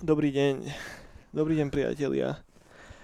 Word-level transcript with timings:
Dobrý 0.00 0.32
deň. 0.32 0.54
Dobrý 1.36 1.54
deň, 1.60 1.68
priatelia. 1.68 2.40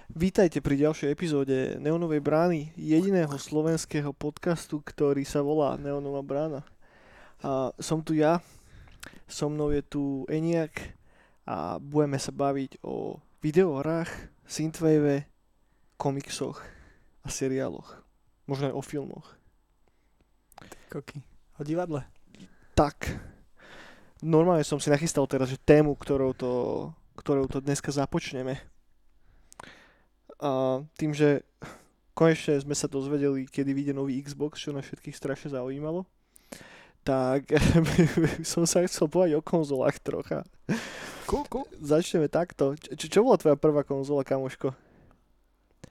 Vítajte 0.09 0.57
pri 0.57 0.73
ďalšej 0.81 1.13
epizóde 1.13 1.77
Neonovej 1.77 2.17
brány, 2.17 2.73
jediného 2.73 3.37
slovenského 3.37 4.09
podcastu, 4.09 4.81
ktorý 4.81 5.21
sa 5.21 5.45
volá 5.45 5.77
Neonová 5.77 6.25
brána. 6.25 6.65
A 7.45 7.69
som 7.77 8.01
tu 8.01 8.17
ja, 8.17 8.41
so 9.29 9.53
mnou 9.53 9.69
je 9.69 9.85
tu 9.85 10.25
Eniak 10.25 10.97
a 11.45 11.77
budeme 11.77 12.17
sa 12.17 12.33
baviť 12.33 12.81
o 12.81 13.21
videohrách, 13.45 14.09
synthwave, 14.49 15.29
komiksoch 16.01 16.57
a 17.21 17.29
seriáloch. 17.29 18.01
Možno 18.49 18.73
aj 18.73 18.75
o 18.75 18.81
filmoch. 18.81 19.37
Koky. 20.89 21.21
O 21.61 21.61
divadle. 21.61 22.01
Tak, 22.73 23.13
normálne 24.23 24.63
som 24.67 24.79
si 24.79 24.91
nachystal 24.91 25.27
teraz, 25.27 25.51
že 25.51 25.59
tému, 25.59 25.95
ktorou 25.95 26.31
to, 26.35 26.51
ktorou 27.19 27.47
to 27.47 27.63
dneska 27.63 27.91
započneme. 27.91 28.59
A 30.39 30.79
tým, 30.95 31.11
že 31.11 31.43
konečne 32.15 32.59
sme 32.59 32.75
sa 32.75 32.87
dozvedeli, 32.87 33.47
kedy 33.47 33.71
vyjde 33.75 33.93
nový 33.95 34.19
Xbox, 34.23 34.59
čo 34.59 34.71
nás 34.71 34.87
všetkých 34.87 35.15
strašne 35.15 35.55
zaujímalo, 35.55 36.07
tak 37.03 37.51
som 38.51 38.63
sa 38.67 38.83
chcel 38.87 39.07
povedať 39.07 39.39
o 39.39 39.43
konzolách 39.43 39.99
trocha. 40.03 40.43
Cool, 41.29 41.45
cool. 41.47 41.65
Začneme 41.77 42.25
takto. 42.25 42.73
Čo, 42.73 43.05
čo 43.05 43.19
bola 43.21 43.37
tvoja 43.37 43.53
prvá 43.53 43.85
konzola, 43.85 44.25
kamoško? 44.25 44.73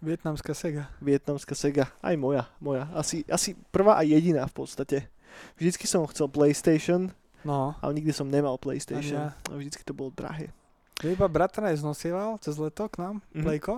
Vietnamská 0.03 0.51
Sega. 0.51 0.91
Vietnamská 0.99 1.55
Sega. 1.55 1.91
Aj 2.03 2.15
moja, 2.19 2.51
moja. 2.59 2.91
Asi, 2.91 3.23
asi 3.31 3.55
prvá 3.71 3.99
a 3.99 4.03
jediná 4.03 4.47
v 4.51 4.55
podstate. 4.63 5.07
Vždycky 5.55 5.87
som 5.87 6.07
chcel 6.11 6.27
PlayStation, 6.31 7.15
No. 7.43 7.75
ale 7.79 7.93
nikdy 7.95 8.11
som 8.11 8.27
nemal 8.27 8.57
PlayStation. 8.57 9.31
Ani 9.31 9.47
A 9.47 9.53
vždycky 9.55 9.83
to 9.83 9.93
bolo 9.93 10.11
drahé. 10.11 10.51
Ja 10.99 11.09
iba 11.09 11.31
bratra 11.31 11.71
aj 11.71 11.79
znosieval 11.79 12.39
cez 12.39 12.59
leto 12.59 12.89
k 12.89 12.99
nám, 12.99 13.15
Mhm. 13.15 13.23
mm-hmm. 13.23 13.45
Playko. 13.45 13.75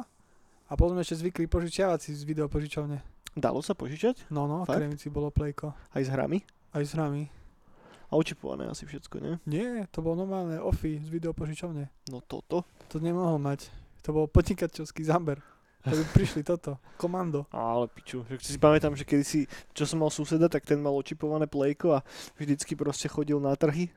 A 0.66 0.78
potom 0.78 0.94
ešte 0.96 1.18
zvykli 1.18 1.44
požičiavať 1.44 1.98
si 2.00 2.10
z 2.14 2.22
videopožičovne. 2.24 3.02
Dalo 3.34 3.58
sa 3.60 3.74
požičať? 3.74 4.30
No, 4.30 4.46
no, 4.46 4.62
v 4.62 4.70
Fakt? 4.70 4.78
Kremici 4.78 5.06
bolo 5.10 5.28
Playko. 5.28 5.74
Aj 5.90 6.02
s 6.02 6.08
hrami? 6.08 6.40
Aj 6.70 6.82
s 6.82 6.94
hrami. 6.94 7.26
A 8.06 8.18
očipované 8.18 8.66
asi 8.66 8.86
všetko, 8.86 9.22
nie? 9.22 9.34
Nie, 9.46 9.86
to 9.90 10.02
bolo 10.02 10.22
normálne 10.22 10.58
OFI 10.58 10.98
z 10.98 11.08
videopožičovne. 11.10 11.90
No 12.10 12.18
toto. 12.22 12.66
To 12.90 12.96
nemohol 12.98 13.38
mať. 13.38 13.70
To 14.02 14.10
bol 14.10 14.26
podnikateľský 14.26 15.04
zamber. 15.04 15.38
To 15.84 15.96
by 15.96 16.04
prišli 16.12 16.42
toto. 16.44 16.76
Komando. 17.00 17.48
Ale 17.54 17.88
piču, 17.88 18.24
že 18.28 18.36
si 18.40 18.60
pamätám, 18.60 18.92
že 18.92 19.08
kedy 19.08 19.24
si, 19.24 19.40
čo 19.72 19.88
som 19.88 20.04
mal 20.04 20.12
suseda, 20.12 20.50
tak 20.52 20.68
ten 20.68 20.76
mal 20.76 20.92
očipované 20.92 21.48
plejko 21.48 21.96
a 21.96 22.04
vždycky 22.36 22.76
proste 22.76 23.08
chodil 23.08 23.40
na 23.40 23.56
trhy 23.56 23.88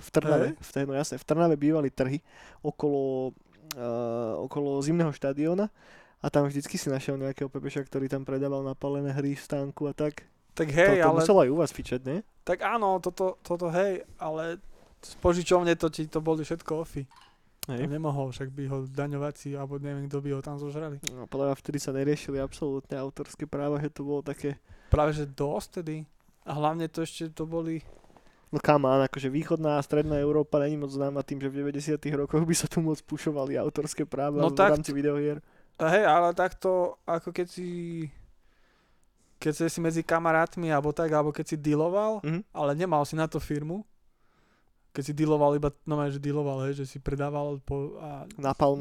v 0.00 0.08
Trnave, 0.08 0.48
v 0.56 0.70
tej, 0.72 0.84
no 0.88 0.96
jasne, 0.96 1.20
v 1.20 1.24
Trnave 1.28 1.60
bývali 1.60 1.92
trhy 1.92 2.24
okolo, 2.64 3.36
uh, 3.76 4.40
okolo 4.48 4.80
zimného 4.80 5.12
štadióna 5.12 5.68
a 6.20 6.26
tam 6.28 6.48
vždycky 6.48 6.76
si 6.76 6.88
našiel 6.88 7.20
nejakého 7.20 7.52
pepeša, 7.52 7.84
ktorý 7.84 8.08
tam 8.08 8.24
predával 8.24 8.64
napálené 8.64 9.12
hry 9.12 9.36
v 9.36 9.44
stánku 9.44 9.88
a 9.88 9.92
tak. 9.92 10.24
Tak 10.56 10.68
To, 10.68 10.76
hej, 10.76 11.00
to 11.00 11.08
ale... 11.08 11.20
muselo 11.20 11.38
aj 11.44 11.50
u 11.52 11.56
vás 11.56 11.72
fičať, 11.72 12.00
nie? 12.04 12.18
Tak 12.44 12.64
áno, 12.64 13.00
toto, 13.00 13.40
toto 13.40 13.68
hej, 13.72 14.04
ale 14.20 14.60
z 15.00 15.16
požičovne 15.20 15.72
to 15.76 15.88
ti 15.88 16.04
to 16.04 16.20
boli 16.20 16.44
všetko 16.44 16.84
OFI. 16.84 17.08
Hej. 17.68 17.86
nemohol, 17.86 18.30
však 18.30 18.50
by 18.50 18.64
ho 18.66 18.78
daňovací, 18.84 19.52
alebo 19.52 19.76
neviem, 19.76 20.08
kto 20.08 20.18
by 20.18 20.30
ho 20.32 20.40
tam 20.40 20.56
zožrali. 20.56 20.96
No, 21.10 21.24
podľa 21.24 21.52
mňa 21.52 21.56
vtedy 21.56 21.78
sa 21.78 21.92
neriešili 21.92 22.38
absolútne 22.38 22.96
autorské 22.96 23.44
práva, 23.44 23.76
že 23.76 23.90
to 23.90 24.02
bolo 24.02 24.22
také, 24.22 24.56
Práve 24.88 25.12
že 25.12 25.22
dosť 25.24 25.68
tedy. 25.78 26.02
A 26.42 26.50
hlavne 26.52 26.88
to 26.88 27.00
ešte 27.00 27.30
to 27.30 27.44
boli... 27.44 27.78
no 28.50 28.58
on, 28.58 29.02
akože 29.04 29.28
východná 29.28 29.78
a 29.78 29.84
stredná 29.84 30.18
Európa 30.18 30.58
není 30.58 30.74
moc 30.74 30.90
známa 30.90 31.22
tým, 31.22 31.38
že 31.38 31.46
v 31.46 31.60
90 31.70 31.94
rokoch 32.16 32.42
by 32.42 32.54
sa 32.56 32.66
tu 32.66 32.80
moc 32.80 32.98
pušovali 33.00 33.54
autorské 33.54 34.02
práva 34.02 34.40
No 34.40 34.50
v 34.50 34.56
tak- 34.56 34.74
rámci 34.74 34.90
videohier. 34.90 35.38
A 35.78 35.86
hej, 35.90 36.02
ale 36.02 36.32
takto, 36.32 36.96
ako 37.04 37.30
keď 37.30 37.46
si... 37.46 37.68
Keď 39.38 39.70
si 39.70 39.80
medzi 39.80 40.02
kamarátmi, 40.02 40.68
alebo 40.68 40.92
tak, 40.92 41.08
alebo 41.08 41.30
keď 41.30 41.46
si 41.46 41.56
dealoval, 41.56 42.20
Mhm. 42.20 42.40
ale 42.50 42.70
nemal 42.74 43.04
si 43.04 43.14
na 43.14 43.24
to 43.24 43.38
firmu, 43.38 43.84
keď 44.90 45.02
si 45.02 45.12
dealoval 45.14 45.54
iba, 45.54 45.70
no 45.86 45.94
že 46.06 46.18
dealoval, 46.18 46.66
hej, 46.66 46.82
že 46.82 46.86
si 46.86 46.98
predával 46.98 47.62
po, 47.62 47.94
a 47.98 48.26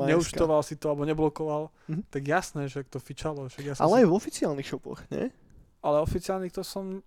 neúčtoval 0.10 0.62
si 0.62 0.74
to, 0.74 0.90
alebo 0.90 1.06
neblokoval, 1.06 1.70
Mhm. 1.86 2.02
tak 2.10 2.24
jasné, 2.26 2.66
že 2.66 2.82
to 2.84 2.98
fičalo. 2.98 3.46
Však 3.46 3.64
ja 3.64 3.74
Ale 3.78 3.94
si, 3.94 4.00
aj 4.02 4.08
v 4.10 4.14
oficiálnych 4.16 4.68
shopoch, 4.68 5.00
nie? 5.10 5.30
ale 5.80 6.02
oficiálnych 6.02 6.52
to 6.52 6.66
som, 6.66 7.06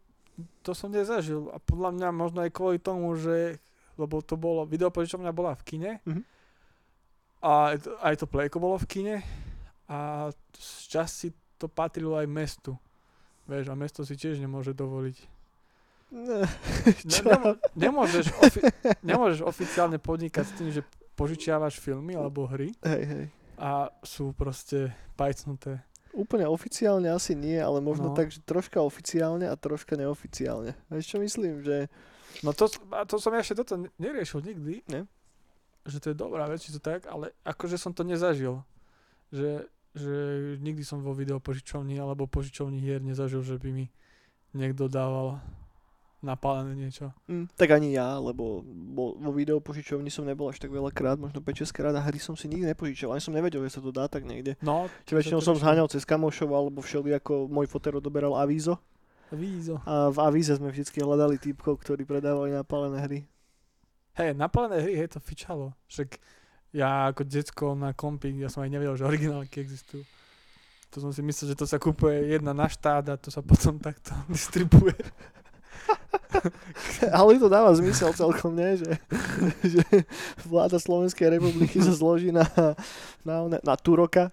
to 0.63 0.73
som 0.73 0.89
nezažil. 0.89 1.51
A 1.51 1.59
podľa 1.59 1.91
mňa 1.93 2.09
možno 2.11 2.39
aj 2.41 2.51
kvôli 2.51 2.79
tomu, 2.79 3.11
že, 3.15 3.59
lebo 3.95 4.23
to 4.23 4.39
bolo, 4.39 4.63
videopožičovňa 4.65 5.31
bola 5.31 5.53
v 5.55 5.63
kine, 5.67 5.93
Mhm. 6.07 6.23
a 7.43 7.75
aj 8.07 8.15
to, 8.23 8.27
Playko 8.27 8.63
bolo 8.63 8.79
v 8.79 8.87
kine, 8.87 9.17
a 9.91 10.31
z 10.55 10.71
časti 10.89 11.29
to 11.59 11.67
patrilo 11.67 12.15
aj 12.15 12.25
mestu. 12.25 12.79
Vieš, 13.45 13.67
a 13.67 13.75
mesto 13.75 14.07
si 14.07 14.15
tiež 14.15 14.39
nemôže 14.39 14.71
dovoliť. 14.73 15.17
Ne, 16.13 16.45
Ne, 16.85 17.21
nemo, 17.25 17.51
nemôžeš, 17.75 18.27
ofi- 18.37 18.65
nemôžeš 19.03 19.41
oficiálne 19.43 19.97
podnikať 19.97 20.45
s 20.45 20.55
tým, 20.55 20.69
že 20.71 20.85
požičiavaš 21.15 21.77
filmy 21.77 22.13
alebo 22.13 22.45
hry 22.45 22.69
Hej, 22.81 23.03
hej. 23.03 23.25
a 23.57 23.89
sú 24.01 24.31
proste 24.31 24.89
pajcnuté. 25.15 25.81
Úplne 26.13 26.45
oficiálne 26.45 27.09
asi 27.09 27.33
nie, 27.33 27.57
ale 27.57 27.81
možno 27.81 28.13
No. 28.13 28.15
tak, 28.15 28.29
že 28.29 28.39
troška 28.39 28.77
oficiálne 28.79 29.49
a 29.49 29.57
troška 29.57 29.97
neoficiálne. 29.97 30.77
Vieš 30.87 31.07
čo 31.07 31.19
myslím, 31.19 31.61
že... 31.61 31.89
No 32.41 32.53
to, 32.53 32.69
a 32.93 33.03
to 33.03 33.17
som 33.17 33.33
ja 33.33 33.41
ešte 33.41 33.57
toto 33.59 33.77
ne- 33.79 33.93
neriešil 33.97 34.41
nikdy. 34.43 34.85
Ne? 34.87 35.09
Že 35.83 35.97
to 35.99 36.07
je 36.07 36.17
dobrá 36.19 36.45
vec, 36.45 36.61
či 36.61 36.69
to 36.71 36.79
tak, 36.79 37.05
ale 37.07 37.33
akože 37.43 37.75
som 37.75 37.91
to 37.91 38.03
nezažil. 38.03 38.61
Že, 39.31 39.65
že 39.91 40.15
nikdy 40.59 40.83
som 40.83 41.01
vo 41.01 41.13
videopožičovni 41.13 41.97
alebo 41.97 42.25
požičovni 42.27 42.77
hier 42.77 43.01
nezažil, 43.01 43.41
že 43.41 43.57
by 43.57 43.71
mi 43.71 43.89
niekto 44.53 44.85
dával 44.87 45.41
napálené 46.23 46.79
niečo. 46.79 47.11
Hm, 47.27 47.51
tak 47.59 47.75
ani 47.75 47.93
ja, 47.93 48.17
lebo 48.17 48.63
bo, 48.65 49.19
vo 49.19 49.31
videopožičovni 49.35 50.09
som 50.09 50.23
nebol 50.23 50.49
až 50.49 50.63
tak 50.63 50.71
veľakrát, 50.71 51.19
možno 51.19 51.43
5-6 51.43 51.75
krát 51.75 51.95
a 51.99 52.01
hry 52.01 52.23
som 52.23 52.39
si 52.39 52.47
nikdy 52.47 52.71
nepožičal. 52.71 53.11
Ani 53.11 53.21
som 53.21 53.35
nevedel, 53.35 53.61
že 53.67 53.77
sa 53.77 53.81
to 53.83 53.91
dá 53.91 54.07
tak 54.07 54.23
niekde. 54.23 54.55
No, 54.63 54.87
Čiže 55.05 55.19
väčšinou 55.19 55.41
som 55.43 55.59
zháňal 55.59 55.91
cez 55.91 56.07
kamošov 56.07 56.49
alebo 56.55 56.81
všeli 56.81 57.19
ako 57.19 57.51
môj 57.51 57.67
foter 57.67 57.99
odoberal 57.99 58.39
avízo. 58.39 58.79
Vízo. 59.35 59.83
A 59.89 60.13
v 60.13 60.19
avíze 60.23 60.55
sme 60.55 60.71
vždy 60.71 60.85
hľadali 61.03 61.41
týpkov, 61.41 61.81
ktorí 61.83 62.07
predávali 62.07 62.53
napálené 62.55 62.99
hry. 63.03 63.19
Hej, 64.13 64.37
napálené 64.37 64.85
hry, 64.85 64.95
hej, 64.95 65.17
to 65.17 65.21
fičalo. 65.25 65.73
Však 65.89 66.21
ja 66.77 67.09
ako 67.09 67.25
decko 67.25 67.67
na 67.73 67.97
kompi, 67.97 68.33
ja 68.37 68.53
som 68.53 68.65
aj 68.65 68.71
nevedel, 68.73 68.97
že 68.97 69.09
originálky 69.09 69.65
existujú. 69.65 70.05
To 70.93 71.01
som 71.01 71.09
si 71.09 71.25
myslel, 71.25 71.57
že 71.57 71.57
to 71.57 71.65
sa 71.65 71.81
kúpuje 71.81 72.37
jedna 72.37 72.53
na 72.53 72.69
štát 72.69 73.09
a 73.09 73.17
to 73.17 73.33
sa 73.33 73.41
potom 73.41 73.81
takto 73.81 74.13
distribuje. 74.33 74.97
Ale 77.17 77.39
to 77.39 77.49
dáva 77.49 77.75
zmysel 77.75 78.13
celkom, 78.13 78.55
nie? 78.55 78.79
Že, 78.79 78.91
že 79.65 79.85
vláda 80.47 80.79
Slovenskej 80.79 81.39
republiky 81.39 81.79
sa 81.83 81.95
zloží 81.95 82.31
na, 82.35 82.47
na, 83.23 83.49
na, 83.49 83.59
na 83.63 83.75
Turoka. 83.79 84.31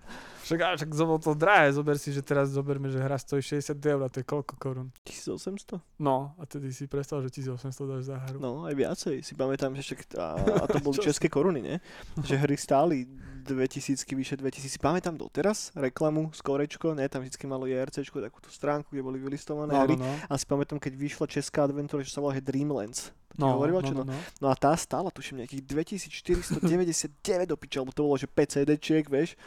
Však, 0.50 0.62
a 0.66 0.74
však 0.74 0.90
to, 0.98 1.18
to 1.22 1.32
drahé, 1.38 1.70
zober 1.78 1.94
si, 2.02 2.10
že 2.10 2.26
teraz 2.26 2.50
zoberme, 2.50 2.90
že 2.90 2.98
hra 2.98 3.22
stojí 3.22 3.38
60 3.38 3.78
eur 3.78 4.02
a 4.02 4.10
to 4.10 4.18
je 4.18 4.26
koľko 4.26 4.58
korún. 4.58 4.90
1800? 5.06 5.78
No, 6.02 6.34
a 6.42 6.50
tedy 6.50 6.74
si 6.74 6.90
predstav, 6.90 7.22
že 7.22 7.30
1800 7.30 7.86
dáš 7.86 8.10
za 8.10 8.18
hru. 8.18 8.42
No, 8.42 8.66
aj 8.66 8.74
viacej. 8.74 9.22
Si 9.22 9.38
pamätám, 9.38 9.78
že 9.78 9.94
však, 9.94 10.18
a, 10.18 10.42
a 10.42 10.66
to 10.66 10.82
boli 10.82 10.98
české 11.06 11.30
koruny, 11.30 11.62
nie? 11.62 11.78
Že 12.26 12.50
hry 12.50 12.58
stáli 12.58 13.06
2000, 13.46 14.10
vyše 14.10 14.42
2000. 14.42 14.74
Si 14.74 14.82
pamätám 14.82 15.14
doteraz 15.14 15.70
reklamu 15.78 16.34
z 16.34 16.42
Korečko, 16.42 16.98
ne? 16.98 17.06
Tam 17.06 17.22
vždy 17.22 17.38
malo 17.46 17.70
JRCčko, 17.70 18.18
takúto 18.18 18.50
stránku, 18.50 18.90
kde 18.90 19.06
boli 19.06 19.22
vylistované 19.22 19.78
no, 19.78 19.86
hry. 19.86 19.94
no, 20.02 20.10
no. 20.10 20.14
A 20.26 20.34
si 20.34 20.50
pamätám, 20.50 20.82
keď 20.82 20.98
vyšla 20.98 21.30
česká 21.30 21.70
adventúra, 21.70 22.02
že 22.02 22.10
sa 22.10 22.26
volá 22.26 22.34
že 22.34 22.42
Dreamlands. 22.42 23.14
No, 23.38 23.54
hovorilo, 23.54 23.86
no, 23.86 23.88
čo? 23.88 23.94
no, 23.94 24.04
no. 24.04 24.18
No 24.42 24.48
a 24.50 24.56
tá 24.58 24.74
stála, 24.74 25.14
tuším, 25.14 25.46
nejakých 25.46 25.62
2499 25.62 27.46
do 27.46 27.56
piče, 27.56 27.78
lebo 27.80 27.94
to 27.94 28.02
bolo, 28.02 28.18
že 28.18 28.26
5 28.26 28.66
CD-čiek, 28.66 29.06
vieš. 29.06 29.38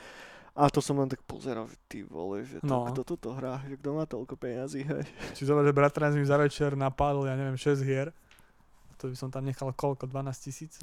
A 0.52 0.68
to 0.68 0.84
som 0.84 0.96
len 0.96 1.08
tak 1.08 1.24
pozeral, 1.24 1.64
že 1.64 1.80
ty 1.88 1.98
vole, 2.02 2.44
že 2.44 2.60
to, 2.60 2.68
No. 2.68 2.84
kto 2.92 3.02
toto 3.06 3.32
hrá, 3.32 3.64
že 3.64 3.80
kto 3.80 3.96
má 3.96 4.04
toľko 4.04 4.36
peňazí, 4.36 4.84
hej. 4.90 5.04
Či 5.32 5.48
zober, 5.48 5.64
že 5.64 5.72
bratranec 5.72 6.14
mi 6.14 6.24
za 6.24 6.36
večer 6.36 6.76
napálil, 6.76 7.24
ja 7.24 7.34
neviem, 7.34 7.56
6 7.56 7.80
hier. 7.80 8.12
To 9.00 9.10
by 9.10 9.18
som 9.18 9.34
tam 9.34 9.42
nechal 9.42 9.66
koľko, 9.74 10.06
12 10.06 10.14
tisíc? 10.38 10.78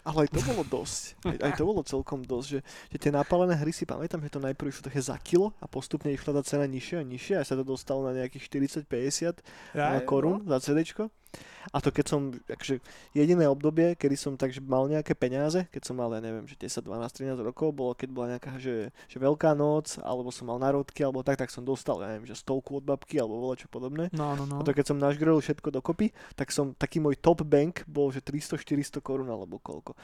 Ale 0.00 0.24
aj 0.24 0.32
to 0.32 0.40
bolo 0.40 0.64
dosť. 0.64 1.02
Aj, 1.28 1.36
aj 1.44 1.52
to 1.60 1.68
bolo 1.68 1.84
celkom 1.84 2.24
dosť, 2.24 2.46
že, 2.48 2.60
že 2.88 2.96
tie 2.96 3.12
napálené 3.12 3.52
hry 3.52 3.68
si 3.68 3.84
pamätám, 3.84 4.24
že 4.24 4.32
to 4.32 4.40
najprv 4.40 4.72
išlo 4.72 4.88
také 4.88 4.96
za 4.96 5.12
kilo 5.20 5.52
a 5.60 5.68
postupne 5.68 6.08
išla 6.08 6.40
tá 6.40 6.42
cena 6.46 6.64
nižšia 6.64 7.02
a 7.02 7.04
nižšia 7.04 7.36
a 7.36 7.44
sa 7.44 7.52
to 7.52 7.64
dostalo 7.66 8.08
na 8.08 8.16
nejakých 8.16 8.48
40-50 8.88 9.44
Ja, 9.76 10.00
korún 10.00 10.40
za 10.48 10.56
CDčko. 10.56 11.12
A 11.70 11.78
to 11.78 11.92
keď 11.92 12.06
som, 12.08 12.32
akože 12.48 12.80
jediné 13.12 13.44
obdobie, 13.46 13.94
kedy 13.94 14.16
som 14.16 14.32
takže 14.34 14.64
mal 14.64 14.88
nejaké 14.88 15.12
peniaze, 15.12 15.68
keď 15.70 15.82
som 15.86 15.94
mal, 15.94 16.10
ja 16.16 16.24
neviem, 16.24 16.48
že 16.48 16.56
10, 16.56 16.88
12, 16.88 17.36
13 17.36 17.36
rokov, 17.46 17.76
bolo 17.76 17.92
keď 17.92 18.08
bola 18.10 18.26
nejaká, 18.36 18.56
že, 18.56 18.90
že 19.06 19.16
veľká 19.20 19.52
noc, 19.54 20.00
alebo 20.00 20.32
som 20.32 20.48
mal 20.48 20.58
narodky, 20.58 21.04
alebo 21.04 21.20
tak, 21.20 21.38
tak 21.38 21.52
som 21.52 21.62
dostal, 21.62 22.00
ja 22.00 22.16
neviem, 22.16 22.26
že 22.26 22.40
stovku 22.40 22.80
od 22.80 22.84
babky, 22.88 23.20
alebo 23.20 23.38
voľa 23.38 23.62
čo 23.62 23.68
podobné. 23.68 24.08
No, 24.16 24.34
no, 24.34 24.48
no. 24.48 24.58
A 24.58 24.66
to 24.66 24.72
keď 24.72 24.90
som 24.90 24.98
našgrel 24.98 25.36
všetko 25.38 25.68
dokopy, 25.70 26.10
tak 26.34 26.50
som, 26.50 26.72
taký 26.74 26.98
môj 26.98 27.20
top 27.20 27.44
bank 27.44 27.84
bol, 27.84 28.08
že 28.08 28.24
300-400 28.24 29.04
korún 29.04 29.28
alebo 29.28 29.60
koľko. 29.60 29.94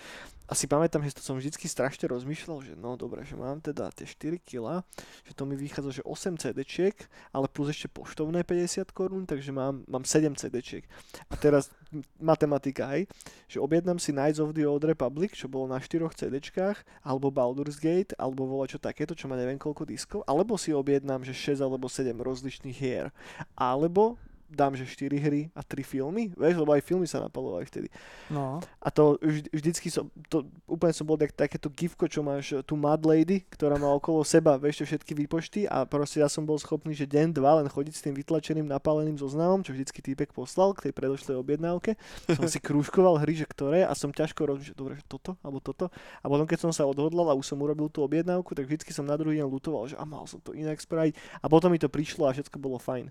A 0.46 0.54
si 0.54 0.70
pamätám, 0.70 1.02
že 1.02 1.18
to 1.18 1.26
som 1.26 1.34
vždycky 1.34 1.66
strašne 1.66 2.06
rozmýšľal, 2.06 2.62
že 2.62 2.72
no 2.78 2.94
dobre, 2.94 3.26
že 3.26 3.34
mám 3.34 3.58
teda 3.58 3.90
tie 3.90 4.06
4 4.06 4.38
kg, 4.38 4.86
že 5.26 5.34
to 5.34 5.42
mi 5.42 5.58
vychádza, 5.58 5.98
že 5.98 6.02
8 6.06 6.38
CD-čiek, 6.38 6.94
ale 7.34 7.50
plus 7.50 7.74
ešte 7.74 7.90
poštovné 7.90 8.46
50 8.46 8.94
korún, 8.94 9.26
takže 9.26 9.50
mám, 9.50 9.82
mám 9.90 10.06
7 10.06 10.38
CD-čiek. 10.38 10.86
A 11.26 11.34
teraz 11.34 11.72
matematika, 12.20 12.88
hej, 12.92 13.08
že 13.46 13.62
objednám 13.62 13.96
si 13.96 14.12
Knights 14.12 14.42
of 14.42 14.52
the 14.52 14.66
Old 14.66 14.84
Republic, 14.84 15.32
čo 15.32 15.48
bolo 15.48 15.70
na 15.70 15.80
4 15.80 16.06
CD-čkách, 16.12 16.84
alebo 17.02 17.32
Baldur's 17.32 17.80
Gate, 17.80 18.12
alebo 18.20 18.44
vola 18.44 18.68
čo 18.68 18.76
takéto, 18.76 19.16
čo 19.16 19.26
má 19.26 19.36
neviem 19.38 19.58
koľko 19.58 19.88
diskov, 19.88 20.20
alebo 20.28 20.60
si 20.60 20.74
objednám, 20.76 21.24
že 21.24 21.32
6 21.32 21.64
alebo 21.64 21.88
7 21.88 22.12
rozličných 22.20 22.76
hier. 22.76 23.14
Alebo 23.56 24.20
dám, 24.46 24.78
že 24.78 24.86
4 24.86 25.12
hry 25.18 25.50
a 25.52 25.60
3 25.62 25.82
filmy, 25.82 26.30
vieš, 26.34 26.56
lebo 26.62 26.72
aj 26.72 26.82
filmy 26.82 27.06
sa 27.06 27.22
napalovali 27.22 27.66
vtedy. 27.66 27.88
no. 28.30 28.62
A 28.80 28.88
to 28.94 29.18
vž- 29.18 29.50
vždycky 29.50 29.90
som, 29.90 30.08
to 30.30 30.46
úplne 30.70 30.94
som 30.94 31.04
bol 31.04 31.18
tak, 31.18 31.34
takéto 31.34 31.66
gifko, 31.68 32.06
čo 32.06 32.22
máš 32.22 32.54
eh, 32.54 32.62
tú 32.62 32.78
Mad 32.78 33.02
Lady, 33.02 33.42
ktorá 33.50 33.76
má 33.76 33.90
okolo 33.92 34.22
seba 34.22 34.54
vieš, 34.56 34.86
všetky 34.86 35.12
výpočty 35.12 35.66
a 35.66 35.82
proste 35.84 36.22
ja 36.22 36.30
som 36.30 36.46
bol 36.46 36.56
schopný, 36.56 36.94
že 36.94 37.04
deň, 37.04 37.34
dva 37.34 37.60
len 37.62 37.68
chodiť 37.68 37.94
s 37.94 38.02
tým 38.06 38.14
vytlačeným 38.14 38.66
napáleným 38.66 39.18
zoznamom, 39.18 39.66
čo 39.66 39.74
vždycky 39.74 40.00
týpek 40.00 40.30
poslal 40.30 40.72
k 40.72 40.88
tej 40.88 40.92
predošlej 40.94 41.36
objednávke. 41.36 41.98
Som 42.36 42.46
si 42.46 42.58
krúžkoval 42.62 43.18
hry, 43.22 43.34
že 43.38 43.46
ktoré 43.46 43.82
a 43.82 43.92
som 43.92 44.14
ťažko 44.14 44.46
rozmýšľal, 44.46 44.78
dobre, 44.78 44.94
že 44.98 45.04
toto 45.06 45.34
alebo 45.42 45.58
toto. 45.58 45.90
A 46.22 46.26
potom 46.30 46.46
keď 46.46 46.68
som 46.68 46.72
sa 46.72 46.86
odhodlal 46.86 47.32
a 47.32 47.38
už 47.38 47.46
som 47.46 47.58
urobil 47.58 47.90
tú 47.90 48.06
objednávku, 48.06 48.54
tak 48.54 48.68
vždycky 48.68 48.94
som 48.94 49.06
na 49.08 49.18
druhý 49.18 49.42
deň 49.42 49.48
lutoval, 49.48 49.90
že 49.90 49.96
a 49.98 50.04
mal 50.06 50.24
som 50.30 50.38
to 50.38 50.54
inak 50.54 50.78
spraviť. 50.78 51.42
A 51.42 51.46
potom 51.50 51.72
mi 51.72 51.80
to 51.80 51.90
prišlo 51.90 52.28
a 52.28 52.34
všetko 52.34 52.56
bolo 52.60 52.78
fajn. 52.78 53.10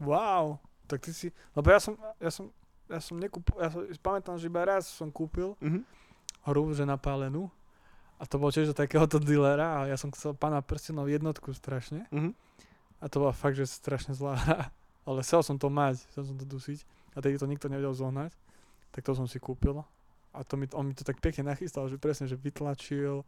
Wow. 0.00 0.60
Tak 0.86 0.98
ty 1.00 1.10
si, 1.10 1.28
lebo 1.52 1.66
ja 1.66 1.78
som, 1.78 1.94
ja 2.16 2.30
som, 2.30 2.46
ja 2.86 2.98
som 2.98 3.16
nekúpil, 3.16 3.54
ja 3.58 3.68
som, 3.68 3.82
pamätám, 3.98 4.36
že 4.36 4.46
iba 4.46 4.62
raz 4.62 4.86
som 4.86 5.08
kúpil 5.08 5.58
Mhm. 5.58 5.82
hru, 6.44 6.70
že 6.70 6.82
napálenú. 6.82 7.50
A 8.16 8.24
to 8.24 8.38
bolo 8.38 8.48
tiež 8.48 8.70
do 8.70 8.76
takéhoto 8.76 9.20
dealera 9.20 9.84
a 9.84 9.86
ja 9.86 9.96
som 9.96 10.08
chcel 10.08 10.32
pána 10.32 10.62
prstenov 10.62 11.04
jednotku 11.06 11.52
strašne. 11.52 12.06
Mhm. 12.08 12.32
A 12.96 13.04
to 13.06 13.20
bola 13.20 13.32
fakt, 13.32 13.54
že 13.54 13.66
strašne 13.66 14.14
zlá 14.14 14.34
hra. 14.34 14.60
Ale 15.06 15.20
chcel 15.20 15.42
som 15.42 15.54
to 15.54 15.68
mať, 15.68 16.00
chcel 16.10 16.24
som 16.24 16.36
to 16.36 16.42
dusiť. 16.42 16.80
A 17.12 17.20
tedy 17.20 17.36
to 17.36 17.44
nikto 17.44 17.68
nevedel 17.68 17.92
zohnať. 17.92 18.32
Tak 18.90 19.04
to 19.04 19.12
som 19.12 19.28
si 19.28 19.36
kúpil. 19.36 19.84
A 20.32 20.40
to 20.42 20.56
mi, 20.56 20.64
on 20.72 20.88
mi 20.88 20.94
to 20.94 21.04
tak 21.04 21.20
pekne 21.20 21.44
nachystal, 21.46 21.86
že 21.86 21.96
presne, 21.96 22.24
že 22.24 22.34
vytlačil 22.34 23.20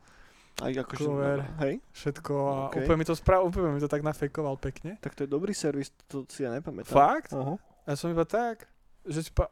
Aj 0.59 0.75
akože, 0.75 1.07
Cover. 1.07 1.39
hej, 1.63 1.75
všetko 1.95 2.33
a 2.35 2.55
OK. 2.67 2.83
úplne 2.83 2.99
mi 2.99 3.07
to 3.07 3.15
spravil, 3.15 3.47
úplne 3.47 3.79
mi 3.79 3.83
to 3.83 3.87
tak 3.87 4.03
nafejkoval 4.03 4.59
pekne. 4.59 4.99
tak 4.99 5.15
to 5.15 5.23
je 5.23 5.31
dobrý 5.31 5.55
servis, 5.55 5.95
to 6.11 6.27
si 6.27 6.43
ja 6.43 6.51
nepamätám. 6.51 6.91
Fakt? 6.91 7.31
Aha. 7.31 7.55
Ja 7.87 7.95
som 7.95 8.11
iba 8.11 8.27
tak, 8.27 8.67
že 9.07 9.23
si 9.23 9.31
pa, 9.31 9.47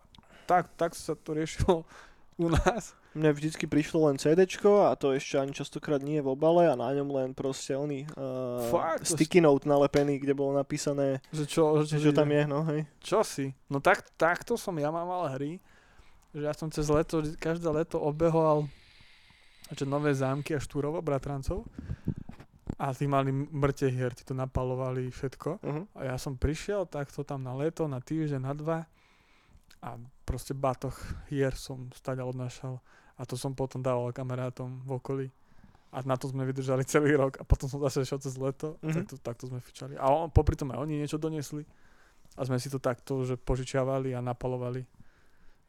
tak, 0.51 0.67
tak 0.75 0.99
sa 0.99 1.15
to 1.15 1.39
riešilo 1.39 1.87
u 2.43 2.51
nás. 2.51 2.93
Mne 3.17 3.33
vždycky 3.33 3.65
prišlo 3.65 4.13
len 4.13 4.21
CDčko 4.21 4.85
a 4.85 4.93
to 4.93 5.17
ešte 5.17 5.41
ani 5.41 5.57
častokrát 5.57 6.05
nie 6.05 6.21
v 6.21 6.37
obale 6.37 6.69
a 6.69 6.77
na 6.77 6.93
ňom 6.93 7.09
len 7.17 7.33
proste 7.33 7.73
oný 7.73 8.05
uh, 8.13 8.61
Fakt? 8.69 9.09
Sticky 9.09 9.41
note 9.41 9.65
nalepený, 9.65 10.21
kde 10.21 10.37
bolo 10.37 10.53
napísané, 10.53 11.25
Že 11.33 11.45
čo, 11.49 11.63
že 11.89 11.97
čo 11.97 12.13
tam 12.13 12.29
je, 12.29 12.43
no 12.45 12.61
hej. 12.69 12.85
Čo 13.01 13.25
si? 13.25 13.57
No 13.73 13.81
tak, 13.81 14.05
takto 14.21 14.61
som 14.61 14.77
ja 14.77 14.93
mám 14.93 15.09
mal 15.09 15.33
hry, 15.33 15.57
že 16.37 16.45
ja 16.45 16.53
som 16.53 16.69
cez 16.69 16.93
leto, 16.93 17.25
každé 17.41 17.65
leto 17.73 17.97
obehoval 17.97 18.69
že 19.73 19.85
nové 19.89 20.15
zámky 20.15 20.55
a 20.55 20.61
štúrovo, 20.63 21.03
bratrancov. 21.03 21.67
A 22.77 22.93
tí 22.93 23.09
mali 23.09 23.33
mŕte 23.33 23.89
hier, 23.89 24.13
tí 24.13 24.21
to 24.21 24.37
napalovali 24.37 25.09
všetko. 25.09 25.51
Uh-huh. 25.65 25.85
A 25.97 26.13
ja 26.13 26.17
som 26.21 26.37
prišiel 26.37 26.85
takto 26.85 27.25
tam 27.25 27.41
na 27.41 27.57
leto, 27.57 27.89
na 27.89 28.05
týždeň, 28.05 28.41
na 28.43 28.53
dva 28.53 28.79
a 29.81 29.97
proste 30.29 30.53
batoh 30.53 30.93
hier 31.33 31.57
som 31.57 31.89
stať 31.97 32.21
odnášal 32.21 32.77
a 33.17 33.23
to 33.25 33.33
som 33.39 33.57
potom 33.57 33.81
dával 33.81 34.13
kamarátom 34.13 34.85
v 34.85 34.91
okolí. 34.93 35.27
A 35.95 36.05
na 36.05 36.21
to 36.21 36.29
sme 36.29 36.45
vydržali 36.45 36.85
celý 36.85 37.17
rok 37.17 37.41
a 37.41 37.49
potom 37.49 37.65
som 37.65 37.81
zase 37.81 38.05
šiel 38.05 38.21
cez 38.21 38.37
leto, 38.37 38.77
Mhm. 38.85 38.93
takto, 38.93 39.15
takto 39.25 39.45
sme 39.49 39.65
fičali. 39.65 39.97
A 39.97 40.13
on, 40.13 40.29
popri 40.29 40.53
tom 40.53 40.69
aj 40.75 40.85
oni 40.85 41.01
niečo 41.01 41.17
donesli 41.17 41.65
a 42.37 42.45
sme 42.45 42.61
si 42.61 42.69
to 42.69 42.77
takto, 42.77 43.25
že 43.25 43.41
požičiavali 43.41 44.13
a 44.13 44.21
napalovali. 44.21 44.85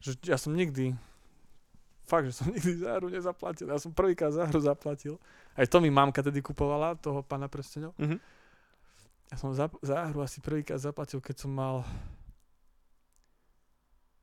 Že 0.04 0.28
ja 0.28 0.36
som 0.36 0.52
nikdy, 0.52 0.92
fakt, 2.08 2.26
že 2.26 2.34
som 2.34 2.48
nikdy 2.54 2.80
za 2.80 2.96
hru 2.96 3.06
nezaplatil. 3.06 3.68
Ja 3.68 3.76
som 3.76 3.92
prvýkrát 3.92 4.32
za 4.32 4.48
hru 4.48 4.58
zaplatil. 4.58 5.20
Aj 5.52 5.68
to 5.68 5.78
mi 5.78 5.92
mamka 5.92 6.24
tedy 6.24 6.40
kupovala, 6.40 6.96
toho 6.96 7.20
pána 7.20 7.46
prstenov. 7.46 7.92
Mhm. 8.00 8.16
Ja 9.28 9.36
som 9.36 9.52
za, 9.52 9.68
za 9.84 10.08
hru 10.08 10.24
asi 10.24 10.40
prvýkrát 10.40 10.80
zaplatil, 10.80 11.20
keď 11.20 11.36
som 11.36 11.52
mal 11.52 11.84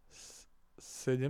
s- 0.09 0.49
17, 1.05 1.29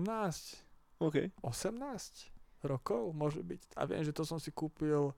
OK. 0.97 1.27
18 1.43 2.31
rokov, 2.63 3.11
môže 3.11 3.43
byť. 3.43 3.61
A 3.75 3.83
viem, 3.83 4.01
že 4.01 4.15
to 4.15 4.23
som 4.23 4.39
si 4.39 4.47
kúpil, 4.49 5.11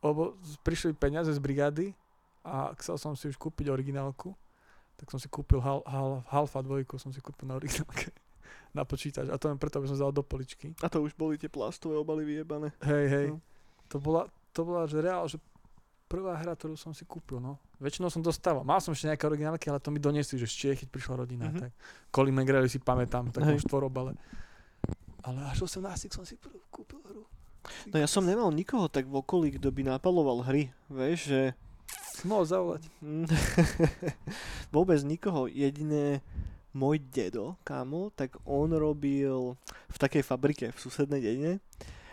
lebo 0.00 0.32
prišli 0.64 0.96
peniaze 0.96 1.28
z 1.28 1.38
brigády 1.38 1.92
a 2.40 2.72
chcel 2.80 2.96
som 2.96 3.12
si 3.12 3.28
už 3.28 3.36
kúpiť 3.36 3.68
originálku, 3.68 4.32
tak 4.96 5.12
som 5.12 5.20
si 5.20 5.28
kúpil 5.28 5.60
hal, 5.60 5.84
hal, 5.84 6.24
Halfa 6.26 6.64
dvojku, 6.64 6.96
som 6.96 7.12
si 7.12 7.20
kúpil 7.20 7.46
na 7.46 7.60
originálke 7.60 8.10
na 8.76 8.84
počítač. 8.84 9.26
A 9.26 9.40
to 9.40 9.48
len 9.48 9.56
preto, 9.56 9.80
aby 9.80 9.88
som 9.88 9.96
dal 9.96 10.12
do 10.12 10.20
poličky. 10.20 10.76
A 10.78 10.86
to 10.86 11.00
už 11.00 11.16
boli 11.16 11.34
tie 11.34 11.48
plastové 11.48 11.96
obaly 11.96 12.22
vyjebané. 12.22 12.76
Hej, 12.84 13.04
hej. 13.08 13.26
No. 13.32 13.40
To 13.88 13.96
bola, 13.96 14.22
to 14.52 14.60
bola, 14.62 14.84
že 14.84 15.00
reál, 15.00 15.24
že 15.24 15.40
prvá 16.06 16.36
hra, 16.36 16.52
ktorú 16.52 16.76
som 16.76 16.92
si 16.92 17.02
kúpil, 17.02 17.40
no. 17.40 17.56
Väčšinou 17.76 18.06
som 18.06 18.20
dostával. 18.20 18.62
Mal 18.62 18.78
som 18.78 18.92
ešte 18.92 19.08
nejaké 19.08 19.24
originálky, 19.24 19.66
ale 19.66 19.80
to 19.80 19.88
mi 19.88 19.98
doniesli, 19.98 20.36
že 20.36 20.46
z 20.46 20.54
Čiech, 20.54 20.78
keď 20.84 20.88
prišla 20.92 21.14
rodina, 21.18 21.48
Mhm. 21.48 21.58
tak 21.58 21.70
Colin 22.12 22.36
McGrady 22.36 22.68
si 22.68 22.78
pamätám, 22.78 23.32
tak 23.32 23.42
už 23.42 23.64
tvorobale. 23.64 24.14
Ale 25.24 25.42
až 25.50 25.66
18 25.66 26.12
som 26.12 26.22
si 26.22 26.38
prv 26.38 26.54
kúpil 26.70 27.02
hru. 27.02 27.26
No 27.90 27.98
ja 27.98 28.06
som 28.06 28.22
nemal 28.22 28.54
nikoho 28.54 28.86
tak 28.86 29.10
v 29.10 29.18
okolí, 29.18 29.58
kto 29.58 29.74
by 29.74 29.82
napaloval 29.82 30.46
hry, 30.46 30.70
vieš, 30.86 31.34
že... 31.34 31.40
Mohol 32.22 32.44
zavolať. 32.46 32.82
Mm, 33.02 33.26
Vôbec 34.74 35.02
nikoho, 35.02 35.46
jediné 35.46 36.22
môj 36.76 37.00
dedo, 37.00 37.56
kámo, 37.64 38.12
tak 38.12 38.36
on 38.44 38.68
robil 38.76 39.56
v 39.88 39.96
takej 39.96 40.20
fabrike 40.20 40.68
v 40.68 40.78
susednej 40.78 41.24
dedine 41.24 41.64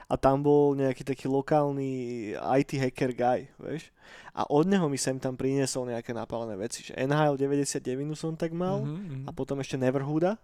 a 0.08 0.16
tam 0.16 0.40
bol 0.40 0.72
nejaký 0.78 1.04
taký 1.04 1.28
lokálny 1.28 2.32
IT 2.32 2.72
hacker 2.80 3.12
guy, 3.12 3.40
vieš. 3.60 3.92
A 4.32 4.48
od 4.48 4.64
neho 4.68 4.88
mi 4.88 4.96
sem 4.96 5.20
tam 5.20 5.36
priniesol 5.36 5.92
nejaké 5.92 6.16
napálené 6.16 6.56
veci, 6.56 6.88
že 6.88 6.96
NHL 6.96 7.36
99 7.36 8.16
som 8.16 8.40
tak 8.40 8.56
mal 8.56 8.84
Mhm, 8.88 8.96
mhm. 8.96 9.24
a 9.28 9.32
potom 9.36 9.60
ešte 9.60 9.76
Neverhooda 9.76 10.40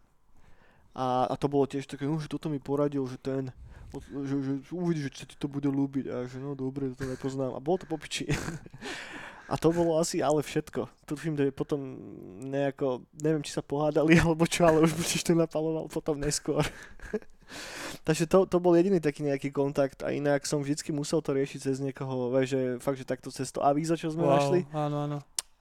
a, 0.95 1.29
a 1.31 1.33
to 1.39 1.47
bolo 1.47 1.69
tiež 1.69 1.87
také, 1.87 2.03
no, 2.03 2.19
že 2.19 2.27
toto 2.27 2.51
mi 2.51 2.59
poradil, 2.59 3.05
že 3.07 3.15
ten 3.15 3.53
že, 3.89 4.35
že, 4.37 4.53
uvidíš, 4.69 5.09
že 5.17 5.25
ti 5.33 5.35
to 5.37 5.49
bude 5.49 5.65
ľúbiť 5.65 6.05
a 6.13 6.29
že 6.29 6.37
no 6.37 6.53
dobre, 6.53 6.93
to 6.93 7.09
nepoznám 7.09 7.57
a 7.57 7.59
bolo 7.63 7.81
to 7.81 7.89
popiči. 7.89 8.29
A 9.49 9.57
to 9.57 9.73
bolo 9.73 9.97
asi 9.97 10.21
ale 10.21 10.45
všetko. 10.45 11.09
Tuším, 11.09 11.33
že 11.33 11.49
potom 11.49 11.97
nejako, 12.45 13.01
neviem, 13.17 13.41
či 13.41 13.57
sa 13.57 13.65
pohádali 13.65 14.15
alebo 14.21 14.45
čo, 14.45 14.69
ale 14.69 14.85
už 14.85 14.93
budeš 14.93 15.25
to 15.25 15.33
napaloval 15.33 15.89
potom 15.89 16.21
neskôr. 16.21 16.61
Takže 18.05 18.29
to, 18.29 18.45
to 18.45 18.61
bol 18.61 18.77
jediný 18.77 19.01
taký 19.01 19.25
nejaký 19.25 19.49
kontakt 19.49 20.05
a 20.05 20.13
inak 20.13 20.45
som 20.45 20.61
vždycky 20.61 20.93
musel 20.93 21.25
to 21.25 21.33
riešiť 21.33 21.59
cez 21.65 21.81
niekoho, 21.81 22.29
vieš, 22.29 22.53
že 22.53 22.61
fakt, 22.77 23.01
že 23.01 23.09
takto 23.09 23.33
cez 23.33 23.49
to 23.49 23.65
avízo, 23.65 23.97
čo 23.97 24.13
sme 24.13 24.29
wow, 24.29 24.37
našli. 24.37 24.59
Áno, 24.69 24.97
áno. 25.09 25.17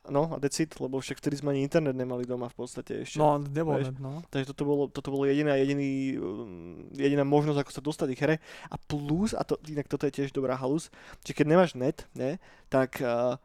No 0.09 0.33
a 0.33 0.41
decit, 0.41 0.77
lebo 0.81 1.01
však 1.01 1.21
vtedy 1.21 1.37
sme 1.37 1.53
ani 1.53 1.65
internet 1.69 1.93
nemali 1.93 2.25
doma 2.25 2.49
v 2.49 2.57
podstate 2.57 3.05
ešte. 3.05 3.21
No, 3.21 3.37
nebol 3.37 3.77
net, 3.77 3.97
no. 4.01 4.25
Takže 4.33 4.53
toto 4.53 4.65
bolo, 4.65 4.85
toto 4.89 5.13
bolo 5.13 5.29
jediná, 5.29 5.53
jediný, 5.61 6.17
um, 6.17 6.89
jediná 6.97 7.29
možnosť, 7.29 7.61
ako 7.61 7.73
sa 7.73 7.83
dostať 7.85 8.09
k 8.17 8.23
hre. 8.25 8.37
A 8.73 8.77
plus, 8.81 9.37
a 9.37 9.45
to, 9.45 9.61
inak 9.69 9.85
toto 9.85 10.09
je 10.09 10.17
tiež 10.17 10.33
dobrá 10.33 10.57
halus, 10.57 10.89
že 11.25 11.37
keď 11.37 11.47
nemáš 11.53 11.77
net, 11.77 12.09
ne, 12.17 12.41
tak 12.73 13.05
uh, 13.05 13.37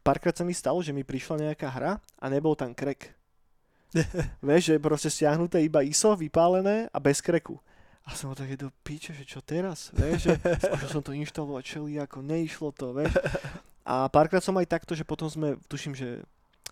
párkrát 0.00 0.34
sa 0.34 0.44
mi 0.44 0.56
stalo, 0.56 0.80
že 0.80 0.92
mi 0.92 1.04
prišla 1.06 1.50
nejaká 1.50 1.68
hra 1.68 1.92
a 2.00 2.24
nebol 2.26 2.56
tam 2.56 2.72
krek. 2.72 3.12
Vieš, 4.44 4.62
že 4.70 4.72
je 4.78 4.82
proste 4.82 5.10
stiahnuté 5.10 5.62
iba 5.62 5.82
ISO, 5.82 6.14
vypálené 6.14 6.86
a 6.90 6.98
bez 7.02 7.18
kreku. 7.18 7.58
A 8.06 8.16
som 8.16 8.32
bol 8.32 8.38
taký 8.38 8.56
do 8.56 8.72
piče, 8.82 9.12
že 9.12 9.28
čo 9.28 9.44
teraz, 9.44 9.92
vieš, 9.92 10.32
že 10.32 10.40
skúšal 10.66 10.88
som 10.88 11.04
to 11.04 11.12
inštalovať 11.14 11.62
čeli, 11.62 12.00
ako 12.00 12.24
neišlo 12.24 12.72
to, 12.72 12.96
vieš. 12.96 13.12
A 13.84 14.08
párkrát 14.08 14.40
som 14.40 14.56
aj 14.56 14.66
takto, 14.66 14.96
že 14.96 15.04
potom 15.04 15.28
sme, 15.28 15.60
tuším, 15.68 15.94
že 15.94 16.24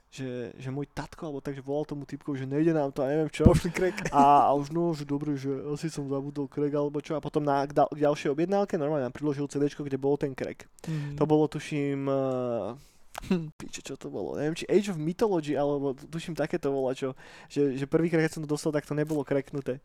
že, 0.09 0.57
že 0.57 0.73
môj 0.73 0.89
tatko, 0.89 1.29
alebo 1.29 1.45
takže 1.45 1.61
volal 1.61 1.85
tomu 1.85 2.09
typku, 2.09 2.33
že 2.33 2.49
nejde 2.49 2.73
nám 2.73 2.89
to 2.97 3.05
a 3.05 3.13
neviem 3.13 3.29
čo. 3.29 3.45
Pošli 3.45 3.69
krek. 3.69 4.09
A, 4.09 4.49
a 4.49 4.51
už 4.57 4.73
no, 4.73 4.97
že 4.97 5.05
dobre, 5.05 5.37
že 5.37 5.53
asi 5.69 5.93
som 5.93 6.09
zabudol 6.09 6.49
krek 6.49 6.73
alebo 6.73 7.05
čo. 7.05 7.13
A 7.13 7.21
potom 7.21 7.45
na 7.45 7.61
k 7.69 7.77
dal- 7.77 7.93
k 7.93 8.09
ďalšej 8.09 8.33
objednávke 8.33 8.81
normálne 8.81 9.05
nám 9.05 9.13
priložil 9.13 9.45
CD, 9.53 9.69
kde 9.69 10.01
bol 10.01 10.17
ten 10.17 10.33
krek. 10.33 10.65
Mhm. 10.89 11.21
To 11.21 11.29
bolo 11.29 11.45
tuším 11.45 12.09
uh, 12.09 12.73
Piče, 13.59 13.81
čo 13.83 13.95
to 13.99 14.09
bolo? 14.09 14.39
Neviem, 14.39 14.55
či 14.55 14.69
Age 14.71 14.95
of 14.95 14.99
Mythology, 14.99 15.59
alebo 15.59 15.95
tuším 15.95 16.39
takéto 16.39 16.71
bola, 16.71 16.95
čo, 16.95 17.13
že, 17.51 17.75
že 17.75 17.85
prvýkrát, 17.85 18.23
keď 18.25 18.33
som 18.39 18.43
to 18.45 18.51
dostal, 18.51 18.71
tak 18.71 18.87
to 18.87 18.95
nebolo 18.95 19.27
kreknuté. 19.27 19.83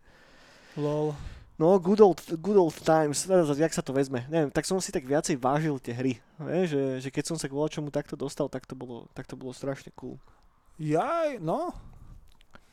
Lol. 0.77 1.13
No, 1.53 1.77
good 1.77 2.01
old, 2.01 2.17
good 2.41 2.57
old 2.57 2.73
times, 2.81 3.29
jak 3.29 3.73
sa 3.73 3.85
to 3.85 3.93
vezme. 3.93 4.25
Neviem, 4.25 4.49
tak 4.49 4.65
som 4.65 4.81
si 4.81 4.89
tak 4.89 5.05
viacej 5.05 5.37
vážil 5.37 5.77
tie 5.77 5.93
hry. 5.93 6.17
Vieš, 6.41 6.67
že, 6.73 6.83
že 7.05 7.09
keď 7.13 7.23
som 7.29 7.37
sa 7.37 7.45
k 7.45 7.53
čomu 7.53 7.93
takto 7.93 8.17
dostal, 8.17 8.49
tak 8.49 8.65
to 8.65 8.73
bolo, 8.73 9.05
tak 9.13 9.29
to 9.29 9.37
bolo 9.37 9.53
strašne 9.53 9.93
cool. 9.93 10.17
Jaj, 10.81 11.37
no. 11.37 11.69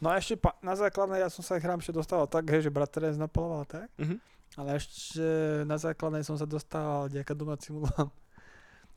No 0.00 0.08
a 0.08 0.16
ešte 0.16 0.40
pa, 0.40 0.56
na 0.64 0.72
základnej 0.72 1.20
ja 1.20 1.28
som 1.28 1.44
sa 1.44 1.60
k 1.60 1.68
hrám 1.68 1.84
ešte 1.84 1.92
dostával 1.92 2.24
tak, 2.24 2.48
hej, 2.48 2.64
že 2.64 2.72
brat 2.72 2.88
Teres 2.88 3.20
napaloval 3.20 3.68
tak. 3.68 3.92
Mhm. 4.00 4.16
Ale 4.58 4.80
ešte 4.80 5.22
na 5.62 5.78
základnej 5.78 6.26
som 6.26 6.34
sa 6.34 6.48
dostával 6.48 7.06
ďaká 7.06 7.36
domácim 7.36 7.78
úlohám. 7.78 8.10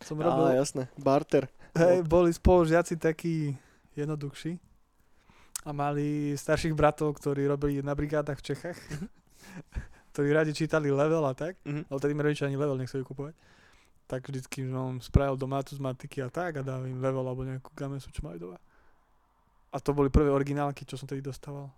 Som 0.03 0.19
Á, 0.19 0.23
robil, 0.25 0.55
jasné, 0.55 0.83
barter. 0.95 1.47
hej, 1.73 2.03
boli 2.03 2.29
spolužiaci 2.29 2.95
takí 2.95 3.55
jednoduchší 3.93 4.59
a 5.63 5.71
mali 5.71 6.07
starších 6.33 6.71
bratov, 6.71 7.15
ktorí 7.15 7.45
robili 7.45 7.79
na 7.79 7.91
brigádach 7.91 8.37
v 8.37 8.45
Čechách, 8.45 8.77
ktorí 10.11 10.29
radi 10.29 10.51
čítali 10.51 10.87
level 10.87 11.23
a 11.23 11.33
tak, 11.33 11.55
Mhm. 11.63 11.87
ale 11.87 11.99
tedy 11.99 12.13
mi 12.13 12.21
rodičia 12.21 12.45
ani 12.45 12.55
level 12.55 12.75
nechceli 12.75 13.01
kupovať. 13.01 13.33
Tak 14.03 14.27
vždycky 14.27 14.67
som 14.67 14.99
spravil 14.99 15.33
domácu 15.35 15.73
z 15.73 15.81
matiky 15.81 16.19
a 16.19 16.27
tak 16.27 16.57
a 16.57 16.61
dal 16.61 16.83
im 16.83 16.99
level 16.99 17.23
alebo 17.23 17.41
nejakú 17.41 17.71
gamesu, 17.71 18.11
čo 18.11 18.21
majú 18.21 18.37
doma. 18.37 18.59
A 19.71 19.79
to 19.79 19.89
boli 19.89 20.09
prvé 20.09 20.29
originálky, 20.29 20.83
čo 20.83 20.93
som 20.93 21.07
tedy 21.07 21.23
dostával. 21.23 21.71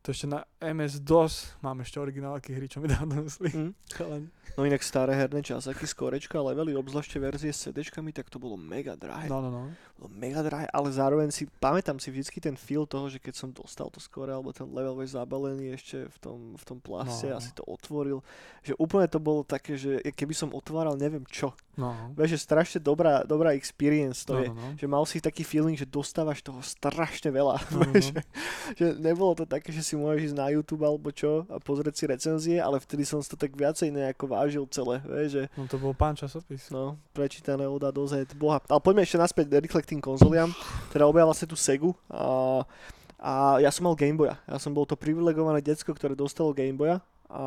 To 0.00 0.16
ešte 0.16 0.32
na 0.32 0.48
MS-DOS 0.64 1.60
mám 1.60 1.84
ešte 1.84 2.00
originálky 2.00 2.56
hry, 2.56 2.64
čo 2.72 2.80
mi 2.80 2.88
dávno 2.94 3.20
nosli. 3.20 3.52
Chalani. 3.92 4.32
No 4.56 4.64
inak 4.64 4.80
staré 4.80 5.12
herné 5.12 5.44
časaky, 5.44 5.84
skorečka, 5.86 6.40
levely, 6.40 6.72
obzvlášte 6.74 7.20
verzie 7.20 7.52
s 7.52 7.68
CDčkami, 7.68 8.10
tak 8.10 8.32
to 8.32 8.40
bolo 8.40 8.56
mega 8.56 8.96
drahé. 8.96 9.28
No, 9.28 9.44
no, 9.44 9.52
no. 9.52 9.62
Bolo 10.00 10.16
mega 10.16 10.40
drahé, 10.40 10.64
ale 10.72 10.88
zároveň 10.88 11.28
si, 11.28 11.44
pamätám 11.60 12.00
si 12.00 12.08
vždycky 12.08 12.40
ten 12.40 12.56
feel 12.56 12.88
toho, 12.88 13.06
že 13.06 13.20
keď 13.20 13.34
som 13.36 13.52
dostal 13.52 13.92
to 13.92 14.00
skore, 14.00 14.32
alebo 14.32 14.48
ten 14.48 14.64
level 14.64 14.96
vieš 14.96 15.12
zabalený 15.12 15.76
ešte 15.76 16.08
v 16.08 16.16
tom, 16.16 16.38
v 16.56 16.64
tom 16.64 16.78
plaste 16.80 17.28
No. 17.28 17.36
a 17.36 17.44
si 17.44 17.52
to 17.52 17.60
otvoril, 17.68 18.24
že 18.64 18.72
úplne 18.80 19.04
to 19.04 19.20
bolo 19.20 19.44
také, 19.44 19.76
že 19.76 20.00
keby 20.16 20.32
som 20.32 20.56
otváral 20.56 20.96
neviem 20.96 21.20
čo. 21.28 21.52
No, 21.76 21.92
Vieš, 22.12 22.36
že 22.36 22.44
strašne 22.44 22.78
dobrá, 22.80 23.24
dobrá 23.24 23.52
experience 23.56 24.24
to 24.24 24.36
no, 24.36 24.40
je. 24.40 24.48
no, 24.48 24.56
no. 24.56 24.68
Že 24.76 24.86
mal 24.88 25.04
si 25.04 25.16
taký 25.16 25.44
feeling, 25.44 25.76
že 25.76 25.84
dostávaš 25.84 26.40
toho 26.40 26.64
strašne 26.64 27.28
veľa. 27.28 27.60
No, 27.72 27.84
no, 27.84 27.92
Vieš, 27.92 28.16
no. 28.16 28.20
že 28.76 28.86
nebolo 28.96 29.32
to 29.36 29.44
také, 29.44 29.68
že 29.68 29.84
si 29.84 29.96
môžeš 29.96 30.32
ísť 30.32 30.36
na 30.36 30.48
YouTube 30.48 30.80
alebo 30.82 31.12
čo 31.12 31.44
a 31.48 31.60
pozrieť 31.60 31.94
si 31.96 32.04
recenzie, 32.04 32.56
ale 32.56 32.80
vtedy 32.80 33.04
som 33.04 33.20
si 33.20 33.28
to 33.28 33.36
tak 33.36 33.52
viacej 33.52 33.92
nejako 33.92 34.24
vážil 34.28 34.64
celé, 34.72 35.00
vieš, 35.04 35.28
že 35.36 35.42
no 35.56 35.64
to 35.64 35.76
bol 35.76 35.92
pán 35.92 36.16
časopis. 36.16 36.68
no, 36.68 36.96
prečítané 37.12 37.64
od 37.64 37.80
A 37.80 37.92
do 37.92 38.04
Z, 38.04 38.32
boha. 38.36 38.60
Ale 38.64 38.80
poďme 38.80 39.04
ešte 39.04 39.16
naspäť 39.16 39.48
rýchle 39.56 39.80
k 39.80 39.89
tým 39.90 39.98
konzoliam, 39.98 40.54
teda 40.94 41.10
objavila 41.10 41.34
sa 41.34 41.50
tu 41.50 41.58
Segu 41.58 41.90
a, 42.06 42.62
a 43.18 43.32
ja 43.58 43.74
som 43.74 43.90
mal 43.90 43.98
Gameboya, 43.98 44.38
ja 44.46 44.56
som 44.62 44.70
bol 44.70 44.86
to 44.86 44.94
privilegované 44.94 45.58
decko, 45.58 45.90
ktoré 45.90 46.14
dostalo 46.14 46.54
Gameboya 46.54 47.02
a 47.26 47.44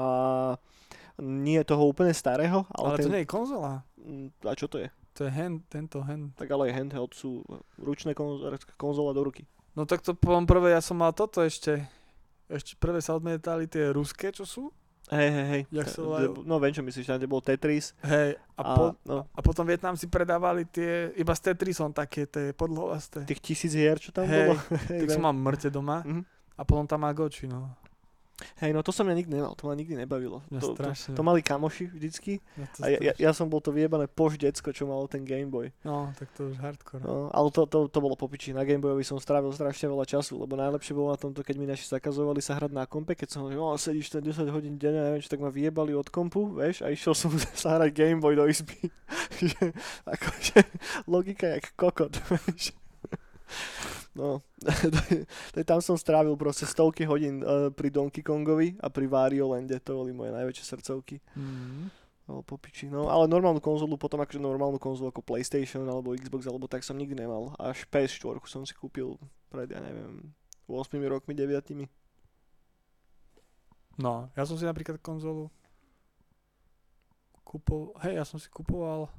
nie 1.23 1.61
toho 1.63 1.87
úplne 1.87 2.11
starého, 2.11 2.67
ale, 2.73 2.87
Ale 2.89 2.97
ten, 2.99 3.05
to 3.05 3.13
nie 3.13 3.23
je 3.23 3.29
konzola. 3.29 3.71
Mm, 4.01 4.27
a 4.43 4.53
čo 4.57 4.67
to 4.67 4.81
je? 4.81 4.89
To 5.13 5.29
je 5.29 5.31
hand, 5.31 5.61
tento 5.69 6.01
hand. 6.01 6.33
Tak 6.33 6.49
ale 6.49 6.73
handheld 6.73 7.13
sú 7.13 7.45
ručné 7.77 8.17
konz- 8.17 8.41
konzola 8.81 9.13
do 9.13 9.21
ruky. 9.21 9.45
No 9.77 9.85
tak 9.85 10.01
to 10.01 10.17
poviem 10.17 10.49
prvé, 10.49 10.73
ja 10.73 10.81
som 10.81 10.97
mal 10.97 11.13
toto 11.13 11.45
ešte. 11.45 11.85
Ešte 12.49 12.73
prvé 12.81 12.97
sa 12.97 13.13
odmietali 13.13 13.69
tie 13.69 13.93
ruské, 13.93 14.33
čo 14.33 14.45
sú. 14.45 14.73
Hej, 15.05 15.29
hej, 15.29 15.45
hej. 15.45 15.61
Jak 15.69 15.87
sa 15.89 15.99
volajú? 15.99 16.41
No 16.41 16.57
viem, 16.57 16.71
čo 16.71 16.79
myslíš, 16.79 17.05
tam 17.05 17.17
kde 17.17 17.27
bol 17.27 17.39
Tetris. 17.39 17.91
Hej, 18.01 18.39
a, 18.55 18.61
A, 18.61 18.71
po, 18.71 18.83
no. 19.03 19.27
a 19.27 19.39
potom 19.39 19.63
Vietnam 19.63 19.93
si 19.93 20.07
predávali 20.07 20.63
tie, 20.65 21.11
iba 21.13 21.31
s 21.31 21.41
Tetrisom 21.41 21.91
také, 21.91 22.23
tie 22.23 22.51
podlohasté. 22.51 23.23
Tých 23.23 23.41
tisíc 23.41 23.73
hier, 23.73 23.97
čo 23.97 24.09
tam 24.09 24.23
Hej, 24.23 24.47
bolo. 24.47 24.55
Tak 25.03 25.09
som 25.09 25.21
mal 25.21 25.33
mŕte 25.33 25.67
doma 25.67 26.01
Mhm. 26.01 26.23
a 26.53 26.61
potom 26.61 26.85
tam 26.85 27.01
má 27.01 27.11
goči, 27.11 27.45
no. 27.45 27.75
Hej, 28.59 28.73
no 28.73 28.81
to 28.81 28.89
som 28.89 29.05
ja 29.05 29.13
nikdy 29.13 29.29
nemal, 29.29 29.53
to 29.53 29.69
ma 29.69 29.77
nikdy 29.77 29.93
nebavilo. 29.93 30.41
Mňa 30.49 30.59
To, 30.59 30.73
to, 30.73 30.75
strašne. 30.75 31.13
to 31.13 31.21
mali 31.21 31.45
kamoši 31.45 31.85
vždycky 31.85 32.41
to 32.73 32.81
a 32.81 32.89
ja, 32.89 32.97
ja, 32.99 33.13
ja 33.29 33.31
som 33.31 33.45
bol 33.45 33.61
to 33.61 33.69
vyjebané 33.69 34.09
poš 34.09 34.41
decko, 34.41 34.73
čo 34.73 34.89
malo 34.89 35.05
ten 35.05 35.21
Game 35.21 35.53
Boy. 35.53 35.69
No, 35.85 36.09
tak 36.17 36.33
to 36.33 36.49
už 36.49 36.57
hardcore. 36.57 37.05
No, 37.05 37.29
ale 37.29 37.47
to, 37.53 37.69
to, 37.69 37.85
to 37.87 37.99
bolo 38.01 38.17
popiči. 38.17 38.49
Na 38.49 38.65
Game 38.65 38.81
Boyovi 38.81 39.05
som 39.05 39.21
strávil 39.21 39.53
strašne 39.53 39.85
veľa 39.85 40.09
času, 40.09 40.41
lebo 40.41 40.57
najlepšie 40.57 40.97
bolo 40.97 41.13
na 41.13 41.17
tomto, 41.21 41.45
keď 41.45 41.55
mi 41.61 41.69
naši 41.69 41.85
zakazovali 41.85 42.41
sa 42.41 42.57
hrať 42.57 42.73
na 42.73 42.89
kompe, 42.89 43.13
keď 43.13 43.37
som 43.37 43.45
hovoril, 43.45 43.61
no 43.61 43.77
sedíš 43.77 44.09
ten 44.09 44.25
10 44.25 44.49
hodín 44.49 44.81
denne, 44.81 45.05
neviem 45.05 45.21
čo, 45.21 45.29
tak 45.29 45.39
ma 45.39 45.53
vyjebali 45.53 45.93
od 45.93 46.09
kompu, 46.09 46.57
vieš, 46.57 46.81
a 46.81 46.89
išiel 46.89 47.13
som 47.13 47.29
sa 47.53 47.77
hrať 47.77 47.93
Game 47.93 48.17
Boy 48.17 48.33
do 48.33 48.49
izby. 48.49 48.75
Že, 49.43 49.73
akože, 50.09 50.59
logika 51.05 51.57
jak 51.57 51.73
kokot, 51.77 52.17
vieš. 52.49 52.73
No, 54.13 54.45
tam 55.69 55.81
som 55.81 55.97
strávil 55.97 56.37
proste 56.37 56.69
stovky 56.69 57.01
hodín 57.01 57.41
uh, 57.41 57.73
pri 57.73 57.89
Donkey 57.89 58.21
Kongovi 58.21 58.77
a 58.77 58.85
pri 58.93 59.09
Wario 59.09 59.49
Lande, 59.49 59.81
to 59.81 59.97
boli 59.97 60.13
moje 60.13 60.29
najväčšie 60.29 60.65
srdcovky. 60.69 61.17
Mm. 61.33 61.89
No, 62.29 62.45
popiči. 62.45 62.87
No, 62.87 63.09
ale 63.09 63.25
normálnu 63.25 63.59
konzolu, 63.59 63.97
potom 63.97 64.21
akože 64.21 64.39
normálnu 64.39 64.77
konzolu 64.77 65.09
ako 65.09 65.25
PlayStation 65.25 65.83
alebo 65.89 66.13
Xbox 66.13 66.45
alebo 66.45 66.69
tak 66.69 66.85
som 66.85 66.95
nikdy 66.95 67.17
nemal. 67.17 67.57
Až 67.57 67.89
PS4 67.89 68.37
som 68.45 68.63
si 68.63 68.77
kúpil 68.77 69.17
pred, 69.49 69.73
ja 69.73 69.81
neviem, 69.81 70.31
8 70.69 70.93
rokmi, 71.09 71.33
9. 71.35 71.89
No, 73.97 74.29
ja 74.37 74.43
som 74.45 74.55
si 74.55 74.63
napríklad 74.63 75.01
konzolu 75.01 75.49
kúpol, 77.53 77.93
hej, 78.01 78.17
ja 78.17 78.25
som 78.25 78.41
si 78.41 78.49
kupoval 78.49 79.13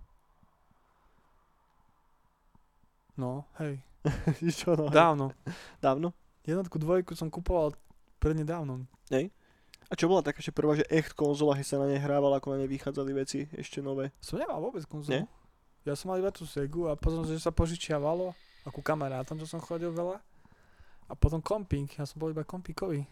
No, 3.14 3.46
hej, 3.62 3.78
Čo, 4.60 4.76
no, 4.76 4.92
dávno. 4.92 5.32
Dávno? 5.80 6.12
Jednotku, 6.44 6.76
dvojku 6.76 7.16
som 7.16 7.32
kupoval 7.32 7.72
prednedávnom. 8.20 8.84
A 9.88 9.92
čo 9.96 10.08
bola 10.08 10.24
taká, 10.24 10.40
že 10.40 10.52
prvá, 10.52 10.76
že 10.76 10.88
echt 10.88 11.12
konzola, 11.12 11.60
že 11.60 11.68
sa 11.68 11.76
na 11.76 11.88
nej 11.88 12.00
hrával, 12.00 12.32
ako 12.36 12.56
na 12.56 12.64
nej 12.64 12.70
vychádzali 12.72 13.12
veci 13.12 13.44
ešte 13.52 13.84
nové? 13.84 14.16
Som 14.20 14.40
nemal 14.40 14.60
vôbec 14.60 14.80
konzolu. 14.88 15.12
Nie? 15.12 15.24
Ja 15.84 15.92
som 15.92 16.08
mal 16.08 16.20
iba 16.20 16.32
tú 16.32 16.48
Segu 16.48 16.88
a 16.88 16.96
potom, 16.96 17.28
že 17.28 17.36
sa 17.36 17.52
požičiavalo, 17.52 18.32
ako 18.64 18.80
kamarátom, 18.80 19.36
čo 19.36 19.44
som 19.44 19.60
chodil 19.60 19.92
veľa. 19.92 20.16
A 21.04 21.12
potom 21.12 21.44
komping, 21.44 21.84
ja 22.00 22.08
som 22.08 22.16
bol 22.16 22.32
iba 22.32 22.40
kompíkový. 22.48 23.04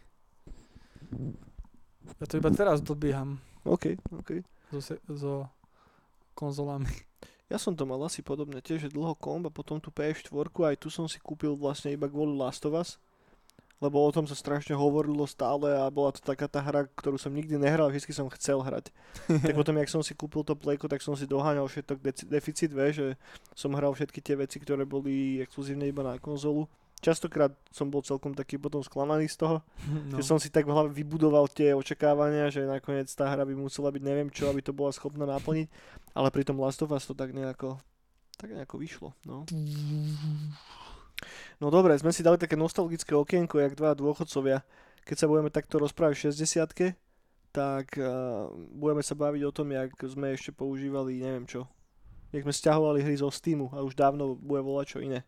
Ja 2.16 2.24
to 2.24 2.40
iba 2.40 2.48
teraz 2.48 2.80
dobieham 2.80 3.36
OK, 3.68 4.00
OK. 4.16 4.42
so, 4.72 4.96
so 5.12 5.32
konzolami. 6.34 6.88
Ja 7.52 7.60
som 7.60 7.76
to 7.76 7.84
mal 7.84 8.00
asi 8.00 8.24
podobne, 8.24 8.64
tiež 8.64 8.88
že 8.88 8.96
dlho 8.96 9.12
komb 9.12 9.44
a 9.44 9.52
potom 9.52 9.76
tú 9.76 9.92
PS4, 9.92 10.32
aj 10.32 10.76
tu 10.80 10.88
som 10.88 11.04
si 11.04 11.20
kúpil 11.20 11.52
vlastne 11.52 11.92
iba 11.92 12.08
kvôli 12.08 12.32
Last 12.32 12.64
of 12.64 12.72
Us. 12.72 12.96
Lebo 13.76 14.00
o 14.00 14.08
tom 14.08 14.24
sa 14.24 14.32
strašne 14.32 14.72
hovorilo 14.72 15.28
stále 15.28 15.76
a 15.76 15.92
bola 15.92 16.16
to 16.16 16.24
taká 16.24 16.48
tá 16.48 16.64
hra, 16.64 16.88
ktorú 16.96 17.20
som 17.20 17.28
nikdy 17.28 17.60
nehral, 17.60 17.92
vždy 17.92 18.08
som 18.08 18.32
chcel 18.32 18.64
hrať. 18.64 18.88
tak 19.44 19.52
potom, 19.52 19.76
jak 19.76 19.92
som 19.92 20.00
si 20.00 20.16
kúpil 20.16 20.48
to 20.48 20.56
plejko, 20.56 20.88
tak 20.88 21.04
som 21.04 21.12
si 21.12 21.28
doháňal 21.28 21.68
všetok 21.68 22.00
deficit, 22.24 22.72
vieš, 22.72 22.94
že 22.96 23.08
som 23.52 23.76
hral 23.76 23.92
všetky 23.92 24.24
tie 24.24 24.40
veci, 24.40 24.56
ktoré 24.56 24.88
boli 24.88 25.44
exkluzívne 25.44 25.84
iba 25.92 26.00
na 26.00 26.16
konzolu. 26.16 26.72
Častokrát 27.02 27.50
som 27.74 27.90
bol 27.90 28.00
celkom 28.00 28.30
taký 28.30 28.56
potom 28.56 28.78
sklamaný 28.78 29.26
z 29.26 29.42
toho, 29.42 29.56
No. 30.10 30.16
že 30.16 30.22
som 30.22 30.38
si 30.38 30.48
tak 30.48 30.64
v 30.64 30.72
hlave 30.72 30.90
vybudoval 30.94 31.50
tie 31.50 31.74
očakávania, 31.74 32.46
že 32.48 32.62
nakoniec 32.62 33.10
tá 33.10 33.26
hra 33.26 33.42
by 33.42 33.58
musela 33.58 33.90
byť 33.90 34.02
neviem 34.06 34.30
čo, 34.30 34.46
aby 34.46 34.62
to 34.62 34.70
bola 34.70 34.94
schopná 34.94 35.26
naplniť, 35.26 35.66
ale 36.14 36.28
pri 36.30 36.46
tom 36.46 36.62
Last 36.62 36.78
of 36.80 36.94
Us 36.94 37.02
to 37.04 37.12
tak 37.12 37.34
nejako, 37.34 37.82
tak 38.38 38.54
nejako 38.54 38.78
vyšlo, 38.78 39.08
no. 39.26 39.42
No 41.62 41.70
dobre, 41.70 41.94
sme 41.98 42.10
si 42.10 42.22
dali 42.26 42.34
také 42.38 42.58
nostalgické 42.58 43.14
okienko, 43.14 43.62
jak 43.62 43.78
dva 43.78 43.94
dôchodcovia. 43.94 44.66
Keď 45.06 45.16
sa 45.18 45.26
budeme 45.30 45.50
takto 45.50 45.78
rozprávať 45.78 46.14
v 46.14 46.22
60 46.34 46.98
tak 47.52 48.00
uh, 48.00 48.48
budeme 48.72 49.04
sa 49.04 49.12
baviť 49.12 49.42
o 49.44 49.52
tom, 49.52 49.68
jak 49.70 49.92
sme 50.08 50.32
ešte 50.32 50.56
používali, 50.56 51.20
neviem 51.20 51.44
čo. 51.44 51.68
Jak 52.32 52.48
sme 52.48 52.54
stiahovali 52.54 53.04
hry 53.04 53.20
zo 53.20 53.28
Steamu 53.28 53.68
a 53.76 53.84
už 53.84 53.92
dávno 53.92 54.32
bude 54.34 54.64
volať 54.64 54.96
čo 54.96 54.98
iné. 55.04 55.20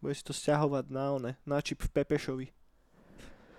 Bude 0.00 0.14
si 0.14 0.22
to 0.22 0.36
stiahovať 0.36 0.92
na 0.92 1.04
one, 1.16 1.30
na 1.48 1.58
čip 1.64 1.80
v 1.82 1.90
Pepešovi. 1.90 2.46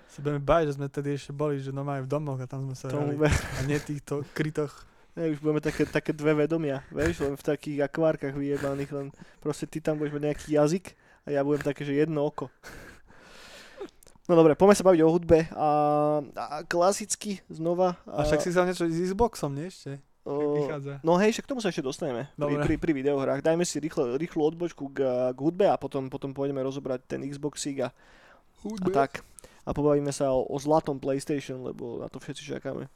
Sa 0.08 0.24
budeme 0.24 0.42
báť, 0.42 0.72
že 0.72 0.76
sme 0.80 0.88
tedy 0.88 1.18
ešte 1.18 1.36
boli, 1.36 1.60
že 1.60 1.76
normálne 1.76 2.06
v 2.06 2.12
domoch 2.12 2.40
a 2.40 2.48
tam 2.48 2.66
sme 2.70 2.76
sa 2.78 2.88
Tomu 2.90 3.18
hrali. 3.18 3.30
A 3.30 3.60
nie 3.68 3.78
týchto 3.82 4.24
krytoch. 4.32 4.88
Ne, 5.18 5.34
už 5.34 5.42
budeme 5.42 5.62
také, 5.66 5.82
také 5.90 6.14
dve 6.14 6.46
vedomia, 6.46 6.86
vieš, 6.94 7.26
len 7.26 7.34
v 7.34 7.42
takých 7.42 7.90
akvárkach 7.90 8.38
vyjebaných, 8.38 8.92
len 8.94 9.08
proste 9.42 9.66
ty 9.66 9.82
tam 9.82 9.98
budeš 9.98 10.14
mať 10.14 10.24
nejaký 10.30 10.48
jazyk 10.54 10.86
a 11.26 11.34
ja 11.34 11.42
budem 11.42 11.66
také, 11.66 11.82
že 11.82 11.98
jedno 11.98 12.22
oko. 12.22 12.54
No 14.30 14.38
dobre, 14.38 14.54
poďme 14.54 14.78
sa 14.78 14.86
baviť 14.86 15.02
o 15.02 15.10
hudbe 15.10 15.50
a, 15.58 15.70
a 16.22 16.62
klasicky 16.70 17.42
znova. 17.50 17.98
A 18.06 18.28
však 18.28 18.46
si 18.46 18.54
vzal 18.54 18.70
niečo 18.70 18.86
s 18.86 19.10
Xboxom, 19.10 19.58
nie 19.58 19.74
ešte? 19.74 19.98
Vychádza. 20.28 20.94
No 21.02 21.16
hej, 21.16 21.32
však 21.32 21.46
k 21.48 21.52
tomu 21.56 21.62
sa 21.64 21.72
ešte 21.72 21.86
dostaneme 21.86 22.28
pri, 22.36 22.42
Dobre. 22.42 22.64
pri, 22.68 22.76
pri 22.76 22.92
videohrách. 23.00 23.40
Dajme 23.40 23.64
si 23.64 23.80
rýchle, 23.80 24.20
rýchlu 24.20 24.42
odbočku 24.44 24.92
k, 24.92 25.00
k 25.32 25.40
hudbe 25.40 25.72
a 25.72 25.80
potom, 25.80 26.12
potom 26.12 26.36
pôjdeme 26.36 26.60
rozobrať 26.60 27.08
ten 27.08 27.24
Xboxík 27.24 27.88
a, 27.88 27.90
a 27.92 28.88
tak. 28.92 29.24
A 29.68 29.70
pobavíme 29.72 30.12
sa 30.12 30.32
o, 30.32 30.44
o 30.48 30.58
zlatom 30.60 31.00
PlayStation, 31.00 31.64
lebo 31.64 32.04
na 32.04 32.12
to 32.12 32.20
všetci 32.20 32.44
čakáme. 32.60 32.92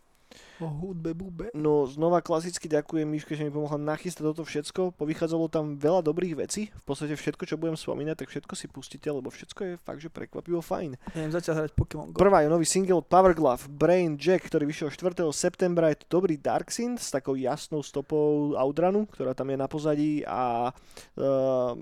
O 0.61 0.69
hudbe 0.69 1.17
bube. 1.17 1.49
No 1.57 1.89
znova 1.89 2.21
klasicky 2.21 2.69
ďakujem 2.69 3.09
Miške, 3.09 3.33
že 3.33 3.43
mi 3.43 3.51
pomohla 3.51 3.81
nachystať 3.81 4.31
toto 4.31 4.45
všetko. 4.45 4.93
Povychádzalo 4.95 5.49
tam 5.49 5.75
veľa 5.75 6.05
dobrých 6.05 6.37
vecí. 6.37 6.69
V 6.69 6.83
podstate 6.85 7.17
všetko, 7.17 7.49
čo 7.49 7.57
budem 7.57 7.73
spomínať, 7.73 8.25
tak 8.25 8.29
všetko 8.29 8.53
si 8.53 8.69
pustíte, 8.69 9.09
lebo 9.09 9.33
všetko 9.33 9.61
je 9.65 9.73
fakt, 9.81 10.01
že 10.05 10.13
prekvapivo 10.13 10.61
fajn. 10.61 10.95
Neviem 11.17 11.33
začať 11.33 11.53
hrať 11.57 11.71
Pokémon 11.73 12.13
Go. 12.13 12.21
Prvá 12.21 12.45
je 12.45 12.53
nový 12.53 12.69
single 12.69 13.01
Power 13.01 13.33
Glove 13.33 13.65
Brain 13.67 14.15
Jack, 14.21 14.45
ktorý 14.47 14.69
vyšiel 14.69 14.93
4. 14.93 15.25
septembra. 15.33 15.89
Je 15.89 16.05
to 16.05 16.21
dobrý 16.21 16.37
Dark 16.37 16.69
Synth 16.69 17.01
s 17.01 17.09
takou 17.09 17.33
jasnou 17.33 17.81
stopou 17.81 18.53
Outrunu, 18.53 19.09
ktorá 19.09 19.33
tam 19.33 19.49
je 19.49 19.57
na 19.57 19.65
pozadí 19.65 20.21
a 20.27 20.69
uh, 21.17 21.73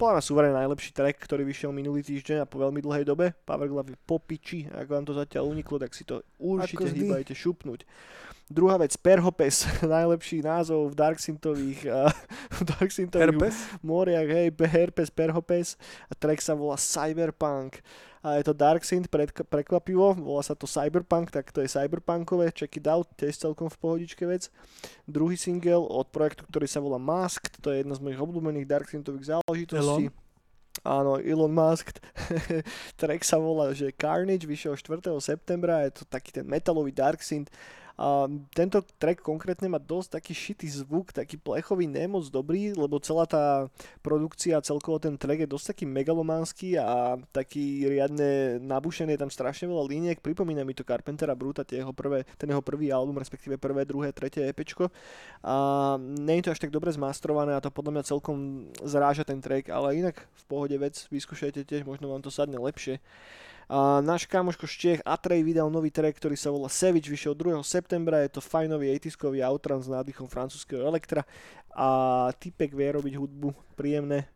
podľa 0.00 0.16
mňa 0.16 0.24
suverén 0.24 0.56
najlepší 0.56 0.96
track, 0.96 1.20
ktorý 1.20 1.44
vyšiel 1.44 1.76
minulý 1.76 2.00
týždeň 2.00 2.40
a 2.40 2.48
po 2.48 2.56
veľmi 2.56 2.80
dlhej 2.80 3.04
dobe. 3.04 3.36
Power 3.44 3.68
Glove 3.68 3.92
je 3.92 4.00
po 4.08 4.16
piči, 4.16 4.64
ak 4.72 4.88
vám 4.88 5.04
to 5.04 5.12
zatiaľ 5.12 5.52
uniklo, 5.52 5.76
tak 5.76 5.92
si 5.92 6.08
to 6.08 6.24
určite 6.40 6.88
hýbajte 6.88 7.36
šupnúť. 7.36 7.84
Druhá 8.48 8.80
vec, 8.80 8.96
Perhopes, 8.96 9.68
najlepší 9.84 10.40
názov 10.40 10.90
v 10.90 10.94
Dark 10.96 11.20
Synthových, 11.20 11.84
uh, 11.84 12.08
v 12.58 12.60
Dark 12.64 12.88
Synthových 12.88 13.28
Herpes? 13.28 13.56
moriach, 13.84 14.24
hej, 14.24 14.48
Herpes, 14.56 15.12
Perhopes 15.12 15.76
a 16.08 16.16
track 16.16 16.40
sa 16.40 16.56
volá 16.56 16.80
Cyberpunk 16.80 17.84
a 18.20 18.36
je 18.36 18.44
to 18.44 18.52
Dark 18.52 18.84
Synth 18.84 19.08
pred, 19.08 19.32
prekvapivo, 19.32 20.12
volá 20.12 20.44
sa 20.44 20.52
to 20.52 20.68
Cyberpunk, 20.68 21.32
tak 21.32 21.48
to 21.56 21.64
je 21.64 21.72
cyberpunkové, 21.72 22.52
check 22.52 22.76
it 22.76 22.84
out, 22.84 23.08
tiež 23.16 23.40
celkom 23.40 23.72
v 23.72 23.80
pohodičke 23.80 24.28
vec. 24.28 24.52
Druhý 25.08 25.40
single 25.40 25.88
od 25.88 26.12
projektu, 26.12 26.44
ktorý 26.44 26.68
sa 26.68 26.84
volá 26.84 27.00
Masked, 27.00 27.64
to 27.64 27.72
je 27.72 27.80
jedna 27.80 27.96
z 27.96 28.04
mojich 28.04 28.20
obľúbených 28.20 28.68
Dark 28.68 28.92
Synthových 28.92 29.40
záležitostí. 29.40 30.12
Elon? 30.12 30.28
Áno, 30.84 31.20
Elon 31.20 31.52
Musk. 31.52 31.96
Track 33.00 33.24
sa 33.24 33.36
volá, 33.36 33.72
že 33.72 33.92
Carnage 33.92 34.46
vyšiel 34.48 34.76
4. 34.76 35.12
septembra, 35.20 35.84
je 35.88 36.00
to 36.00 36.02
taký 36.04 36.32
ten 36.32 36.44
metalový 36.44 36.92
Dark 36.92 37.24
Synth. 37.24 37.52
A 38.00 38.24
tento 38.56 38.80
track 38.96 39.20
konkrétne 39.20 39.68
má 39.68 39.76
dosť 39.76 40.16
taký 40.16 40.32
šitý 40.32 40.72
zvuk, 40.72 41.12
taký 41.12 41.36
plechový, 41.36 41.84
nemoc 41.84 42.32
dobrý, 42.32 42.72
lebo 42.72 42.96
celá 42.96 43.28
tá 43.28 43.68
produkcia, 44.00 44.64
celkovo 44.64 44.96
ten 44.96 45.20
track 45.20 45.44
je 45.44 45.52
dosť 45.52 45.76
taký 45.76 45.84
megalománsky 45.84 46.80
a 46.80 47.20
taký 47.28 47.84
riadne 47.84 48.56
nabušený, 48.64 49.20
je 49.20 49.20
tam 49.20 49.28
strašne 49.28 49.68
veľa 49.68 49.84
liniek, 49.84 50.24
pripomína 50.24 50.64
mi 50.64 50.72
to 50.72 50.80
Carpentera 50.80 51.36
Bruta, 51.36 51.60
tie 51.60 51.84
jeho 51.84 51.92
prvé, 51.92 52.24
ten 52.40 52.48
jeho 52.48 52.64
prvý 52.64 52.88
album, 52.88 53.20
respektíve 53.20 53.60
prvé, 53.60 53.84
druhé, 53.84 54.16
tretie 54.16 54.48
EPčko. 54.48 54.88
A 55.44 55.54
nie 56.00 56.40
je 56.40 56.48
to 56.48 56.52
až 56.56 56.64
tak 56.64 56.72
dobre 56.72 56.88
zmastrované 56.96 57.52
a 57.52 57.60
to 57.60 57.68
podľa 57.68 58.00
mňa 58.00 58.08
celkom 58.08 58.64
zráža 58.80 59.28
ten 59.28 59.44
track, 59.44 59.68
ale 59.68 60.00
inak 60.00 60.24
v 60.24 60.44
pohode 60.48 60.76
vec, 60.80 61.04
vyskúšajte 61.12 61.68
tiež, 61.68 61.84
možno 61.84 62.08
vám 62.08 62.24
to 62.24 62.32
sadne 62.32 62.56
lepšie. 62.56 62.96
A 63.70 64.02
náš 64.02 64.26
kamoško 64.26 64.66
z 64.66 64.74
Čech 64.74 65.00
Atrej 65.06 65.46
vydal 65.46 65.70
nový 65.70 65.94
track, 65.94 66.18
ktorý 66.18 66.34
sa 66.34 66.50
volá 66.50 66.66
Savage, 66.66 67.06
vyšiel 67.06 67.38
2. 67.38 67.62
septembra, 67.62 68.18
je 68.26 68.34
to 68.34 68.42
fajnový 68.42 68.90
80 68.90 69.14
outrun 69.46 69.78
s 69.78 69.86
nádychom 69.86 70.26
francúzského 70.26 70.82
elektra 70.82 71.22
a 71.70 71.86
typek 72.34 72.74
vie 72.74 72.90
robiť 72.90 73.14
hudbu, 73.14 73.54
príjemné. 73.78 74.26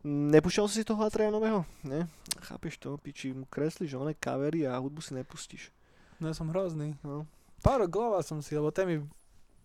Nepúšťal 0.00 0.66
si 0.72 0.88
toho 0.88 1.04
Atreja 1.04 1.28
nového? 1.28 1.68
Ne? 1.84 2.08
Chápeš 2.40 2.80
to, 2.80 2.96
piči, 2.96 3.36
mu 3.36 3.44
kreslíš 3.44 3.92
oné 3.92 4.16
kavery 4.16 4.64
a 4.64 4.80
hudbu 4.80 5.04
si 5.04 5.12
nepustíš. 5.12 5.68
No 6.16 6.28
ja 6.28 6.36
som 6.36 6.48
hrozný. 6.48 6.96
No. 7.04 7.28
Pár 7.60 7.84
glova 7.88 8.24
som 8.24 8.40
si, 8.40 8.56
lebo 8.56 8.72
ten 8.72 8.88
mi 8.88 8.96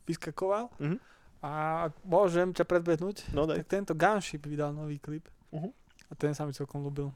vyskakoval 0.03 0.67
Mhm. 0.79 0.97
a 1.39 1.51
ak 1.87 1.93
môžem 2.03 2.51
ťa 2.51 2.67
predbehnúť, 2.67 3.31
No 3.31 3.47
daj. 3.47 3.63
tak 3.63 3.71
tento 3.71 3.95
Gunship 3.95 4.43
vydal 4.43 4.75
nový 4.75 4.99
klip 4.99 5.31
Mhm. 5.51 5.71
a 6.11 6.13
ten 6.19 6.35
sa 6.35 6.43
mi 6.43 6.51
celkom 6.51 6.83
ľúbil. 6.83 7.07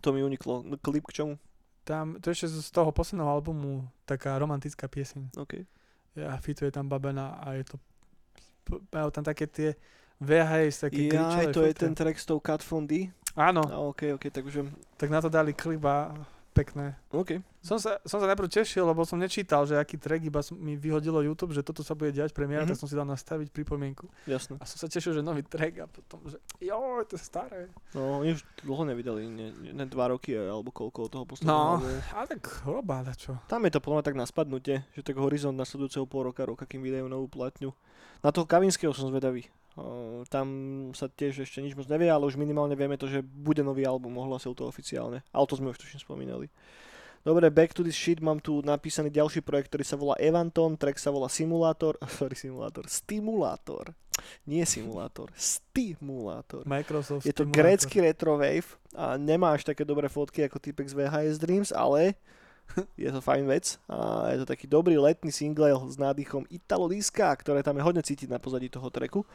To 0.00 0.12
mi 0.12 0.24
uniklo. 0.24 0.64
No, 0.64 0.76
Klip 0.80 1.06
k 1.08 1.12
čomu? 1.12 1.34
Tam, 1.84 2.20
to 2.20 2.30
ešte 2.30 2.48
z 2.48 2.70
toho 2.70 2.92
posledného 2.92 3.28
albumu 3.28 3.88
taká 4.04 4.36
romantická 4.36 4.86
pieseň. 4.86 5.32
OK. 5.40 5.64
Ja 6.14 6.36
fituje 6.42 6.68
tam 6.68 6.90
babena 6.90 7.40
a 7.40 7.56
je 7.56 7.64
to 7.64 7.76
majú 8.92 9.10
tam 9.10 9.24
také 9.26 9.50
tie 9.50 9.74
VHS, 10.20 10.86
také 10.86 11.08
gričové 11.08 11.50
to 11.50 11.64
je 11.64 11.74
ten 11.74 11.92
track 11.96 12.18
s 12.20 12.28
tou 12.28 12.38
Cat 12.38 12.60
Von 12.68 12.86
D? 12.86 13.08
Áno, 13.34 13.62
A 13.66 13.78
OK, 13.80 14.14
OK, 14.14 14.28
takže... 14.28 14.66
tak 15.00 15.08
na 15.08 15.22
to 15.22 15.32
dali 15.32 15.54
klip 15.54 15.80
a 15.86 16.12
pekné. 16.52 16.98
OK. 17.10 17.40
Som 17.60 17.76
sa, 17.76 18.00
som 18.02 18.16
sa 18.16 18.26
najprv 18.26 18.48
tešil, 18.50 18.82
lebo 18.82 19.04
som 19.04 19.14
nečítal, 19.14 19.62
že 19.62 19.76
aký 19.76 19.94
track, 19.94 20.24
iba 20.24 20.40
som, 20.40 20.54
mi 20.54 20.74
vyhodilo 20.74 21.20
YouTube, 21.20 21.52
že 21.52 21.60
toto 21.60 21.80
sa 21.80 21.92
bude 21.92 22.08
diať 22.10 22.30
premiéra, 22.30 22.64
Mhm. 22.64 22.70
tak 22.70 22.78
som 22.78 22.88
si 22.88 22.94
dal 22.94 23.04
nastaviť 23.04 23.48
pripomienku. 23.50 24.08
Jasné. 24.24 24.56
A 24.56 24.64
som 24.64 24.76
sa 24.76 24.86
tešil, 24.86 25.12
že 25.12 25.20
nový 25.20 25.42
track 25.42 25.74
a 25.78 25.86
potom, 25.86 26.24
že 26.24 26.40
jo, 26.58 26.78
to 27.04 27.14
je 27.14 27.22
staré. 27.22 27.68
No, 27.92 28.18
oni 28.18 28.32
už 28.32 28.40
dlho 28.60 28.84
nevydali, 28.86 29.20
ne, 29.24 29.46
ne 29.72 29.84
dva 29.84 30.08
roky, 30.08 30.32
alebo 30.32 30.68
koľko 30.70 31.06
toho 31.06 31.22
No, 31.22 31.28
posledného. 31.28 31.60
albumu. 31.76 32.00
a 32.10 32.20
tak 32.26 32.40
roba, 32.64 32.96
čo. 33.12 33.36
Tam 33.44 33.60
je 33.60 33.70
to 33.70 33.78
podľa 33.78 34.02
tak 34.02 34.14
na 34.14 34.24
spadnutie, 34.24 34.88
že 34.90 35.02
tak 35.02 35.16
horizont 35.16 35.52
nasledujúceho 35.52 36.04
pol 36.04 36.24
roka, 36.26 36.42
roka, 36.42 36.64
kým 36.64 36.80
vydajú 36.80 37.06
novú 37.06 37.28
platňu. 37.28 37.76
Na 38.18 38.30
toho 38.30 38.44
Kavinského 38.44 38.90
som 38.90 39.06
zvedavý. 39.06 39.44
O, 39.72 40.24
tam 40.26 40.48
sa 40.92 41.06
tiež 41.06 41.40
ešte 41.40 41.58
nič 41.58 41.72
moc 41.72 41.86
nevie, 41.86 42.04
ale 42.06 42.24
už 42.24 42.34
minimálne 42.34 42.72
vieme 42.72 42.96
to, 42.96 43.04
že 43.04 43.20
bude 43.20 43.60
nový 43.60 43.84
album, 43.84 44.16
ohlasil 44.18 44.50
to 44.50 44.64
oficiálne. 44.64 45.20
Ale 45.30 45.44
to 45.44 45.54
sme 45.54 45.70
už 45.70 45.78
tuším 45.78 46.00
spomínali. 46.00 46.48
Dobre, 47.20 47.52
back 47.52 47.76
to 47.76 47.84
this 47.84 47.96
shit, 47.96 48.16
mám 48.24 48.40
tu 48.40 48.64
napísaný 48.64 49.12
ďalší 49.12 49.44
projekt, 49.44 49.68
ktorý 49.68 49.84
sa 49.84 49.96
volá 50.00 50.16
Evanton, 50.16 50.72
track 50.80 50.96
sa 50.96 51.12
volá 51.12 51.28
Simulátor, 51.28 52.00
sorry, 52.16 52.32
Simulátor, 52.32 52.88
Stimulátor. 52.88 53.92
Nie 54.44 54.68
simulátor, 54.68 55.32
stimulátor. 55.32 56.68
Microsoft 56.68 57.24
Je 57.24 57.32
to 57.32 57.48
Stimulator. 57.48 57.56
grécky 57.56 57.96
retrowave 58.04 58.68
a 58.92 59.16
nemá 59.16 59.56
až 59.56 59.64
také 59.64 59.80
dobré 59.80 60.12
fotky 60.12 60.44
ako 60.44 60.60
typek 60.60 60.84
z 60.84 60.92
VHS 60.92 61.36
Dreams, 61.40 61.70
ale 61.72 62.20
je 63.00 63.10
to 63.10 63.20
fajn 63.20 63.44
vec 63.46 63.78
a 63.90 64.30
je 64.34 64.42
to 64.42 64.46
taký 64.46 64.66
dobrý 64.70 64.96
letný 64.96 65.30
single 65.32 65.74
s 65.90 65.96
nádychom 65.98 66.46
Italo 66.50 66.86
Diska, 66.86 67.30
ktoré 67.36 67.62
tam 67.62 67.76
je 67.78 67.86
hodne 67.86 68.02
cítiť 68.02 68.30
na 68.30 68.38
pozadí 68.38 68.70
toho 68.70 68.88
tracku. 68.88 69.26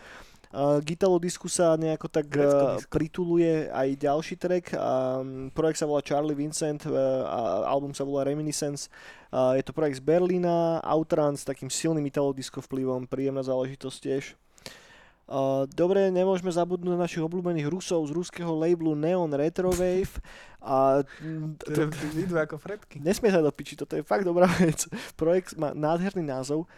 Uh, 0.55 0.79
k 0.79 0.95
Italo 0.95 1.19
Disku 1.19 1.51
sa 1.51 1.75
nejako 1.75 2.07
tak 2.07 2.31
disco. 2.31 2.79
prituluje 2.87 3.67
aj 3.67 3.87
ďalší 3.99 4.35
track. 4.39 4.65
Um, 4.71 5.51
projekt 5.51 5.83
sa 5.83 5.89
volá 5.89 5.99
Charlie 5.99 6.37
Vincent 6.37 6.87
uh, 6.87 6.95
a 7.27 7.39
album 7.67 7.91
sa 7.91 8.07
volá 8.07 8.23
Reminiscence. 8.23 8.87
Je 9.35 9.63
to 9.67 9.75
projekt 9.75 9.99
z 9.99 10.05
Berlína, 10.07 10.79
Outrun 10.79 11.35
s 11.35 11.43
takým 11.43 11.67
silným 11.67 12.07
Italo 12.07 12.31
Disco 12.31 12.63
vplyvom, 12.63 13.03
príjemná 13.03 13.43
záležitosť 13.43 13.97
tiež. 13.99 14.23
Dobre, 15.67 16.09
nemôžeme 16.09 16.47
zabudnúť 16.47 16.91
na 16.91 17.01
našich 17.01 17.19
obľúbených 17.19 17.65
Rusov 17.65 18.05
z 18.05 18.13
ruského 18.13 18.51
labelu 18.51 18.93
Neon 18.93 19.29
Retrowave. 19.29 20.05
A 20.61 21.01
To 21.61 21.81
vidú 22.11 22.35
ako 22.35 22.57
fretky. 22.57 22.97
nesmie 22.99 23.29
sa 23.29 23.37
do 23.37 23.49
piči, 23.49 23.73
toto 23.73 23.93
je 23.93 24.01
fakt 24.01 24.21
dobrá 24.21 24.45
vec. 24.59 24.85
Projekt 25.13 25.53
má 25.55 25.71
nádherný 25.71 26.21
názov 26.21 26.69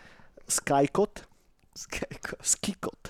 Skykot. 0.43 1.27
Skykot. 1.73 2.39
Skykot. 2.41 3.01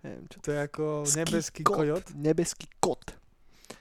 Neviem, 0.00 0.24
čo 0.26 0.36
To 0.38 0.48
je 0.48 0.58
ako 0.60 0.84
nebeský 1.10 1.62
kojot. 1.64 2.04
Nebeský 2.14 2.66
kot. 2.76 3.16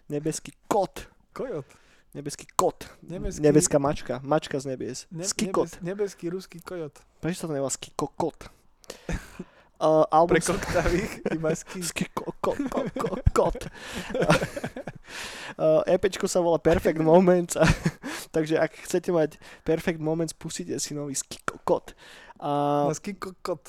Nebeský 0.08 0.52
kot. 0.66 1.10
Kojot. 1.30 1.66
Nebeský 2.14 2.46
kot. 2.54 2.86
Nebeský- 3.02 3.42
Nebeská 3.42 3.78
mačka. 3.78 4.14
Mačka 4.20 4.56
z 4.56 4.66
nebies. 4.68 5.06
Ne, 5.10 5.26
Skykot. 5.26 5.78
nebes, 5.78 6.14
nebeský 6.14 6.30
ruský 6.30 6.58
kojot. 6.60 6.94
Prečo 7.20 7.38
sa 7.40 7.48
to 7.48 7.54
nevolá 7.54 7.70
Skykokot? 7.70 8.53
Uh, 9.84 10.08
album 10.16 10.40
Pre 10.40 10.48
koktavých 10.48 11.12
iba 11.36 11.52
ský. 11.52 11.84
Skykokot. 11.84 12.56
Kot. 13.36 13.68
Uh, 15.60 15.84
EPčko 15.84 16.24
sa 16.32 16.40
volá 16.40 16.56
Perfect 16.56 17.04
Moments, 17.04 17.60
a, 17.60 17.68
takže 18.36 18.56
ak 18.64 18.88
chcete 18.88 19.12
mať 19.12 19.36
Perfect 19.68 20.00
Moments, 20.00 20.32
pustite 20.32 20.80
si 20.80 20.96
nový 20.96 21.20
Skikokot. 21.20 21.92
A 22.38 22.50
Na 22.90 22.96
ský 22.98 23.14
kokot. 23.14 23.62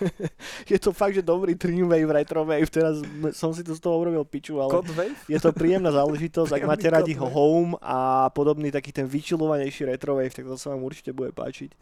je 0.68 0.76
to 0.76 0.90
fakt, 0.90 1.14
že 1.14 1.22
dobrý 1.22 1.54
Dreamwave, 1.54 2.12
Retrowave, 2.12 2.66
teraz 2.66 3.00
m- 3.00 3.32
som 3.32 3.50
si 3.50 3.62
to 3.62 3.72
z 3.72 3.80
toho 3.80 3.96
urobil 3.96 4.22
piču, 4.22 4.58
ale 4.58 4.84
wave? 4.84 5.16
je 5.24 5.38
to 5.38 5.48
príjemná 5.50 5.88
záležitosť, 5.88 6.50
ak 6.52 6.62
máte 6.66 6.86
radi 6.86 7.14
Codewave. 7.14 7.32
Home 7.32 7.72
a 7.78 7.98
podobný 8.28 8.68
taký 8.68 8.90
ten 8.90 9.06
vyčilovanejší 9.06 9.86
Retrowave, 9.86 10.28
tak 10.28 10.44
to 10.44 10.56
sa 10.56 10.70
vám 10.70 10.82
určite 10.82 11.10
bude 11.10 11.32
páčiť. 11.32 11.72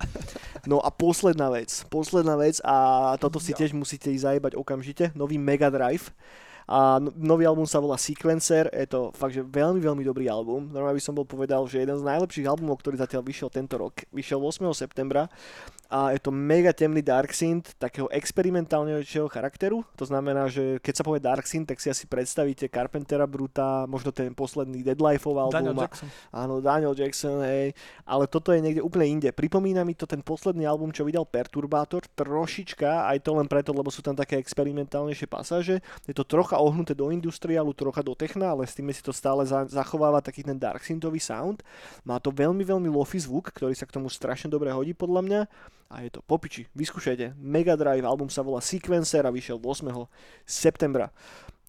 No 0.65 0.79
a 0.79 0.89
posledná 0.89 1.51
vec, 1.51 1.71
posledná 1.89 2.37
vec 2.37 2.63
a 2.63 2.77
toto 3.17 3.43
si 3.43 3.51
Ja. 3.51 3.59
tiež 3.59 3.73
musíte 3.73 4.09
ísť 4.09 4.39
zajebať 4.39 4.53
okamžite, 4.55 5.11
nový 5.13 5.35
Mega 5.35 5.67
Drive. 5.67 6.15
A 6.71 7.03
no- 7.03 7.11
nový 7.17 7.43
album 7.43 7.67
sa 7.67 7.83
volá 7.83 7.99
Sequencer, 7.99 8.71
je 8.71 8.87
to 8.87 9.11
fakt, 9.11 9.35
že 9.35 9.43
veľmi, 9.43 9.83
veľmi 9.83 10.07
dobrý 10.07 10.31
album. 10.31 10.71
Normálne 10.71 10.95
by 10.95 11.03
som 11.03 11.19
bol 11.19 11.27
povedal, 11.27 11.67
že 11.67 11.83
jeden 11.83 11.99
z 11.99 12.07
najlepších 12.07 12.47
albumov, 12.47 12.79
ktorý 12.79 12.95
zatiaľ 12.95 13.27
vyšiel 13.27 13.51
tento 13.51 13.75
rok, 13.75 14.07
vyšiel 14.15 14.39
8. 14.39 14.71
septembra 14.71 15.27
a 15.91 16.15
je 16.15 16.23
to 16.23 16.31
mega 16.31 16.71
temný 16.71 17.03
Dark 17.03 17.35
Synth 17.35 17.75
takého 17.75 18.07
experimentálnejšieho 18.15 19.27
charakteru. 19.27 19.83
To 19.99 20.07
znamená, 20.07 20.47
že 20.47 20.79
keď 20.79 20.95
sa 20.95 21.03
povie 21.03 21.19
Dark 21.19 21.43
Synth, 21.51 21.67
tak 21.67 21.83
si 21.83 21.91
asi 21.91 22.07
predstavíte 22.07 22.71
Carpentera 22.71 23.27
Bruta, 23.27 23.91
možno 23.91 24.15
ten 24.15 24.31
posledný 24.31 24.87
Deadlifeov 24.87 25.51
album. 25.51 25.59
Daniel 25.59 25.75
Jackson. 25.83 26.07
Áno, 26.31 26.63
Daniel 26.63 26.95
Jackson, 26.95 27.43
hej. 27.43 27.75
Ale 28.07 28.31
toto 28.31 28.55
je 28.55 28.63
niekde 28.63 28.87
úplne 28.87 29.19
inde. 29.19 29.35
Pripomína 29.35 29.83
mi 29.83 29.99
to 29.99 30.07
ten 30.07 30.23
posledný 30.23 30.63
album, 30.63 30.95
čo 30.95 31.03
vydal 31.03 31.27
Perturbator, 31.27 32.07
trošička, 32.15 33.11
aj 33.11 33.27
to 33.27 33.35
len 33.35 33.51
preto, 33.51 33.75
lebo 33.75 33.91
sú 33.91 33.99
tam 33.99 34.15
také 34.15 34.39
experimentálnejšie 34.39 35.27
pasáže. 35.27 35.83
Je 36.07 36.15
to 36.15 36.23
trocha 36.23 36.55
ohnuté 36.55 36.95
do 36.95 37.11
industriálu, 37.11 37.75
trocha 37.75 38.07
do 38.07 38.15
techna, 38.15 38.55
ale 38.55 38.63
s 38.63 38.79
tým 38.79 38.87
si 38.95 39.03
to 39.03 39.11
stále 39.11 39.43
za- 39.43 39.67
zachováva 39.67 40.23
taký 40.23 40.47
ten 40.47 40.55
dark 40.55 40.87
synthový 40.87 41.19
sound. 41.19 41.67
Má 42.07 42.23
to 42.23 42.31
veľmi, 42.31 42.63
veľmi 42.63 42.87
lofi 42.87 43.19
zvuk, 43.19 43.51
ktorý 43.51 43.75
sa 43.75 43.91
k 43.91 43.99
tomu 43.99 44.07
strašne 44.07 44.47
dobre 44.47 44.71
hodí 44.71 44.95
podľa 44.95 45.23
mňa. 45.27 45.43
A 45.91 46.07
je 46.07 46.11
to 46.15 46.23
popiči, 46.23 46.71
vyskúšajte. 46.79 47.35
Mega 47.35 47.75
Drive, 47.75 48.07
album 48.07 48.31
sa 48.31 48.47
volá 48.47 48.63
Sequencer 48.63 49.27
a 49.27 49.35
vyšiel 49.35 49.59
8. 49.59 49.91
septembra. 50.47 51.11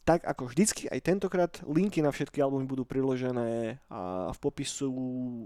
Tak 0.06 0.26
ako 0.30 0.50
vždycky, 0.54 0.86
aj 0.94 1.02
tentokrát 1.02 1.54
linky 1.66 2.06
na 2.06 2.14
všetky 2.14 2.38
albumy 2.38 2.70
budú 2.70 2.86
priložené 2.86 3.82
v 4.30 4.38
popisu, 4.38 4.94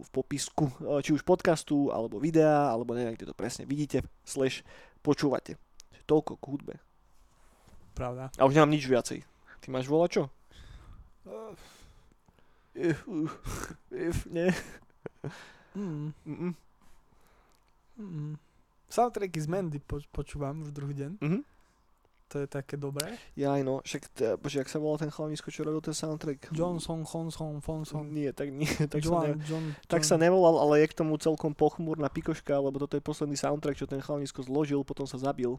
v 0.03 0.09
popisku, 0.11 0.67
e, 0.79 1.03
či 1.03 1.11
už 1.15 1.23
podcastu, 1.27 1.91
alebo 1.91 2.19
videa, 2.19 2.71
alebo 2.71 2.95
neviem, 2.95 3.15
kde 3.15 3.31
to 3.31 3.35
presne 3.35 3.63
vidíte, 3.67 4.03
slash 4.27 4.63
počúvate. 5.03 5.55
Toľko 6.07 6.39
k 6.39 6.43
hudbe. 6.51 6.75
Pravda. 7.95 8.31
A 8.35 8.43
už 8.43 8.59
nemám 8.59 8.75
nič 8.75 8.88
viacej. 8.91 9.23
Ty 9.63 9.67
máš 9.71 9.88
volať 9.88 10.09
čo? 10.19 10.23
If, 12.75 13.07
if, 13.88 14.17
nie. 14.27 14.51
Mm, 15.75 16.11
Mm-mm. 16.27 16.51
mm. 17.99 18.44
Soundtracky 18.95 19.39
z 19.43 19.47
Mandy 19.51 19.84
po, 19.84 19.99
počúvam 20.15 20.63
už 20.63 20.71
druhý 20.71 20.95
deň. 20.95 21.12
Mhm. 21.19 21.39
To 22.25 22.41
je 22.41 22.47
také 22.49 22.73
dobré. 22.73 23.21
Ja 23.38 23.53
aj 23.53 23.62
no, 23.62 23.86
však, 23.86 24.03
t- 24.10 24.34
bože, 24.41 24.58
jak 24.58 24.71
sa 24.71 24.81
volal 24.81 24.97
ten 24.97 25.13
chalanisko, 25.13 25.53
čo 25.53 25.62
robil 25.62 25.77
ten 25.77 25.93
soundtrack? 25.93 26.49
Johnson, 26.58 27.05
Honson, 27.05 27.62
Fonson. 27.62 28.10
Nie, 28.10 28.34
tak 28.34 28.49
nie, 28.49 28.65
tak 28.91 29.05
sa, 29.05 29.29
ne, 29.29 29.38
John, 29.38 29.39
John, 29.45 29.65
tak 29.86 30.01
John. 30.01 30.10
sa 30.10 30.15
nevolal, 30.17 30.58
ale 30.58 30.81
je 30.81 30.88
k 30.89 30.97
tomu 30.97 31.21
celkom 31.21 31.53
pochmúrna 31.53 32.10
pikoška, 32.10 32.58
lebo 32.58 32.81
toto 32.81 32.97
je 32.97 33.03
posledný 33.05 33.38
soundtrack, 33.38 33.77
čo 33.77 33.86
ten 33.86 34.01
chalanisko 34.01 34.41
zložil, 34.41 34.81
potom 34.81 35.05
sa 35.05 35.21
zabil. 35.21 35.53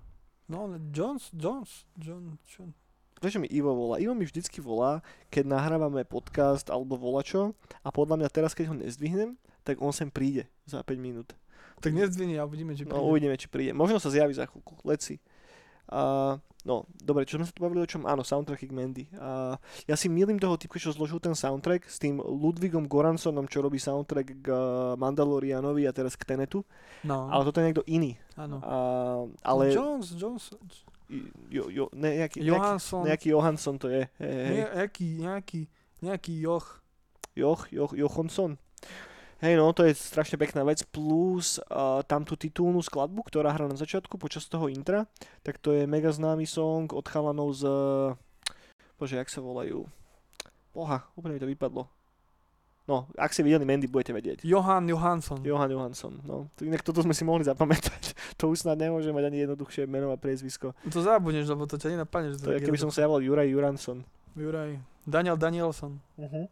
No, 0.50 0.66
Jones, 0.90 1.30
Jones, 1.30 1.86
John, 1.94 2.34
John. 2.50 2.74
Vieš, 3.22 3.38
mi 3.38 3.48
Ivo 3.48 3.70
volá? 3.72 4.02
Ivo 4.02 4.12
mi 4.18 4.26
vždycky 4.26 4.58
volá, 4.58 5.06
keď 5.30 5.46
nahrávame 5.46 6.02
podcast 6.02 6.66
alebo 6.68 6.98
volačo 6.98 7.54
a 7.86 7.94
podľa 7.94 8.20
mňa 8.20 8.28
teraz, 8.28 8.52
keď 8.58 8.74
ho 8.74 8.76
nezdvihnem, 8.76 9.38
tak 9.62 9.78
on 9.78 9.94
sem 9.94 10.10
príde 10.10 10.50
za 10.66 10.82
5 10.82 10.98
minút. 10.98 11.32
Tak 11.80 11.92
nezdvihni 11.92 12.40
a 12.40 12.48
uvidíme, 12.48 12.72
či 12.72 12.84
No 12.84 12.96
príde. 12.96 13.04
uvidíme, 13.04 13.34
či 13.36 13.46
príde. 13.46 13.72
Možno 13.76 14.00
sa 14.00 14.08
zjaví 14.08 14.32
za 14.32 14.48
chvíľku. 14.48 14.80
Leci. 14.82 15.20
A, 15.86 16.34
no, 16.66 16.82
dobre, 16.98 17.22
čo 17.28 17.38
sme 17.38 17.46
sa 17.46 17.54
tu 17.54 17.62
bavili 17.62 17.84
o 17.84 17.86
čom? 17.86 18.08
Áno, 18.10 18.26
soundtracky 18.26 18.66
k 18.66 18.74
Mandy. 18.74 19.04
A, 19.20 19.54
ja 19.86 19.94
si 19.94 20.10
milím 20.10 20.40
toho 20.40 20.58
typka, 20.58 20.82
čo 20.82 20.90
zložil 20.90 21.22
ten 21.22 21.36
soundtrack 21.36 21.86
s 21.86 22.02
tým 22.02 22.18
Ludwigom 22.18 22.90
Goransonom, 22.90 23.46
čo 23.46 23.62
robí 23.62 23.78
soundtrack 23.78 24.28
k 24.42 24.46
uh, 24.50 24.58
Mandalorianovi 24.98 25.86
a 25.86 25.94
teraz 25.94 26.18
k 26.18 26.26
Tenetu. 26.26 26.66
No, 27.06 27.30
Ale 27.30 27.46
toto 27.46 27.62
je 27.62 27.66
niekto 27.70 27.84
iný. 27.86 28.18
áno. 28.34 28.58
A, 28.64 28.76
ale... 29.46 29.70
Jones, 29.70 30.16
Jones, 30.18 30.50
Jo, 31.54 31.70
jo, 31.70 31.86
ne, 31.94 32.18
nejaký, 32.18 32.42
nejaký, 32.42 32.50
Johansson, 32.50 33.02
nejaký 33.06 33.26
Johansson 33.30 33.78
to 33.78 33.86
je. 33.86 34.10
Hej, 34.18 34.26
hej. 34.26 34.56
nejaký, 34.74 35.06
nejaký, 35.22 35.60
nejaký 36.02 36.32
Joch. 36.42 36.82
Joch, 37.38 37.70
Joch, 37.70 37.94
Jochonson. 37.94 38.58
Hej, 39.44 39.60
no, 39.60 39.68
to 39.76 39.84
je 39.84 39.92
strašne 39.92 40.40
pekná 40.40 40.64
vec. 40.64 40.80
Plus 40.88 41.60
uh, 41.68 42.00
tam 42.08 42.24
tú 42.24 42.40
titulnú 42.40 42.80
skladbu, 42.80 43.20
ktorá 43.28 43.52
hrá 43.52 43.68
na 43.68 43.76
začiatku 43.76 44.16
počas 44.16 44.48
toho 44.48 44.72
intra, 44.72 45.04
tak 45.44 45.60
to 45.60 45.76
je 45.76 45.84
mega 45.84 46.08
známy 46.08 46.48
song 46.48 46.88
od 46.96 47.04
chalanov 47.04 47.52
z... 47.52 47.62
Bože, 48.96 49.20
jak 49.20 49.28
sa 49.28 49.44
volajú? 49.44 49.84
Boha, 50.72 51.04
úplne 51.12 51.36
mi 51.36 51.42
to 51.44 51.48
vypadlo. 51.48 51.84
No, 52.86 53.10
ak 53.18 53.34
ste 53.34 53.42
videli 53.42 53.66
Mandy, 53.66 53.90
budete 53.90 54.14
vedieť. 54.14 54.38
Johan 54.46 54.86
Johansson. 54.86 55.42
Johan 55.42 55.66
Johansson, 55.74 56.22
no. 56.22 56.46
To 56.54 56.62
Inak 56.62 56.86
toto 56.86 57.02
sme 57.02 57.12
si 57.12 57.26
mohli 57.26 57.42
zapamätať. 57.42 58.14
To 58.36 58.52
už 58.52 58.68
snad 58.68 58.76
nemôže 58.76 59.08
mať 59.16 59.32
ani 59.32 59.48
jednoduchšie 59.48 59.88
meno 59.88 60.12
a 60.12 60.20
priezvisko. 60.20 60.76
To 60.92 61.00
zabudneš, 61.00 61.48
lebo 61.48 61.64
to 61.64 61.80
ťa 61.80 61.96
nenapadne, 61.96 62.36
že 62.36 62.44
To 62.44 62.52
je, 62.52 62.60
keby 62.60 62.76
som 62.76 62.92
sa 62.92 63.08
javal 63.08 63.24
Juraj 63.24 63.48
Juransson. 63.48 64.04
Juraj. 64.36 64.76
Daniel 65.08 65.40
Danielson. 65.40 65.96
Uh-huh. 66.20 66.44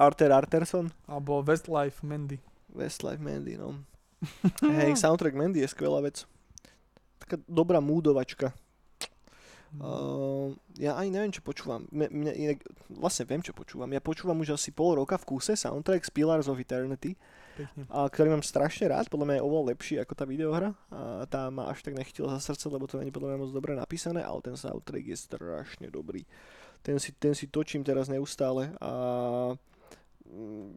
Arter 0.00 0.32
Arterson. 0.32 0.88
Alebo 1.04 1.44
Westlife 1.44 2.00
Mandy. 2.00 2.40
Westlife 2.72 3.20
Mandy, 3.20 3.60
no. 3.60 3.76
Hej, 4.80 4.96
soundtrack 4.96 5.36
Mandy 5.36 5.60
je 5.60 5.68
skvelá 5.68 6.00
vec. 6.00 6.24
Taká 7.20 7.36
dobrá 7.44 7.84
múdovačka. 7.84 8.56
Uh, 9.70 10.50
ja 10.82 10.98
ani 10.98 11.14
neviem, 11.14 11.30
čo 11.30 11.46
počúvam. 11.46 11.86
Mne, 11.94 12.10
mne, 12.10 12.32
inak, 12.34 12.58
vlastne 12.90 13.22
viem, 13.22 13.38
čo 13.38 13.54
počúvam. 13.54 13.86
Ja 13.94 14.02
počúvam 14.02 14.42
už 14.42 14.58
asi 14.58 14.74
pol 14.74 14.98
roka 14.98 15.14
v 15.14 15.36
kúse 15.36 15.54
soundtrack 15.54 16.02
z 16.02 16.10
Pillars 16.10 16.50
of 16.50 16.58
Eternity, 16.58 17.14
Pekne. 17.54 17.86
a, 17.86 18.10
ktorý 18.10 18.34
mám 18.34 18.42
strašne 18.42 18.90
rád. 18.90 19.06
Podľa 19.06 19.30
mňa 19.30 19.36
je 19.38 19.46
oveľa 19.46 19.64
lepší 19.70 19.94
ako 20.02 20.12
tá 20.18 20.26
videohra. 20.26 20.74
A 20.90 21.22
tá 21.30 21.46
ma 21.54 21.70
až 21.70 21.86
tak 21.86 21.94
nechytila 21.94 22.34
za 22.42 22.50
srdce, 22.50 22.66
lebo 22.66 22.90
to 22.90 22.98
není 22.98 23.14
podľa 23.14 23.30
mňa 23.30 23.42
moc 23.46 23.50
dobre 23.54 23.78
napísané, 23.78 24.26
ale 24.26 24.42
ten 24.42 24.58
soundtrack 24.58 25.06
je 25.06 25.16
strašne 25.16 25.86
dobrý. 25.86 26.26
Ten 26.82 26.98
si, 26.98 27.14
ten 27.14 27.38
si 27.38 27.46
točím 27.46 27.86
teraz 27.86 28.10
neustále 28.10 28.74
a 28.82 28.90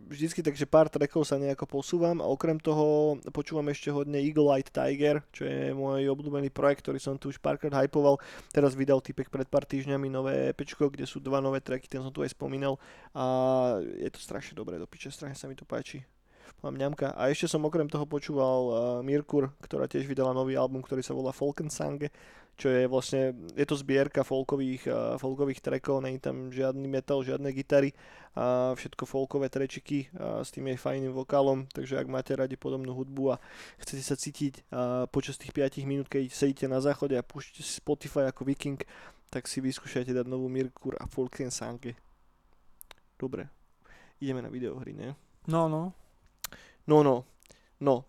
vždycky 0.09 0.41
takže 0.41 0.65
pár 0.65 0.89
trackov 0.89 1.25
sa 1.25 1.37
nejako 1.37 1.65
posúvam 1.69 2.21
a 2.21 2.29
okrem 2.29 2.57
toho 2.57 3.17
počúvam 3.29 3.65
ešte 3.69 3.93
hodne 3.93 4.21
Eagle 4.21 4.49
Eye 4.49 4.65
Tiger, 4.65 5.21
čo 5.29 5.45
je 5.45 5.71
môj 5.73 6.09
obľúbený 6.09 6.49
projekt, 6.49 6.85
ktorý 6.85 6.99
som 7.01 7.17
tu 7.17 7.29
už 7.29 7.37
párkrát 7.37 7.73
hypoval. 7.83 8.17
Teraz 8.49 8.73
vydal 8.73 9.01
typek 9.01 9.29
pred 9.29 9.45
pár 9.47 9.65
týždňami 9.65 10.07
nové 10.09 10.53
EPčko, 10.53 10.89
kde 10.89 11.05
sú 11.05 11.21
dva 11.21 11.41
nové 11.41 11.61
tracky, 11.61 11.85
ten 11.85 12.01
som 12.01 12.13
tu 12.13 12.25
aj 12.25 12.33
spomínal 12.33 12.81
a 13.13 13.25
je 13.81 14.09
to 14.09 14.19
strašne 14.21 14.57
dobré 14.57 14.81
do 14.81 14.89
piče, 14.89 15.13
strašne 15.13 15.37
sa 15.37 15.49
mi 15.49 15.57
to 15.57 15.65
páči. 15.65 16.05
Mám 16.63 16.79
ňamka. 16.79 17.11
A 17.19 17.27
ešte 17.27 17.51
som 17.51 17.59
okrem 17.67 17.91
toho 17.91 18.07
počúval 18.07 18.59
uh, 18.71 18.75
Mirkur, 19.03 19.51
ktorá 19.59 19.83
tiež 19.83 20.07
vydala 20.07 20.31
nový 20.31 20.55
album, 20.55 20.79
ktorý 20.79 21.03
sa 21.03 21.11
volá 21.11 21.35
Folkensange, 21.35 22.07
čo 22.53 22.69
je 22.69 22.85
vlastne, 22.85 23.33
je 23.57 23.65
to 23.65 23.75
zbierka 23.75 24.21
folkových, 24.21 24.85
uh, 24.85 25.17
folkových 25.17 25.61
trackov, 25.61 26.05
není 26.05 26.21
tam 26.21 26.53
žiadny 26.53 26.85
metal, 26.85 27.25
žiadne 27.25 27.49
gitary, 27.49 27.93
a 28.33 28.73
všetko 28.73 29.05
folkové 29.05 29.49
trečiky 29.49 30.09
a 30.17 30.41
s 30.41 30.49
tým 30.49 30.73
jej 30.73 30.77
fajným 30.77 31.13
vokálom, 31.13 31.69
takže 31.69 32.01
ak 32.01 32.09
máte 32.09 32.33
radi 32.33 32.57
podobnú 32.57 32.93
hudbu 32.97 33.37
a 33.37 33.41
chcete 33.77 34.01
sa 34.01 34.17
cítiť 34.17 34.53
a 34.73 35.05
počas 35.05 35.37
tých 35.37 35.53
5 35.53 35.85
minút, 35.85 36.09
keď 36.09 36.33
sedíte 36.33 36.65
na 36.65 36.81
záchode 36.81 37.13
a 37.13 37.21
púšťate 37.21 37.61
si 37.61 37.77
Spotify 37.77 38.29
ako 38.29 38.49
viking, 38.49 38.81
tak 39.29 39.45
si 39.45 39.61
vyskúšajte 39.61 40.13
dať 40.13 40.25
novú 40.25 40.49
Mirkur 40.49 40.97
a 40.97 41.05
Folkensange. 41.05 41.93
Dobre, 43.17 43.49
ideme 44.17 44.41
na 44.41 44.49
videohry, 44.49 44.97
ne? 44.97 45.13
No, 45.45 45.69
no. 45.69 45.93
No, 46.89 47.05
no, 47.05 47.25
no. 47.81 48.05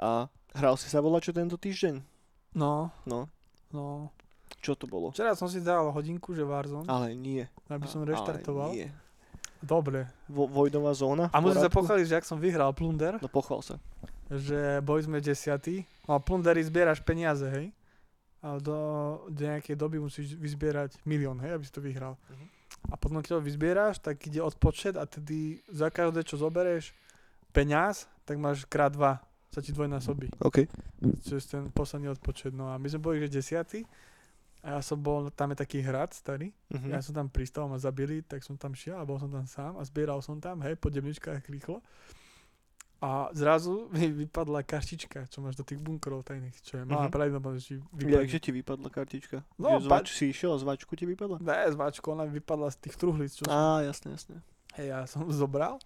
A 0.00 0.28
hral 0.56 0.76
si 0.80 0.88
sa 0.88 1.04
čo 1.04 1.32
tento 1.36 1.60
týždeň? 1.60 2.00
No, 2.56 2.92
No, 3.04 3.28
no. 3.76 4.08
čo 4.64 4.72
to 4.72 4.88
bolo? 4.88 5.12
Včera 5.12 5.36
som 5.36 5.46
si 5.46 5.60
dal 5.60 5.92
hodinku, 5.92 6.32
že 6.32 6.42
Warzone, 6.42 6.88
Ale 6.88 7.12
nie. 7.12 7.44
aby 7.68 7.84
som 7.84 8.00
reštartoval. 8.02 8.72
Ale 8.72 8.76
nie. 8.80 8.88
Dobre. 9.60 10.08
Vo, 10.28 10.48
Vojdová 10.48 10.92
zóna? 10.96 11.28
A 11.32 11.40
musím 11.40 11.60
sa 11.60 11.72
pochváliť, 11.72 12.06
že 12.08 12.16
ak 12.20 12.28
som 12.28 12.40
vyhral 12.40 12.72
Plunder, 12.72 13.20
No 13.20 13.28
pochvál 13.28 13.60
sa. 13.60 13.76
že 14.32 14.80
boli 14.80 15.04
sme 15.04 15.20
desiatí. 15.20 15.84
No 16.08 16.16
a 16.16 16.18
Plundery 16.20 16.64
zbieraš 16.64 17.00
peniaze, 17.04 17.44
hej? 17.46 17.72
A 18.44 18.60
do, 18.62 18.76
do 19.26 19.40
nejakej 19.42 19.74
doby 19.74 19.98
musíš 19.98 20.36
vyzbierať 20.36 21.00
milión, 21.02 21.40
hej, 21.42 21.56
aby 21.56 21.64
si 21.66 21.72
to 21.72 21.82
vyhral. 21.82 22.16
Mhm. 22.30 22.46
A 22.86 22.94
potom, 22.94 23.18
keď 23.18 23.38
ho 23.38 23.42
vyzbieraš, 23.42 23.98
tak 23.98 24.22
ide 24.26 24.38
odpočet 24.38 24.94
a 24.94 25.02
tedy 25.08 25.58
za 25.66 25.90
každé, 25.90 26.22
čo 26.22 26.38
zoberieš 26.38 26.94
peňaz, 27.50 28.06
tak 28.22 28.38
máš 28.38 28.62
krát 28.68 28.92
dva, 28.94 29.18
sa 29.56 29.62
ti 29.62 29.72
dvojnásobí. 29.72 30.28
OK. 30.38 30.68
Čo 31.18 31.32
je 31.32 31.42
ten 31.42 31.64
posledný 31.70 32.08
odpočet. 32.10 32.52
No 32.52 32.68
a 32.68 32.76
my 32.76 32.86
sme 32.86 33.00
boli, 33.00 33.16
že 33.18 33.32
desiatí. 33.32 33.88
A 34.60 34.74
ja 34.74 34.80
som 34.80 34.98
bol, 34.98 35.30
tam 35.30 35.50
je 35.50 35.58
taký 35.58 35.78
hrad 35.78 36.10
starý. 36.10 36.52
Mhm. 36.68 36.90
Ja 36.90 36.98
som 36.98 37.14
tam 37.14 37.26
pristal, 37.26 37.64
ma 37.64 37.76
zabili, 37.76 38.20
tak 38.20 38.42
som 38.42 38.54
tam 38.54 38.72
šiel 38.72 38.94
a 38.94 39.02
bol 39.02 39.16
som 39.16 39.30
tam 39.30 39.46
sám 39.46 39.72
a 39.74 39.82
zbieral 39.82 40.20
som 40.20 40.36
tam, 40.36 40.60
hej, 40.60 40.74
po 40.74 40.86
demničkách 40.86 41.46
rýchlo. 41.46 41.80
A 42.98 43.28
zrazu 43.30 43.92
mi 43.92 44.08
vypadla 44.08 44.62
kartička, 44.62 45.24
čo 45.26 45.38
máš 45.38 45.54
do 45.54 45.62
tých 45.62 45.76
bunkrov 45.78 46.24
tajných, 46.24 46.56
čo 46.58 46.76
je 46.76 46.84
malá 46.84 47.06
Mhm. 47.06 47.12
pravdepodobnosť, 47.12 47.62
že 47.62 47.74
vypadne. 47.94 48.40
ti 48.40 48.50
vypadla 48.54 48.88
kartička? 48.88 49.36
No, 49.54 49.76
že 49.76 49.84
pa- 49.84 50.00
zvač, 50.00 50.06
si 50.10 50.24
išiel 50.26 50.50
a 50.50 50.58
zvačku 50.58 50.92
ti 50.92 51.04
vypadla? 51.04 51.36
Ne, 51.38 51.70
zvačko, 51.70 52.06
ona 52.10 52.24
mi 52.24 52.32
vypadla 52.34 52.68
z 52.70 52.76
tých 52.82 52.96
truhlíc, 52.96 53.32
čo 53.32 53.44
som, 53.44 53.52
Á, 53.52 53.84
jasné, 53.84 54.12
jasné. 54.12 54.36
hej, 54.74 54.90
ja 54.90 55.04
som 55.04 55.22
zobral 55.30 55.76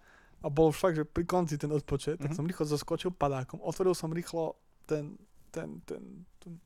a 0.41 0.47
bol 0.47 0.71
fakt, 0.71 0.95
že 0.95 1.05
pri 1.05 1.23
konci 1.23 1.55
ten 1.55 1.69
odpočet, 1.69 2.17
tak 2.17 2.31
Mhm. 2.31 2.35
som 2.35 2.45
rýchlo 2.45 2.65
zaskočil 2.65 3.11
padákom, 3.11 3.61
otvoril 3.61 3.93
som 3.93 4.09
rýchlo 4.09 4.57
ten, 4.85 5.13
ten, 5.49 5.81
ten, 5.81 6.01
ten 6.37 6.57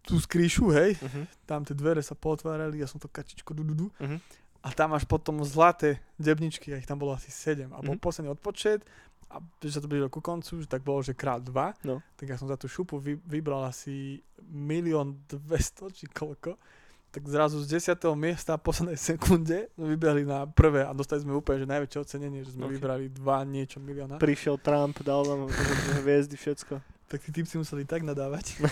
tú 0.00 0.16
skrýšu, 0.16 0.72
hej, 0.72 0.96
Uh-huh. 0.96 1.24
tam 1.44 1.60
tie 1.60 1.76
dvere 1.76 2.00
sa 2.00 2.14
potvárali, 2.14 2.80
ja 2.80 2.88
som 2.88 2.96
to 2.96 3.06
kačičko 3.06 3.52
du, 3.52 3.62
du, 3.62 3.74
du. 3.76 3.86
Mhm. 4.00 4.16
A 4.60 4.68
tam 4.70 4.92
máš 4.92 5.04
potom 5.04 5.40
zlaté 5.40 6.00
debničky, 6.16 6.68
a 6.68 6.76
ich 6.76 6.84
tam 6.84 6.96
bolo 6.96 7.12
asi 7.12 7.28
7. 7.30 7.72
A 7.72 7.80
bol 7.80 7.96
Mhm. 7.96 8.00
posledný 8.00 8.28
odpočet 8.30 8.84
a 9.30 9.38
že 9.58 9.72
sa 9.72 9.80
to 9.80 9.88
blížilo 9.88 10.08
ku 10.08 10.20
koncu, 10.20 10.60
že 10.60 10.66
tak 10.66 10.82
bolo, 10.82 11.00
že 11.00 11.12
krát 11.12 11.40
2. 11.40 11.72
No. 11.84 12.00
Tak 12.16 12.28
ja 12.28 12.36
som 12.36 12.44
za 12.44 12.56
tú 12.56 12.66
šupu 12.66 12.96
vy, 12.96 13.16
vybral 13.22 13.64
asi 13.64 14.20
milión 14.42 15.20
200 15.28 15.88
či 15.90 16.04
koľko. 16.06 16.56
Tak 17.10 17.26
zrazu 17.26 17.58
z 17.58 17.82
10. 17.90 17.98
miesta 18.14 18.54
v 18.54 18.62
poslednej 18.62 18.94
sekunde 19.08 19.66
sme 19.72 19.86
vybehli 19.90 20.22
na 20.22 20.46
prvé 20.46 20.82
a 20.82 20.90
dostali 20.90 21.20
sme 21.20 21.34
úplne 21.34 21.58
že 21.60 21.68
najväčšie 21.68 21.98
ocenenie, 22.00 22.40
že 22.40 22.54
sme 22.54 22.64
Ok. 22.64 22.72
vybrali 22.72 23.10
2 23.10 23.18
niečo 23.46 23.78
milióna. 23.78 24.16
Prišiel 24.16 24.56
Trump, 24.56 24.94
dal 25.00 25.24
nám 25.24 25.50
hviezdy, 26.00 26.34
všetko. 26.34 26.78
Tak 27.06 27.18
tí 27.20 27.30
typci 27.32 27.58
museli 27.58 27.82
tak 27.82 28.00
nadávať. 28.00 28.62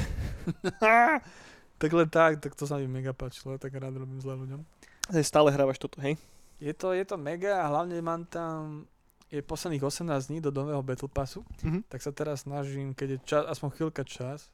tak 1.83 1.90
len 1.90 2.09
tak, 2.09 2.38
tak 2.38 2.55
to 2.55 2.62
sa 2.62 2.77
mi 2.77 2.87
mega 2.87 3.11
páčilo, 3.11 3.53
ja 3.53 3.59
tak 3.59 3.74
rád 3.74 3.94
robím 3.96 4.18
zle 4.18 4.35
ľuďom. 4.35 4.62
Hej, 5.11 5.24
Stále 5.24 5.51
hrávaš 5.51 5.79
toto, 5.79 5.98
hej? 5.98 6.14
Je 6.59 6.70
to, 6.70 6.90
je 6.90 7.03
to 7.03 7.16
mega 7.16 7.59
a 7.59 7.68
hlavne 7.68 7.98
mám 7.98 8.22
tam 8.24 8.87
je 9.29 9.38
posledných 9.38 9.83
18 9.83 10.09
dní 10.24 10.38
do 10.38 10.48
nového 10.48 10.81
Battle 10.81 11.07
Passu, 11.07 11.42
Mhm. 11.61 11.85
tak 11.87 12.01
sa 12.01 12.11
teraz 12.11 12.42
snažím, 12.42 12.94
keď 12.94 13.09
je 13.09 13.18
čas, 13.24 13.42
aspoň 13.46 13.68
chvíľka 13.72 14.03
čas, 14.03 14.46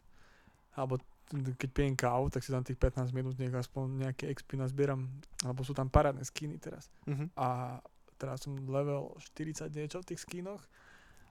alebo 0.72 0.98
keď 1.32 1.68
pijem 1.72 1.94
kávu, 1.96 2.28
tak 2.28 2.44
si 2.44 2.52
tam 2.52 2.62
tých 2.62 2.76
15 2.76 3.10
minút 3.16 3.34
nech 3.40 3.52
aspoň 3.52 4.08
nejaké 4.08 4.28
XP 4.30 4.60
nazbieram, 4.60 5.08
alebo 5.42 5.64
sú 5.64 5.72
tam 5.72 5.88
parádne 5.88 6.22
skiny 6.22 6.60
teraz. 6.60 6.92
Mhm. 7.08 7.32
A 7.34 7.80
teraz 8.20 8.44
som 8.44 8.54
level 8.54 9.16
40 9.36 9.72
niečo 9.74 10.00
v 10.04 10.14
tých 10.14 10.20
skinoch 10.22 10.62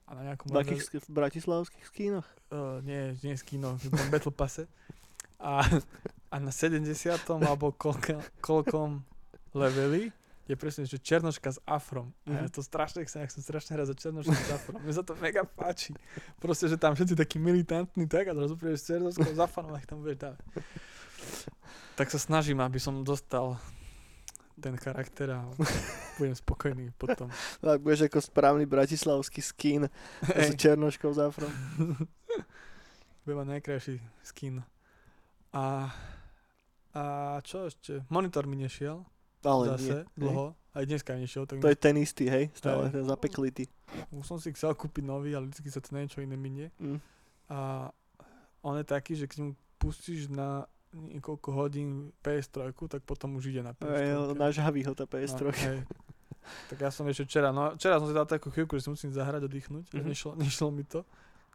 a 0.04 0.20
na 0.20 0.22
nejakom 0.34 0.52
V 0.52 0.60
akých 0.60 0.84
sk- 0.84 1.08
bratislavských 1.08 1.86
skínoch? 1.88 2.28
Uh, 2.52 2.84
nie, 2.84 3.16
nie 3.24 3.36
skino, 3.40 3.80
v 3.80 4.10
Battle 4.12 4.36
Passe. 4.36 4.68
A, 5.40 5.64
a 6.34 6.36
na 6.40 6.52
70. 6.52 6.84
alebo 7.40 7.72
koľko, 7.72 8.20
koľkom 8.44 9.04
leveli 9.56 10.12
je 10.44 10.54
presne, 10.54 10.84
že 10.84 10.98
černoška 10.98 11.50
s 11.50 11.60
afrom. 11.64 12.12
A 12.26 12.30
ja 12.30 12.44
Mhm. 12.44 12.52
to 12.52 12.60
strašne 12.60 13.00
chcem, 13.02 13.22
ja 13.22 13.28
chcem 13.28 13.42
strašne 13.42 13.72
hrať 13.74 13.88
za 13.88 13.96
černoška 13.98 14.36
s 14.36 14.52
afrom. 14.52 14.76
Mne 14.78 14.92
sa 14.92 15.02
to 15.02 15.16
mega 15.16 15.44
páči. 15.44 15.96
Proste, 16.38 16.68
že 16.68 16.76
tam 16.76 16.94
všetci 16.94 17.16
takí 17.16 17.38
militantní, 17.38 18.04
tak 18.06 18.28
a 18.28 18.34
zrazu 18.34 18.54
prídeš 18.54 18.80
s 18.82 18.90
černoškou 18.90 19.30
s 19.30 19.40
afrom 19.40 19.70
a 19.70 19.80
ich 19.80 19.86
tam 19.86 20.00
budeš 20.00 20.20
dávať. 20.20 20.40
Tak 21.94 22.08
sa 22.08 22.18
snažím, 22.18 22.60
aby 22.60 22.76
som 22.76 23.02
dostal 23.02 23.56
ten 24.56 24.76
charakter 24.76 25.32
a 25.32 25.48
budem 26.16 26.34
spokojný 26.34 26.92
potom. 26.94 27.32
Tak 27.62 27.80
budeš 27.80 28.06
ako 28.06 28.20
správny 28.20 28.66
bratislavský 28.66 29.40
skín 29.40 29.88
s 30.22 30.28
Hej. 30.50 30.60
černoškou 30.60 31.10
z 31.10 31.20
afrom. 31.24 31.52
Bude 33.24 33.36
mať 33.36 33.48
najkrajší 33.50 33.96
skin. 34.22 34.60
A, 35.54 35.88
a 36.92 37.04
čo 37.40 37.66
ešte? 37.66 38.04
Monitor 38.10 38.44
mi 38.44 38.58
nešiel 38.58 39.08
Ale 39.44 39.64
zase 39.78 39.84
nie. 39.84 39.94
hej. 40.00 40.20
dlho. 40.20 40.46
Aj 40.74 40.84
dneska 40.90 41.14
nešiel, 41.14 41.46
tak 41.46 41.62
To 41.62 41.70
je 41.70 41.78
ten 41.78 41.94
istý, 42.02 42.26
hej? 42.26 42.50
Stále 42.58 42.90
Hej. 42.90 42.98
ten 42.98 43.06
zapeklitý. 43.06 43.70
už 44.10 44.26
som 44.26 44.42
si 44.42 44.50
chcel 44.58 44.74
kúpiť 44.74 45.06
nový, 45.06 45.38
ale 45.38 45.46
vždy 45.54 45.70
sa 45.70 45.78
to 45.78 45.94
niečo 45.94 46.18
iné 46.18 46.34
minie. 46.34 46.74
Mm. 46.82 46.98
A 47.54 47.94
on 48.66 48.82
je 48.82 48.86
taký, 48.88 49.14
že 49.14 49.30
keď 49.30 49.40
mu 49.46 49.52
pustíš 49.78 50.34
na 50.34 50.66
niekoľko 50.94 51.50
hodín 51.54 52.10
PS3, 52.26 52.74
tak 52.90 53.02
potom 53.06 53.38
už 53.38 53.54
ide 53.54 53.62
na 53.62 53.78
Hej, 53.78 54.18
PS3. 54.18 54.34
nažhaví 54.34 54.82
ho 54.86 54.94
tá 54.98 55.06
PS3. 55.06 55.42
No, 55.46 55.54
hej. 55.54 55.80
Tak 56.74 56.78
ja 56.82 56.90
som 56.92 57.08
ešte 57.08 57.24
včera, 57.30 57.56
no 57.56 57.72
včera 57.78 58.02
som 58.02 58.08
si 58.10 58.16
dal 58.18 58.28
takú 58.28 58.52
chvíľku, 58.52 58.76
že 58.76 58.84
si 58.84 58.90
musím 58.92 59.12
zahrať, 59.16 59.48
oddychnúť, 59.48 59.86
mm-hmm. 59.90 60.02
Mhm. 60.02 60.10
nešlo, 60.10 60.32
nešlo 60.44 60.68
mi 60.74 60.84
to. 60.90 61.06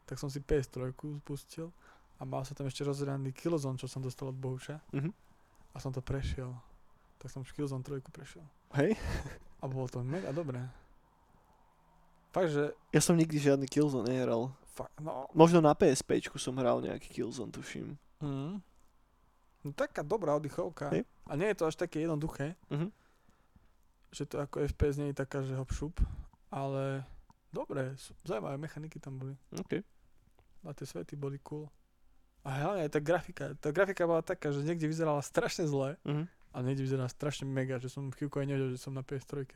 Tak 0.07 0.17
som 0.17 0.31
si 0.31 0.39
PS3 0.41 0.95
pustil 1.27 1.75
a 2.19 2.25
mal 2.25 2.47
sa 2.47 2.55
tam 2.55 2.71
ešte 2.71 2.87
rozhraný 2.87 3.35
Killzone, 3.35 3.77
čo 3.79 3.91
som 3.91 3.99
dostal 3.99 4.31
od 4.31 4.39
Bohuša. 4.39 4.79
Mhm. 4.95 5.11
A 5.75 5.77
som 5.83 5.91
to 5.91 6.01
prešiel. 6.01 6.55
Tak 7.19 7.29
som 7.29 7.43
už 7.43 7.51
Killzone 7.51 7.83
3 7.83 7.99
prešiel. 8.05 8.47
Hej? 8.75 8.95
A 9.59 9.67
bolo 9.67 9.87
to 9.87 10.01
mega 10.01 10.31
dobré. 10.31 10.63
Fakt, 12.29 12.51
že 12.51 12.71
Ja 12.89 13.01
som 13.01 13.17
nikdy 13.17 13.37
žiadny 13.37 13.67
Killzone 13.67 14.07
nehral. 14.07 14.53
fakt, 14.71 14.95
no, 14.97 15.27
Možno 15.33 15.59
na 15.59 15.73
PSP 15.73 16.23
som 16.37 16.55
hral 16.55 16.79
nejaký 16.79 17.11
Killzone, 17.11 17.51
tuším. 17.51 17.99
mm, 18.21 18.55
no 19.59 19.71
taká 19.73 20.03
dobrá 20.03 20.33
oddychovka. 20.33 20.91
Hej. 20.91 21.03
A 21.27 21.35
nie 21.35 21.51
je 21.51 21.57
to 21.57 21.67
až 21.67 21.75
také 21.77 22.01
jednoduché, 22.01 22.55
Mhm. 22.71 22.89
že 24.11 24.23
to 24.25 24.39
ako 24.39 24.63
FPS 24.63 24.97
nie 24.97 25.11
je 25.11 25.19
taká, 25.19 25.43
že 25.43 25.53
hop 25.53 25.69
šup, 25.69 25.99
ale 26.49 27.03
dobre, 27.51 27.97
sú- 27.97 28.15
zaujímavé 28.23 28.57
mechaniky 28.57 28.97
tam 28.97 29.19
boli. 29.19 29.35
OK. 29.53 29.83
A 30.63 30.73
tie 30.73 30.87
svety 30.87 31.15
boli 31.15 31.41
cool. 31.41 31.67
A 32.41 32.55
hlavne 32.55 32.87
aj 32.87 32.93
tá 32.93 33.01
grafika. 33.01 33.45
Tá 33.57 33.69
grafika 33.69 34.07
bola 34.07 34.23
taká, 34.23 34.49
že 34.49 34.63
niekde 34.63 34.87
vyzerala 34.87 35.21
strašne 35.21 35.67
zle 35.67 35.99
Mhm. 36.05 36.25
A 36.59 36.67
niekde 36.67 36.83
vyzerala 36.83 37.07
strašne 37.07 37.47
mega, 37.47 37.79
že 37.79 37.87
som 37.87 38.11
chvíľku 38.11 38.37
aj 38.37 38.47
nevedel, 38.47 38.71
že 38.71 38.81
som 38.81 38.91
na 38.91 39.01
PS3. 39.01 39.47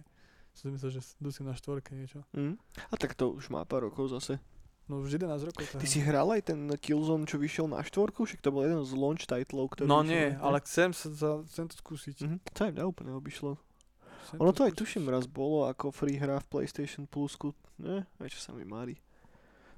Som 0.53 0.63
si 0.63 0.73
myslel, 0.73 0.91
že 0.93 1.19
dusím 1.19 1.45
na 1.45 1.53
štvorke 1.53 1.91
niečo. 1.93 2.23
Mhm. 2.31 2.55
A 2.87 2.95
tak 2.95 3.13
to 3.13 3.33
už 3.33 3.49
má 3.49 3.65
pár 3.65 3.83
rokov 3.83 4.07
zase. 4.09 4.39
No 4.85 5.01
už 5.01 5.15
11 5.17 5.43
rokov. 5.43 5.65
to 5.65 5.75
Ty 5.75 5.79
hra. 5.79 5.89
si 5.89 5.99
hral 6.01 6.29
aj 6.29 6.43
ten 6.45 6.61
Killzone, 6.77 7.25
čo 7.25 7.39
vyšiel 7.39 7.67
na 7.67 7.81
štvorku? 7.81 8.23
Však 8.23 8.39
to 8.39 8.51
bol 8.51 8.63
jeden 8.63 8.79
z 8.81 8.93
launch 8.93 9.25
titlov, 9.25 9.73
ktorý 9.73 9.87
No 9.87 10.03
nie, 10.03 10.31
na- 10.31 10.39
ale 10.41 10.59
chcem, 10.61 10.91
sa, 10.91 11.09
chcem 11.45 11.67
to 11.67 11.75
skúsiť. 11.77 12.17
Mhm. 12.21 12.37
To 12.45 12.59
aj 12.61 12.73
mňa 12.73 12.85
úplne 12.85 13.11
obišlo. 13.13 13.59
Chcem 14.23 14.37
Ono 14.39 14.51
to 14.51 14.63
aj 14.63 14.71
skúsiť. 14.71 14.79
tuším 14.79 15.05
raz 15.09 15.25
bolo 15.25 15.67
ako 15.67 15.91
free 15.91 16.15
hra 16.15 16.39
v 16.39 16.47
PlayStation 16.49 17.07
Plusku. 17.07 17.51
Ne, 17.77 18.07
aj 18.19 18.29
čo 18.29 18.39
sa 18.39 18.53
mi 18.53 18.63
mári. 18.63 18.95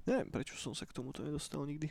Neviem, 0.05 0.29
prečo 0.29 0.53
som 0.55 0.73
sa 0.73 0.85
k 0.85 0.93
tomuto 0.93 1.21
nedostal 1.21 1.65
nikdy. 1.65 1.89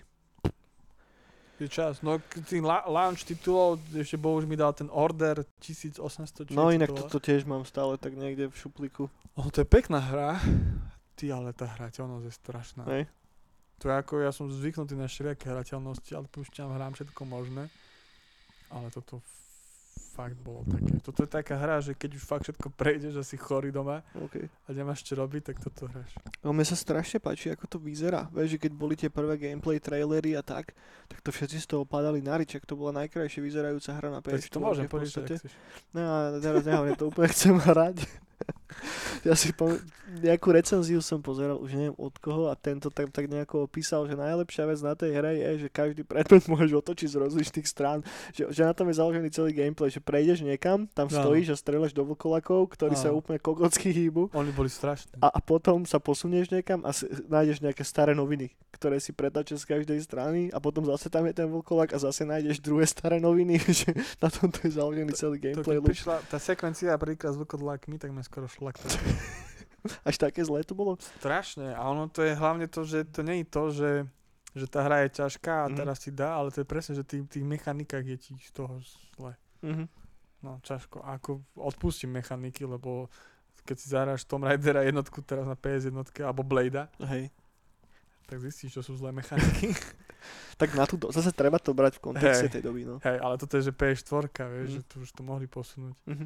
Je 1.64 1.72
čas. 1.72 2.04
No 2.04 2.20
tým 2.52 2.68
la- 2.68 2.84
launch 2.84 3.24
titulov, 3.24 3.80
ešte 3.96 4.20
Bohuž 4.20 4.44
mi 4.44 4.60
dal 4.60 4.76
ten 4.76 4.92
Order 4.92 5.48
1800. 5.64 6.52
či 6.52 6.52
No 6.52 6.68
inak 6.68 6.92
toto 6.92 7.24
tiež 7.24 7.48
mám 7.48 7.64
stále 7.64 7.96
tak 7.96 8.20
niekde 8.20 8.52
v 8.52 8.56
šupliku. 8.60 9.08
Oh, 9.40 9.48
to 9.48 9.64
je 9.64 9.68
pekná 9.68 10.04
hra. 10.04 10.44
Ty, 11.16 11.40
ale 11.40 11.56
tá 11.56 11.70
hrateľnosť 11.72 12.26
je 12.28 12.34
strašná. 12.36 12.84
Hej. 12.92 13.08
To 13.80 13.88
je 13.88 13.96
ako, 13.96 14.14
ja 14.24 14.32
som 14.36 14.52
zvyknutý 14.52 14.96
na 15.00 15.08
všelijaké 15.08 15.52
hrateľnosti, 15.52 16.12
ale 16.12 16.28
púšťam, 16.28 16.72
hrám 16.76 16.96
všetko 17.00 17.22
možné. 17.24 17.72
Ale 18.72 18.90
toto 18.92 19.24
fakt 20.14 20.38
bolo 20.38 20.62
také. 20.64 21.02
Toto 21.02 21.26
je 21.26 21.30
taká 21.32 21.58
hra, 21.58 21.82
že 21.82 21.92
keď 21.92 22.10
už 22.14 22.24
fakt 22.24 22.46
všetko 22.46 22.70
prejdeš 22.70 23.18
a 23.18 23.26
si 23.26 23.34
chorý 23.34 23.74
doma 23.74 24.06
Okay. 24.14 24.46
a 24.46 24.70
nemáš 24.70 25.02
čo 25.02 25.18
robiť, 25.18 25.50
tak 25.50 25.58
toto 25.60 25.90
hráš. 25.90 26.14
No 26.46 26.54
mne 26.54 26.62
sa 26.62 26.78
strašne 26.78 27.18
páči, 27.18 27.50
ako 27.50 27.66
to 27.66 27.78
vyzerá. 27.82 28.30
Vieš, 28.30 28.56
že 28.56 28.62
keď 28.62 28.72
boli 28.72 28.94
tie 28.94 29.10
prvé 29.10 29.42
gameplay 29.42 29.82
trailery 29.82 30.38
a 30.38 30.46
tak, 30.46 30.78
tak 31.10 31.18
to 31.20 31.34
všetci 31.34 31.58
z 31.58 31.66
toho 31.66 31.84
padali 31.84 32.22
na 32.22 32.38
rič, 32.38 32.54
ak 32.54 32.70
to 32.70 32.78
bola 32.78 33.02
najkrajšie 33.02 33.42
vyzerajúca 33.42 33.90
hra 33.92 34.10
na 34.14 34.22
Tak 34.22 34.38
PS4. 34.38 34.44
si 34.46 34.50
to 34.54 34.60
môžem 34.62 34.86
chceš. 34.86 35.50
No 35.90 36.02
a 36.06 36.18
teraz 36.38 36.62
nehovorím, 36.62 36.94
to 36.94 37.10
úplne 37.10 37.30
chcem 37.34 37.58
hrať. 37.58 37.98
ja 39.28 39.34
si 39.34 39.52
pom- 39.52 39.80
nejakú 40.14 40.54
recenziu 40.54 41.00
som 41.00 41.20
pozeral, 41.20 41.58
už 41.58 41.74
neviem 41.74 41.96
od 41.96 42.14
koho 42.16 42.46
a 42.46 42.54
tento 42.54 42.88
tak, 42.88 43.10
tak 43.10 43.26
nejako 43.26 43.66
opísal, 43.66 44.06
že 44.06 44.14
najlepšia 44.14 44.64
vec 44.64 44.80
na 44.80 44.94
tej 44.94 45.10
hre 45.12 45.32
je, 45.34 45.50
že 45.58 45.70
každý 45.70 46.02
predmet 46.04 46.46
môžeš 46.52 46.72
otočiť 46.76 47.08
z 47.10 47.18
rozličných 47.20 47.66
strán. 47.66 48.06
Že, 48.32 48.52
že 48.52 48.62
na 48.62 48.72
tom 48.72 48.88
je 48.88 48.96
založený 48.96 49.28
celý 49.30 49.52
gameplay, 49.52 49.90
že 49.90 49.98
prejdeš 49.98 50.42
niekam, 50.42 50.86
tam 50.92 51.08
Áno. 51.08 51.18
stojíš 51.18 51.50
a 51.50 51.58
strieľaš 51.58 51.92
do 51.92 52.06
vlkolakov, 52.06 52.70
ktorí 52.70 52.94
sa 52.94 53.10
Áno. 53.10 53.20
úplne 53.20 53.40
kokocky 53.40 53.90
hýbu 53.90 54.30
Oni 54.32 54.52
boli 54.52 54.70
strašní. 54.70 55.18
a, 55.18 55.30
a 55.30 55.40
potom 55.40 55.82
sa 55.84 55.98
posunieš 55.98 56.50
niekam 56.50 56.82
a 56.82 56.92
si, 56.92 57.10
nájdeš 57.26 57.60
nejaké 57.60 57.82
staré 57.82 58.14
noviny, 58.14 58.54
ktoré 58.72 58.98
si 58.98 59.10
pretačeš 59.10 59.66
z 59.66 59.70
každej 59.72 60.00
strany 60.00 60.40
a 60.50 60.60
potom 60.60 60.86
zase 60.86 61.08
tam 61.08 61.26
je 61.26 61.34
ten 61.34 61.48
vlkolak 61.48 61.90
a 61.90 62.00
zase 62.00 62.22
nájdeš 62.22 62.60
druhé 62.60 62.86
staré 62.86 63.18
noviny, 63.18 63.58
že 63.82 63.90
na 64.20 64.30
tomto 64.30 64.62
je 64.62 64.78
založený 64.78 65.10
celý 65.14 65.38
To, 65.38 65.44
gameplay 65.44 65.66
keď 65.72 65.80
loop. 65.80 65.90
prišla 65.90 66.16
tá 66.28 66.38
sekvencia 66.38 66.94
prvýkrát 66.96 67.34
s 67.34 67.40
vlkodlákmi, 67.40 67.98
tak 67.98 68.10
ma 68.10 68.22
skoro 68.22 68.46
šlak. 68.64 68.76
Až 70.08 70.16
také 70.18 70.40
zlé 70.40 70.64
to 70.64 70.72
bolo? 70.74 70.96
Strašne. 71.20 71.70
A 71.70 71.84
ono 71.84 72.08
to 72.08 72.22
je 72.22 72.32
hlavne 72.32 72.66
to, 72.66 72.82
že 72.82 73.04
to 73.06 73.20
nie 73.20 73.44
je 73.44 73.48
to, 73.50 73.64
že, 73.70 73.92
že 74.54 74.66
tá 74.66 74.80
hra 74.82 75.04
je 75.04 75.20
ťažká 75.20 75.54
a 75.60 75.68
Mhm. 75.68 75.76
teraz 75.76 75.98
ti 76.00 76.10
dá, 76.10 76.34
ale 76.34 76.50
to 76.50 76.60
je 76.60 76.68
presne, 76.70 76.94
že 76.94 77.04
tých, 77.04 77.28
tých 77.28 77.44
mechanikách 77.44 78.06
je 78.06 78.18
ti 78.18 78.32
z 78.38 78.52
toho 78.54 78.80
zle. 79.14 79.36
Mhm. 79.60 79.86
No, 80.40 80.60
ťažko. 80.62 81.00
A 81.02 81.16
ako 81.16 81.40
odpustím 81.54 82.12
mechaniky, 82.14 82.64
lebo 82.64 83.08
keď 83.64 83.76
si 83.76 83.88
zahráš 83.88 84.24
Tomb 84.24 84.44
Raidera 84.44 84.84
jednotku 84.84 85.20
teraz 85.20 85.44
na 85.44 85.56
PS 85.56 85.88
jednotke 85.88 86.20
alebo 86.20 86.44
Bladea, 86.44 86.92
Hej. 87.02 87.32
tak 88.26 88.40
zistíš, 88.40 88.72
čo 88.74 88.82
sú 88.82 88.96
zlé 88.96 89.12
mechaniky. 89.12 89.72
Tak 90.56 90.72
na 90.72 90.88
tú, 90.88 90.96
do- 90.96 91.12
zase 91.12 91.36
treba 91.36 91.60
to 91.60 91.72
brať 91.72 92.00
v 92.00 92.04
kontexte 92.06 92.48
Hej. 92.48 92.54
tej 92.54 92.64
doby, 92.64 92.88
no. 92.88 92.96
Hej, 93.02 93.20
ale 93.20 93.36
toto 93.36 93.60
je, 93.60 93.68
že 93.68 93.76
PS4, 93.76 94.24
vieš, 94.48 94.70
Mhm. 94.70 94.74
že 94.74 94.82
tu 94.86 94.96
už 95.02 95.12
to 95.12 95.20
mohli 95.22 95.44
posunúť. 95.46 95.96
Mhm. 96.06 96.26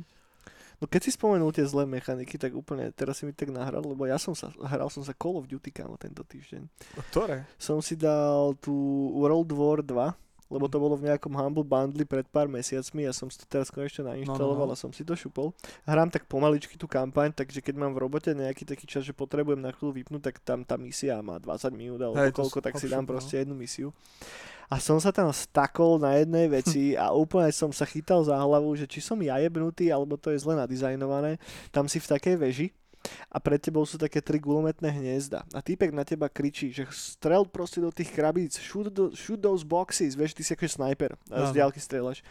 No 0.78 0.86
keď 0.86 1.10
si 1.10 1.12
spomenul 1.18 1.50
tie 1.50 1.66
zlé 1.66 1.90
mechaniky, 1.90 2.38
tak 2.38 2.54
úplne 2.54 2.94
teraz 2.94 3.18
si 3.18 3.26
mi 3.26 3.34
tak 3.34 3.50
nahral, 3.50 3.82
lebo 3.82 4.06
ja 4.06 4.22
som 4.22 4.38
sa, 4.38 4.54
hral 4.62 4.94
som 4.94 5.02
sa 5.02 5.16
Call 5.18 5.42
of 5.42 5.50
Duty 5.50 5.74
kámo 5.74 5.98
tento 5.98 6.22
týždeň. 6.22 6.70
Ktoré? 7.10 7.50
Som 7.58 7.82
si 7.82 7.98
dal 7.98 8.54
tú 8.62 8.74
World 9.18 9.50
War 9.58 9.82
2 9.82 10.27
lebo 10.48 10.66
to 10.72 10.78
bolo 10.80 10.96
v 10.96 11.12
nejakom 11.12 11.32
Humble 11.36 11.68
Bundle 11.68 12.08
pred 12.08 12.28
pár 12.28 12.48
mesiacmi 12.48 13.04
a 13.08 13.12
som 13.12 13.28
si 13.28 13.40
to 13.40 13.46
teraz 13.48 13.68
konečne 13.68 14.08
nainštaloval 14.08 14.68
No, 14.68 14.72
no, 14.72 14.76
a 14.76 14.78
no. 14.78 14.80
som 14.80 14.92
si 14.96 15.04
to 15.04 15.14
šupol. 15.14 15.52
Hrám 15.84 16.08
tak 16.08 16.26
pomaličky 16.26 16.80
tú 16.80 16.88
kampaň, 16.88 17.36
takže 17.36 17.60
keď 17.60 17.76
mám 17.76 17.92
v 17.94 18.08
robote 18.08 18.32
nejaký 18.32 18.64
taký 18.64 18.88
čas, 18.88 19.04
že 19.04 19.12
potrebujem 19.12 19.60
na 19.60 19.76
chvíľu 19.76 20.04
vypnúť, 20.04 20.22
tak 20.32 20.36
tam 20.42 20.64
tá 20.64 20.80
misia 20.80 21.20
má 21.20 21.38
20 21.38 21.76
minút 21.76 22.00
alebo 22.00 22.20
Hej, 22.20 22.32
koľko, 22.32 22.64
tak 22.64 22.80
si 22.80 22.88
dám 22.88 23.04
no. 23.04 23.12
proste 23.12 23.44
jednu 23.44 23.54
misiu. 23.54 23.92
A 24.68 24.84
som 24.84 25.00
sa 25.00 25.16
tam 25.16 25.32
stakol 25.32 25.96
na 26.00 26.20
jednej 26.20 26.52
veci 26.60 26.96
a 26.96 27.12
úplne 27.12 27.52
som 27.52 27.72
sa 27.72 27.88
chytal 27.88 28.24
za 28.24 28.36
hlavu, 28.36 28.76
že 28.76 28.88
či 28.88 29.00
som 29.04 29.20
ja 29.20 29.40
jebnutý, 29.40 29.92
alebo 29.92 30.20
to 30.20 30.32
je 30.32 30.44
zle 30.44 30.56
nadizajnované. 30.56 31.40
Tam 31.72 31.88
si 31.88 32.00
v 32.00 32.08
takej 32.08 32.36
veži 32.36 32.68
a 33.32 33.38
pred 33.40 33.62
tebou 33.62 33.86
sú 33.88 33.96
také 33.96 34.20
tri 34.20 34.42
gulometné 34.42 34.90
hniezda. 34.92 35.46
A 35.56 35.60
týpek 35.64 35.94
na 35.96 36.04
teba 36.04 36.28
kričí, 36.28 36.74
že 36.74 36.88
strel 36.92 37.48
proste 37.48 37.80
do 37.80 37.92
tých 37.94 38.12
krabíc, 38.12 38.60
shoot, 38.60 38.92
do, 38.92 39.14
shoot 39.16 39.40
those 39.40 39.64
boxes, 39.64 40.18
vieš, 40.18 40.36
ty 40.36 40.44
si 40.44 40.52
ako 40.54 40.68
sniper 40.68 41.16
a 41.32 41.48
z 41.48 41.52
Áno. 41.52 41.56
diálky 41.56 41.80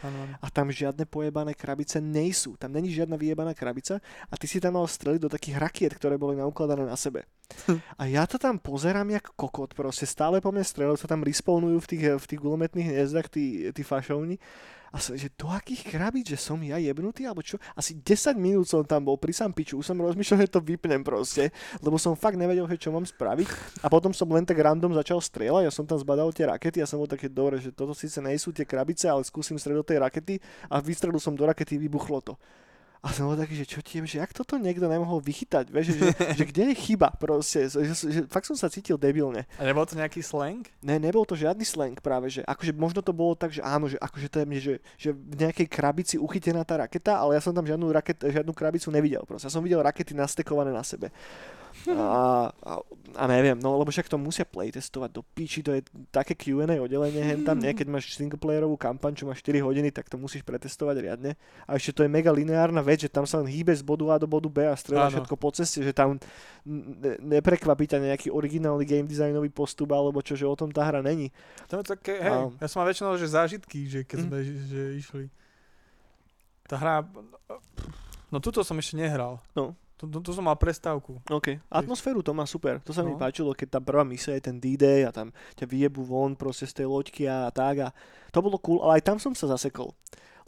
áno. 0.05 0.23
A 0.41 0.47
tam 0.53 0.69
žiadne 0.69 1.07
pojebané 1.09 1.57
krabice 1.57 1.97
nejsú. 1.97 2.55
Tam 2.59 2.69
není 2.71 2.93
žiadna 2.93 3.17
vyjebaná 3.17 3.53
krabica 3.57 3.99
a 4.29 4.33
ty 4.37 4.45
si 4.45 4.61
tam 4.61 4.77
mal 4.77 4.85
streliť 4.85 5.21
do 5.25 5.31
takých 5.31 5.57
rakiet, 5.57 5.91
ktoré 5.97 6.19
boli 6.19 6.37
naukladané 6.37 6.85
na 6.85 6.95
sebe. 6.95 7.25
A 8.01 8.11
ja 8.11 8.27
to 8.27 8.35
tam 8.35 8.59
pozerám 8.59 9.07
jak 9.07 9.31
kokot, 9.39 9.71
proste 9.71 10.03
stále 10.03 10.43
po 10.43 10.51
mne 10.51 10.67
strelajú, 10.67 10.99
sa 10.99 11.07
tam 11.07 11.23
respawnujú 11.23 11.79
v 11.79 11.87
tých, 11.87 12.03
v 12.19 12.25
tých 12.27 12.41
gulometných 12.43 12.87
hniezdach 12.91 13.31
tí, 13.31 13.71
tí 13.71 13.81
fašovni. 13.87 14.35
A 14.91 15.03
som, 15.03 15.13
že 15.19 15.27
do 15.35 15.51
akých 15.51 15.83
krabíc, 15.91 16.31
že 16.31 16.39
som 16.39 16.57
ja 16.63 16.79
jebnutý, 16.79 17.27
alebo 17.27 17.43
čo? 17.43 17.59
Asi 17.75 17.99
10 17.99 18.39
minút 18.39 18.67
som 18.71 18.83
tam 18.87 19.03
bol 19.03 19.19
pri 19.19 19.35
Sampiču, 19.35 19.79
už 19.79 19.91
som 19.91 19.99
rozmýšľal, 19.99 20.47
že 20.47 20.53
to 20.53 20.63
vypnem 20.63 21.03
proste, 21.03 21.51
lebo 21.83 21.99
som 21.99 22.15
fakt 22.15 22.39
nevedel, 22.39 22.63
že 22.71 22.79
čo 22.79 22.95
mám 22.95 23.03
spraviť. 23.03 23.81
A 23.83 23.91
potom 23.91 24.15
som 24.15 24.27
len 24.31 24.47
tak 24.47 24.59
random 24.59 24.95
začal 24.95 25.19
strieľať, 25.19 25.67
ja 25.67 25.71
som 25.73 25.83
tam 25.83 25.99
zbadal 25.99 26.31
tie 26.31 26.47
rakety 26.47 26.79
a 26.79 26.87
som 26.87 27.03
bol 27.03 27.09
také 27.09 27.27
dobre, 27.27 27.59
že 27.59 27.75
toto 27.75 27.91
síce 27.91 28.23
nejsú 28.23 28.55
tie 28.55 28.63
krabice, 28.63 29.11
ale 29.11 29.27
skúsim 29.27 29.59
strieľať 29.59 29.85
tej 29.85 29.99
rakety 29.99 30.35
a 30.71 30.79
vystrelil 30.79 31.19
som 31.19 31.35
do 31.35 31.43
rakety, 31.43 31.75
vybuchlo 31.75 32.23
to. 32.23 32.33
A 33.05 33.13
som 33.13 33.29
bol 33.29 33.37
taký, 33.37 33.53
že 33.53 33.69
čo 33.69 33.79
ti 33.85 34.01
je, 34.01 34.17
že 34.17 34.17
jak 34.19 34.33
toto 34.33 34.57
niekto 34.57 34.89
nemohol 34.89 35.21
vychytať, 35.21 35.69
vieš, 35.69 35.93
že, 35.93 36.11
že 36.33 36.43
kde 36.49 36.73
je 36.73 36.75
chyba 36.75 37.13
proste, 37.13 37.69
že, 37.69 37.93
že, 37.93 37.93
že, 37.93 38.21
fakt 38.25 38.49
som 38.49 38.57
sa 38.57 38.67
cítil 38.73 38.97
debilne. 38.97 39.45
A 39.57 39.63
nebol 39.63 39.85
to 39.85 39.93
nejaký 39.93 40.25
slang? 40.25 40.65
Ne, 40.81 40.97
nebol 40.97 41.21
to 41.23 41.37
žiadny 41.37 41.61
slang 41.61 41.97
práve, 42.01 42.33
že 42.33 42.41
akože 42.43 42.73
možno 42.73 43.05
to 43.05 43.13
bolo 43.13 43.37
tak, 43.37 43.53
že 43.53 43.61
áno, 43.61 43.85
že 43.85 44.01
akože 44.01 44.27
to 44.33 44.37
je 44.41 44.45
mne, 44.49 44.59
že, 44.59 44.73
že 44.97 45.09
v 45.13 45.35
nejakej 45.37 45.67
krabici 45.69 46.15
uchytená 46.17 46.65
tá 46.65 46.81
raketa, 46.81 47.21
ale 47.21 47.37
ja 47.37 47.41
som 47.41 47.53
tam 47.53 47.69
žiadnu, 47.69 47.85
raket, 47.93 48.17
žiadnu 48.17 48.51
krabicu 48.51 48.89
nevidel 48.89 49.21
proste. 49.29 49.45
Ja 49.45 49.53
som 49.53 49.61
videl 49.61 49.79
rakety 49.79 50.17
nastekované 50.17 50.73
na 50.73 50.81
sebe. 50.81 51.13
A, 51.87 52.49
a, 52.51 52.73
a 53.15 53.23
neviem, 53.25 53.55
no 53.55 53.75
lebo 53.75 53.87
však 53.87 54.05
to 54.05 54.17
musia 54.17 54.43
playtestovať 54.43 55.09
do 55.09 55.23
piči, 55.23 55.61
to 55.61 55.71
je 55.71 55.79
také 56.09 56.33
Q&A 56.33 56.67
oddelenie 56.77 57.21
hen 57.21 57.41
tam, 57.41 57.55
nie? 57.55 57.71
keď 57.71 57.87
máš 57.87 58.11
singleplayerovú 58.13 58.75
kampaň, 58.75 59.13
čo 59.13 59.23
má 59.23 59.31
4 59.31 59.61
hodiny, 59.61 59.89
tak 59.89 60.05
to 60.05 60.15
musíš 60.15 60.43
pretestovať 60.43 60.95
riadne. 60.99 61.39
A 61.63 61.75
ešte 61.75 61.95
to 61.95 62.01
je 62.03 62.09
mega 62.09 62.27
lineárna 62.27 62.81
vec, 62.81 62.99
že 62.99 63.07
tam 63.07 63.23
sa 63.23 63.39
len 63.39 63.47
hýbe 63.47 63.71
z 63.71 63.81
bodu 63.81 64.03
A 64.11 64.15
do 64.17 64.27
bodu 64.27 64.47
B 64.47 64.67
a 64.67 64.75
strieľa 64.75 65.07
Áno. 65.07 65.13
všetko 65.15 65.35
po 65.35 65.49
ceste, 65.51 65.79
že 65.79 65.91
tam 65.91 66.19
ne, 66.65 67.15
neprekvapí 67.39 67.85
ťa 67.85 68.03
nejaký 68.03 68.27
originálny 68.29 68.83
game 68.83 69.05
designový 69.05 69.47
postup 69.47 69.87
alebo 69.91 70.19
čo, 70.19 70.33
že 70.33 70.43
o 70.43 70.53
tom 70.53 70.67
tá 70.67 70.83
hra 70.83 70.99
není. 70.99 71.31
To 71.67 71.79
je 71.79 71.87
také, 71.87 72.19
hej, 72.19 72.33
Áno. 72.33 72.51
ja 72.57 72.67
som 72.67 72.83
mal 72.83 72.91
väčšinou, 72.91 73.15
že 73.15 73.27
zážitky, 73.27 73.79
že 73.85 73.99
keď 74.03 74.17
Mhm. 74.17 74.25
sme 74.25 74.37
že 74.43 74.81
išli. 74.97 75.25
Tá 76.67 76.75
hra, 76.75 77.07
no 78.27 78.37
tuto 78.37 78.59
som 78.59 78.75
ešte 78.75 78.99
nehral. 78.99 79.39
No. 79.55 79.71
Tu, 79.97 80.05
tu, 80.05 80.21
tu 80.21 80.29
som 80.29 80.45
mal 80.45 80.53
prestávku. 80.53 81.17
OK. 81.25 81.57
Atmosféru 81.73 82.21
to 82.21 82.29
má 82.29 82.45
super. 82.45 82.77
To 82.85 82.93
sa 82.93 83.01
mi 83.01 83.11
No. 83.11 83.19
páčilo, 83.19 83.49
keď 83.57 83.77
tá 83.77 83.79
prvá 83.81 84.05
misia 84.05 84.37
je 84.37 84.45
ten 84.45 84.61
D-Day 84.61 85.03
a 85.03 85.11
tam 85.11 85.33
ťa 85.57 85.65
vyjebu 85.65 86.05
von 86.05 86.37
proste 86.37 86.69
z 86.69 86.81
tej 86.81 86.87
loďky 86.87 87.25
a 87.25 87.49
tak 87.49 87.81
a 87.81 87.87
to 88.29 88.37
bolo 88.39 88.61
cool, 88.61 88.85
ale 88.85 89.01
aj 89.01 89.09
tam 89.09 89.17
som 89.17 89.33
sa 89.33 89.49
zasekol. 89.49 89.97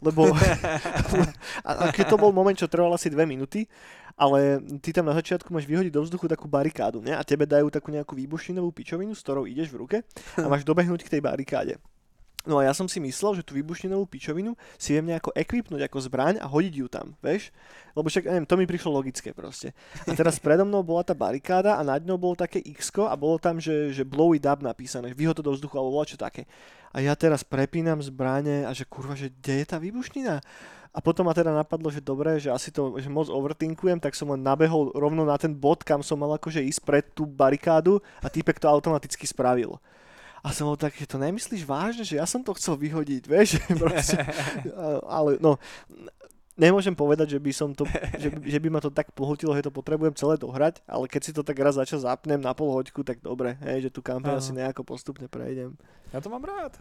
Lebo 0.00 0.30
a, 1.66 1.70
a 1.76 1.84
keď 1.92 2.14
to 2.14 2.16
bol 2.16 2.30
moment, 2.32 2.54
čo 2.54 2.70
trval 2.70 2.94
asi 2.94 3.10
dve 3.10 3.26
minúty, 3.26 3.66
ale 4.14 4.62
ty 4.80 4.94
tam 4.94 5.10
na 5.10 5.16
začiatku 5.16 5.50
máš 5.50 5.66
vyhodiť 5.66 5.92
do 5.92 6.06
vzduchu 6.06 6.24
takú 6.24 6.46
barikádu, 6.46 7.02
ne? 7.02 7.12
A 7.12 7.26
tebe 7.26 7.44
dajú 7.44 7.68
takú 7.68 7.90
nejakú 7.90 8.14
výbušninovú 8.16 8.70
pičovinu, 8.70 9.12
s 9.12 9.20
ktorou 9.20 9.44
ideš 9.44 9.68
v 9.72 9.80
ruke 9.82 9.96
a 10.36 10.46
máš 10.46 10.62
dobehnúť 10.62 11.04
k 11.04 11.12
tej 11.18 11.20
barikáde. 11.20 11.74
No 12.48 12.56
a 12.56 12.64
ja 12.64 12.72
som 12.72 12.88
si 12.88 12.96
myslel, 13.04 13.36
že 13.36 13.44
tú 13.44 13.52
výbušninovú 13.52 14.08
pičovinu 14.08 14.56
si 14.80 14.96
viem 14.96 15.12
nejako 15.12 15.36
ekvipnúť 15.36 15.84
ako 15.84 15.98
zbraň 16.08 16.34
a 16.40 16.48
hodiť 16.48 16.74
ju 16.80 16.86
tam, 16.88 17.12
vieš? 17.20 17.52
Lebo 17.92 18.08
však, 18.08 18.24
neviem, 18.32 18.48
to 18.48 18.56
mi 18.56 18.64
prišlo 18.64 18.96
logické 18.96 19.36
proste. 19.36 19.76
A 20.08 20.16
teraz 20.16 20.40
predo 20.40 20.64
mnou 20.64 20.80
bola 20.80 21.04
tá 21.04 21.12
barikáda 21.12 21.76
a 21.76 21.84
nad 21.84 22.00
ňou 22.00 22.16
bolo 22.16 22.40
také 22.40 22.64
x 22.64 22.96
a 22.96 23.12
bolo 23.12 23.36
tam, 23.36 23.60
že, 23.60 23.92
že 23.92 24.08
blow 24.08 24.32
it 24.32 24.48
up 24.48 24.64
napísané, 24.64 25.12
vyhod 25.12 25.36
to 25.36 25.44
do 25.44 25.52
vzduchu 25.52 25.76
alebo 25.76 26.00
čo 26.08 26.16
také. 26.16 26.48
A 26.96 27.04
ja 27.04 27.12
teraz 27.12 27.44
prepínam 27.44 28.00
zbrane 28.00 28.64
a 28.64 28.72
že 28.72 28.88
kurva, 28.88 29.12
že 29.12 29.28
kde 29.28 29.60
je 29.60 29.66
tá 29.68 29.76
výbušnina? 29.76 30.40
A 30.90 30.98
potom 30.98 31.28
ma 31.28 31.36
teda 31.36 31.54
napadlo, 31.54 31.86
že 31.86 32.02
dobre, 32.02 32.42
že 32.42 32.50
asi 32.50 32.74
to 32.74 32.98
že 32.98 33.06
moc 33.06 33.30
overthinkujem, 33.30 34.02
tak 34.02 34.18
som 34.18 34.32
len 34.34 34.42
nabehol 34.42 34.90
rovno 34.90 35.22
na 35.22 35.38
ten 35.38 35.54
bod, 35.54 35.86
kam 35.86 36.02
som 36.02 36.18
mal 36.18 36.34
akože 36.34 36.66
ísť 36.66 36.82
pred 36.82 37.04
tú 37.14 37.30
barikádu 37.30 38.02
a 38.18 38.26
týpek 38.26 38.58
to 38.58 38.66
automaticky 38.66 39.22
spravil. 39.22 39.78
A 40.40 40.50
som 40.50 40.66
bol 40.66 40.76
tak, 40.76 40.96
že 40.96 41.04
to 41.04 41.16
nemyslíš 41.16 41.62
vážne, 41.62 42.00
že 42.00 42.16
ja 42.16 42.24
som 42.24 42.40
to 42.40 42.56
chcel 42.56 42.76
vyhodiť, 42.76 43.22
vieš? 43.24 43.60
Proste, 43.82 44.16
ale 45.04 45.36
no, 45.36 45.60
nemôžem 46.56 46.92
povedať, 46.92 47.36
že 47.36 47.40
by 47.40 47.52
som 47.52 47.72
to, 47.72 47.84
že, 48.16 48.28
že 48.32 48.58
by 48.60 48.68
ma 48.68 48.80
to 48.80 48.88
tak 48.88 49.12
pohotilo, 49.12 49.56
že 49.56 49.68
to 49.68 49.72
potrebujem 49.72 50.12
celé 50.12 50.36
dohrať, 50.36 50.84
ale 50.84 51.08
keď 51.08 51.20
si 51.24 51.32
to 51.32 51.40
tak 51.40 51.56
raz 51.56 51.76
začas 51.76 52.04
zapnem 52.04 52.40
na 52.40 52.52
pol 52.52 52.72
hoďku, 52.72 53.00
tak 53.00 53.20
dobre, 53.20 53.56
hej, 53.64 53.88
že 53.88 53.90
tú 53.92 54.00
kampaň 54.00 54.40
asi 54.40 54.52
nejako 54.52 54.84
postupne 54.84 55.28
prejdem. 55.28 55.76
Ja 56.12 56.20
to 56.20 56.28
mám 56.28 56.44
rád. 56.44 56.76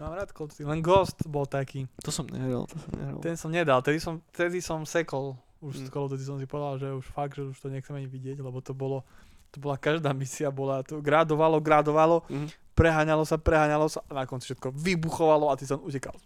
Mám 0.00 0.18
rád 0.18 0.32
Duty. 0.32 0.64
Len 0.64 0.80
Ghost 0.82 1.20
bol 1.28 1.44
taký. 1.46 1.84
To 2.02 2.10
som 2.10 2.24
nehral, 2.26 2.64
to 2.66 2.74
som 2.80 2.90
nehral. 2.96 3.20
Ten 3.22 3.36
som 3.36 3.52
nedal, 3.52 3.78
tedy 3.84 4.00
som, 4.02 4.18
tedy 4.32 4.58
som 4.58 4.82
sekol. 4.88 5.36
Už 5.62 5.78
Mm. 5.78 5.86
mm. 5.86 5.92
Call 5.94 6.04
of 6.08 6.10
Duty 6.10 6.24
som 6.26 6.36
si 6.42 6.46
povedal, 6.48 6.74
že 6.82 6.88
už 6.90 7.06
fakt, 7.06 7.38
že 7.38 7.46
už 7.46 7.54
to 7.60 7.70
nechcem 7.70 7.94
ani 7.94 8.10
vidieť, 8.10 8.42
lebo 8.42 8.58
to 8.58 8.74
bolo, 8.74 9.06
to 9.54 9.62
bola 9.62 9.78
každá 9.78 10.10
misia, 10.10 10.50
bola 10.50 10.82
to 10.82 10.98
grádovalo, 10.98 11.62
grádovalo, 11.62 12.26
Mhm. 12.26 12.50
Preháňalo 12.72 13.22
sa, 13.22 13.36
preháňalo 13.36 13.86
sa 13.86 14.00
a 14.04 14.12
na 14.14 14.24
konci 14.24 14.48
všetko 14.48 14.72
vybuchovalo 14.72 15.48
a 15.48 15.56
ty 15.56 15.64
som 15.64 15.78
utekal. 15.78 16.16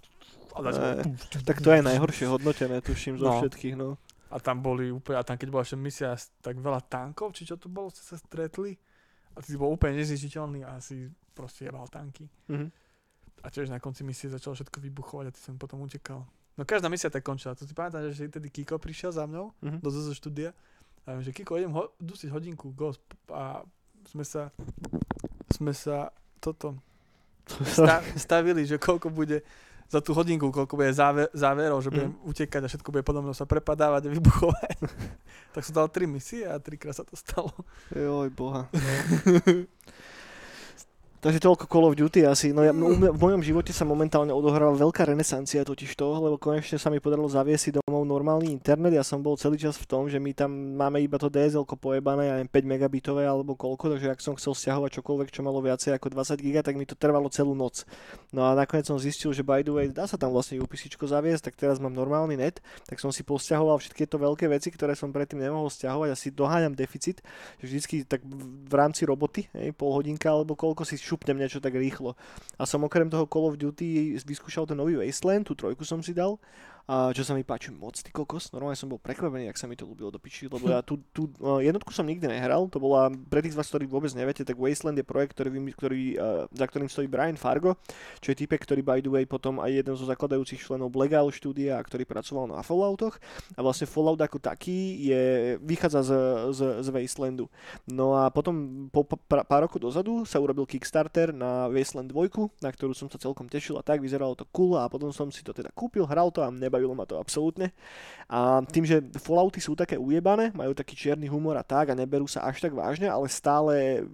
A, 0.52 0.62
začal, 0.62 1.04
Tak 1.42 1.60
to 1.60 1.68
je 1.68 1.80
najhoršie 1.80 2.26
hodnotené, 2.26 2.80
tuším, 2.80 3.16
zo 3.16 3.26
No. 3.26 3.38
všetkých, 3.38 3.74
no. 3.74 4.00
a 4.26 4.36
tam 4.36 4.58
boli 4.58 4.88
úplne, 4.88 5.16
a 5.16 5.22
tam 5.22 5.34
keď 5.34 5.48
bola 5.48 5.62
ešte 5.62 5.76
misia, 5.76 6.10
tak 6.40 6.56
veľa 6.56 6.82
tankov, 6.82 7.30
či 7.30 7.44
čo 7.44 7.54
to 7.54 7.66
bolo, 7.66 7.88
ste 7.88 8.02
sa 8.02 8.16
stretli 8.16 8.74
a 9.30 9.38
ty 9.38 9.54
bol 9.54 9.68
úplne 9.68 9.94
nezničiteľný 9.96 10.62
a 10.62 10.78
si 10.78 11.06
proste 11.30 11.64
jebal 11.64 11.86
tanky. 11.86 12.26
Mhm. 12.46 12.68
A 13.38 13.46
tiež 13.46 13.68
na 13.68 13.76
konci 13.76 14.02
misie 14.02 14.26
začalo 14.26 14.54
všetko 14.54 14.80
vybuchovať 14.80 15.24
a 15.24 15.30
ty 15.30 15.38
som 15.38 15.54
potom 15.54 15.78
utekal. 15.78 16.26
No 16.52 16.64
každá 16.64 16.86
misia 16.86 17.06
tak 17.06 17.22
končila. 17.22 17.52
To 17.52 17.62
si 17.62 17.70
pamätám, 17.70 18.02
že 18.08 18.26
tedy 18.26 18.48
Kiko 18.48 18.74
prišiel 18.76 19.12
za 19.12 19.22
mnou 19.22 19.52
Mhm. 19.60 19.78
do 19.78 19.88
zo 19.88 20.10
štúdia 20.10 20.50
a 21.04 21.12
viem, 21.12 21.22
že 21.22 21.30
Kiko, 21.30 21.54
idem 21.54 21.70
ho- 21.70 21.92
dusiť 21.96 22.26
hodinku, 22.28 22.72
ghost. 22.72 22.98
A 23.28 23.60
sme 24.06 24.24
sa, 24.24 24.50
sme 25.48 25.70
sa 25.70 26.10
toto 26.46 26.78
sta- 27.76 28.04
stavili, 28.14 28.62
že 28.62 28.78
koľko 28.78 29.10
bude 29.10 29.42
za 29.86 30.02
tú 30.02 30.10
hodinku, 30.18 30.50
koľko 30.50 30.74
bude 30.74 30.90
záver, 30.90 31.30
záverov, 31.30 31.78
že 31.78 31.94
budem 31.94 32.10
utekať 32.26 32.66
a 32.66 32.70
všetko 32.70 32.90
bude 32.90 33.06
podo 33.06 33.22
mnou 33.22 33.34
sa 33.34 33.46
prepadávať 33.46 34.10
a 34.10 34.14
vybuchovať. 34.18 34.76
tak 35.54 35.62
som 35.62 35.78
dal 35.78 35.86
tri 35.86 36.10
misie 36.10 36.42
a 36.42 36.58
trikrát 36.58 36.94
sa 36.94 37.06
to 37.06 37.14
stalo. 37.14 37.54
Joj, 37.94 38.30
boha. 38.34 38.66
Takže 41.20 41.40
toľko 41.42 41.64
Call 41.70 41.86
of 41.88 41.94
Duty 41.94 42.26
asi. 42.26 42.52
No 42.52 42.60
ja, 42.66 42.74
no, 42.74 42.92
u 42.92 42.96
mňa- 42.96 43.14
v 43.14 43.20
mojom 43.20 43.42
živote 43.42 43.72
sa 43.72 43.88
momentálne 43.88 44.34
odohráva 44.34 44.76
veľká 44.76 45.08
renesancia 45.08 45.64
totiž 45.64 45.96
toho, 45.96 46.18
lebo 46.20 46.36
konečne 46.36 46.76
sa 46.76 46.92
mi 46.92 47.00
podarilo 47.00 47.30
zaviesiť 47.30 47.80
domov 47.80 48.04
normálny 48.04 48.52
internet. 48.52 48.92
Ja 48.98 49.04
som 49.06 49.22
bol 49.24 49.38
celý 49.38 49.56
čas 49.56 49.80
v 49.80 49.86
tom, 49.88 50.10
že 50.10 50.20
my 50.20 50.34
tam 50.36 50.50
máme 50.76 51.00
iba 51.00 51.16
to 51.16 51.32
DSL 51.32 51.64
pojebané, 51.64 52.28
ja 52.28 52.34
neviem, 52.40 52.50
5 52.50 52.66
megabitové 52.66 53.24
alebo 53.24 53.56
koľko, 53.56 53.96
takže 53.96 54.12
ak 54.12 54.20
som 54.20 54.34
chcel 54.36 54.52
stiahovať 54.56 55.00
čokoľvek, 55.00 55.28
čo 55.32 55.40
malo 55.46 55.62
viacej 55.62 55.96
ako 55.96 56.12
20 56.12 56.42
giga, 56.42 56.60
tak 56.60 56.76
mi 56.76 56.84
to 56.84 56.98
trvalo 56.98 57.30
celú 57.32 57.56
noc. 57.56 57.86
No 58.34 58.44
a 58.48 58.52
nakoniec 58.52 58.84
som 58.84 58.98
zistil, 59.00 59.32
že 59.32 59.46
by 59.46 59.62
the 59.62 59.72
way, 59.72 59.86
dá 59.88 60.04
sa 60.08 60.16
tam 60.16 60.32
vlastne 60.32 60.60
UPC 60.60 60.88
zaviesť, 60.96 61.52
tak 61.52 61.54
teraz 61.54 61.78
mám 61.78 61.92
normálny 61.92 62.34
net, 62.34 62.58
tak 62.88 62.98
som 62.98 63.14
si 63.14 63.22
posťahoval 63.22 63.78
všetky 63.78 64.04
tieto 64.04 64.18
veľké 64.18 64.50
veci, 64.50 64.68
ktoré 64.74 64.92
som 64.98 65.14
predtým 65.14 65.40
nemohol 65.40 65.70
stiahovať, 65.70 66.08
asi 66.12 66.28
doháňam 66.34 66.74
deficit, 66.74 67.22
že 67.62 67.64
vždycky 67.66 68.04
tak 68.04 68.20
v 68.26 68.66
v 68.66 68.74
rámci 68.74 69.06
roboty, 69.06 69.46
hej, 69.54 69.70
pol 69.78 69.94
hodinka 69.94 70.26
alebo 70.26 70.58
koľko 70.58 70.82
si 70.82 70.98
šupnem 71.06 71.38
niečo 71.38 71.62
tak 71.62 71.78
rýchlo. 71.78 72.18
A 72.58 72.66
som 72.66 72.82
okrem 72.82 73.06
toho 73.06 73.30
Call 73.30 73.54
of 73.54 73.60
Duty 73.62 74.18
vyskúšal 74.26 74.66
ten 74.66 74.74
nový 74.74 74.98
Wasteland, 74.98 75.46
tú 75.46 75.54
trojku 75.54 75.86
som 75.86 76.02
si 76.02 76.10
dal 76.10 76.42
a 76.86 77.10
čo 77.10 77.26
sa 77.26 77.34
mi 77.34 77.42
páči 77.42 77.74
moc, 77.74 77.98
ty 77.98 78.14
kokos. 78.14 78.54
Normálne 78.54 78.78
som 78.78 78.86
bol 78.86 79.02
prekvapený, 79.02 79.50
ak 79.50 79.58
sa 79.58 79.66
mi 79.66 79.74
to 79.74 79.90
ľúbilo 79.90 80.14
do 80.14 80.22
piči, 80.22 80.46
lebo 80.46 80.70
ja 80.72 80.86
tú, 80.86 81.02
tú 81.10 81.26
uh, 81.42 81.58
jednotku 81.58 81.90
som 81.90 82.06
nikdy 82.06 82.30
nehral, 82.30 82.70
to 82.70 82.78
bola, 82.78 83.10
pre 83.10 83.42
tých 83.42 83.54
z 83.54 83.58
vás, 83.58 83.66
ktorí 83.66 83.90
vôbec 83.90 84.14
neviete, 84.14 84.46
tak 84.46 84.54
Wasteland 84.54 84.94
je 84.94 85.02
projekt, 85.02 85.34
ktorý, 85.34 85.50
ktorý, 85.74 86.02
uh, 86.14 86.46
za 86.54 86.66
ktorým 86.70 86.86
stojí 86.86 87.10
Brian 87.10 87.34
Fargo, 87.34 87.74
čo 88.22 88.30
je 88.30 88.38
typek, 88.38 88.62
ktorý 88.62 88.86
by 88.86 89.02
the 89.02 89.10
way 89.10 89.26
potom 89.26 89.58
aj 89.58 89.82
jeden 89.82 89.98
zo 89.98 90.06
zakladajúcich 90.06 90.62
členov 90.62 90.94
Legal 90.94 91.26
štúdia, 91.34 91.74
ktorý 91.82 92.06
pracoval 92.06 92.54
na 92.54 92.62
Falloutoch. 92.62 93.18
A 93.58 93.60
vlastne 93.66 93.90
Fallout 93.90 94.22
ako 94.22 94.38
taký 94.38 95.10
je, 95.10 95.22
vychádza 95.58 96.06
z, 96.06 96.12
z, 96.54 96.60
z 96.86 96.88
Wastelandu. 96.94 97.50
No 97.90 98.14
a 98.14 98.30
potom 98.30 98.86
po 98.94 99.02
pa, 99.02 99.42
pár 99.42 99.66
rokov 99.66 99.82
dozadu 99.82 100.22
sa 100.22 100.38
urobil 100.38 100.64
Kickstarter 100.64 101.34
na 101.34 101.66
Wasteland 101.66 102.14
2, 102.14 102.62
na 102.62 102.70
ktorú 102.70 102.94
som 102.94 103.10
sa 103.10 103.18
celkom 103.18 103.50
tešil 103.50 103.74
a 103.76 103.82
tak, 103.82 103.98
vyzeralo 103.98 104.38
to 104.38 104.46
cool 104.54 104.78
a 104.78 104.86
potom 104.86 105.10
som 105.10 105.28
si 105.34 105.42
to 105.42 105.50
teda 105.50 105.74
kúpil, 105.74 106.06
hral 106.06 106.30
to 106.30 106.46
a 106.46 106.48
nebavilo 106.76 106.92
ma 106.92 107.08
to 107.08 107.16
absolútne. 107.16 107.72
A 108.28 108.60
tým, 108.68 108.84
že 108.84 109.00
Fallouty 109.16 109.64
sú 109.64 109.72
také 109.72 109.96
ujebané, 109.96 110.52
majú 110.52 110.76
taký 110.76 110.92
čierny 110.92 111.24
humor 111.24 111.56
a 111.56 111.64
tak 111.64 111.88
a 111.88 111.96
neberú 111.96 112.28
sa 112.28 112.44
až 112.44 112.60
tak 112.60 112.76
vážne, 112.76 113.08
ale 113.08 113.32
stále 113.32 114.04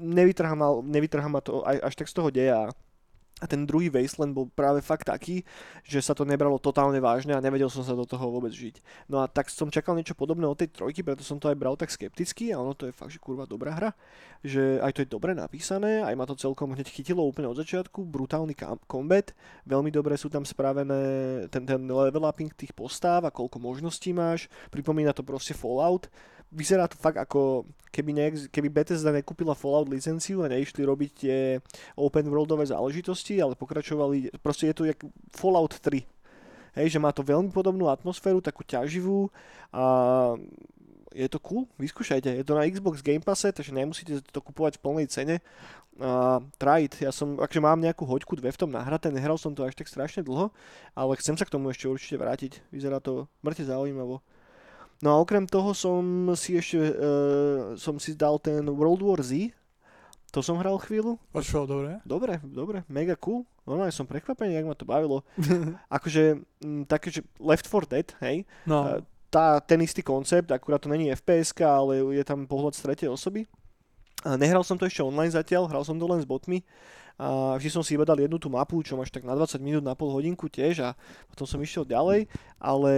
nevytrhá 0.00 0.56
ma, 0.56 0.80
nevytrhá 0.80 1.28
ma 1.28 1.44
to 1.44 1.60
až, 1.60 1.92
tak 1.92 2.08
z 2.08 2.16
toho 2.16 2.32
deja. 2.32 2.72
A 3.42 3.50
ten 3.50 3.66
druhý 3.66 3.90
Wasteland 3.90 4.30
bol 4.30 4.46
práve 4.46 4.78
fakt 4.78 5.10
taký, 5.10 5.42
že 5.82 5.98
sa 5.98 6.14
to 6.14 6.22
nebralo 6.22 6.62
totálne 6.62 7.02
vážne 7.02 7.34
a 7.34 7.42
nevedel 7.42 7.66
som 7.66 7.82
sa 7.82 7.98
do 7.98 8.06
toho 8.06 8.30
vôbec 8.30 8.54
žiť. 8.54 8.78
No 9.10 9.18
a 9.18 9.26
tak 9.26 9.50
som 9.50 9.66
čakal 9.66 9.98
niečo 9.98 10.14
podobné 10.14 10.46
od 10.46 10.54
tej 10.54 10.70
trojky, 10.70 11.02
preto 11.02 11.26
som 11.26 11.42
to 11.42 11.50
aj 11.50 11.58
bral 11.58 11.74
tak 11.74 11.90
skepticky 11.90 12.54
a 12.54 12.62
ono 12.62 12.78
to 12.78 12.86
je 12.86 12.94
fakt, 12.94 13.10
že 13.10 13.18
kurva 13.18 13.50
dobrá 13.50 13.74
hra. 13.74 13.90
Že 14.46 14.78
aj 14.78 14.92
to 14.94 15.02
je 15.02 15.10
dobre 15.10 15.34
napísané, 15.34 16.06
aj 16.06 16.14
ma 16.14 16.22
to 16.22 16.38
celkom 16.38 16.70
hneď 16.70 16.86
chytilo 16.86 17.26
úplne 17.26 17.50
od 17.50 17.58
začiatku, 17.58 18.06
brutálny 18.06 18.54
combat, 18.86 19.34
veľmi 19.66 19.90
dobre 19.90 20.14
sú 20.14 20.30
tam 20.30 20.46
spravené 20.46 21.02
ten, 21.50 21.66
ten 21.66 21.82
level 21.82 22.22
upping 22.22 22.54
tých 22.54 22.70
postáv 22.70 23.26
a 23.26 23.34
koľko 23.34 23.58
možností 23.58 24.14
máš, 24.14 24.46
pripomína 24.70 25.10
to 25.10 25.26
proste 25.26 25.54
Fallout, 25.58 26.06
vyzerá 26.52 26.84
to 26.86 27.00
fakt 27.00 27.16
ako 27.16 27.64
keby, 27.92 28.12
neex, 28.12 28.34
keby 28.48 28.68
Bethesda 28.68 29.12
nekúpila 29.12 29.56
Fallout 29.56 29.88
licenciu 29.88 30.44
a 30.44 30.52
neišli 30.52 30.84
robiť 30.84 31.10
tie 31.12 31.36
open 31.96 32.28
worldové 32.28 32.64
záležitosti, 32.68 33.40
ale 33.40 33.56
pokračovali, 33.56 34.32
proste 34.40 34.68
je 34.68 34.74
to 34.76 34.84
jak 34.88 35.00
Fallout 35.32 35.76
3. 35.80 36.04
Hej, 36.72 36.96
že 36.96 37.02
má 37.02 37.12
to 37.12 37.20
veľmi 37.20 37.52
podobnú 37.52 37.92
atmosféru, 37.92 38.40
takú 38.40 38.64
ťaživú 38.64 39.28
a 39.76 39.84
je 41.12 41.28
to 41.28 41.36
cool, 41.44 41.68
vyskúšajte. 41.76 42.32
Je 42.32 42.44
to 42.44 42.56
na 42.56 42.64
Xbox 42.64 43.04
Game 43.04 43.20
Passe, 43.20 43.52
takže 43.52 43.76
nemusíte 43.76 44.24
to 44.32 44.40
kupovať 44.40 44.80
v 44.80 44.82
plnej 44.82 45.06
cene. 45.12 45.36
Uh, 46.00 46.40
try 46.56 46.88
it. 46.88 46.96
Ja 47.04 47.12
som, 47.12 47.36
akže 47.36 47.60
mám 47.60 47.76
nejakú 47.76 48.08
hoďku 48.08 48.32
dve 48.40 48.48
v 48.48 48.56
tom 48.64 48.72
nahraté, 48.72 49.12
nehral 49.12 49.36
som 49.36 49.52
to 49.52 49.60
až 49.60 49.76
tak 49.76 49.92
strašne 49.92 50.24
dlho, 50.24 50.48
ale 50.96 51.20
chcem 51.20 51.36
sa 51.36 51.44
k 51.44 51.52
tomu 51.52 51.68
ešte 51.68 51.84
určite 51.84 52.16
vrátiť. 52.16 52.64
Vyzerá 52.72 52.96
to 52.96 53.28
mŕte 53.44 53.68
zaujímavo. 53.68 54.24
No 55.02 55.18
a 55.18 55.20
okrem 55.20 55.50
toho 55.50 55.74
som 55.74 56.30
si 56.38 56.54
ešte, 56.54 56.78
uh, 56.78 57.74
som 57.74 57.98
si 57.98 58.14
dal 58.14 58.38
ten 58.38 58.62
World 58.70 59.02
War 59.02 59.18
Z, 59.18 59.50
to 60.30 60.40
som 60.40 60.56
hral 60.62 60.78
chvíľu. 60.78 61.18
A 61.34 61.42
čo, 61.42 61.66
dobre? 61.66 61.98
Dobre, 62.06 62.38
dobre, 62.40 62.86
mega 62.86 63.18
cool. 63.18 63.44
Normálne 63.66 63.92
som 63.92 64.08
prekvapený, 64.08 64.56
jak 64.56 64.64
ma 64.64 64.78
to 64.78 64.86
bavilo. 64.86 65.26
akože 65.98 66.40
m, 66.64 66.86
také, 66.86 67.10
že 67.10 67.20
Left 67.42 67.66
4 67.66 67.90
Dead, 67.90 68.08
hej, 68.22 68.46
No, 68.64 69.02
tá, 69.28 69.58
ten 69.64 69.80
istý 69.82 70.04
koncept, 70.04 70.52
akurát 70.52 70.78
to 70.78 70.92
není 70.92 71.08
FPS, 71.10 71.56
ale 71.64 72.04
je 72.14 72.24
tam 72.24 72.44
pohľad 72.44 72.76
z 72.76 72.84
tretej 72.84 73.08
osoby. 73.08 73.48
A 74.22 74.38
nehral 74.38 74.62
som 74.62 74.78
to 74.78 74.86
ešte 74.86 75.02
online 75.02 75.34
zatiaľ, 75.34 75.66
hral 75.66 75.82
som 75.82 75.98
to 75.98 76.06
len 76.06 76.22
s 76.22 76.28
botmi 76.28 76.62
a 77.20 77.56
vždy 77.60 77.70
som 77.70 77.82
si 77.84 77.94
iba 77.94 78.08
dal 78.08 78.18
jednu 78.18 78.40
tú 78.40 78.48
mapu, 78.48 78.80
čo 78.80 78.96
máš 78.96 79.12
tak 79.12 79.22
na 79.22 79.36
20 79.36 79.60
minút, 79.60 79.84
na 79.84 79.92
pol 79.92 80.10
hodinku 80.10 80.48
tiež 80.48 80.82
a 80.82 80.90
potom 81.28 81.44
som 81.44 81.60
išiel 81.60 81.84
ďalej, 81.84 82.26
ale 82.56 82.92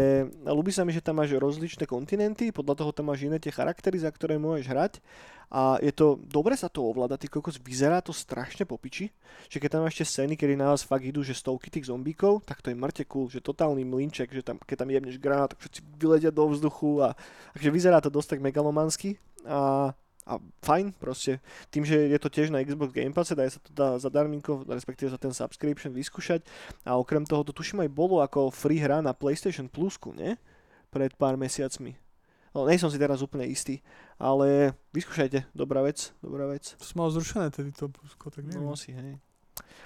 ľúbi 0.46 0.70
sa 0.70 0.86
mi, 0.86 0.94
že 0.94 1.02
tam 1.02 1.18
máš 1.18 1.34
rozličné 1.34 1.84
kontinenty, 1.84 2.54
podľa 2.54 2.84
toho 2.84 2.90
tam 2.94 3.10
máš 3.10 3.26
iné 3.26 3.42
tie 3.42 3.50
charaktery, 3.50 3.98
za 3.98 4.10
ktoré 4.12 4.38
môžeš 4.38 4.66
hrať. 4.70 4.92
A 5.54 5.78
je 5.78 5.94
to, 5.94 6.18
dobre 6.24 6.58
sa 6.58 6.66
to 6.66 6.82
ovláda, 6.82 7.14
ty 7.14 7.30
kokos, 7.30 7.62
vyzerá 7.62 8.02
to 8.02 8.10
strašne 8.10 8.66
popiči, 8.66 9.14
že 9.46 9.62
keď 9.62 9.78
tam 9.78 9.80
máš 9.86 10.00
ešte 10.00 10.18
scény, 10.18 10.34
kedy 10.34 10.58
na 10.58 10.74
vás 10.74 10.82
fakt 10.82 11.06
idú, 11.06 11.22
že 11.22 11.36
stovky 11.36 11.70
tých 11.70 11.86
zombíkov, 11.86 12.42
tak 12.42 12.58
to 12.58 12.74
je 12.74 12.76
mŕte 12.76 13.06
cool, 13.06 13.30
že 13.30 13.38
totálny 13.38 13.86
mlinček, 13.86 14.34
že 14.34 14.42
tam, 14.42 14.58
keď 14.58 14.76
tam 14.82 14.90
jebneš 14.90 15.16
granát, 15.22 15.54
tak 15.54 15.62
všetci 15.62 15.80
vyletia 15.94 16.34
do 16.34 16.50
vzduchu 16.50 17.06
a 17.06 17.14
takže 17.54 17.70
vyzerá 17.70 18.02
to 18.02 18.10
dosť 18.10 18.34
tak 18.34 18.40
megalomansky 18.42 19.14
a 19.46 19.92
a 20.24 20.40
fajn 20.64 20.96
proste. 20.96 21.38
Tým, 21.68 21.84
že 21.84 22.08
je 22.08 22.18
to 22.20 22.32
tiež 22.32 22.48
na 22.48 22.64
Xbox 22.64 22.96
Game 22.96 23.12
Pass, 23.12 23.36
dá 23.36 23.44
sa 23.44 23.60
to 23.60 23.70
dá 23.70 24.00
zadarminko, 24.00 24.64
respektíve 24.64 25.12
za 25.12 25.20
ten 25.20 25.36
subscription 25.36 25.92
vyskúšať. 25.92 26.40
A 26.88 26.96
okrem 26.96 27.28
toho 27.28 27.44
to 27.44 27.52
tuším 27.52 27.84
aj 27.84 27.90
bolo 27.92 28.24
ako 28.24 28.48
free 28.48 28.80
hra 28.80 29.04
na 29.04 29.12
PlayStation 29.12 29.68
Plusku, 29.68 30.16
nie? 30.16 30.40
Pred 30.88 31.12
pár 31.20 31.36
mesiacmi. 31.36 32.00
No, 32.54 32.64
nie 32.70 32.78
som 32.78 32.88
si 32.88 33.02
teraz 33.02 33.18
úplne 33.18 33.50
istý, 33.50 33.82
ale 34.14 34.78
vyskúšajte, 34.94 35.50
dobrá 35.52 35.82
vec, 35.82 36.14
dobrá 36.22 36.46
vec. 36.46 36.78
to 36.78 36.86
som 36.86 37.02
mal 37.02 37.10
zrušené 37.10 37.50
tedy 37.50 37.74
to 37.74 37.90
plusko, 37.90 38.30
tak 38.30 38.46
neviem. 38.46 38.62
No 38.62 38.78
asi, 38.78 38.94
hej. 38.94 39.18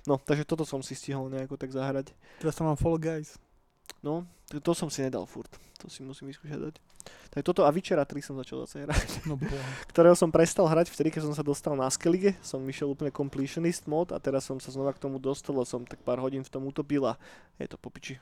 No, 0.04 0.20
takže 0.20 0.44
toto 0.44 0.68
som 0.68 0.84
si 0.84 0.92
stihol 0.92 1.32
nejako 1.32 1.56
tak 1.56 1.72
zahrať. 1.72 2.12
Teraz 2.38 2.54
tam 2.54 2.68
mám 2.68 2.78
Fall 2.78 3.00
Guys. 3.00 3.40
No, 4.00 4.28
to, 4.48 4.72
som 4.72 4.88
si 4.88 5.04
nedal 5.04 5.26
furt. 5.28 5.50
To 5.84 5.86
si 5.86 6.02
musím 6.02 6.30
vyskúšať 6.30 6.58
dať. 6.58 6.76
Tak 7.30 7.42
toto 7.44 7.62
a 7.62 7.70
Witchera 7.70 8.02
3 8.02 8.18
som 8.24 8.34
začal 8.40 8.64
zase 8.66 8.82
hrať. 8.82 9.28
No 9.28 9.38
boha. 9.38 9.62
ktorého 9.92 10.16
som 10.18 10.32
prestal 10.32 10.66
hrať 10.66 10.90
vtedy, 10.90 11.12
keď 11.14 11.30
som 11.30 11.34
sa 11.36 11.44
dostal 11.46 11.76
na 11.78 11.86
Skellige. 11.92 12.34
Som 12.42 12.66
vyšiel 12.66 12.90
úplne 12.90 13.14
completionist 13.14 13.86
mod 13.86 14.10
a 14.10 14.18
teraz 14.18 14.48
som 14.48 14.58
sa 14.58 14.74
znova 14.74 14.96
k 14.96 15.02
tomu 15.02 15.20
dostal 15.22 15.54
som 15.68 15.86
tak 15.86 16.02
pár 16.02 16.18
hodín 16.18 16.42
v 16.42 16.50
tom 16.50 16.66
utopil 16.66 17.04
a 17.06 17.14
je 17.60 17.68
to 17.70 17.78
popiči. 17.78 18.18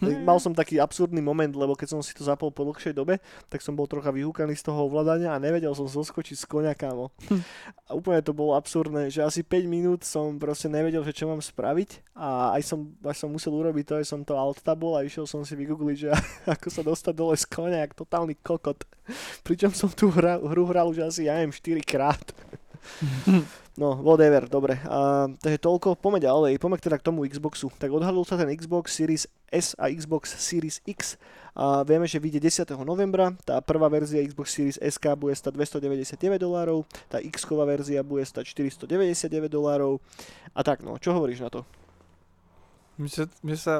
Mal 0.00 0.38
som 0.38 0.52
taký 0.52 0.78
absurdný 0.78 1.20
moment, 1.20 1.50
lebo 1.50 1.74
keď 1.74 1.96
som 1.96 2.00
si 2.00 2.12
to 2.12 2.24
zapol 2.24 2.52
po 2.52 2.66
dlhšej 2.68 2.94
dobe, 2.96 3.18
tak 3.48 3.64
som 3.64 3.74
bol 3.74 3.88
trocha 3.88 4.12
vyhúkaný 4.12 4.56
z 4.56 4.70
toho 4.70 4.86
ovládania 4.86 5.32
a 5.34 5.42
nevedel 5.42 5.72
som 5.72 5.88
zoskočiť 5.88 6.36
z 6.36 6.44
konia, 6.46 6.74
kámo. 6.76 7.12
A 7.88 7.96
úplne 7.96 8.22
to 8.22 8.36
bolo 8.36 8.54
absurdné, 8.54 9.08
že 9.10 9.24
asi 9.24 9.40
5 9.42 9.66
minút 9.66 10.00
som 10.06 10.36
proste 10.38 10.70
nevedel, 10.70 11.02
že 11.02 11.16
čo 11.16 11.26
mám 11.26 11.42
spraviť 11.42 12.14
a 12.14 12.54
aj 12.58 12.62
som, 12.62 12.92
až 13.02 13.16
som 13.26 13.30
musel 13.32 13.52
urobiť 13.56 13.84
to, 13.86 13.94
že 14.04 14.10
som 14.12 14.20
to 14.22 14.36
alt 14.36 14.60
tabol 14.60 14.94
a 14.94 15.04
išiel 15.06 15.24
som 15.24 15.42
si 15.42 15.56
vygoogliť, 15.56 15.96
že 15.96 16.08
ako 16.54 16.68
sa 16.68 16.82
dostať 16.84 17.14
dole 17.16 17.34
z 17.34 17.46
konia, 17.48 17.82
jak 17.82 17.96
totálny 17.96 18.36
kokot. 18.40 18.84
Pričom 19.42 19.74
som 19.74 19.90
tú 19.90 20.12
hra, 20.12 20.38
hru 20.38 20.68
hral 20.70 20.92
už 20.92 21.02
asi, 21.02 21.26
ja 21.26 21.34
neviem, 21.40 21.54
4 21.54 21.82
krát. 21.82 22.22
No, 23.80 23.96
whatever, 23.96 24.44
dobre. 24.44 24.76
A, 24.84 25.24
takže 25.40 25.56
toľko, 25.56 25.96
poďme 25.96 26.20
ďalej, 26.20 26.60
poďme 26.60 26.76
teda 26.82 27.00
k 27.00 27.06
tomu 27.06 27.24
Xboxu. 27.24 27.72
Tak 27.80 27.88
odhalil 27.88 28.28
sa 28.28 28.36
ten 28.36 28.52
Xbox 28.52 28.92
Series 28.92 29.24
S 29.48 29.72
a 29.80 29.88
Xbox 29.88 30.36
Series 30.36 30.84
X. 30.84 31.16
A 31.56 31.80
vieme, 31.80 32.04
že 32.04 32.20
vyjde 32.20 32.44
10. 32.44 32.66
novembra. 32.84 33.32
Tá 33.40 33.62
prvá 33.64 33.88
verzia 33.88 34.20
Xbox 34.20 34.52
Series 34.52 34.76
SK 34.76 35.16
bude 35.16 35.32
stať 35.32 35.56
299 35.80 36.12
dolárov, 36.36 36.84
tá 37.08 37.24
x 37.24 37.48
verzia 37.48 38.04
bude 38.04 38.20
stať 38.20 38.52
499 38.52 39.48
dolárov. 39.48 39.96
A 40.52 40.60
tak 40.60 40.84
no, 40.84 41.00
čo 41.00 41.16
hovoríš 41.16 41.40
na 41.40 41.48
to? 41.48 41.64
Mne 43.00 43.08
sa, 43.08 43.24
mne 43.40 43.56
sa, 43.56 43.74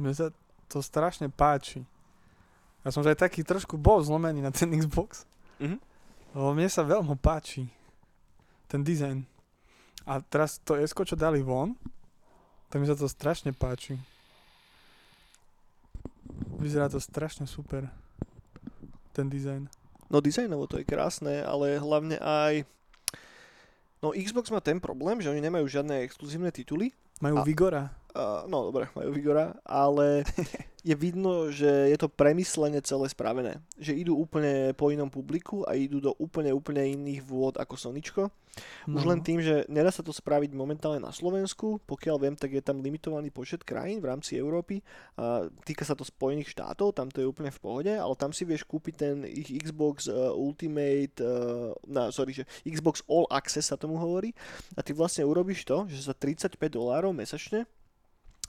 mne 0.00 0.12
sa 0.16 0.26
to 0.72 0.80
strašne 0.80 1.28
páči. 1.28 1.84
Ja 2.80 2.88
som 2.88 3.04
že 3.04 3.12
aj 3.12 3.28
taký 3.28 3.44
trošku 3.44 3.76
bol 3.76 4.00
zlomený 4.00 4.40
na 4.40 4.54
ten 4.54 4.72
Xbox. 4.72 5.28
Mhm. 5.60 5.76
Lebo 6.32 6.48
mne 6.56 6.70
sa 6.72 6.80
veľmi 6.80 7.12
páči 7.20 7.81
ten 8.72 8.80
dizajn. 8.80 9.28
A 10.08 10.24
teraz 10.24 10.56
to 10.64 10.80
S, 10.80 10.96
čo 10.96 11.12
dali 11.12 11.44
von, 11.44 11.76
tak 12.72 12.80
mi 12.80 12.88
sa 12.88 12.96
to 12.96 13.04
strašne 13.04 13.52
páči. 13.52 14.00
Vyzerá 16.56 16.88
to 16.88 16.96
strašne 16.96 17.44
super. 17.44 17.92
Ten 19.12 19.28
dizajn. 19.28 19.68
No 20.08 20.24
dizajnovo 20.24 20.64
to 20.64 20.80
je 20.80 20.88
krásne, 20.88 21.44
ale 21.44 21.76
hlavne 21.76 22.16
aj... 22.16 22.64
No 24.00 24.16
Xbox 24.16 24.48
má 24.48 24.64
ten 24.64 24.80
problém, 24.80 25.20
že 25.20 25.28
oni 25.28 25.44
nemajú 25.44 25.68
žiadne 25.68 26.02
exkluzívne 26.08 26.48
tituly. 26.48 26.96
Majú 27.20 27.38
A- 27.38 27.44
Vigora. 27.44 27.84
Uh, 28.12 28.44
no 28.44 28.68
dobre, 28.68 28.92
majú 28.92 29.08
Vigora, 29.08 29.56
ale 29.64 30.20
je 30.88 30.92
vidno, 30.92 31.48
že 31.48 31.88
je 31.88 31.96
to 31.96 32.12
premyslene 32.12 32.76
celé 32.84 33.08
spravené. 33.08 33.64
Že 33.80 34.04
idú 34.04 34.12
úplne 34.20 34.76
po 34.76 34.92
inom 34.92 35.08
publiku 35.08 35.64
a 35.64 35.72
idú 35.72 35.96
do 35.96 36.12
úplne, 36.20 36.52
úplne 36.52 36.92
iných 36.92 37.24
vôd 37.24 37.56
ako 37.56 37.72
Soničko. 37.80 38.28
Už 38.84 39.08
No. 39.08 39.16
len 39.16 39.24
tým, 39.24 39.40
že 39.40 39.64
nedá 39.72 39.88
sa 39.88 40.04
to 40.04 40.12
spraviť 40.12 40.52
momentálne 40.52 41.00
na 41.00 41.08
Slovensku, 41.08 41.80
pokiaľ 41.88 42.16
viem, 42.20 42.36
tak 42.36 42.52
je 42.52 42.60
tam 42.60 42.84
limitovaný 42.84 43.32
počet 43.32 43.64
krajín 43.64 44.04
v 44.04 44.12
rámci 44.12 44.36
Európy. 44.36 44.84
A 45.16 45.48
týka 45.64 45.88
sa 45.88 45.96
to 45.96 46.04
Spojených 46.04 46.52
štátov, 46.52 46.92
tam 46.92 47.08
to 47.08 47.24
je 47.24 47.30
úplne 47.30 47.48
v 47.48 47.62
pohode, 47.64 47.92
ale 47.96 48.12
tam 48.20 48.28
si 48.36 48.44
vieš 48.44 48.68
kúpiť 48.68 48.94
ten 49.00 49.24
ich 49.24 49.48
Xbox 49.48 50.04
uh, 50.04 50.36
Ultimate, 50.36 51.16
uh, 51.24 51.72
na, 51.88 52.12
sorry, 52.12 52.36
že 52.36 52.44
Xbox 52.68 53.00
All 53.08 53.24
Access 53.32 53.72
sa 53.72 53.80
tomu 53.80 53.96
hovorí. 53.96 54.36
A 54.76 54.84
ty 54.84 54.92
vlastne 54.92 55.24
urobíš 55.24 55.64
to, 55.64 55.88
že 55.88 56.04
za 56.04 56.12
35 56.12 56.60
dolárov 56.68 57.16
mesačne 57.16 57.64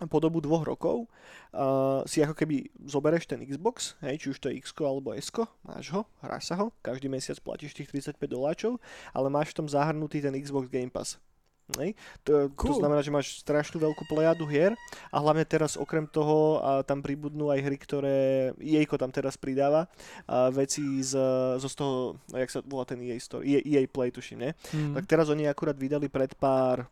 po 0.08 0.20
dobu 0.24 0.40
dvoch 0.40 0.64
rokov 0.64 1.08
uh, 1.52 2.02
si 2.08 2.24
ako 2.24 2.36
keby 2.38 2.70
zobereš 2.86 3.28
ten 3.30 3.42
Xbox, 3.44 3.96
hej, 4.04 4.20
či 4.20 4.28
už 4.32 4.38
to 4.40 4.48
je 4.50 4.60
x 4.60 4.72
alebo 4.84 5.14
s 5.16 5.30
máš 5.64 5.86
ho, 5.94 6.08
hráš 6.20 6.52
sa 6.52 6.56
ho, 6.60 6.72
každý 6.84 7.08
mesiac 7.08 7.40
platíš 7.40 7.74
tých 7.74 7.90
35 7.92 8.20
doláčov, 8.28 8.80
ale 9.16 9.28
máš 9.32 9.56
v 9.56 9.64
tom 9.64 9.68
zahrnutý 9.70 10.20
ten 10.20 10.36
Xbox 10.36 10.68
Game 10.68 10.92
Pass. 10.92 11.22
Hej? 11.80 11.96
To, 12.28 12.52
to 12.52 12.56
Cool. 12.60 12.76
znamená, 12.76 13.00
že 13.00 13.14
máš 13.14 13.40
strašnú 13.40 13.80
veľkú 13.80 14.04
plejadu 14.12 14.44
hier 14.44 14.76
a 15.10 15.18
hlavne 15.24 15.48
teraz 15.48 15.80
okrem 15.80 16.04
toho 16.04 16.60
a 16.60 16.84
tam 16.84 17.00
pribudnú 17.00 17.48
aj 17.50 17.60
hry, 17.64 17.78
ktoré 17.80 18.18
EA 18.60 18.84
tam 19.00 19.10
teraz 19.10 19.40
pridáva 19.40 19.88
a 20.28 20.52
veci 20.52 20.84
z, 21.00 21.16
zo 21.58 21.70
z 21.72 21.76
toho, 21.80 21.96
jak 22.36 22.52
sa 22.52 22.60
volá 22.68 22.84
ten 22.84 23.00
EA 23.00 23.16
Store, 23.18 23.48
EA, 23.48 23.64
EA 23.64 23.88
Play 23.88 24.12
tuším, 24.12 24.40
ne? 24.44 24.52
Mm. 24.76 24.94
Tak 25.00 25.04
teraz 25.08 25.32
oni 25.32 25.48
akurát 25.48 25.80
vydali 25.80 26.12
pred 26.12 26.36
pár 26.36 26.84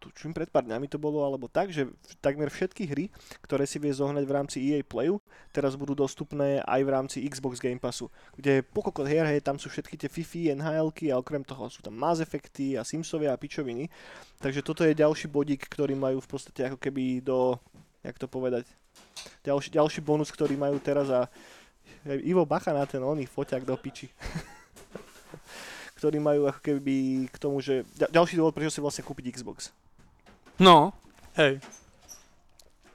tuším 0.00 0.32
pred 0.32 0.48
pár 0.48 0.64
dňami 0.64 0.88
to 0.88 0.96
bolo, 0.96 1.20
alebo 1.20 1.46
tak, 1.46 1.68
že 1.68 1.92
takmer 2.24 2.48
všetky 2.48 2.88
hry, 2.88 3.12
ktoré 3.44 3.68
si 3.68 3.76
vie 3.76 3.92
zohnať 3.92 4.24
v 4.24 4.32
rámci 4.32 4.56
EA 4.72 4.80
Playu, 4.80 5.20
teraz 5.52 5.76
budú 5.76 5.92
dostupné 5.92 6.64
aj 6.64 6.80
v 6.80 6.90
rámci 6.90 7.16
Xbox 7.28 7.60
Game 7.60 7.76
Passu, 7.76 8.08
kde 8.34 8.64
pokokot 8.64 9.04
hier, 9.04 9.28
hej, 9.28 9.44
tam 9.44 9.60
sú 9.60 9.68
všetky 9.68 10.00
tie 10.00 10.08
Fifi, 10.08 10.48
NHLky 10.56 11.12
a 11.12 11.20
okrem 11.20 11.44
toho 11.44 11.68
sú 11.68 11.84
tam 11.84 11.92
Mass 11.92 12.24
Effecty 12.24 12.80
a 12.80 12.82
Simsovia 12.82 13.36
a 13.36 13.40
pičoviny. 13.40 13.92
Takže 14.40 14.64
toto 14.64 14.88
je 14.88 14.96
ďalší 14.96 15.28
bodík, 15.28 15.68
ktorý 15.68 15.92
majú 15.92 16.24
v 16.24 16.28
podstate 16.32 16.72
ako 16.72 16.80
keby 16.80 17.20
do, 17.20 17.60
jak 18.00 18.16
to 18.16 18.24
povedať, 18.24 18.64
ďalší, 19.44 19.76
ďalší 19.76 20.00
bonus, 20.00 20.32
ktorý 20.32 20.56
majú 20.56 20.80
teraz 20.80 21.12
a 21.12 21.28
Ivo 22.24 22.48
bacha 22.48 22.72
na 22.72 22.88
ten 22.88 23.04
oný 23.04 23.28
foťak 23.28 23.68
do 23.68 23.76
piči. 23.76 24.08
ktorý 26.00 26.16
majú 26.16 26.48
ako 26.48 26.60
keby 26.64 27.28
k 27.28 27.36
tomu, 27.36 27.60
že 27.60 27.84
ďal- 27.92 28.24
ďalší 28.24 28.40
dôvod, 28.40 28.56
prečo 28.56 28.72
si 28.72 28.80
vlastne 28.80 29.04
kúpiť 29.04 29.36
Xbox. 29.36 29.68
No, 30.60 30.92
hej. 31.40 31.56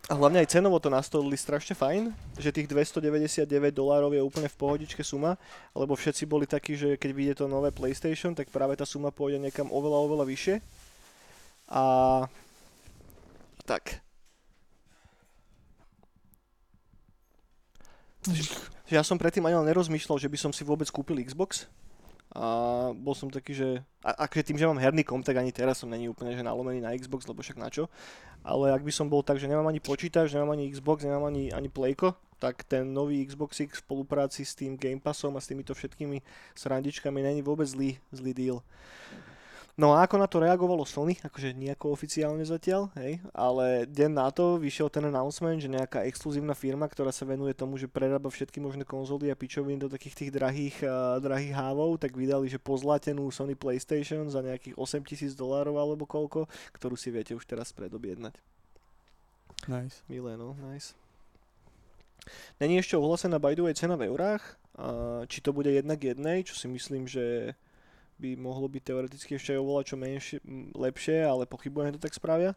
A 0.05 0.13
hlavne 0.13 0.37
aj 0.37 0.53
cenovo 0.53 0.77
to 0.77 0.93
nastolili 0.93 1.33
strašne 1.33 1.73
fajn, 1.73 2.13
že 2.37 2.53
tých 2.53 2.69
299 2.69 3.49
dolárov 3.73 4.13
je 4.13 4.21
úplne 4.21 4.45
v 4.45 4.53
pohodičke 4.53 5.01
suma, 5.01 5.33
lebo 5.73 5.97
všetci 5.97 6.29
boli 6.29 6.45
takí, 6.45 6.77
že 6.77 6.93
keď 6.93 7.09
vyjde 7.09 7.33
to 7.41 7.49
nové 7.49 7.73
PlayStation, 7.73 8.37
tak 8.37 8.53
práve 8.53 8.77
tá 8.77 8.85
suma 8.85 9.09
pôjde 9.09 9.41
niekam 9.41 9.73
oveľa, 9.73 9.97
oveľa 10.05 10.25
vyššie. 10.29 10.55
A 11.73 11.83
tak. 13.65 13.97
Ja 18.93 19.01
som 19.01 19.17
predtým 19.17 19.41
ani 19.49 19.57
nerozmýšľal, 19.65 20.21
že 20.21 20.29
by 20.29 20.37
som 20.37 20.53
si 20.53 20.61
vôbec 20.61 20.85
kúpil 20.93 21.17
Xbox. 21.25 21.65
A 22.35 22.45
bol 22.91 23.15
som 23.15 23.31
taký, 23.31 23.55
že... 23.55 23.79
A, 24.03 24.27
akože 24.27 24.51
tým, 24.51 24.59
že 24.59 24.67
mám 24.67 24.75
herný 24.75 25.07
kom, 25.07 25.23
tak 25.23 25.39
ani 25.39 25.55
teraz 25.55 25.79
som 25.79 25.87
není 25.87 26.11
úplne 26.11 26.35
že 26.35 26.43
nalomený 26.43 26.83
na 26.83 26.91
Xbox, 26.91 27.23
lebo 27.31 27.39
však 27.39 27.55
na 27.55 27.71
čo. 27.71 27.87
Ale 28.43 28.75
ak 28.75 28.83
by 28.83 28.91
som 28.91 29.07
bol 29.07 29.23
tak, 29.23 29.39
že 29.39 29.47
nemám 29.47 29.71
ani 29.71 29.79
počítač, 29.79 30.35
nemám 30.35 30.59
ani 30.59 30.67
Xbox, 30.67 31.07
nemám 31.07 31.31
ani, 31.31 31.55
ani 31.55 31.71
Playko, 31.71 32.11
tak 32.37 32.67
ten 32.67 32.91
nový 32.91 33.23
Xbox 33.23 33.63
X 33.63 33.79
v 33.79 33.83
spolupráci 33.87 34.43
s 34.43 34.51
tým 34.51 34.75
Game 34.75 34.99
Passom 34.99 35.31
a 35.33 35.41
s 35.41 35.47
týmito 35.47 35.71
všetkými 35.71 36.19
srandičkami 36.59 37.23
není 37.23 37.39
vôbec 37.39 37.65
zlý, 37.71 37.97
zlý 38.11 38.35
deal. 38.35 38.59
No 39.75 39.91
a 39.91 40.07
ako 40.07 40.15
na 40.15 40.27
to 40.31 40.39
reagovalo 40.39 40.87
Sony, 40.87 41.19
akože 41.19 41.51
nejako 41.51 41.91
oficiálne 41.91 42.47
zatiaľ, 42.47 42.95
hej, 42.95 43.19
ale 43.35 43.83
deň 43.83 44.11
na 44.15 44.31
to 44.31 44.55
vyšiel 44.55 44.87
ten 44.87 45.03
announcement, 45.03 45.59
že 45.59 45.67
nejaká 45.67 46.07
exkluzívna 46.07 46.55
firma, 46.55 46.87
ktorá 46.87 47.11
sa 47.11 47.27
venuje 47.27 47.51
tomu, 47.51 47.75
že 47.75 47.91
prerába 47.91 48.31
všetky 48.31 48.63
možné 48.63 48.87
konzoly 48.87 49.27
a 49.27 49.35
pičoviny 49.35 49.83
do 49.83 49.91
takých 49.91 50.15
tých 50.15 50.31
drahých, 50.31 50.79
uh, 50.87 51.19
drahých 51.19 51.51
hávov, 51.51 51.99
tak 51.99 52.15
vydali, 52.15 52.47
že 52.47 52.55
pozlatenú 52.55 53.27
Sony 53.35 53.59
PlayStation 53.59 54.23
za 54.31 54.39
nejakých 54.39 54.79
8000 54.79 55.35
dolárov 55.35 55.75
alebo 55.75 56.07
koľko, 56.07 56.47
ktorú 56.71 56.95
si 56.95 57.11
viete 57.11 57.35
už 57.35 57.43
teraz 57.43 57.75
predobjednať. 57.75 58.39
Nice. 59.67 60.07
Milé, 60.07 60.39
no, 60.39 60.55
nice. 60.71 60.95
Není 62.63 62.79
ešte 62.79 62.95
ohlasená 62.95 63.43
by 63.43 63.59
the 63.59 63.63
way 63.67 63.75
cena 63.75 63.99
v 63.99 64.07
eurách, 64.07 64.55
a 64.79 65.23
či 65.27 65.43
to 65.43 65.51
bude 65.51 65.67
jednak 65.67 65.99
jednej, 65.99 66.47
čo 66.47 66.55
si 66.55 66.71
myslím, 66.71 67.11
že 67.11 67.55
by 68.17 68.35
mohlo 68.35 68.65
byť 68.65 68.81
teoreticky 68.81 69.31
ešte 69.33 69.51
aj 69.51 69.59
oveľa 69.59 69.81
čo 69.83 69.95
menšie, 69.95 70.37
lepšie, 70.71 71.17
ale 71.19 71.43
pochybujem, 71.43 71.89
že 71.89 71.95
to 71.95 72.03
tak 72.03 72.13
spravia. 72.13 72.51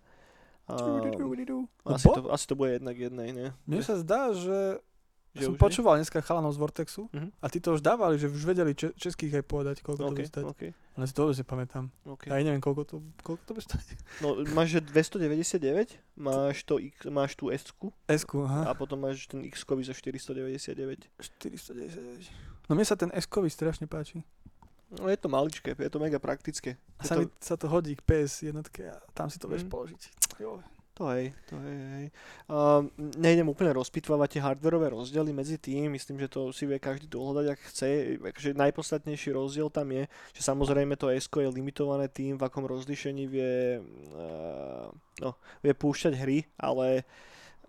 A, 0.65 0.77
asi, 1.87 2.07
to, 2.07 2.29
asi 2.29 2.45
to 2.45 2.55
bude 2.55 2.71
jednak 2.73 2.93
jednej, 2.93 3.33
ne? 3.33 3.47
Mne 3.65 3.81
sa 3.81 3.97
zdá, 3.97 4.31
že, 4.31 4.77
Že 5.33 5.43
som 5.43 5.51
už 5.51 5.57
je? 5.57 5.63
počúval 5.63 5.97
dneska 5.97 6.21
chalanov 6.21 6.53
z 6.53 6.59
Vortexu 6.59 7.09
Mhm. 7.09 7.29
a 7.35 7.47
tí 7.47 7.57
to 7.57 7.73
už 7.73 7.81
dávali, 7.81 8.15
že 8.15 8.27
už 8.27 8.45
vedeli 8.45 8.73
če- 8.73 8.93
českých 8.95 9.35
aj 9.35 9.45
povedať, 9.45 9.77
koľko 9.81 9.97
to 9.99 10.07
OK, 10.07 10.13
bude 10.15 10.29
stať. 10.29 10.45
OK, 10.45 10.63
Ale 10.95 11.05
si 11.05 11.13
to 11.13 11.21
vôbec 11.23 11.39
nepamätám. 11.39 11.85
OK. 12.05 12.23
Ja 12.27 12.35
aj 12.35 12.45
neviem, 12.45 12.61
koľko 12.61 12.83
to, 12.85 12.97
koľko 13.19 13.43
to 13.43 13.53
bude 13.55 13.65
stať. 13.65 13.85
No, 14.21 14.29
máš 14.51 14.69
že 14.71 14.81
299, 14.83 15.97
máš, 16.15 16.57
to, 16.63 16.77
X- 16.77 17.09
máš 17.09 17.33
tú 17.33 17.49
S-ku 17.49 17.89
S-ku, 18.05 18.43
a 18.43 18.69
aha. 18.69 18.73
potom 18.75 19.01
máš 19.01 19.25
ten 19.25 19.41
X-kový 19.43 19.83
za 19.83 19.93
499. 19.93 21.09
410. 21.17 22.29
No 22.67 22.75
mne 22.75 22.85
sa 22.85 22.93
ten 22.95 23.09
S-kový 23.11 23.49
strašne 23.49 23.85
páči. 23.85 24.21
No 24.89 25.05
je 25.09 25.21
to 25.21 25.29
maličké, 25.29 25.77
je 25.77 25.91
to 25.93 26.01
mega 26.01 26.17
praktické. 26.17 26.81
A 26.97 27.05
sa, 27.05 27.21
to, 27.21 27.29
sa 27.39 27.55
to 27.61 27.69
hodí 27.69 27.93
k 27.93 28.03
PS 28.03 28.49
jednotke 28.49 28.89
a 28.89 28.97
tam 29.13 29.29
si 29.29 29.37
to 29.37 29.45
vieš 29.45 29.69
Mhm. 29.69 29.71
položiť. 29.71 30.03
Jo. 30.41 30.65
To 30.99 31.07
hej, 31.15 31.31
to 31.47 31.55
hej, 31.63 31.79
hej. 31.95 32.07
Uh, 32.51 32.83
nejdem 33.23 33.47
úplne 33.47 33.71
rozpitvávať 33.71 34.35
tie 34.35 34.43
hardwareové 34.43 34.91
rozdiely 34.91 35.31
medzi 35.31 35.55
tým, 35.55 35.95
myslím, 35.95 36.19
že 36.19 36.27
to 36.27 36.51
si 36.51 36.67
vie 36.67 36.75
každý 36.83 37.07
dohľadať, 37.07 37.47
ak 37.55 37.61
chce. 37.71 38.19
Akože 38.19 38.59
najpodstatnejší 38.59 39.31
rozdiel 39.31 39.71
tam 39.71 39.95
je, 39.95 40.11
že 40.35 40.43
samozrejme 40.43 40.99
to 40.99 41.07
S 41.07 41.31
je 41.31 41.47
limitované 41.47 42.11
tým, 42.11 42.35
v 42.35 42.43
akom 42.43 42.67
rozlišení 42.67 43.31
vie, 43.31 43.79
uh, 43.79 44.91
no, 45.23 45.39
vie 45.63 45.71
púšťať 45.71 46.19
hry, 46.19 46.51
ale 46.59 47.07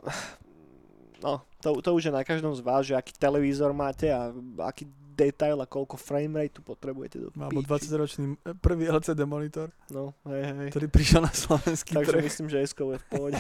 no, 1.22 1.46
to, 1.62 1.78
to 1.86 1.90
už 1.94 2.10
je 2.10 2.14
na 2.16 2.26
každom 2.26 2.58
z 2.58 2.66
vás, 2.66 2.82
že 2.82 2.98
aký 2.98 3.14
televízor 3.14 3.78
máte 3.78 4.10
a 4.10 4.34
aký 4.66 4.90
detail 5.20 5.60
a 5.60 5.68
koľko 5.68 6.00
framerate 6.00 6.56
tu 6.56 6.64
potrebujete 6.64 7.20
do 7.20 7.28
Alebo 7.36 7.60
píči. 7.60 7.92
20-ročný 7.92 8.26
e, 8.40 8.56
prvý 8.56 8.88
LCD 8.88 9.28
monitor, 9.28 9.68
No, 9.92 10.16
hej, 10.32 10.48
hej. 10.48 10.70
ktorý 10.72 10.88
prišiel 10.88 11.28
na 11.28 11.34
slovenský 11.36 12.00
Takže 12.00 12.16
trh. 12.16 12.24
myslím, 12.24 12.48
že 12.48 12.64
S 12.64 12.72
je 12.72 12.96
v 12.96 13.06
pohode. 13.12 13.36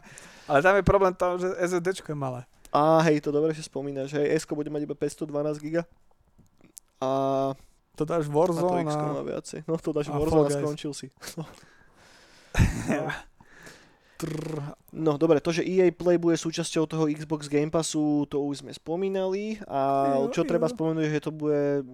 Ale 0.52 0.60
tam 0.60 0.76
je 0.76 0.84
problém 0.84 1.16
to, 1.16 1.40
že 1.40 1.48
SSD 1.56 2.04
je 2.04 2.12
malé. 2.12 2.44
A 2.68 3.00
hej, 3.08 3.24
to 3.24 3.32
dobre, 3.32 3.56
že 3.56 3.64
spomínaš, 3.64 4.12
hej, 4.12 4.36
S 4.36 4.44
bude 4.44 4.68
mať 4.68 4.84
iba 4.84 4.92
512 4.92 5.64
giga. 5.64 5.88
A, 7.00 7.56
To 7.94 8.02
dáš 8.04 8.26
a 8.26 8.28
to 8.28 8.34
Warzone 8.34 8.84
a... 8.84 9.14
má 9.14 9.22
viacej. 9.22 9.62
No 9.64 9.78
to 9.78 9.94
dáš 9.94 10.10
a 10.10 10.18
Warzone 10.18 10.50
a 10.50 10.60
skončil 10.60 10.92
si. 10.92 11.06
Trrr. 14.24 14.72
No 14.96 15.20
dobre, 15.20 15.44
to, 15.44 15.52
že 15.52 15.66
EA 15.66 15.92
Play 15.92 16.16
bude 16.16 16.40
súčasťou 16.40 16.88
toho 16.88 17.04
Xbox 17.12 17.52
Game 17.52 17.68
Passu, 17.68 18.24
to 18.32 18.40
už 18.40 18.64
sme 18.64 18.72
spomínali 18.72 19.60
a 19.68 20.14
Jo, 20.16 20.32
čo 20.32 20.48
treba 20.48 20.64
spomenúť, 20.64 21.12
že 21.12 21.20
to 21.20 21.30
bude 21.34 21.84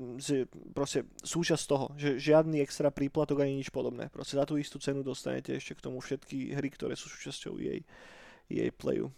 proste 0.71 1.11
súčasť 1.27 1.65
toho, 1.67 1.91
že 1.99 2.23
žiadny 2.23 2.63
extra 2.63 2.95
príplatok 2.95 3.43
ani 3.43 3.59
nič 3.59 3.75
podobné. 3.75 4.07
Proste 4.15 4.39
za 4.39 4.47
tú 4.47 4.55
istú 4.61 4.79
cenu 4.79 5.03
dostanete 5.03 5.59
ešte 5.59 5.75
k 5.75 5.85
tomu 5.91 5.99
všetky 5.99 6.55
hry, 6.55 6.69
ktoré 6.71 6.95
sú 6.95 7.11
súčasťou 7.11 7.59
EA, 7.59 7.83
EA 8.47 8.71
Playu. 8.71 9.11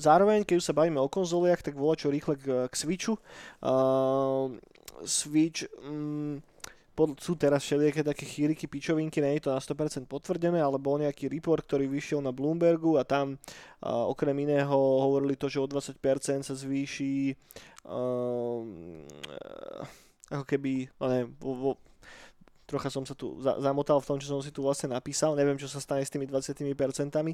Zároveň, 0.00 0.48
keď 0.48 0.56
už 0.58 0.66
sa 0.66 0.74
bavíme 0.74 0.96
o 0.96 1.12
konzoliach, 1.12 1.60
tak 1.60 1.76
volá 1.76 1.92
čo 1.94 2.08
rýchle 2.08 2.40
k, 2.40 2.72
k 2.72 2.74
Switchu. 2.74 3.20
Uh, 3.60 4.56
Switch, 5.04 5.68
mm, 5.84 6.40
pod, 6.98 7.14
sú 7.22 7.38
teraz 7.38 7.62
všelijaké 7.62 8.02
také 8.02 8.26
chýriky, 8.26 8.66
pičovinky, 8.66 9.22
nie 9.22 9.38
je 9.38 9.46
to 9.46 9.54
na 9.54 9.62
100% 9.62 10.10
potvrdené, 10.10 10.58
ale 10.58 10.82
bol 10.82 10.98
nejaký 10.98 11.30
report, 11.30 11.62
ktorý 11.62 11.86
vyšiel 11.86 12.18
na 12.18 12.34
Bloombergu 12.34 12.98
a 12.98 13.06
tam 13.06 13.38
uh, 13.38 14.10
okrem 14.10 14.34
iného 14.42 14.74
hovorili 14.74 15.38
to, 15.38 15.46
že 15.46 15.62
o 15.62 15.70
20% 15.70 15.94
sa 16.42 16.54
zvýši 16.58 17.38
um, 17.86 19.06
ako 20.26 20.42
keby, 20.42 20.90
no 20.98 21.04
neviem, 21.06 21.30
vo, 21.38 21.52
vo, 21.54 21.70
trocha 22.68 22.92
som 22.92 23.00
sa 23.08 23.16
tu 23.16 23.40
za, 23.40 23.56
zamotal 23.64 23.96
v 24.04 24.08
tom, 24.12 24.18
čo 24.20 24.28
som 24.28 24.44
si 24.44 24.52
tu 24.52 24.60
vlastne 24.60 24.92
napísal, 24.92 25.32
neviem, 25.32 25.56
čo 25.56 25.64
sa 25.72 25.80
stane 25.80 26.04
s 26.04 26.12
tými 26.12 26.28
20%, 26.28 26.60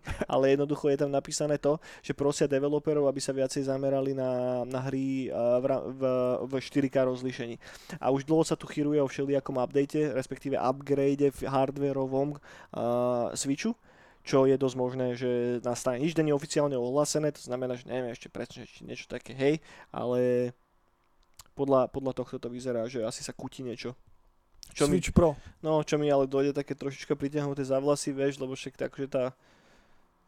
ale 0.32 0.44
jednoducho 0.54 0.86
je 0.94 0.98
tam 1.02 1.10
napísané 1.10 1.58
to, 1.58 1.82
že 2.06 2.14
prosia 2.14 2.46
developerov, 2.46 3.10
aby 3.10 3.18
sa 3.18 3.34
viacej 3.34 3.66
zamerali 3.66 4.14
na, 4.14 4.62
na 4.62 4.78
hry 4.86 5.26
v, 5.34 5.64
v, 5.98 6.02
v 6.46 6.52
4K 6.62 6.96
rozlíšení. 7.10 7.58
A 7.98 8.14
už 8.14 8.22
dlho 8.22 8.46
sa 8.46 8.54
tu 8.54 8.70
chýruje 8.70 9.02
o 9.02 9.10
všelijakom 9.10 9.58
update, 9.58 10.14
respektíve 10.14 10.54
upgrade 10.54 11.34
v 11.34 11.40
hardwareovom 11.50 12.38
uh, 12.38 13.34
Switchu, 13.34 13.74
čo 14.22 14.46
je 14.46 14.54
dosť 14.54 14.76
možné, 14.78 15.06
že 15.18 15.58
nastane. 15.66 15.98
Nič 15.98 16.14
nie 16.14 16.30
je 16.30 16.38
oficiálne 16.38 16.78
ohlásené, 16.78 17.34
to 17.34 17.42
znamená, 17.42 17.74
že 17.74 17.90
neviem 17.90 18.14
ešte 18.14 18.30
presne, 18.30 18.70
či 18.70 18.86
niečo 18.86 19.10
také, 19.10 19.34
hej, 19.34 19.54
ale 19.90 20.54
podľa, 21.58 21.90
podľa 21.90 22.12
tohto 22.22 22.38
to 22.38 22.48
vyzerá, 22.48 22.86
že 22.86 23.02
asi 23.02 23.26
sa 23.26 23.34
kutí 23.34 23.66
niečo. 23.66 23.98
Čo 24.72 24.88
mi, 24.88 24.96
Switch 24.98 25.12
Pro. 25.12 25.36
no, 25.60 25.84
čo 25.84 26.00
mi 26.00 26.08
ale 26.08 26.24
dojde 26.24 26.56
také 26.56 26.72
trošička 26.72 27.12
pritiahnuté 27.14 27.60
za 27.62 27.76
vlasy, 27.76 28.10
vieš, 28.10 28.40
lebo 28.40 28.56
však 28.56 28.80
tak, 28.80 28.90
že 28.96 29.06
tá, 29.06 29.24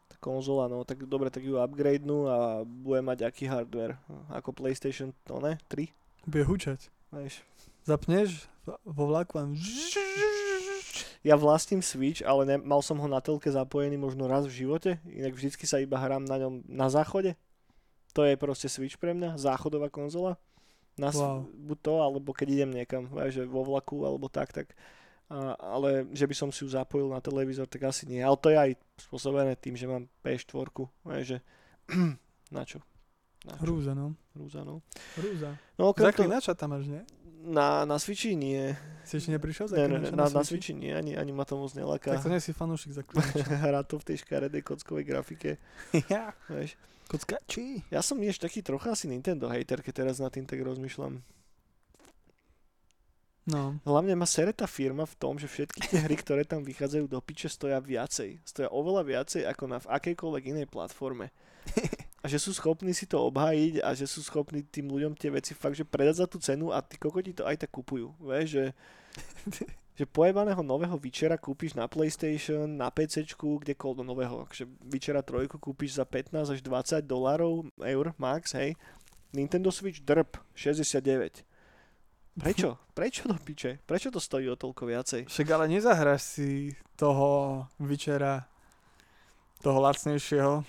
tá 0.07 0.15
konzola, 0.21 0.69
no, 0.69 0.85
tak 0.85 1.03
dobre, 1.03 1.33
tak 1.33 1.43
ju 1.43 1.57
upgradenú 1.57 2.29
a 2.29 2.37
bude 2.63 3.01
mať 3.01 3.27
aký 3.27 3.49
hardware, 3.49 3.97
ako 4.29 4.53
PlayStation, 4.53 5.11
to 5.25 5.41
ne, 5.41 5.57
3, 5.67 5.89
Bude 6.27 6.43
hučať. 6.45 6.87
vieš. 7.11 7.41
Zapneš 7.83 8.45
vo 8.83 9.07
vlaku 9.07 9.39
a... 9.39 9.47
Ja 11.25 11.35
vlastním 11.35 11.83
Switch, 11.83 12.23
ale 12.23 12.47
ne, 12.47 12.55
mal 12.61 12.79
som 12.79 12.95
ho 12.99 13.07
na 13.07 13.19
telke 13.19 13.51
zapojený 13.51 13.99
možno 13.99 14.27
raz 14.31 14.47
v 14.47 14.63
živote, 14.63 14.99
inak 15.07 15.35
vždycky 15.35 15.67
sa 15.67 15.81
iba 15.81 15.99
hrám 15.99 16.23
na 16.23 16.39
ňom 16.39 16.63
na 16.67 16.87
záchode. 16.87 17.35
To 18.15 18.23
je 18.23 18.39
proste 18.39 18.71
Switch 18.71 18.95
pre 18.95 19.11
mňa, 19.11 19.35
záchodová 19.35 19.91
konzola. 19.91 20.39
Na, 20.97 21.13
wow. 21.13 21.45
Buď 21.45 21.77
to, 21.81 21.93
alebo 22.01 22.29
keď 22.33 22.47
idem 22.49 22.71
niekam, 22.73 23.05
že 23.29 23.45
vo 23.45 23.61
vlaku 23.61 24.01
alebo 24.01 24.27
tak, 24.27 24.49
tak 24.49 24.73
A, 25.29 25.53
ale 25.59 26.07
že 26.15 26.23
by 26.23 26.35
som 26.35 26.49
si 26.49 26.63
ju 26.63 26.71
zapojil 26.71 27.11
na 27.11 27.19
televízor, 27.19 27.67
tak 27.67 27.85
asi 27.85 28.07
nie. 28.07 28.23
Ale 28.23 28.39
to 28.39 28.47
je 28.47 28.57
aj 28.57 28.71
spôsobené 28.97 29.59
tým, 29.59 29.75
že 29.75 29.83
mám 29.83 30.07
P4. 30.23 30.71
že 31.21 31.43
na 32.55 32.63
čo? 32.63 32.79
Na 33.43 33.53
čo? 33.55 33.61
Hrúza, 33.61 33.91
no. 33.91 34.15
Hrúza, 34.33 34.63
no. 34.63 34.79
Hrúza. 35.19 35.53
No 35.75 35.91
okrem 35.91 36.09
na 36.15 36.39
tam 36.39 36.69
máš, 36.73 36.87
nie? 36.87 37.03
na, 37.47 37.85
na 37.85 37.97
Switchi 37.99 38.35
nie. 38.35 38.75
Si 39.07 39.17
ešte 39.17 39.31
neprišiel? 39.31 39.71
Ne, 39.71 39.87
ne, 39.87 40.11
na, 40.11 40.27
na 40.27 40.43
Switchi 40.43 40.75
nie, 40.75 40.91
ani, 40.91 41.15
ani 41.15 41.31
ma 41.31 41.47
to 41.47 41.55
moc 41.55 41.71
nelaká. 41.71 42.19
Tak 42.19 42.27
to 42.27 42.31
nie 42.33 42.43
si 42.43 42.51
fanúšik 42.51 42.91
zaklinača. 42.91 43.47
Hrá 43.65 43.81
to 43.87 44.01
v 44.01 44.13
tej 44.13 44.27
škaredej 44.27 44.61
kockovej 44.67 45.05
grafike. 45.07 45.55
ja. 46.11 46.35
Vieš. 46.51 46.75
Kockači. 47.07 47.87
Ja 47.89 48.03
som 48.03 48.19
tiež 48.19 48.37
taký 48.37 48.59
trocha 48.59 48.93
asi 48.93 49.07
Nintendo 49.07 49.47
hater, 49.47 49.79
keď 49.79 50.05
teraz 50.05 50.19
nad 50.19 50.31
tým 50.31 50.43
tak 50.43 50.59
rozmýšľam. 50.59 51.23
No. 53.47 53.79
Hlavne 53.87 54.11
ma 54.19 54.27
sere 54.27 54.51
tá 54.51 54.67
firma 54.67 55.07
v 55.07 55.15
tom, 55.15 55.39
že 55.39 55.47
všetky 55.47 55.79
tie 55.87 56.03
hry, 56.03 56.19
ktoré 56.19 56.43
tam 56.43 56.67
vychádzajú 56.67 57.07
do 57.07 57.15
piče, 57.23 57.47
stoja 57.47 57.79
viacej. 57.79 58.43
Stoja 58.43 58.67
oveľa 58.67 59.07
viacej 59.07 59.47
ako 59.47 59.63
na 59.71 59.79
v 59.79 59.87
akejkoľvek 59.87 60.43
inej 60.51 60.67
platforme. 60.67 61.31
A 62.17 62.25
že 62.27 62.43
sú 62.43 62.51
schopní 62.51 62.91
si 62.91 63.07
to 63.07 63.23
obhájiť 63.29 63.79
a 63.85 63.93
že 63.93 64.09
sú 64.09 64.25
schopní 64.25 64.65
tým 64.65 64.89
ľuďom 64.89 65.13
tie 65.15 65.29
veci 65.29 65.53
fakt, 65.53 65.77
že 65.77 65.87
predať 65.87 66.25
za 66.25 66.27
tú 66.27 66.41
cenu 66.41 66.73
a 66.73 66.81
tí 66.81 66.97
kokoti 66.97 67.31
to 67.31 67.45
aj 67.45 67.61
tak 67.61 67.71
kupujú. 67.71 68.09
Vieš, 68.19 68.47
že, 68.51 68.65
že 69.97 70.05
pojebaného 70.05 70.61
nového 70.61 70.93
Vyčera 71.01 71.41
kúpiš 71.41 71.73
na 71.73 71.89
PlayStation, 71.89 72.69
na 72.69 72.93
PC, 72.93 73.25
kdekoľvek 73.33 74.05
nového. 74.05 74.45
Akože 74.45 74.69
Vyčera 74.85 75.25
3 75.25 75.49
kúpiš 75.49 75.97
za 75.97 76.05
15 76.05 76.53
až 76.53 76.59
20 76.61 77.01
dolárov, 77.01 77.65
eur 77.81 78.13
max, 78.21 78.53
hej. 78.53 78.77
Nintendo 79.33 79.73
Switch 79.73 80.05
drp 80.05 80.37
69. 80.53 81.41
Prečo? 82.37 82.77
Prečo 82.97 83.25
do 83.25 83.37
piče? 83.41 83.81
Prečo 83.89 84.13
to 84.13 84.21
stojí 84.21 84.45
o 84.45 84.55
toľko 84.57 84.85
viacej? 84.85 85.21
Však 85.25 85.47
ale 85.49 85.65
nezahráš 85.65 86.21
si 86.37 86.77
toho 86.93 87.65
večera, 87.81 88.45
toho 89.65 89.81
lacnejšieho, 89.81 90.61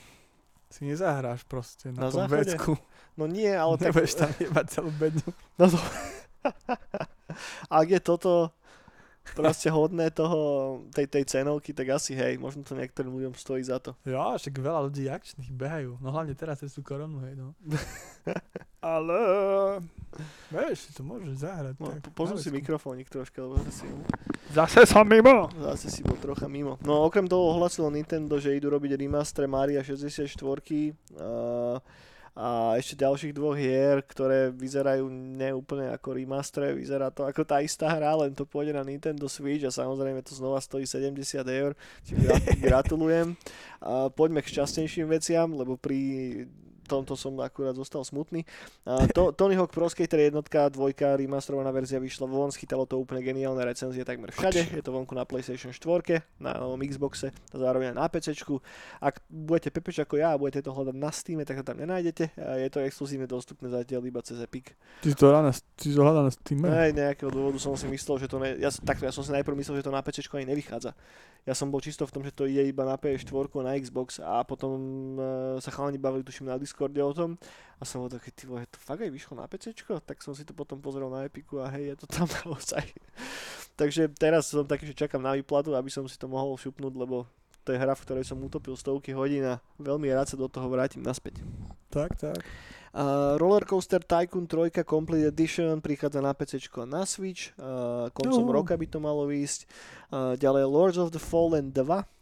si 0.73 0.81
nezahráš 0.89 1.45
proste 1.45 1.93
Na 1.93 2.09
na, 2.09 2.13
tom 2.13 2.25
záchode? 2.25 2.49
vecku. 2.49 2.73
No 3.21 3.29
nie, 3.29 3.53
ale 3.53 3.77
tak... 3.81 3.93
Nebudeš 3.93 4.17
tam 4.17 4.33
jebať 4.41 4.67
celú 4.73 4.91
bedňu. 4.97 5.29
No 5.61 5.65
to... 5.69 5.79
Ak 7.69 7.89
je 7.93 8.01
toto 8.01 8.57
proste 9.35 9.69
hodné 9.69 10.09
toho, 10.13 10.39
tej, 10.95 11.09
tej 11.09 11.25
cenovky, 11.25 11.73
tak 11.73 11.93
asi 11.93 12.15
hej, 12.15 12.37
možno 12.39 12.63
to 12.65 12.77
niektorým 12.77 13.13
ľuďom 13.13 13.35
stojí 13.37 13.65
za 13.65 13.83
to. 13.83 13.97
Ja, 14.07 14.37
však 14.37 14.55
veľa 14.57 14.89
ľudí 14.89 15.09
akčných 15.09 15.51
behajú. 15.53 15.99
No 16.01 16.13
hlavne 16.13 16.33
teraz 16.39 16.61
tú 16.63 16.81
koronu, 16.81 17.21
hej, 17.27 17.35
no. 17.37 17.53
Ale... 18.79 19.19
Vieš, 20.49 20.89
si 20.89 20.91
to 20.95 21.03
môžeš 21.05 21.45
zahrať. 21.45 21.75
No, 21.83 21.93
tak, 21.93 22.09
po- 22.09 22.25
posun 22.25 22.39
na 22.39 22.43
si 22.43 22.49
mikrofónik 22.49 23.11
troška, 23.11 23.43
lebo 23.45 23.61
si, 23.69 23.85
Zase 24.55 24.89
som 24.89 25.05
mimo. 25.05 25.53
zase 25.61 25.93
si 25.93 26.01
bol 26.01 26.17
trocha 26.17 26.49
mimo. 26.49 26.81
No 26.81 27.05
okrem 27.05 27.29
toho 27.29 27.53
ohlasilo 27.53 27.93
Nintendo, 27.93 28.41
že 28.41 28.57
idú 28.57 28.73
robiť 28.73 28.97
remaster 28.97 29.45
Maria 29.45 29.85
64 29.85 30.25
a, 30.25 31.79
a 32.39 32.79
ešte 32.79 33.03
ďalších 33.03 33.35
dvoch 33.35 33.59
hier, 33.59 33.99
ktoré 34.07 34.55
vyzerajú 34.55 35.11
neúplne 35.11 35.91
ako 35.91 36.15
remaster, 36.15 36.71
vyzerá 36.71 37.11
to 37.11 37.27
ako 37.27 37.43
tá 37.43 37.59
istá 37.59 37.91
hra, 37.91 38.15
len 38.15 38.31
to 38.31 38.47
pôjde 38.47 38.79
na 38.79 38.87
Nintendo 38.87 39.27
Switch 39.27 39.67
a 39.67 39.75
samozrejme 39.75 40.23
to 40.23 40.39
znova 40.39 40.63
stojí 40.63 40.87
70 40.87 41.19
eur, 41.35 41.75
či 42.07 42.15
gra- 42.15 42.39
gratulujem. 42.71 43.35
A 43.83 44.07
poďme 44.15 44.47
k 44.47 44.55
šťastnejším 44.55 45.11
veciam, 45.11 45.51
lebo 45.51 45.75
pri 45.75 45.99
tomto 46.89 47.15
som 47.15 47.37
akurát 47.45 47.77
zostal 47.77 48.01
smutný. 48.01 48.49
A 48.89 49.05
to, 49.13 49.31
Tony 49.37 49.55
Hawk 49.55 49.71
Pro 49.71 49.87
Skater 49.93 50.33
jednotka, 50.33 50.73
dvojka, 50.73 51.21
remasterovaná 51.21 51.69
verzia 51.69 52.01
vyšla 52.01 52.25
von, 52.25 52.49
schytalo 52.49 52.89
to 52.89 52.97
úplne 52.97 53.21
geniálne 53.21 53.61
recenzie 53.61 54.03
takmer 54.09 54.33
všade. 54.33 54.73
Je 54.73 54.81
to 54.81 54.91
vonku 54.91 55.13
na 55.13 55.29
PlayStation 55.29 55.71
4, 55.71 56.41
na 56.41 56.57
novom 56.57 56.81
Xboxe 56.81 57.29
a 57.31 57.57
zároveň 57.61 57.93
aj 57.93 57.97
na 58.01 58.07
PC. 58.09 58.27
Ak 59.05 59.21
budete 59.29 59.69
pepeč 59.69 60.01
ako 60.01 60.17
ja 60.17 60.33
a 60.33 60.41
budete 60.41 60.65
to 60.65 60.73
hľadať 60.73 60.97
na 60.97 61.11
Steam, 61.13 61.45
tak 61.45 61.61
to 61.61 61.65
tam 61.69 61.77
nenájdete. 61.77 62.33
Je 62.35 62.69
to 62.73 62.81
exkluzívne 62.81 63.29
dostupné 63.29 63.69
zatiaľ 63.69 64.09
iba 64.09 64.25
cez 64.25 64.41
Epic. 64.41 64.73
Ty 65.05 65.07
si 65.13 65.17
to 65.19 65.29
hľadá 65.29 65.51
na, 65.51 65.53
ty 65.53 65.87
to 65.93 66.01
hľadá 66.01 66.21
na 66.25 66.33
Steam. 66.33 66.65
Aj 66.65 66.91
nejakého 66.95 67.29
dôvodu 67.29 67.61
som 67.61 67.77
si 67.77 67.85
myslel, 67.91 68.25
že 68.25 68.27
to 68.31 68.41
ne, 68.41 68.57
ja, 68.57 68.73
takto, 68.73 69.05
ja 69.05 69.13
som 69.13 69.21
si 69.21 69.35
najprv 69.35 69.53
myslel, 69.59 69.83
že 69.83 69.85
to 69.85 69.93
na 69.93 70.01
PC 70.01 70.25
ani 70.33 70.49
nevychádza. 70.49 70.97
Ja 71.47 71.57
som 71.57 71.73
bol 71.73 71.81
čisto 71.81 72.05
v 72.05 72.13
tom, 72.13 72.23
že 72.27 72.35
to 72.35 72.45
ide 72.45 72.67
iba 72.67 72.85
na 72.85 72.99
PS4 72.99 73.33
a 73.33 73.61
na 73.65 73.73
Xbox 73.79 74.21
a 74.21 74.45
potom 74.45 74.75
uh, 75.17 75.57
sa 75.63 75.73
chalani 75.73 75.97
bavili 75.97 76.27
tuším 76.27 76.51
na 76.51 76.61
Discorde 76.61 77.01
o 77.01 77.13
tom 77.15 77.41
a 77.79 77.83
som 77.87 78.05
bol 78.05 78.11
taký, 78.11 78.35
ty 78.35 78.45
vole, 78.45 78.67
to 78.69 78.77
fakt 78.77 79.01
aj 79.01 79.13
vyšlo 79.13 79.39
na 79.39 79.47
PC, 79.47 79.73
tak 80.03 80.19
som 80.21 80.35
si 80.35 80.43
to 80.43 80.53
potom 80.53 80.83
pozrel 80.83 81.09
na 81.09 81.25
Epiku 81.25 81.63
a 81.63 81.71
hej, 81.73 81.95
je 81.95 81.97
to 82.03 82.07
tam 82.11 82.27
naozaj. 82.45 82.85
Takže 83.79 84.11
teraz 84.19 84.51
som 84.51 84.67
taký, 84.67 84.91
že 84.91 84.99
čakám 84.99 85.23
na 85.23 85.39
výplatu, 85.39 85.73
aby 85.79 85.89
som 85.89 86.05
si 86.11 86.19
to 86.19 86.27
mohol 86.27 86.59
šupnúť, 86.59 86.95
lebo 86.99 87.25
to 87.63 87.77
je 87.77 87.79
hra, 87.79 87.95
v 87.95 88.05
ktorej 88.05 88.25
som 88.25 88.41
utopil 88.41 88.75
stovky 88.75 89.13
hodín 89.13 89.45
a 89.45 89.61
veľmi 89.77 90.09
rád 90.09 90.33
sa 90.33 90.37
do 90.41 90.49
toho 90.49 90.67
vrátim 90.73 91.05
naspäť. 91.05 91.45
Tak, 91.93 92.17
tak. 92.17 92.41
Uh, 92.95 93.37
Rollercoaster 93.37 94.01
Tycoon 94.01 94.47
3 94.47 94.85
Complete 94.85 95.29
Edition 95.29 95.81
prichádza 95.81 96.21
na 96.21 96.35
PC 96.35 96.69
na 96.89 97.07
Switch. 97.07 97.53
Uh, 97.61 98.09
koncom 98.11 98.49
Juhu. 98.49 98.53
roka 98.53 98.77
by 98.77 98.87
to 98.89 98.99
malo 99.01 99.29
výjsť. 99.29 99.61
Uh, 100.09 100.35
ďalej 100.41 100.65
Lords 100.65 100.99
of 100.99 101.13
the 101.13 101.21
Fallen 101.21 101.71
2. 101.73 102.18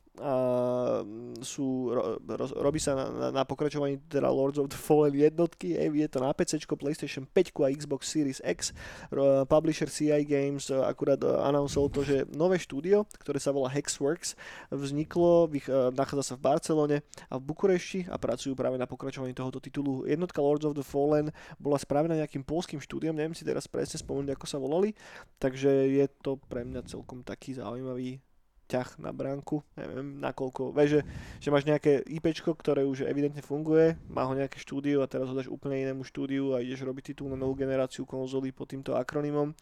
Sú, 1.45 1.93
ro, 1.93 2.17
ro, 2.17 2.47
robí 2.57 2.81
sa 2.81 2.97
na, 2.97 3.05
na, 3.13 3.29
na 3.31 3.43
pokračovaní 3.45 4.01
teda 4.09 4.33
Lords 4.33 4.57
of 4.57 4.73
the 4.73 4.79
Fallen 4.79 5.13
jednotky, 5.13 5.77
je, 5.77 6.09
to 6.09 6.25
na 6.25 6.33
PC, 6.33 6.65
PlayStation 6.65 7.29
5 7.29 7.53
a 7.61 7.69
Xbox 7.73 8.09
Series 8.09 8.41
X. 8.41 8.73
Ro, 9.13 9.45
publisher 9.45 9.89
CI 9.93 10.25
Games 10.25 10.73
uh, 10.73 10.89
akurát 10.89 11.21
uh, 11.21 11.45
announceol 11.45 11.93
to, 11.93 12.01
že 12.01 12.25
nové 12.33 12.57
štúdio, 12.57 13.05
ktoré 13.21 13.37
sa 13.37 13.53
volá 13.53 13.69
Hexworks, 13.69 14.35
vzniklo, 14.73 15.53
vych, 15.53 15.69
uh, 15.69 15.93
nachádza 15.93 16.33
sa 16.33 16.35
v 16.41 16.45
Barcelone 16.45 16.97
a 17.29 17.35
v 17.37 17.43
Bukurešti 17.47 18.09
a 18.09 18.17
pracujú 18.17 18.57
práve 18.57 18.81
na 18.81 18.89
pokračovaní 18.89 19.37
tohoto 19.37 19.61
titulu. 19.61 20.09
Jednotka 20.09 20.41
Lords 20.41 20.65
of 20.65 20.77
the 20.77 20.85
Fallen 20.85 21.29
bola 21.61 21.77
spravená 21.77 22.17
nejakým 22.17 22.43
polským 22.43 22.81
štúdiom, 22.81 23.13
neviem 23.13 23.37
si 23.37 23.45
teraz 23.45 23.69
presne 23.69 24.01
spomenúť, 24.01 24.33
ako 24.37 24.47
sa 24.49 24.57
volali, 24.57 24.97
takže 25.37 25.69
je 25.69 26.07
to 26.25 26.41
pre 26.49 26.65
mňa 26.65 26.89
celkom 26.89 27.21
taký 27.21 27.57
zaujímavý 27.57 28.21
ťah 28.67 28.99
na 28.99 29.15
bránku, 29.15 29.63
neviem 29.79 30.19
nakoľko, 30.19 30.75
vieš, 30.75 30.99
že, 30.99 31.01
že 31.47 31.49
máš 31.55 31.65
nejaké 31.65 32.03
IPčko, 32.03 32.53
ktoré 32.59 32.83
už 32.83 33.07
evidentne 33.07 33.41
funguje, 33.41 33.95
má 34.11 34.27
ho 34.27 34.35
nejaké 34.35 34.59
štúdio 34.59 35.01
a 35.01 35.11
teraz 35.11 35.31
ho 35.31 35.35
dáš 35.39 35.47
úplne 35.47 35.79
inému 35.79 36.03
štúdiu 36.03 36.59
a 36.59 36.63
ideš 36.63 36.83
robiť 36.83 37.15
titul 37.15 37.31
na 37.31 37.39
novú 37.39 37.55
generáciu 37.55 38.03
konzoly 38.03 38.51
pod 38.51 38.75
týmto 38.75 38.99
akronymom. 38.99 39.55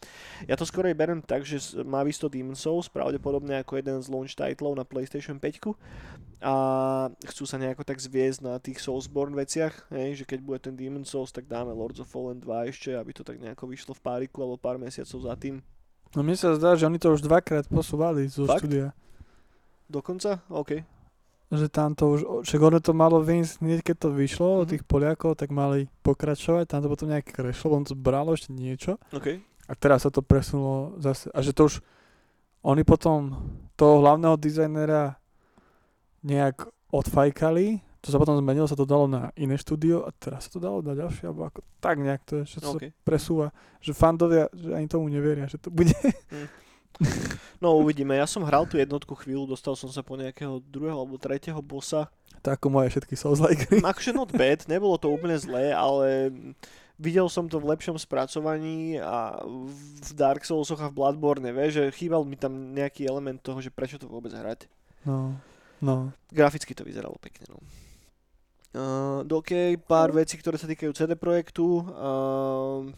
Ja 0.49 0.57
to 0.57 0.65
skorej 0.65 0.97
berem 0.97 1.21
tak, 1.21 1.45
že 1.45 1.61
má 1.85 2.01
vysto 2.01 2.25
Demon's 2.25 2.65
Souls, 2.65 2.89
pravdepodobne 2.89 3.61
ako 3.61 3.77
jeden 3.77 4.01
z 4.01 4.09
launch 4.09 4.33
titlov 4.33 4.73
na 4.73 4.83
PlayStation 4.83 5.37
5 5.37 5.77
a 6.45 6.55
chcú 7.31 7.43
sa 7.47 7.57
nejako 7.57 7.87
tak 7.87 7.97
zviesť 7.97 8.39
na 8.43 8.59
tých 8.59 8.77
Soulsborne 8.83 9.33
veciach, 9.33 9.89
hej, 9.93 10.21
že 10.21 10.25
keď 10.27 10.39
bude 10.43 10.59
ten 10.61 10.75
Demon's 10.75 11.09
Souls, 11.09 11.31
tak 11.31 11.49
dáme 11.49 11.73
Lords 11.73 12.01
of 12.01 12.09
Fallen 12.11 12.41
2 12.41 12.69
ešte, 12.69 12.93
aby 12.93 13.11
to 13.15 13.23
tak 13.25 13.41
nejako 13.41 13.65
vyšlo 13.69 13.93
v 13.95 14.03
páriku 14.03 14.43
alebo 14.43 14.59
pár 14.59 14.77
mesiacov 14.77 15.19
za 15.25 15.33
tým. 15.37 15.63
No 16.15 16.23
mne 16.23 16.33
sa 16.33 16.55
zdá, 16.55 16.73
že 16.73 16.83
oni 16.83 16.95
to 16.95 17.11
už 17.11 17.21
dvakrát 17.21 17.67
posúvali 17.67 18.25
zo 18.25 18.43
Fakt? 18.45 18.63
štúdia. 18.63 18.95
Dokonca? 19.85 20.41
OK. 20.47 20.81
Že 21.47 21.67
tam 21.67 21.91
to 21.91 22.03
už, 22.09 22.19
však 22.41 22.57
ono 22.59 22.79
to 22.79 22.91
malo 22.91 23.19
vyjsť, 23.19 23.53
hneď 23.59 23.79
keď 23.83 23.95
to 23.99 24.09
vyšlo 24.11 24.47
od 24.57 24.65
Mhm. 24.65 24.71
tých 24.71 24.83
Poliakov, 24.83 25.35
tak 25.35 25.51
mali 25.51 25.91
pokračovať, 26.01 26.65
tam 26.65 26.81
to 26.81 26.89
potom 26.89 27.07
nejak 27.07 27.27
krešlo, 27.27 27.75
on 27.75 27.85
to 27.85 27.93
bralo 27.93 28.33
ešte 28.33 28.49
niečo 28.49 28.97
OK. 29.11 29.43
a 29.43 29.73
teraz 29.73 30.01
sa 30.01 30.09
to 30.09 30.19
presunulo 30.19 30.97
zase. 30.97 31.29
A 31.29 31.39
že 31.39 31.51
to 31.51 31.69
už, 31.69 31.83
oni 32.61 32.81
potom 32.81 33.37
toho 33.75 34.01
hlavného 34.01 34.35
dizajnera 34.35 35.19
nejak 36.21 36.65
odfajkali, 36.89 37.83
to 38.05 38.13
sa 38.13 38.21
potom 38.21 38.37
zmenilo, 38.37 38.69
sa 38.69 38.77
to 38.77 38.85
dalo 38.85 39.09
na 39.09 39.33
iné 39.33 39.57
štúdio 39.57 40.05
a 40.05 40.13
teraz 40.13 40.45
sa 40.45 40.53
to 40.53 40.61
dalo 40.61 40.85
na 40.85 40.93
ďalšie, 40.93 41.25
alebo 41.25 41.49
ako, 41.49 41.65
tak 41.81 41.97
nejak 41.97 42.21
to 42.21 42.45
je, 42.45 42.53
že 42.53 42.57
to 42.61 42.77
sa 42.77 42.79
presúva, 43.01 43.49
že 43.81 43.97
fandovia, 43.97 44.45
že 44.53 44.77
ani 44.77 44.85
tomu 44.85 45.09
neveria, 45.09 45.49
že 45.49 45.57
to 45.57 45.73
bude. 45.73 45.97
No 47.59 47.75
uvidíme, 47.75 48.15
ja 48.15 48.23
som 48.23 48.45
hral 48.47 48.69
tú 48.69 48.79
jednotku 48.79 49.17
chvíľu, 49.19 49.51
dostal 49.51 49.75
som 49.75 49.91
sa 49.91 49.99
po 49.99 50.15
nejakého 50.15 50.63
druhého 50.63 50.95
alebo 50.95 51.19
tretieho 51.19 51.59
bossa. 51.59 52.07
tak 52.45 52.61
ako 52.61 52.71
moje 52.71 52.93
všetky 52.93 53.17
Souls-like 53.17 53.65
hry. 53.67 53.81
Akože 53.81 54.13
not 54.13 54.29
bad, 54.29 54.63
nebolo 54.69 55.01
to 55.01 55.09
úplne 55.09 55.33
zlé, 55.35 55.73
ale 55.73 56.29
videl 57.01 57.25
som 57.25 57.49
to 57.49 57.57
v 57.57 57.73
lepšom 57.73 57.97
spracovaní 57.97 59.01
a 59.01 59.41
v 59.43 60.09
Dark 60.13 60.45
Soulsoch 60.45 60.79
a 60.79 60.87
v 60.87 60.95
Bloodborne, 60.95 61.49
vieš, 61.51 61.81
že 61.81 61.97
chýbal 61.97 62.21
mi 62.21 62.37
tam 62.37 62.71
nejaký 62.77 63.09
element 63.09 63.41
toho, 63.41 63.59
že 63.59 63.73
prečo 63.73 63.97
to 63.97 64.05
vôbec 64.05 64.31
hrať. 64.31 64.69
No, 65.03 65.35
no. 65.81 66.13
Graficky 66.29 66.77
to 66.77 66.85
vyzeralo 66.85 67.17
pekne, 67.17 67.49
no. 67.49 67.57
Uh, 68.75 69.23
OK, 69.31 69.79
pár 69.87 70.11
vecí, 70.11 70.35
ktoré 70.35 70.59
sa 70.59 70.67
týkajú 70.67 70.91
CD 70.91 71.15
Projektu. 71.15 71.79
Uh, 71.79 72.91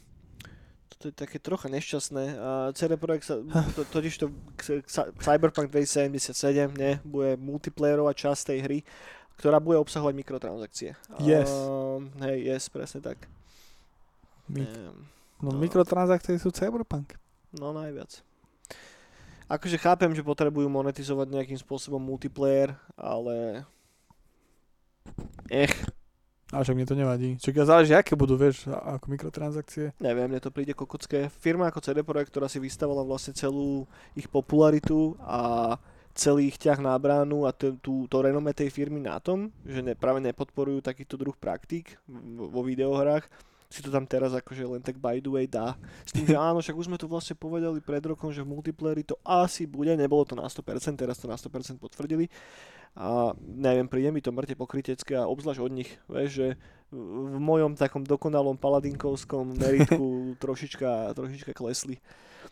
toto 0.89 1.03
je 1.07 1.13
také 1.13 1.37
trocha 1.37 1.69
nešťastné. 1.69 2.23
Uh, 2.33 2.69
CD 2.73 2.97
Projekt 2.97 3.29
sa, 3.29 3.37
to, 3.77 3.85
totiž 3.85 4.13
to 4.17 4.33
k- 4.57 4.81
k- 4.81 5.11
Cyberpunk 5.21 5.69
2077, 5.69 6.33
ne, 6.73 6.97
bude 7.05 7.37
multiplayerová 7.37 8.17
časť 8.17 8.41
tej 8.49 8.59
hry, 8.65 8.79
ktorá 9.37 9.61
bude 9.61 9.77
obsahovať 9.77 10.17
mikrotransakcie. 10.17 10.97
Yes. 11.21 11.45
Uh, 11.53 12.01
hej, 12.25 12.49
yes, 12.49 12.65
presne 12.73 13.05
tak. 13.05 13.29
My, 14.49 14.65
Um, 14.65 15.05
no, 15.45 15.53
no. 15.53 15.61
mikrotransakcie 15.61 16.41
sú 16.41 16.49
Cyberpunk. 16.49 17.13
No 17.53 17.69
najviac. 17.69 18.25
Akože 19.45 19.77
chápem, 19.77 20.09
že 20.11 20.25
potrebujú 20.25 20.65
monetizovať 20.67 21.27
nejakým 21.29 21.59
spôsobom 21.61 22.01
multiplayer, 22.01 22.73
ale... 22.97 23.61
Ech, 25.49 25.73
A 26.47 26.63
však 26.63 26.79
mne 26.79 26.87
to 26.87 26.95
nevadí. 26.95 27.35
Čak 27.43 27.67
záleží, 27.67 27.91
aké 27.91 28.15
budú, 28.15 28.39
vieš, 28.39 28.71
ako 28.71 29.11
mikrotransakcie. 29.11 29.91
neviem, 29.99 30.31
mne 30.31 30.39
to 30.39 30.47
príde 30.47 30.71
kokocké. 30.71 31.27
Firma 31.27 31.67
ako 31.67 31.83
CD 31.83 32.07
Projekt, 32.07 32.31
ktorá 32.31 32.47
si 32.47 32.63
vystavala 32.63 33.03
vlastne 33.03 33.35
celú 33.35 33.83
ich 34.15 34.31
popularitu 34.31 35.19
a 35.19 35.75
celý 36.15 36.47
ich 36.47 36.57
ťah 36.57 36.79
na 36.79 36.95
bránu 36.95 37.43
a 37.45 37.51
t- 37.51 37.75
tú, 37.83 38.07
to 38.07 38.23
renome 38.23 38.55
tej 38.55 38.71
firmy 38.71 39.03
na 39.03 39.19
tom, 39.19 39.51
že 39.67 39.83
ne, 39.83 39.91
práve 39.93 40.23
nepodporujú 40.23 40.79
takýto 40.81 41.19
druh 41.19 41.35
praktík 41.35 41.99
vo 42.39 42.63
videohrách, 42.63 43.27
si 43.67 43.83
to 43.83 43.91
tam 43.91 44.07
teraz 44.07 44.31
akože 44.31 44.63
len 44.63 44.81
tak 44.83 44.95
by 44.99 45.19
the 45.19 45.31
way 45.31 45.45
dá. 45.47 45.75
S 46.07 46.15
tým, 46.15 46.27
že 46.27 46.35
áno, 46.39 46.63
však 46.63 46.75
už 46.75 46.87
sme 46.87 46.97
to 46.99 47.11
vlastne 47.11 47.35
povedali 47.35 47.83
pred 47.83 48.03
rokom, 48.03 48.31
že 48.31 48.43
v 48.43 48.51
multiplayeri 48.55 49.03
to 49.03 49.19
asi 49.27 49.67
bude, 49.67 49.91
nebolo 49.95 50.23
to 50.23 50.39
na 50.39 50.47
100%, 50.47 50.95
teraz 50.95 51.19
to 51.19 51.27
na 51.27 51.35
100% 51.35 51.79
potvrdili. 51.79 52.31
A 52.97 53.35
neviem, 53.37 53.85
príde 53.85 54.09
mi 54.09 54.25
to 54.25 54.33
mŕte 54.33 54.57
pokrytecké 54.57 55.21
a 55.21 55.29
obzvlášť 55.29 55.61
od 55.61 55.69
nich, 55.69 55.91
vieš, 56.09 56.31
že 56.33 56.47
v 56.89 57.37
mojom 57.37 57.77
takom 57.77 58.01
dokonalom 58.01 58.57
paladinkovskom 58.57 59.53
meritku 59.59 60.05
trošička, 60.41 61.13
trošička 61.13 61.51
klesli. 61.53 62.01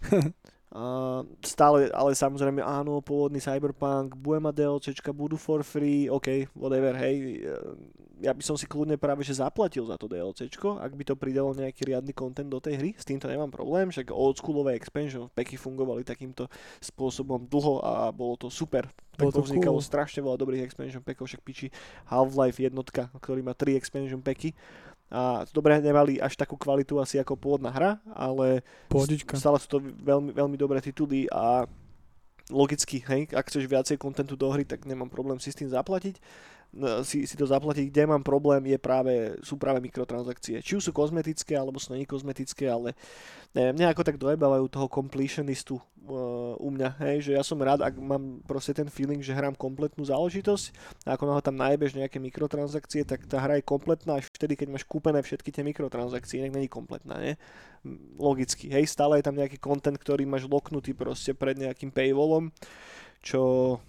A 0.75 1.23
stále, 1.39 1.87
ale 1.95 2.11
samozrejme 2.11 2.59
áno, 2.59 2.99
pôvodný 2.99 3.39
Cyberpunk, 3.39 4.19
bude 4.19 4.43
mať 4.43 4.59
DLCčka, 4.59 5.15
budú 5.15 5.39
for 5.39 5.63
free, 5.63 6.11
ok, 6.11 6.51
whatever, 6.51 6.91
hej. 6.99 7.47
e, 7.47 8.23
Ja 8.27 8.35
by 8.35 8.43
som 8.43 8.59
si 8.59 8.67
kľudne 8.67 8.99
práve 8.99 9.23
že 9.23 9.39
zaplatil 9.39 9.87
za 9.87 9.95
to 9.95 10.11
DLCčko, 10.11 10.83
ak 10.83 10.91
by 10.91 11.03
to 11.07 11.15
pridalo 11.15 11.55
nejaký 11.55 11.87
riadny 11.87 12.11
content 12.11 12.51
do 12.51 12.59
tej 12.59 12.75
hry, 12.75 12.91
s 12.91 13.07
týmto 13.07 13.31
nemám 13.31 13.55
problém, 13.55 13.87
však 13.87 14.11
oldschoolové 14.11 14.75
expansion 14.75 15.31
packy 15.31 15.55
fungovali 15.55 16.03
takýmto 16.03 16.51
spôsobom 16.83 17.47
dlho 17.47 17.79
a 17.79 18.11
bolo 18.11 18.35
to 18.35 18.51
super. 18.51 18.91
Tak 19.15 19.31
to 19.31 19.47
vznikalo 19.47 19.79
cool. 19.79 19.87
strašne 19.87 20.19
veľa 20.27 20.35
dobrých 20.35 20.67
expansion 20.67 20.99
packov, 20.99 21.31
však 21.31 21.39
piči 21.39 21.67
Half-Life 22.11 22.59
jednotka, 22.59 23.07
ktorý 23.15 23.47
má 23.47 23.55
3 23.55 23.79
expansion 23.79 24.19
packy. 24.19 24.51
A 25.15 25.47
dobre, 25.55 25.79
nemali 25.79 26.19
až 26.19 26.35
takú 26.35 26.59
kvalitu 26.59 26.99
asi 26.99 27.15
ako 27.15 27.39
pôvodná 27.39 27.71
hra, 27.71 28.03
ale 28.11 28.67
Pohodička. 28.91 29.39
Stále 29.39 29.63
sú 29.63 29.67
to 29.71 29.79
veľmi, 29.79 30.35
veľmi 30.35 30.59
dobré 30.59 30.83
tituly 30.83 31.31
a 31.31 31.63
logicky, 32.51 32.99
hej, 32.99 33.31
ak 33.31 33.47
chceš 33.47 33.65
viacej 33.65 33.95
kontentu 33.95 34.35
do 34.35 34.51
hry, 34.51 34.67
tak 34.67 34.83
nemám 34.83 35.07
problém 35.07 35.39
si 35.39 35.55
s 35.55 35.57
tým 35.57 35.71
zaplatiť. 35.71 36.19
No, 36.75 37.07
Si, 37.07 37.23
si 37.23 37.39
to 37.39 37.47
zaplatiť, 37.47 37.87
kde 37.87 38.03
mám 38.03 38.19
problém 38.19 38.67
je 38.67 38.75
práve, 38.75 39.39
sú 39.39 39.55
práve 39.55 39.79
mikrotransakcie. 39.79 40.59
Či 40.59 40.75
už 40.75 40.83
sú 40.83 40.91
kozmetické, 40.91 41.55
alebo 41.55 41.79
sú 41.79 41.95
není 41.95 42.03
kozmetické, 42.03 42.67
ale 42.67 42.91
neviem, 43.55 43.79
mňa 43.79 43.95
ako 43.95 44.03
tak 44.03 44.19
dojebávajú 44.19 44.67
toho 44.67 44.91
completionistu 44.91 45.79
uh, 45.79 46.59
u 46.59 46.67
mňa, 46.67 46.99
hej, 47.07 47.17
že 47.23 47.31
ja 47.31 47.47
som 47.47 47.55
rád, 47.63 47.79
ak 47.79 47.95
mám 47.95 48.43
proste 48.43 48.75
ten 48.75 48.91
feeling, 48.91 49.23
že 49.23 49.31
hrám 49.31 49.55
kompletnú 49.55 50.03
záležitosť 50.03 50.75
a 51.07 51.15
ako 51.15 51.23
náhle 51.31 51.43
tam 51.47 51.55
najebeš 51.55 51.95
nejaké 51.95 52.19
mikrotransakcie, 52.19 53.07
tak 53.07 53.23
tá 53.23 53.39
hra 53.39 53.63
je 53.63 53.63
kompletná 53.63 54.19
až 54.19 54.27
vtedy, 54.27 54.59
keď 54.59 54.75
máš 54.75 54.83
kúpené 54.83 55.23
všetky 55.23 55.55
tie 55.55 55.63
mikrotransakcie, 55.63 56.43
inak 56.43 56.59
není 56.59 56.67
kompletná, 56.67 57.15
nie? 57.23 57.39
Logicky, 58.19 58.67
hej, 58.67 58.83
stále 58.91 59.23
je 59.23 59.27
tam 59.31 59.39
nejaký 59.39 59.63
content, 59.63 59.95
ktorý 59.95 60.27
máš 60.27 60.43
loknutý 60.51 60.91
proste 60.91 61.31
pred 61.31 61.55
nejakým 61.55 61.95
paywallom, 61.95 62.51
čo 63.23 63.79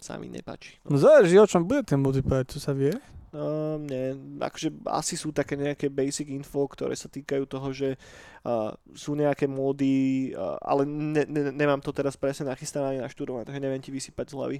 sa 0.00 0.20
mi 0.20 0.28
nepáči. 0.28 0.78
No 0.86 1.00
záleží, 1.00 1.36
o 1.40 1.48
čom 1.48 1.64
bude 1.64 1.82
ten 1.82 2.00
multiplayer, 2.00 2.46
čo 2.46 2.60
sa 2.60 2.76
vie. 2.76 2.94
Uh, 3.36 3.76
nie, 3.84 4.16
akože 4.40 4.72
asi 4.88 5.12
sú 5.12 5.28
také 5.28 5.60
nejaké 5.60 5.92
basic 5.92 6.32
info, 6.32 6.64
ktoré 6.64 6.96
sa 6.96 7.10
týkajú 7.10 7.44
toho, 7.44 7.68
že 7.68 8.00
uh, 8.48 8.72
sú 8.96 9.12
nejaké 9.12 9.44
módy, 9.44 10.32
uh, 10.32 10.56
ale 10.64 10.88
ne, 10.88 11.20
ne, 11.28 11.52
nemám 11.52 11.84
to 11.84 11.92
teraz 11.92 12.16
presne 12.16 12.48
nachystané 12.48 12.96
ani 12.96 13.00
naštudované, 13.04 13.44
takže 13.44 13.60
neviem 13.60 13.82
ti 13.82 13.92
vysypať 13.92 14.32
z 14.32 14.36
hlavy. 14.40 14.58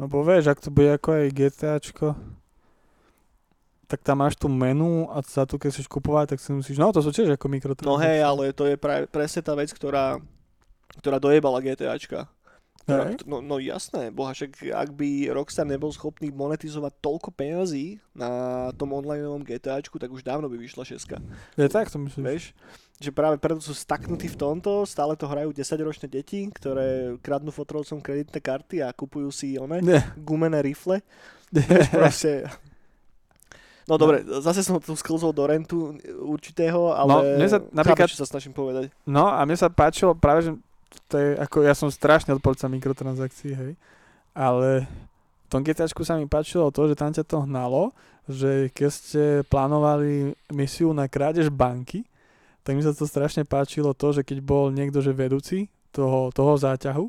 Lebo 0.00 0.24
vieš, 0.24 0.48
ak 0.48 0.62
to 0.62 0.72
bude 0.72 0.88
ako 0.94 1.08
aj 1.20 1.36
GTAčko, 1.36 2.06
tak 3.88 4.00
tam 4.04 4.20
máš 4.20 4.36
tu 4.36 4.46
menu 4.46 5.08
a 5.12 5.24
za 5.24 5.48
to, 5.48 5.60
keď 5.60 5.76
chceš 5.76 5.88
kupovať, 5.88 6.36
tak 6.36 6.40
si 6.44 6.52
musíš, 6.52 6.76
no 6.76 6.92
to 6.92 7.00
sú 7.00 7.12
tiež 7.12 7.34
ako 7.34 7.48
mikrotransakcie. 7.48 7.92
No 7.92 8.00
hej, 8.00 8.20
ale 8.20 8.56
to 8.56 8.68
je 8.68 8.76
práve 8.76 9.08
presne 9.08 9.40
tá 9.40 9.52
vec, 9.52 9.72
ktorá, 9.72 10.16
ktorá 11.00 11.16
dojebala 11.16 11.60
GTAčka. 11.64 12.28
Hej. 12.88 13.20
no, 13.24 13.38
no 13.38 13.56
jasné, 13.56 14.08
boha, 14.08 14.32
však 14.32 14.64
ak 14.66 14.90
by 14.90 15.08
Rockstar 15.28 15.62
nebol 15.62 15.88
schopný 15.88 16.28
monetizovať 16.28 16.96
toľko 16.98 17.28
peňazí 17.30 18.00
na 18.12 18.28
tom 18.72 18.92
onlineovom 18.92 19.44
GTAčku, 19.44 19.96
tak 19.96 20.08
už 20.08 20.22
dávno 20.22 20.48
by 20.48 20.56
vyšla 20.56 20.84
šeska. 20.84 21.20
Je 21.54 21.68
tak, 21.68 21.86
to 21.86 21.98
myslíš. 21.98 22.24
Vieš? 22.24 22.44
Že 22.98 23.10
práve 23.12 23.36
preto 23.36 23.60
sú 23.60 23.70
staknutí 23.70 24.26
v 24.26 24.34
tomto, 24.34 24.82
stále 24.82 25.14
to 25.14 25.24
hrajú 25.24 25.52
10-ročné 25.52 26.08
deti, 26.08 26.48
ktoré 26.48 27.14
kradnú 27.18 27.52
fotrovcom 27.52 28.00
kreditné 28.00 28.40
karty 28.40 28.80
a 28.80 28.90
kupujú 28.90 29.28
si 29.28 29.54
one 29.54 29.78
Ne. 29.78 30.00
gumené 30.16 30.58
rifle. 30.58 31.04
Proste... 31.92 32.48
No 33.88 33.96
dobre, 33.96 34.20
zase 34.44 34.60
som 34.60 34.76
tu 34.76 34.92
sklzol 34.92 35.32
do 35.32 35.44
rentu 35.44 35.96
určitého, 36.20 36.92
ale 36.92 37.08
No, 37.08 37.16
mne 37.40 37.48
sa 37.48 37.56
napríklad- 37.72 38.04
chápeš, 38.04 38.12
čo 38.12 38.20
sa 38.20 38.28
snažím 38.28 38.52
povedať. 38.52 38.92
No 39.08 39.24
a 39.24 39.40
mne 39.42 39.56
sa 39.56 39.72
páčilo 39.72 40.12
práve, 40.12 40.44
že 40.44 40.52
to 41.08 41.14
je 41.16 41.28
ako, 41.36 41.64
ja 41.64 41.74
som 41.76 41.88
strašne 41.92 42.32
odporca 42.36 42.68
mikrotransakcií, 42.68 43.52
hej. 43.54 43.72
Ale 44.32 44.88
v 45.46 45.48
tom 45.48 45.64
GTAčku 45.64 46.04
sa 46.04 46.20
mi 46.20 46.28
páčilo 46.28 46.68
to, 46.68 46.88
že 46.88 46.98
tam 46.98 47.10
ťa 47.10 47.24
to 47.24 47.44
hnalo, 47.44 47.96
že 48.28 48.68
keď 48.76 48.90
ste 48.92 49.24
plánovali 49.48 50.36
misiu 50.52 50.92
na 50.92 51.08
krádež 51.08 51.48
banky, 51.48 52.04
tak 52.60 52.76
mi 52.76 52.84
sa 52.84 52.92
to 52.92 53.08
strašne 53.08 53.48
páčilo 53.48 53.96
to, 53.96 54.12
že 54.12 54.20
keď 54.20 54.44
bol 54.44 54.68
niekto, 54.68 55.00
že 55.00 55.16
vedúci 55.16 55.72
toho, 55.88 56.28
toho 56.36 56.52
záťahu, 56.60 57.08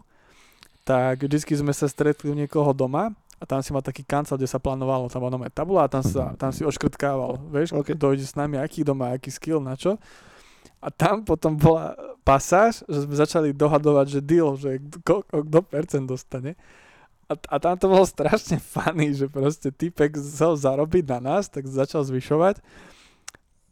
tak 0.88 1.28
vždycky 1.28 1.52
sme 1.60 1.76
sa 1.76 1.92
stretli 1.92 2.32
u 2.32 2.36
niekoho 2.40 2.72
doma 2.72 3.12
a 3.36 3.44
tam 3.44 3.60
si 3.60 3.76
mal 3.76 3.84
taký 3.84 4.08
kancel, 4.08 4.40
kde 4.40 4.48
sa 4.48 4.60
plánovalo, 4.60 5.12
tam 5.12 5.28
bola 5.28 5.52
tabula 5.52 5.88
a 5.88 5.92
tam, 5.92 6.00
sa, 6.04 6.32
tam 6.40 6.56
si 6.56 6.64
oškrtkával, 6.64 7.40
vieš, 7.52 7.76
Ok. 7.76 7.92
okay. 7.92 7.96
dojde 7.96 8.24
s 8.24 8.36
nami, 8.40 8.56
aký 8.56 8.88
doma, 8.88 9.12
aký 9.12 9.32
skill, 9.32 9.60
na 9.60 9.76
čo. 9.76 10.00
A 10.80 10.88
tam 10.88 11.28
potom 11.28 11.60
bola 11.60 11.96
pasáž, 12.24 12.88
že 12.88 13.04
sme 13.04 13.16
začali 13.20 13.50
dohadovať, 13.52 14.06
že 14.08 14.20
deal, 14.24 14.56
že 14.56 14.80
kto, 14.80 15.28
kto 15.28 15.60
percent 15.68 16.08
dostane. 16.08 16.56
A, 17.30 17.36
a 17.36 17.56
tam 17.60 17.76
to 17.76 17.92
bolo 17.92 18.08
strašne 18.08 18.58
funny, 18.58 19.14
že 19.14 19.28
proste 19.28 19.70
typek 19.70 20.16
chcel 20.18 20.56
zarobiť 20.56 21.06
na 21.06 21.20
nás, 21.20 21.52
tak 21.52 21.68
začal 21.68 22.08
zvyšovať. 22.08 22.64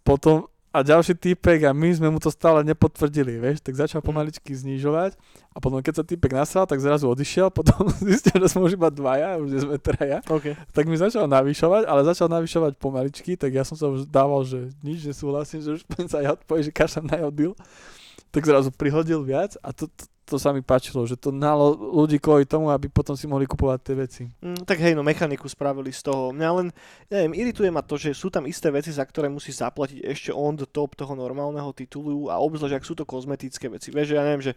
Potom 0.04 0.52
a 0.78 0.86
ďalší 0.86 1.18
typek 1.18 1.66
a 1.66 1.74
my 1.74 1.90
sme 1.90 2.14
mu 2.14 2.22
to 2.22 2.30
stále 2.30 2.62
nepotvrdili, 2.62 3.42
vieš, 3.42 3.66
tak 3.66 3.74
začal 3.74 4.06
pomaličky 4.06 4.54
znižovať 4.54 5.18
a 5.50 5.58
potom 5.58 5.82
keď 5.82 5.94
sa 5.98 6.04
typek 6.06 6.38
nasral, 6.38 6.70
tak 6.70 6.78
zrazu 6.78 7.10
odišiel, 7.10 7.50
potom 7.58 7.90
zistil, 7.98 8.38
že 8.38 8.54
sme 8.54 8.70
už 8.70 8.78
iba 8.78 8.94
dvaja, 8.94 9.42
už 9.42 9.50
nie 9.50 9.62
sme 9.66 9.82
traja, 9.82 10.22
OK. 10.30 10.54
tak 10.70 10.86
mi 10.86 10.94
začal 10.94 11.26
navyšovať, 11.26 11.90
ale 11.90 12.06
začal 12.06 12.30
navyšovať 12.30 12.78
pomaličky, 12.78 13.34
tak 13.34 13.58
ja 13.58 13.66
som 13.66 13.74
sa 13.74 13.90
už 13.90 14.06
dával, 14.06 14.46
že 14.46 14.70
nič, 14.86 15.02
že 15.02 15.18
súhlasím, 15.18 15.66
že 15.66 15.82
už 15.82 15.82
sa 16.14 16.22
ja 16.22 16.38
odpovie, 16.38 16.70
že 16.70 16.76
kašľam 16.76 17.10
na 17.10 17.16
jeho 17.26 17.32
deal. 17.34 17.54
Tak 18.30 18.46
zrazu 18.46 18.70
prihodil 18.70 19.26
viac 19.26 19.58
a 19.66 19.74
to, 19.74 19.90
to, 19.90 20.06
to 20.28 20.36
sa 20.36 20.52
mi 20.52 20.60
páčilo, 20.60 21.08
že 21.08 21.16
to 21.16 21.32
nalo 21.32 21.72
ľudí 21.80 22.20
kvôli 22.20 22.44
tomu, 22.44 22.68
aby 22.68 22.92
potom 22.92 23.16
si 23.16 23.24
mohli 23.32 23.48
kupovať 23.48 23.80
tie 23.80 23.96
veci. 23.96 24.24
Mm, 24.44 24.68
tak 24.68 24.84
hej, 24.84 24.92
no 24.92 25.00
mechaniku 25.00 25.48
spravili 25.48 25.96
z 25.96 26.04
toho. 26.04 26.36
Mňa 26.36 26.50
len, 26.60 26.68
neviem, 27.08 27.32
irituje 27.32 27.72
ma 27.72 27.80
to, 27.80 27.96
že 27.96 28.12
sú 28.12 28.28
tam 28.28 28.44
isté 28.44 28.68
veci, 28.68 28.92
za 28.92 29.08
ktoré 29.08 29.32
musíš 29.32 29.64
zaplatiť 29.64 30.04
ešte 30.04 30.36
on 30.36 30.60
the 30.60 30.68
top 30.68 31.00
toho 31.00 31.16
normálneho 31.16 31.72
titulu 31.72 32.28
a 32.28 32.36
obzvlášť, 32.44 32.76
ak 32.76 32.84
sú 32.84 32.94
to 33.00 33.08
kozmetické 33.08 33.72
veci. 33.72 33.88
Vieš, 33.88 34.12
že 34.12 34.16
ja 34.20 34.24
neviem, 34.28 34.44
že 34.44 34.54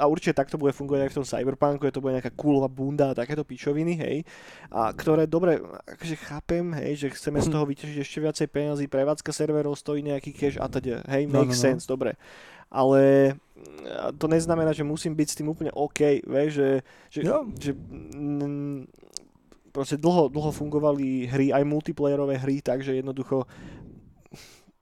a 0.00 0.08
určite 0.08 0.32
takto 0.32 0.56
bude 0.56 0.72
fungovať 0.72 1.04
aj 1.04 1.10
v 1.12 1.16
tom 1.20 1.26
Cyberpunku, 1.28 1.84
že 1.84 1.92
to 1.92 2.00
bude 2.00 2.16
nejaká 2.16 2.32
coolová 2.32 2.72
bunda 2.72 3.12
a 3.12 3.18
takéto 3.18 3.44
pičoviny, 3.44 4.00
hej. 4.00 4.16
A 4.72 4.96
ktoré, 4.96 5.28
dobre, 5.28 5.60
akože 5.84 6.16
chápem, 6.24 6.72
hej, 6.80 7.04
že 7.04 7.06
chceme 7.12 7.44
z 7.44 7.50
toho 7.52 7.68
vyťažiť 7.68 7.98
ešte 8.00 8.18
viacej 8.24 8.46
peniazí, 8.48 8.88
prevádzka 8.88 9.28
serverov 9.28 9.76
stojí 9.76 10.00
nejaký 10.00 10.32
cash 10.32 10.56
a 10.56 10.70
teda, 10.72 11.04
hej, 11.12 11.28
No, 11.28 11.44
make 11.44 11.52
no, 11.52 11.58
no. 11.58 11.60
sense, 11.60 11.84
dobre. 11.84 12.16
Ale 12.72 13.32
mm, 13.36 14.16
to 14.16 14.26
neznamená, 14.26 14.72
že 14.72 14.82
musím 14.88 15.12
byť 15.12 15.28
s 15.28 15.36
tým 15.36 15.52
úplne 15.52 15.68
OK, 15.76 16.24
vieš, 16.24 16.50
že, 16.56 16.70
že, 17.12 17.20
Jo. 17.20 17.44
že 17.60 17.76
mm, 17.76 18.88
proste 19.72 19.96
dlho, 19.96 20.28
dlho 20.28 20.52
fungovali 20.52 21.28
hry, 21.28 21.52
aj 21.52 21.64
multiplayerové 21.64 22.40
hry, 22.40 22.60
takže 22.64 22.96
jednoducho 22.96 23.44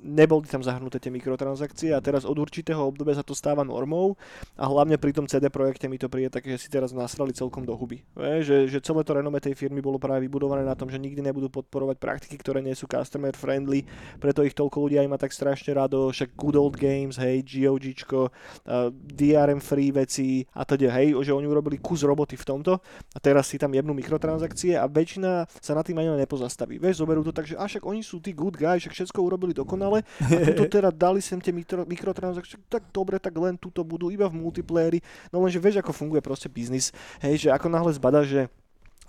neboli 0.03 0.49
tam 0.49 0.65
zahrnuté 0.65 0.99
tie 0.99 1.13
mikrotransakcie 1.13 1.93
a 1.93 2.01
teraz 2.01 2.25
od 2.25 2.37
určitého 2.37 2.81
obdobia 2.81 3.17
sa 3.17 3.25
to 3.25 3.37
stáva 3.37 3.63
normou 3.63 4.17
a 4.57 4.65
hlavne 4.65 4.97
pri 4.97 5.13
tom 5.13 5.29
CD 5.29 5.53
projekte 5.53 5.87
mi 5.87 6.01
to 6.01 6.09
príde 6.09 6.33
také, 6.33 6.57
že 6.57 6.67
si 6.67 6.69
teraz 6.73 6.91
nasrali 6.97 7.37
celkom 7.37 7.65
do 7.65 7.77
huby. 7.77 8.03
Že, 8.17 8.73
že 8.73 8.79
celé 8.81 9.05
to 9.05 9.13
renome 9.17 9.39
tej 9.39 9.53
firmy 9.55 9.85
bolo 9.85 10.01
práve 10.01 10.25
vybudované 10.25 10.65
na 10.65 10.73
tom, 10.73 10.89
že 10.89 10.97
nikdy 10.97 11.21
nebudú 11.21 11.53
podporovať 11.53 11.97
praktiky, 12.01 12.37
ktoré 12.41 12.65
nie 12.65 12.73
sú 12.73 12.89
customer 12.89 13.33
friendly, 13.37 13.85
preto 14.17 14.41
ich 14.41 14.57
toľko 14.57 14.89
ľudí 14.89 14.97
aj 14.97 15.09
má 15.09 15.19
tak 15.21 15.37
strašne 15.37 15.77
rado, 15.77 16.09
však 16.09 16.33
good 16.37 16.57
old 16.57 16.77
games, 16.81 17.21
hej, 17.21 17.45
GOGčko, 17.45 18.31
uh, 18.31 18.89
DRM 18.93 19.61
free 19.61 19.93
veci 19.93 20.49
a 20.57 20.65
teda, 20.65 20.89
hej, 20.97 21.13
že 21.21 21.37
oni 21.37 21.47
urobili 21.47 21.77
kus 21.77 22.03
roboty 22.07 22.41
v 22.41 22.49
tomto 22.49 22.81
a 23.13 23.19
teraz 23.21 23.53
si 23.53 23.61
tam 23.61 23.75
jebnú 23.75 23.93
mikrotransakcie 23.93 24.79
a 24.79 24.89
väčšina 24.89 25.45
sa 25.61 25.73
na 25.77 25.83
tým 25.85 26.01
ani 26.01 26.17
nepozastaví. 26.25 26.81
Vieš, 26.81 27.05
zoberú 27.05 27.21
to 27.27 27.35
tak, 27.35 27.45
že 27.45 27.59
a 27.59 27.67
však 27.67 27.85
oni 27.85 28.01
sú 28.01 28.23
tí 28.23 28.33
good 28.33 28.57
guys, 28.57 28.81
však 28.81 28.95
všetko 28.97 29.19
urobili 29.21 29.53
dokonale 29.53 29.90
finále. 29.91 30.01
A 30.21 30.39
tuto 30.55 30.65
teda 30.71 30.91
dali 30.95 31.19
sem 31.19 31.39
tie 31.43 31.51
mikro, 31.51 31.83
mikrotransakcie, 31.83 32.63
tak 32.71 32.87
dobre, 32.95 33.19
tak 33.19 33.35
len 33.35 33.59
túto 33.59 33.83
budú 33.83 34.15
iba 34.15 34.31
v 34.31 34.39
multiplayeri. 34.39 35.03
No 35.35 35.43
lenže 35.43 35.59
vieš, 35.59 35.83
ako 35.83 35.91
funguje 35.91 36.23
proste 36.23 36.47
biznis. 36.47 36.95
Hej, 37.19 37.47
že 37.47 37.49
ako 37.51 37.67
náhle 37.67 37.91
zbada, 37.95 38.23
že 38.23 38.47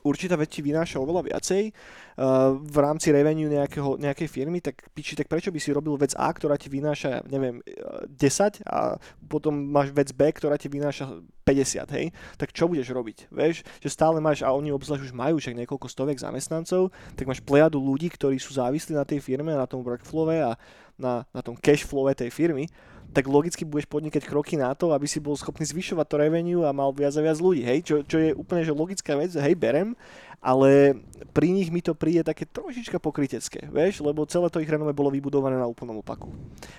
určitá 0.04 0.36
vec 0.38 0.52
vynáša 0.52 1.02
oveľa 1.02 1.32
viacej 1.34 1.72
uh, 1.72 2.58
v 2.58 2.78
rámci 2.78 3.10
revenue 3.10 3.49
nejakého, 3.49 3.97
nejakej 3.97 4.28
firmy, 4.30 4.60
tak 4.60 4.82
piči, 4.93 5.18
tak 5.18 5.30
prečo 5.30 5.49
by 5.49 5.60
si 5.62 5.74
robil 5.74 5.97
vec 5.97 6.14
A, 6.18 6.30
ktorá 6.30 6.58
ti 6.58 6.68
vynáša, 6.68 7.26
neviem, 7.30 7.62
10 7.62 8.10
eh, 8.12 8.49
a 8.68 8.97
potom 9.26 9.54
máš 9.54 9.93
vec 9.93 10.10
B, 10.14 10.30
ktorá 10.30 10.58
ti 10.58 10.68
vynáša 10.70 11.22
50, 11.45 11.97
hej? 11.97 12.06
Tak 12.38 12.54
čo 12.54 12.70
budeš 12.70 12.93
robiť? 12.93 13.34
Vieš, 13.34 13.66
že 13.82 13.89
stále 13.89 14.22
máš, 14.22 14.45
a 14.45 14.54
oni 14.54 14.70
obzvlášť 14.70 15.10
už 15.10 15.14
majú 15.18 15.41
však 15.41 15.58
niekoľko 15.66 15.88
stoviek 15.89 16.22
zamestnancov, 16.22 16.93
tak 17.18 17.26
máš 17.26 17.41
plejadu 17.41 17.82
ľudí, 17.82 18.14
ktorí 18.14 18.38
sú 18.38 18.54
závislí 18.54 18.93
na 18.93 19.06
tej 19.08 19.22
firme, 19.22 19.54
na 19.54 19.66
tom 19.66 19.82
workflowe 19.82 20.38
a 20.38 20.54
na, 21.02 21.26
na 21.34 21.41
tom 21.41 21.58
cash 21.58 21.82
flowe 21.82 22.14
tej 22.14 22.30
firmy 22.30 22.70
tak 23.12 23.28
logicky 23.28 23.68
budeš 23.68 23.91
podnikať 23.91 24.24
kroky 24.24 24.55
na 24.55 24.72
to, 24.72 24.95
aby 24.95 25.03
si 25.03 25.20
bol 25.20 25.36
schopný 25.36 25.68
zvyšovať 25.68 26.05
to 26.07 26.16
revenue 26.16 26.64
a 26.64 26.72
mal 26.72 26.95
viac 26.95 27.12
a 27.20 27.22
viac 27.22 27.38
ľudí, 27.43 27.64
hej, 27.68 27.84
čo, 27.84 27.95
čo 28.07 28.18
je 28.18 28.32
úplne 28.32 28.64
že 28.64 28.72
logická 28.72 29.20
vec, 29.20 29.36
hej, 29.36 29.55
berem, 29.55 29.93
ale 30.39 30.95
pri 31.36 31.51
nich 31.51 31.68
mi 31.70 31.84
to 31.84 31.91
príde 31.91 32.24
také 32.24 32.47
trošička 32.47 32.97
pokrytecké, 33.03 33.68
vieš, 33.68 33.99
lebo 33.99 34.24
celé 34.26 34.47
to 34.47 34.64
ich 34.64 34.72
renome 34.72 34.95
bolo 34.95 35.12
vybudované 35.12 35.59
na 35.59 35.68
úplnom 35.68 35.99
opaku. 35.99 36.32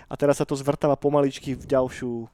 A 0.09 0.17
teraz 0.17 0.41
sa 0.41 0.49
to 0.49 0.57
zvrtáva 0.57 0.97
pomaličky 0.97 1.53
v 1.53 1.69
ďalšiu 1.69 2.27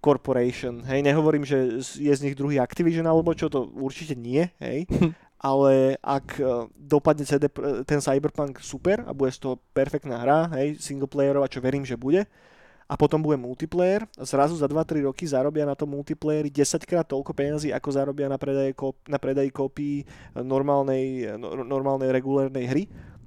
corporation, 0.00 0.80
hej, 0.88 1.04
nehovorím, 1.04 1.44
že 1.44 1.78
je 1.80 2.12
z 2.12 2.24
nich 2.24 2.36
druhý 2.36 2.56
Activision 2.56 3.04
alebo 3.04 3.36
čo, 3.36 3.52
to 3.52 3.68
určite 3.76 4.16
nie, 4.16 4.48
hej, 4.56 4.88
ale 5.40 6.00
ak 6.00 6.40
e, 6.40 6.70
dopadne 6.72 7.28
CD, 7.28 7.52
ten 7.84 8.00
Cyberpunk 8.00 8.64
super 8.64 9.04
a 9.04 9.12
bude 9.12 9.28
z 9.34 9.44
toho 9.44 9.54
perfektná 9.76 10.24
hra, 10.24 10.48
hej, 10.56 10.80
single 10.80 11.10
playerová, 11.10 11.50
čo 11.50 11.60
verím, 11.60 11.84
že 11.84 12.00
bude, 12.00 12.24
a 12.86 12.94
potom 12.94 13.18
bude 13.18 13.34
multiplayer 13.34 14.06
zrazu 14.14 14.54
za 14.54 14.70
2-3 14.70 15.02
roky 15.10 15.26
zarobia 15.26 15.66
na 15.66 15.74
tom 15.74 15.90
multiplayeri 15.90 16.46
10 16.54 16.86
krát 16.86 17.02
toľko 17.02 17.34
peniazí, 17.34 17.74
ako 17.74 17.88
zarobia 17.90 18.30
na 18.30 18.38
predaji, 18.38 18.72
kop- 18.78 19.02
na 19.10 19.18
predaji 19.18 19.50
kopí 19.50 20.06
normálnej, 20.38 21.34
no, 21.34 21.66
normálnej 21.66 22.14
regulárnej 22.14 22.64
hry, 22.70 22.82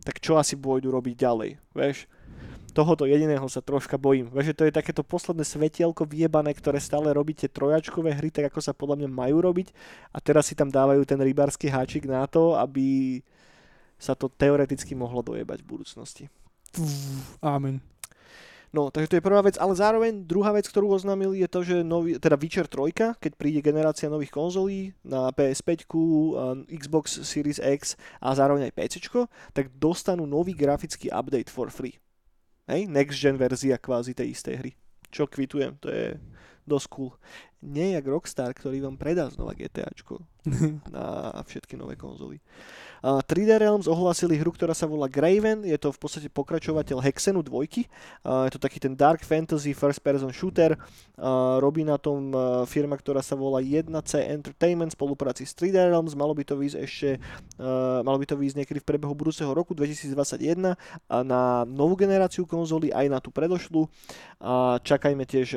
tak 0.07 0.23
čo 0.23 0.39
asi 0.39 0.55
pôjdu 0.55 0.95
robiť 0.95 1.15
ďalej, 1.19 1.49
vieš? 1.75 2.07
Tohoto 2.71 3.03
jediného 3.03 3.43
sa 3.51 3.59
troška 3.59 3.99
bojím. 3.99 4.31
Vieš, 4.31 4.53
že 4.53 4.57
to 4.57 4.63
je 4.69 4.77
takéto 4.77 5.03
posledné 5.03 5.43
svetielko 5.43 6.07
vyjebané, 6.07 6.55
ktoré 6.55 6.79
stále 6.79 7.11
robíte 7.11 7.49
trojačkové 7.51 8.15
hry, 8.15 8.31
tak 8.31 8.53
ako 8.53 8.63
sa 8.63 8.71
podľa 8.71 9.03
mňa 9.03 9.09
majú 9.11 9.43
robiť 9.43 9.75
a 10.15 10.23
teraz 10.23 10.47
si 10.47 10.55
tam 10.55 10.71
dávajú 10.71 11.03
ten 11.03 11.19
rybársky 11.19 11.67
háčik 11.67 12.07
na 12.07 12.23
to, 12.29 12.55
aby 12.55 13.19
sa 13.99 14.15
to 14.15 14.31
teoreticky 14.31 14.95
mohlo 14.95 15.19
dojebať 15.19 15.59
v 15.59 15.67
budúcnosti. 15.67 16.23
Amen. 17.43 17.98
No, 18.69 18.93
takže 18.93 19.09
to 19.09 19.17
je 19.17 19.25
prvá 19.25 19.41
vec, 19.41 19.57
ale 19.57 19.73
zároveň 19.73 20.29
druhá 20.29 20.53
vec, 20.53 20.69
ktorú 20.69 20.93
oznámili, 20.93 21.41
je 21.41 21.49
to, 21.49 21.65
že 21.65 21.81
nový, 21.81 22.21
teda 22.21 22.37
Witcher 22.37 22.69
3, 22.69 23.17
keď 23.17 23.31
príde 23.33 23.65
generácia 23.65 24.13
nových 24.13 24.29
konzolí 24.29 24.93
na 25.01 25.33
PS5, 25.33 25.89
Xbox 26.69 27.17
Series 27.25 27.57
X 27.57 27.97
a 28.21 28.29
zároveň 28.37 28.69
aj 28.69 28.77
PC, 28.77 29.09
tak 29.57 29.73
dostanú 29.73 30.29
nový 30.29 30.53
grafický 30.53 31.09
update 31.09 31.49
for 31.49 31.73
free. 31.73 31.97
Hej, 32.69 32.85
next 32.85 33.17
gen 33.17 33.41
verzia 33.41 33.81
kvázi 33.81 34.13
tej 34.13 34.37
istej 34.37 34.55
hry. 34.61 34.71
Čo 35.09 35.25
kvitujem, 35.25 35.73
to 35.81 35.89
je 35.89 36.21
dosť 36.69 36.87
cool. 36.93 37.17
Nie 37.59 37.99
jak 37.99 38.07
Rockstar, 38.07 38.55
ktorý 38.55 38.79
vám 38.79 38.95
predá 38.95 39.27
znova 39.27 39.51
GTAčko 39.51 40.23
na 40.95 41.35
všetky 41.43 41.75
nové 41.75 41.99
konzoly. 41.99 42.39
3D 43.03 43.63
Realms 43.63 43.87
ohlasili 43.87 44.35
hru, 44.35 44.51
ktorá 44.51 44.75
sa 44.75 44.83
volá 44.83 45.07
Graven, 45.07 45.63
je 45.63 45.79
to 45.79 45.95
v 45.95 45.99
podstate 45.99 46.27
pokračovateľ 46.27 46.99
Hexenu 46.99 47.39
2. 47.39 47.87
Je 48.47 48.51
to 48.51 48.59
taký 48.59 48.79
ten 48.83 48.91
dark 48.91 49.23
fantasy 49.23 49.71
first 49.71 50.03
person 50.03 50.35
shooter. 50.35 50.75
Robí 51.63 51.87
na 51.87 51.95
tom 51.95 52.35
firma, 52.67 52.99
ktorá 52.99 53.23
sa 53.23 53.39
volá 53.39 53.63
1C 53.63 54.27
Entertainment 54.27 54.91
v 54.91 54.99
spolupráci 54.99 55.47
s 55.47 55.55
3D 55.55 55.79
Realms. 55.79 56.11
Malo 56.11 56.35
by 56.35 56.43
to 56.43 56.59
výjsť 56.59 56.77
ešte, 56.83 57.09
malo 58.03 58.19
by 58.19 58.27
to 58.27 58.35
výjsť 58.35 58.55
niekedy 58.59 58.79
v 58.83 58.87
priebehu 58.87 59.15
budúceho 59.15 59.51
roku 59.55 59.71
2021 59.71 60.75
na 61.23 61.63
novú 61.63 61.95
generáciu 61.95 62.43
konzoly, 62.43 62.91
aj 62.91 63.07
na 63.07 63.19
tú 63.23 63.31
predošlú. 63.31 63.87
Čakajme 64.83 65.23
tiež 65.23 65.55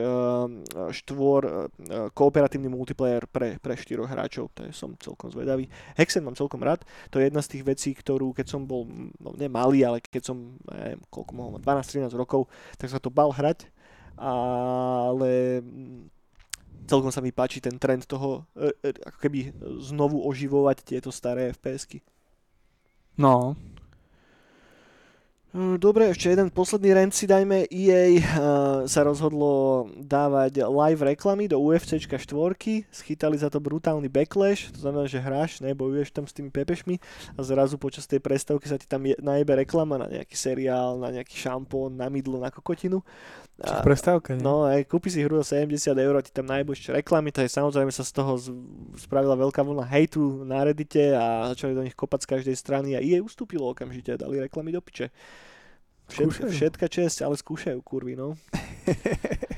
štvor 0.94 1.70
kooperatívny 2.12 2.68
multiplayer 2.68 3.24
pre, 3.28 3.56
pre 3.60 3.74
štyroch 3.76 4.08
hráčov, 4.08 4.50
to 4.56 4.66
je, 4.66 4.70
som 4.72 4.94
celkom 4.98 5.28
zvedavý. 5.28 5.68
Hexen 5.96 6.24
mám 6.24 6.38
celkom 6.38 6.60
rád, 6.62 6.84
to 7.12 7.20
je 7.20 7.28
jedna 7.28 7.42
z 7.44 7.58
tých 7.58 7.64
vecí, 7.66 7.90
ktorú 7.92 8.32
keď 8.32 8.46
som 8.48 8.64
bol, 8.64 8.88
no 9.20 9.34
ne 9.36 9.48
malý, 9.48 9.84
ale 9.84 9.98
keď 10.00 10.32
som, 10.32 10.56
neviem, 10.68 11.00
koľko 11.12 11.32
mohol 11.36 11.50
mať, 11.58 11.62
12-13 12.08 12.12
rokov, 12.16 12.50
tak 12.80 12.88
sa 12.88 12.98
to 12.98 13.12
bal 13.12 13.30
hrať, 13.30 13.68
ale 14.16 15.60
celkom 16.86 17.10
sa 17.14 17.22
mi 17.22 17.30
páči 17.30 17.62
ten 17.62 17.78
trend 17.78 18.04
toho, 18.04 18.44
e, 18.58 18.72
e, 18.82 18.90
ako 18.92 19.18
keby 19.22 19.38
znovu 19.82 20.20
oživovať 20.26 20.84
tieto 20.84 21.10
staré 21.14 21.54
FPS-ky. 21.54 22.02
No, 23.18 23.54
dobre, 25.76 26.08
ešte 26.08 26.32
jeden 26.32 26.48
posledný 26.48 26.96
rent 26.96 27.12
si 27.12 27.28
dajme. 27.28 27.68
EA 27.68 28.16
uh, 28.16 28.22
sa 28.88 29.04
rozhodlo 29.04 29.84
dávať 30.00 30.64
live 30.64 31.04
reklamy 31.04 31.44
do 31.44 31.60
UFC 31.60 32.00
4. 32.00 32.16
Schytali 32.88 33.36
za 33.36 33.52
to 33.52 33.60
brutálny 33.60 34.08
backlash, 34.08 34.72
to 34.72 34.80
znamená, 34.80 35.04
že 35.04 35.20
hráš, 35.20 35.60
nebojuješ 35.60 36.08
tam 36.16 36.24
s 36.24 36.32
tými 36.32 36.48
pepešmi 36.48 36.96
a 37.36 37.40
zrazu 37.44 37.76
počas 37.76 38.08
tej 38.08 38.24
prestavky 38.24 38.64
sa 38.64 38.80
ti 38.80 38.88
tam 38.88 39.04
je, 39.04 39.12
najebe 39.20 39.52
reklama 39.52 40.00
na 40.00 40.08
nejaký 40.08 40.32
seriál, 40.32 40.96
na 40.96 41.12
nejaký 41.12 41.36
šampón, 41.36 42.00
na 42.00 42.08
mydlo, 42.08 42.40
na 42.40 42.48
kokotinu. 42.48 43.04
A, 43.60 43.84
prestávka, 43.84 44.32
nie? 44.32 44.40
No, 44.40 44.64
aj 44.64 44.88
kúpi 44.88 45.12
si 45.12 45.20
hru 45.20 45.36
za 45.44 45.60
70 45.60 45.92
eur 45.92 46.14
a 46.16 46.24
ti 46.24 46.32
tam 46.32 46.48
najbož 46.48 46.96
reklamy, 46.96 47.28
je 47.28 47.52
samozrejme 47.52 47.92
sa 47.92 48.08
z 48.08 48.16
toho 48.16 48.40
spravila 48.96 49.36
veľká 49.36 49.60
vlna 49.60 49.84
hejtu 49.84 50.48
na 50.48 50.64
Reddite 50.64 51.12
a 51.12 51.52
začali 51.52 51.76
do 51.76 51.84
nich 51.84 51.92
kopať 51.92 52.24
z 52.24 52.30
každej 52.32 52.56
strany 52.56 52.96
a 52.96 53.04
EA 53.04 53.20
ustúpilo 53.20 53.68
okamžite 53.68 54.16
a 54.16 54.20
dali 54.20 54.40
reklamy 54.40 54.72
do 54.72 54.80
piče. 54.80 55.12
Všet, 56.12 56.52
všetka 56.52 56.86
česť, 56.86 57.24
ale 57.24 57.34
skúšajú 57.40 57.80
kurvy, 57.80 58.14
no. 58.14 58.36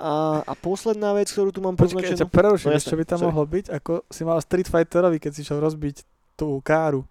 A, 0.00 0.40
a 0.48 0.52
posledná 0.56 1.12
vec, 1.12 1.28
ktorú 1.28 1.52
tu 1.52 1.60
mám 1.60 1.76
poznačenú... 1.76 2.24
Počkaj, 2.24 2.32
preruším, 2.32 2.72
no, 2.72 2.80
čo 2.80 2.96
by 2.96 3.04
tam 3.04 3.20
sorry. 3.20 3.28
mohlo 3.28 3.44
byť, 3.44 3.64
ako 3.68 3.92
si 4.08 4.22
mal 4.24 4.40
Street 4.40 4.64
Fighterovi, 4.64 5.20
keď 5.20 5.32
si 5.36 5.44
šiel 5.44 5.60
rozbiť 5.60 6.08
tú 6.40 6.56
káru. 6.64 7.04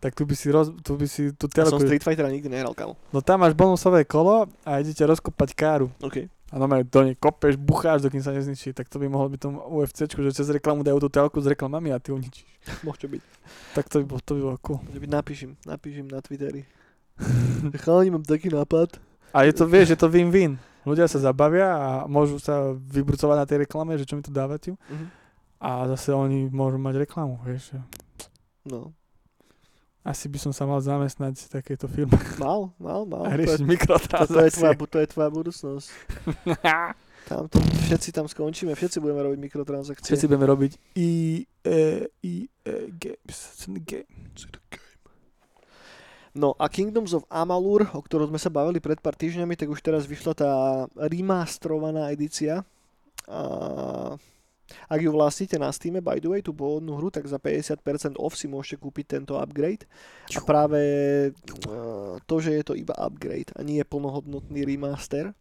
Tak 0.00 0.16
tu 0.16 0.24
by 0.24 0.32
si, 0.32 0.48
roz, 0.48 0.72
tu 0.80 0.96
by 0.96 1.04
si 1.04 1.36
tú 1.36 1.44
telku... 1.44 1.68
Ja 1.68 1.76
som 1.76 1.84
Street 1.84 2.00
Fightera 2.00 2.32
nikdy 2.32 2.48
nehral, 2.48 2.72
kamo. 2.72 2.96
No 3.12 3.20
tam 3.20 3.44
máš 3.44 3.52
bonusové 3.52 4.08
kolo 4.08 4.48
a 4.64 4.80
idete 4.80 5.04
rozkopať 5.04 5.52
káru. 5.52 5.92
OK. 6.00 6.24
A 6.24 6.54
normálne 6.56 6.88
do 6.88 7.00
nej 7.04 7.18
kopeš, 7.20 7.60
bucháš, 7.60 8.08
dokým 8.08 8.24
sa 8.24 8.32
nezničí. 8.32 8.72
Tak 8.72 8.88
to 8.88 8.96
by 8.96 9.12
mohlo 9.12 9.28
byť 9.28 9.40
tomu 9.40 9.60
UFC, 9.76 10.08
že 10.08 10.32
cez 10.32 10.48
reklamu 10.48 10.86
dajú 10.86 10.96
tú 11.04 11.08
telku 11.12 11.36
s 11.44 11.46
reklamami 11.50 11.92
a 11.92 12.00
ty 12.00 12.14
ju 12.14 12.16
ničíš. 12.16 12.48
Môže 12.86 13.12
byť. 13.12 13.22
Tak 13.76 13.92
to 13.92 14.00
by, 14.00 14.04
bolo, 14.08 14.20
to 14.24 14.32
by 14.38 14.40
bolo 14.40 14.58
cool. 14.64 14.78
Napíšim, 14.88 15.58
napíšim 15.68 16.08
na 16.08 16.24
Twitteri. 16.24 16.64
Chalani, 17.82 18.10
mám 18.12 18.24
taký 18.24 18.52
nápad. 18.52 19.00
A 19.32 19.44
je 19.44 19.52
to, 19.52 19.64
vieš, 19.68 19.96
je 19.96 19.98
to 19.98 20.08
win-win. 20.08 20.56
Ľudia 20.86 21.10
sa 21.10 21.18
zabavia 21.18 21.74
a 21.74 21.88
môžu 22.06 22.38
sa 22.38 22.70
vybrucovať 22.72 23.36
na 23.36 23.46
tej 23.48 23.58
reklame, 23.66 23.98
že 23.98 24.06
čo 24.06 24.14
mi 24.14 24.22
to 24.22 24.30
dávate. 24.30 24.78
Uh-huh. 24.78 25.08
A 25.58 25.90
zase 25.96 26.14
oni 26.14 26.46
môžu 26.46 26.78
mať 26.78 27.02
reklamu, 27.02 27.42
vieš. 27.42 27.74
No. 28.62 28.94
Asi 30.06 30.30
by 30.30 30.38
som 30.38 30.54
sa 30.54 30.62
mal 30.70 30.78
zamestnať 30.78 31.34
v 31.34 31.48
takejto 31.50 31.90
firme. 31.90 32.14
Mal, 32.42 32.70
mal, 32.78 33.02
mal. 33.02 33.26
A 33.26 33.34
riešiť 33.34 33.66
mikrotransakcie. 33.66 34.30
To, 34.30 34.38
to, 34.38 34.46
je 34.46 34.50
tvoja, 34.54 34.72
to 34.78 34.98
je 35.02 35.08
tvoja 35.10 35.30
budúcnosť. 35.34 35.86
tam 37.26 37.50
to, 37.50 37.58
všetci 37.90 38.14
tam 38.14 38.30
skončíme, 38.30 38.78
všetci 38.78 39.02
budeme 39.02 39.26
robiť 39.26 39.38
mikrotransakcie. 39.42 40.06
Všetci 40.14 40.30
budeme 40.30 40.46
robiť 40.46 40.72
I, 40.94 41.42
E, 41.66 42.06
I, 42.22 42.34
E, 42.46 42.74
Games. 42.94 43.38
It's 43.50 43.66
in 43.66 43.74
the 43.74 43.82
game. 43.82 44.06
It's 44.30 44.46
in 44.46 44.54
the 44.54 44.62
game. 44.70 44.86
No 46.36 46.52
a 46.60 46.68
Kingdoms 46.68 47.16
of 47.16 47.24
Amalur, 47.32 47.88
o 47.96 48.04
ktorom 48.04 48.28
sme 48.28 48.36
sa 48.36 48.52
bavili 48.52 48.76
pred 48.76 49.00
pár 49.00 49.16
týždňami, 49.16 49.56
tak 49.56 49.72
už 49.72 49.80
teraz 49.80 50.04
vyšla 50.04 50.32
tá 50.36 50.50
remastrovaná 51.00 52.12
edícia. 52.12 52.60
A 53.24 54.12
ak 54.90 54.98
ju 54.98 55.14
vlastníte 55.14 55.56
na 55.56 55.70
Steam, 55.72 55.96
by 56.02 56.18
the 56.20 56.28
way, 56.28 56.42
tú 56.42 56.52
pôvodnú 56.52 56.98
hru, 56.98 57.08
tak 57.08 57.24
za 57.24 57.38
50% 57.40 58.18
off 58.18 58.36
si 58.36 58.50
môžete 58.50 58.82
kúpiť 58.82 59.16
tento 59.16 59.38
upgrade. 59.38 59.88
A 60.34 60.42
práve 60.42 60.80
to, 62.26 62.36
že 62.42 62.52
je 62.52 62.62
to 62.66 62.74
iba 62.76 62.92
upgrade 62.98 63.54
a 63.56 63.64
nie 63.64 63.80
je 63.80 63.86
plnohodnotný 63.88 64.66
remaster, 64.66 65.32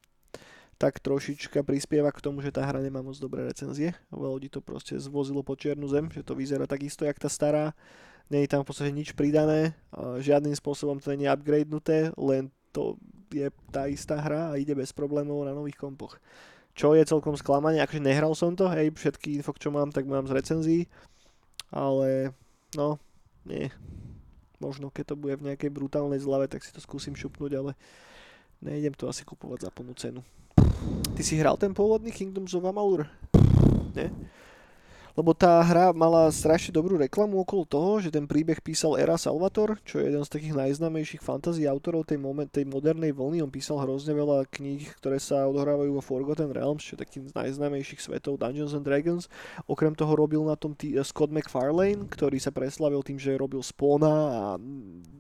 tak 0.76 1.00
trošička 1.00 1.64
prispieva 1.64 2.12
k 2.12 2.20
tomu, 2.20 2.44
že 2.44 2.52
tá 2.52 2.64
hra 2.68 2.84
nemá 2.84 3.00
moc 3.00 3.16
dobré 3.16 3.48
recenzie. 3.48 3.96
Veľa 4.12 4.30
ľudí 4.36 4.50
to 4.52 4.60
proste 4.60 5.00
zvozilo 5.00 5.42
po 5.42 5.56
čiernu 5.56 5.88
zem, 5.88 6.12
že 6.12 6.24
to 6.24 6.36
vyzerá 6.36 6.68
takisto, 6.68 7.08
jak 7.08 7.16
tá 7.16 7.32
stará 7.32 7.72
nie 8.28 8.42
je 8.44 8.50
tam 8.50 8.66
v 8.66 8.68
podstate 8.74 8.90
nič 8.90 9.14
pridané, 9.14 9.78
žiadnym 10.18 10.58
spôsobom 10.58 10.98
to 10.98 11.14
nie 11.14 11.30
je 11.30 11.36
upgradenuté, 11.38 12.10
len 12.18 12.50
to 12.74 12.98
je 13.30 13.54
tá 13.70 13.86
istá 13.86 14.18
hra 14.18 14.50
a 14.50 14.58
ide 14.58 14.74
bez 14.74 14.90
problémov 14.90 15.46
na 15.46 15.54
nových 15.54 15.78
kompoch. 15.78 16.18
Čo 16.74 16.98
je 16.98 17.06
celkom 17.06 17.38
sklamanie, 17.38 17.86
akože 17.86 18.02
nehral 18.02 18.34
som 18.34 18.58
to, 18.58 18.66
hej, 18.74 18.90
všetky 18.98 19.38
info, 19.40 19.54
čo 19.54 19.70
mám, 19.70 19.94
tak 19.94 20.10
mám 20.10 20.26
z 20.26 20.36
recenzií, 20.42 20.82
ale 21.70 22.34
no, 22.74 22.98
nie. 23.46 23.70
Možno 24.58 24.90
keď 24.90 25.14
to 25.14 25.16
bude 25.22 25.38
v 25.38 25.54
nejakej 25.54 25.70
brutálnej 25.70 26.18
zlave, 26.18 26.50
tak 26.50 26.66
si 26.66 26.74
to 26.74 26.82
skúsim 26.82 27.14
šupnúť, 27.14 27.52
ale 27.62 27.72
Nejdem 28.66 28.98
to 28.98 29.06
asi 29.06 29.22
kupovať 29.22 29.68
za 29.68 29.72
plnú 29.72 29.94
cenu. 29.94 30.22
Ty 31.16 31.22
si 31.24 31.40
hral 31.40 31.56
ten 31.56 31.72
pôvodný 31.72 32.12
Kingdoms 32.12 32.52
of 32.54 32.68
Amalur? 32.68 33.08
Nie? 33.96 34.12
Lebo 35.16 35.32
tá 35.32 35.64
hra 35.64 35.96
mala 35.96 36.28
strašne 36.28 36.76
dobrú 36.76 37.00
reklamu 37.00 37.40
okolo 37.40 37.64
toho, 37.64 38.04
že 38.04 38.12
ten 38.12 38.28
príbeh 38.28 38.60
písal 38.60 39.00
Era 39.00 39.16
Salvator, 39.16 39.80
čo 39.88 40.04
je 40.04 40.12
jeden 40.12 40.20
z 40.28 40.28
takých 40.28 40.60
najznámejších 40.60 41.24
fantasy 41.24 41.64
autorov 41.72 42.04
tej, 42.04 42.20
moment, 42.20 42.52
tej 42.52 42.68
modernej 42.68 43.16
vlny. 43.16 43.40
On 43.40 43.48
písal 43.48 43.80
hrozne 43.80 44.12
veľa 44.12 44.44
kníh, 44.52 44.84
ktoré 45.00 45.16
sa 45.24 45.48
odohrávajú 45.48 45.96
vo 45.96 46.04
Forgotten 46.04 46.52
Realms, 46.52 46.84
čo 46.84 47.00
je 47.00 47.08
taký 47.08 47.24
z 47.24 47.32
najznámejších 47.32 48.04
svetov 48.04 48.44
Dungeons 48.44 48.76
and 48.76 48.84
Dragons. 48.84 49.32
Okrem 49.72 49.96
toho 49.96 50.12
robil 50.20 50.44
na 50.44 50.60
tom 50.60 50.76
tý, 50.76 51.00
Scott 51.08 51.32
McFarlane, 51.32 52.12
ktorý 52.12 52.36
sa 52.36 52.52
preslavil 52.52 53.00
tým, 53.00 53.16
že 53.16 53.40
robil 53.40 53.64
Spona 53.64 54.12
a 54.12 54.44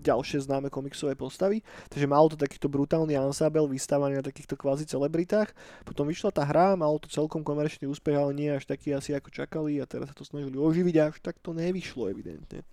ďalšie 0.03 0.43
známe 0.43 0.67
komiksové 0.67 1.15
postavy. 1.15 1.63
Takže 1.87 2.03
malo 2.03 2.27
to 2.27 2.35
takýto 2.35 2.67
brutálny 2.67 3.15
ansábel 3.15 3.63
vystávaný 3.71 4.19
na 4.19 4.25
takýchto 4.27 4.59
kvázi 4.59 4.83
celebritách. 4.83 5.55
Potom 5.87 6.03
vyšla 6.03 6.35
tá 6.35 6.43
hra, 6.43 6.75
malo 6.75 6.99
to 6.99 7.07
celkom 7.07 7.47
komerčný 7.47 7.87
úspech, 7.87 8.19
ale 8.19 8.35
nie 8.35 8.51
až 8.51 8.67
taký 8.67 8.91
asi 8.91 9.15
ako 9.15 9.31
čakali 9.31 9.84
a 9.86 9.88
teraz 9.88 10.09
sa 10.09 10.17
to 10.17 10.25
snažili 10.25 10.57
oživiť 10.57 10.95
a 10.97 11.03
až 11.13 11.21
tak 11.21 11.38
to 11.38 11.53
nevyšlo 11.53 12.09
evidentne. 12.09 12.65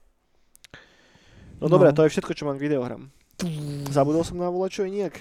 No, 1.61 1.69
no. 1.69 1.77
dobre, 1.77 1.93
to 1.93 2.09
je 2.09 2.17
všetko, 2.17 2.33
čo 2.33 2.49
mám 2.49 2.57
k 2.57 2.73
videohram. 2.73 3.13
Zabudol 3.93 4.25
som 4.25 4.41
na 4.41 4.49
volačo 4.49 4.89
nejak. 4.89 5.21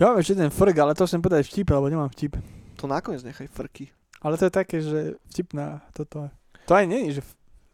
Ja 0.00 0.12
mám 0.12 0.24
ešte 0.24 0.40
ten 0.40 0.48
frk, 0.48 0.76
ale 0.80 0.96
to 0.96 1.04
som 1.04 1.20
povedať 1.20 1.44
vtip, 1.52 1.68
alebo 1.68 1.92
nemám 1.92 2.08
vtip. 2.16 2.40
To 2.80 2.88
nakoniec 2.88 3.20
nechaj 3.24 3.48
frky. 3.52 3.92
Ale 4.24 4.40
to 4.40 4.48
je 4.48 4.52
také, 4.52 4.76
že 4.80 5.20
vtipná 5.32 5.84
toto. 5.92 6.32
To 6.68 6.72
aj 6.72 6.88
je, 6.88 7.20
že... 7.20 7.22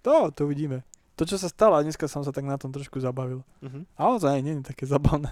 To, 0.02 0.34
to 0.34 0.50
vidíme. 0.50 0.82
To, 1.14 1.22
čo 1.22 1.38
sa 1.38 1.46
stalo, 1.46 1.78
a 1.78 1.84
dneska 1.86 2.10
som 2.10 2.26
sa 2.26 2.34
tak 2.34 2.42
na 2.42 2.58
tom 2.58 2.74
trošku 2.74 2.98
zabavil. 2.98 3.46
Uh-huh. 3.62 3.82
Ale 3.94 4.14
to 4.18 4.26
aj 4.26 4.42
nie 4.42 4.58
je 4.58 4.66
také 4.66 4.84
zabavné. 4.86 5.30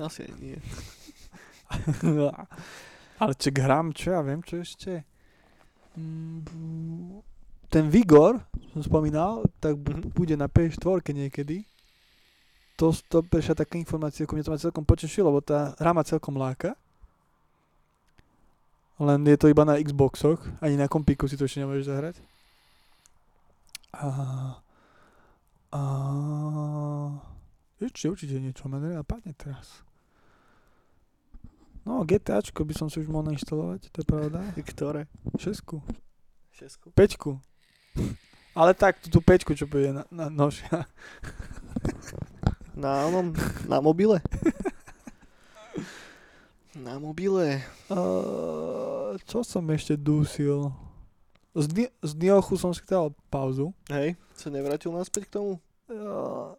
Asi 0.00 0.24
aj 0.24 0.34
nie. 0.40 0.56
ale 3.20 3.32
čo 3.36 3.48
hrám, 3.52 3.92
čo 3.92 4.16
ja 4.16 4.20
viem, 4.24 4.40
čo 4.44 4.60
ešte? 4.60 5.04
Ten 7.72 7.88
Vigor, 7.88 8.40
som 8.72 8.82
spomínal, 8.84 9.48
tak 9.60 9.80
mm-hmm. 9.80 10.12
bude 10.12 10.36
na 10.36 10.46
PS4 10.46 11.00
niekedy. 11.12 11.64
To, 12.76 12.92
to 13.08 13.24
prešla 13.24 13.64
taká 13.64 13.80
informácia, 13.80 14.28
ako 14.28 14.36
mňa 14.36 14.44
to 14.44 14.52
ma 14.52 14.60
celkom 14.60 14.84
potešilo, 14.84 15.32
lebo 15.32 15.40
tá 15.40 15.72
hra 15.80 15.96
ma 15.96 16.04
celkom 16.04 16.36
láka. 16.36 16.76
Len 19.00 19.24
je 19.28 19.36
to 19.36 19.48
iba 19.48 19.64
na 19.64 19.80
Xboxoch, 19.80 20.40
ani 20.60 20.76
na 20.76 20.88
kompíku 20.88 21.28
si 21.28 21.36
to 21.36 21.48
ešte 21.48 21.64
nemôžeš 21.64 21.88
zahrať. 21.88 22.16
A... 23.96 24.06
A... 25.72 25.80
Ešte 27.76 28.08
určite 28.08 28.36
niečo 28.40 28.68
ma 28.68 28.80
nenapadne 28.80 29.36
teraz. 29.36 29.85
No, 31.86 32.02
GTAčko 32.02 32.66
by 32.66 32.74
som 32.74 32.90
si 32.90 32.98
už 32.98 33.06
mohol 33.06 33.30
nainštalovať, 33.30 33.94
to 33.94 34.02
je 34.02 34.06
pravda. 34.10 34.42
Ktoré? 34.74 35.06
Šesku. 35.38 35.78
Šesku? 36.50 36.90
Peťku. 36.90 37.38
Ale 38.58 38.74
tak, 38.74 38.98
tú, 38.98 39.06
tú 39.06 39.22
peťku, 39.22 39.54
čo 39.54 39.70
bude 39.70 39.94
na, 39.94 40.02
na 40.10 40.26
nožia. 40.26 40.90
Na 42.74 43.06
onom, 43.06 43.30
na 43.70 43.78
mobile? 43.78 44.18
na 46.86 46.98
mobile. 46.98 47.62
Uh, 47.86 49.14
čo 49.24 49.46
som 49.46 49.62
ešte 49.70 49.94
dusil? 49.94 50.74
Z, 51.54 51.70
Ni- 51.72 51.94
z 52.02 52.12
Niochu 52.18 52.58
som 52.58 52.74
si 52.74 52.82
dal 52.84 53.14
pauzu. 53.32 53.72
Hej, 53.88 54.18
sa 54.36 54.52
nevrátil 54.52 54.92
naspäť 54.92 55.30
k 55.30 55.40
tomu? 55.40 55.52
Uh, 55.88 56.52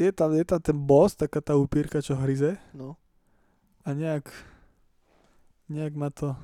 je 0.00 0.10
tam, 0.10 0.34
je 0.34 0.42
tam 0.42 0.58
ten 0.58 0.74
boss, 0.74 1.14
taká 1.14 1.38
tá 1.38 1.54
upírka, 1.54 2.02
čo 2.02 2.18
hryze. 2.18 2.58
No. 2.74 2.98
A 3.86 3.94
nejak, 3.94 4.26
nejak 5.68 5.94
ma 5.94 6.10
to... 6.10 6.36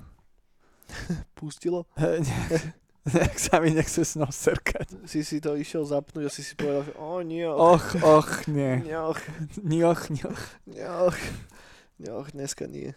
Pustilo? 1.38 1.86
nejak, 1.98 2.74
nejak 3.06 3.36
sa 3.38 3.60
mi 3.60 3.70
nechce 3.70 4.04
s 4.04 4.16
ňou 4.16 4.32
serkať. 4.32 5.06
Si 5.06 5.22
si 5.22 5.38
to 5.38 5.54
išiel 5.56 5.84
zapnúť 5.86 6.26
a 6.26 6.30
si 6.32 6.42
si 6.42 6.56
povedal, 6.56 6.88
že 6.88 6.92
o, 6.96 7.22
nioch. 7.22 7.56
Och, 7.56 7.86
och, 8.02 8.30
nie. 8.50 8.80
Nioch. 8.88 9.20
Nioch, 9.62 10.02
nioch. 10.10 10.42
Nioch. 10.66 11.18
Nioch, 12.00 12.28
dneska 12.32 12.66
nie. 12.66 12.96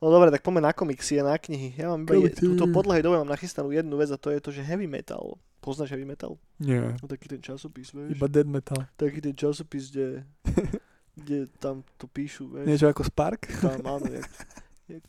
No 0.00 0.08
dobre, 0.08 0.32
tak 0.32 0.40
poďme 0.40 0.64
na 0.64 0.72
komiksy 0.72 1.20
a 1.20 1.28
na 1.28 1.36
knihy. 1.36 1.76
Ja 1.76 1.92
mám 1.92 2.08
iba 2.08 2.32
túto 2.32 2.64
podľahej 2.72 3.04
dobe 3.04 3.20
mám 3.20 3.28
nachystanú 3.28 3.68
jednu 3.68 4.00
vec 4.00 4.08
a 4.08 4.16
to 4.16 4.32
je 4.32 4.40
to, 4.40 4.48
že 4.48 4.64
heavy 4.64 4.88
metal. 4.88 5.36
Poznáš 5.60 5.92
heavy 5.92 6.08
metal? 6.08 6.40
Nie. 6.56 6.96
No, 6.96 7.04
taký 7.04 7.28
ten 7.28 7.44
časopis, 7.44 7.92
vieš? 7.92 8.16
Iba 8.16 8.32
dead 8.32 8.48
metal. 8.48 8.88
Taký 8.96 9.20
ten 9.20 9.36
časopis, 9.36 9.92
kde, 9.92 10.24
kde 11.20 11.52
tam 11.60 11.84
to 12.00 12.08
píšu, 12.08 12.48
vieš? 12.48 12.64
Niečo 12.64 12.88
ako 12.88 13.04
Spark? 13.04 13.44
Tam, 13.60 13.84
áno, 13.84 14.08
jak 14.08 14.24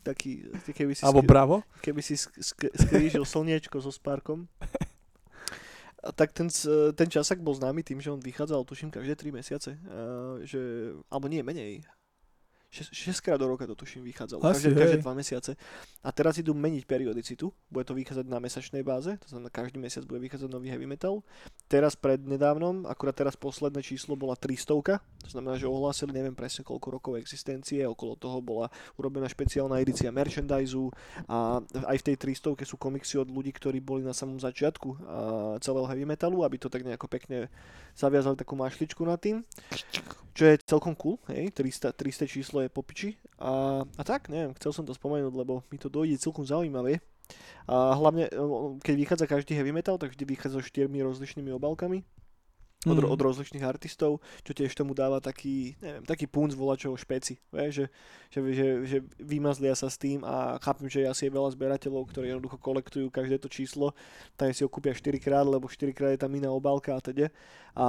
taký, 0.06 0.46
keby 0.70 0.94
si... 0.94 1.02
Alebo 1.02 1.24
skri, 1.24 1.30
Bravo? 1.34 1.56
Keby 1.82 2.00
si 2.00 2.14
sk- 2.14 2.38
sk- 2.38 2.72
skrížil 2.78 3.26
slniečko 3.26 3.82
so 3.82 3.90
Sparkom. 3.90 4.46
A 6.02 6.10
tak 6.10 6.34
ten, 6.34 6.50
ten 6.98 7.08
časak 7.10 7.38
bol 7.38 7.54
známy 7.54 7.86
tým, 7.86 8.02
že 8.02 8.10
on 8.10 8.18
vychádzal, 8.18 8.66
tuším, 8.66 8.90
každé 8.90 9.14
3 9.14 9.38
mesiace. 9.38 9.70
A, 9.86 10.38
že, 10.42 10.94
alebo 11.10 11.30
nie, 11.30 11.42
menej 11.42 11.86
6, 12.72 13.20
krát 13.20 13.36
do 13.36 13.44
roka 13.44 13.68
to 13.68 13.76
tuším 13.76 14.00
vychádzalo, 14.00 14.40
každé, 14.40 14.72
každé 14.72 14.98
2 15.04 15.14
mesiace. 15.14 15.52
A 16.00 16.08
teraz 16.08 16.40
idú 16.40 16.56
meniť 16.56 16.88
periodicitu, 16.88 17.52
bude 17.68 17.84
to 17.84 17.92
vychádzať 17.92 18.24
na 18.24 18.40
mesačnej 18.40 18.80
báze, 18.80 19.12
to 19.20 19.28
znamená 19.28 19.52
každý 19.52 19.76
mesiac 19.76 20.08
bude 20.08 20.24
vychádzať 20.24 20.48
nový 20.48 20.72
heavy 20.72 20.88
metal. 20.88 21.20
Teraz 21.70 21.96
prednedávnom, 21.96 22.84
akurát 22.84 23.16
teraz 23.16 23.32
posledné 23.32 23.80
číslo 23.80 24.12
bola 24.12 24.36
300, 24.36 25.00
to 25.00 25.28
znamená, 25.32 25.56
že 25.56 25.64
ohlásili 25.64 26.12
neviem 26.12 26.36
presne 26.36 26.66
koľko 26.68 26.88
rokov 27.00 27.12
existencie, 27.16 27.80
okolo 27.88 28.12
toho 28.18 28.44
bola 28.44 28.68
urobená 29.00 29.24
špeciálna 29.24 29.80
edícia 29.80 30.12
merchandise 30.12 30.76
a 31.24 31.64
aj 31.88 31.96
v 31.96 32.06
tej 32.12 32.16
300 32.20 32.68
sú 32.68 32.76
komiksy 32.76 33.16
od 33.24 33.32
ľudí, 33.32 33.56
ktorí 33.56 33.80
boli 33.80 34.04
na 34.04 34.12
samom 34.12 34.36
začiatku 34.36 35.00
celého 35.64 35.88
heavy 35.88 36.04
metalu, 36.04 36.44
aby 36.44 36.60
to 36.60 36.68
tak 36.68 36.84
nejako 36.84 37.08
pekne 37.08 37.48
zaviazali 37.96 38.36
takú 38.36 38.52
mašličku 38.52 39.00
na 39.08 39.16
tým, 39.16 39.40
čo 40.32 40.48
je 40.48 40.60
celkom 40.64 40.96
cool, 40.96 41.20
hej, 41.28 41.52
300, 41.56 41.92
300 41.92 42.28
číslo 42.28 42.60
je 42.64 42.68
popiči. 42.72 43.16
A, 43.40 43.84
a 43.84 44.02
tak, 44.04 44.28
neviem, 44.32 44.52
chcel 44.56 44.72
som 44.72 44.84
to 44.84 44.96
spomenúť, 44.96 45.32
lebo 45.32 45.64
mi 45.68 45.76
to 45.76 45.92
dojde 45.92 46.20
celkom 46.20 46.44
zaujímavé. 46.44 47.00
A 47.70 47.94
hlavne, 47.94 48.26
keď 48.82 48.94
vychádza 48.98 49.26
každý 49.30 49.54
heavy 49.54 49.70
metal, 49.70 49.94
tak 49.98 50.12
vždy 50.12 50.24
vychádza 50.26 50.58
so 50.58 50.66
štyrmi 50.66 50.98
rozličnými 50.98 51.54
obálkami 51.54 52.02
od, 52.82 52.98
mm. 52.98 53.06
od 53.06 53.20
rozličných 53.22 53.62
artistov, 53.62 54.18
čo 54.42 54.50
tiež 54.50 54.74
tomu 54.74 54.90
dáva 54.90 55.22
taký, 55.22 55.78
neviem, 55.78 56.02
taký 56.02 56.26
punc 56.26 56.50
volačoho 56.58 56.98
špeci, 56.98 57.38
vie, 57.54 57.70
že, 57.70 57.86
že, 58.34 58.38
že, 58.42 58.66
že 58.82 58.98
vymazlia 59.22 59.78
sa 59.78 59.86
s 59.86 59.94
tým 59.94 60.26
a 60.26 60.58
chápem, 60.58 60.90
že 60.90 61.06
asi 61.06 61.30
je 61.30 61.34
veľa 61.34 61.54
zberateľov, 61.54 62.10
ktorí 62.10 62.34
jednoducho 62.34 62.58
kolektujú 62.58 63.06
každé 63.14 63.38
to 63.38 63.46
číslo, 63.46 63.94
tak 64.34 64.50
si 64.50 64.66
ho 64.66 64.70
kúpia 64.70 64.90
4 64.90 65.14
krát, 65.22 65.46
lebo 65.46 65.70
4 65.70 65.94
krát 65.94 66.10
je 66.10 66.22
tam 66.26 66.34
iná 66.34 66.50
obálka 66.50 66.98
a 66.98 67.00
teda. 67.00 67.30
A 67.78 67.86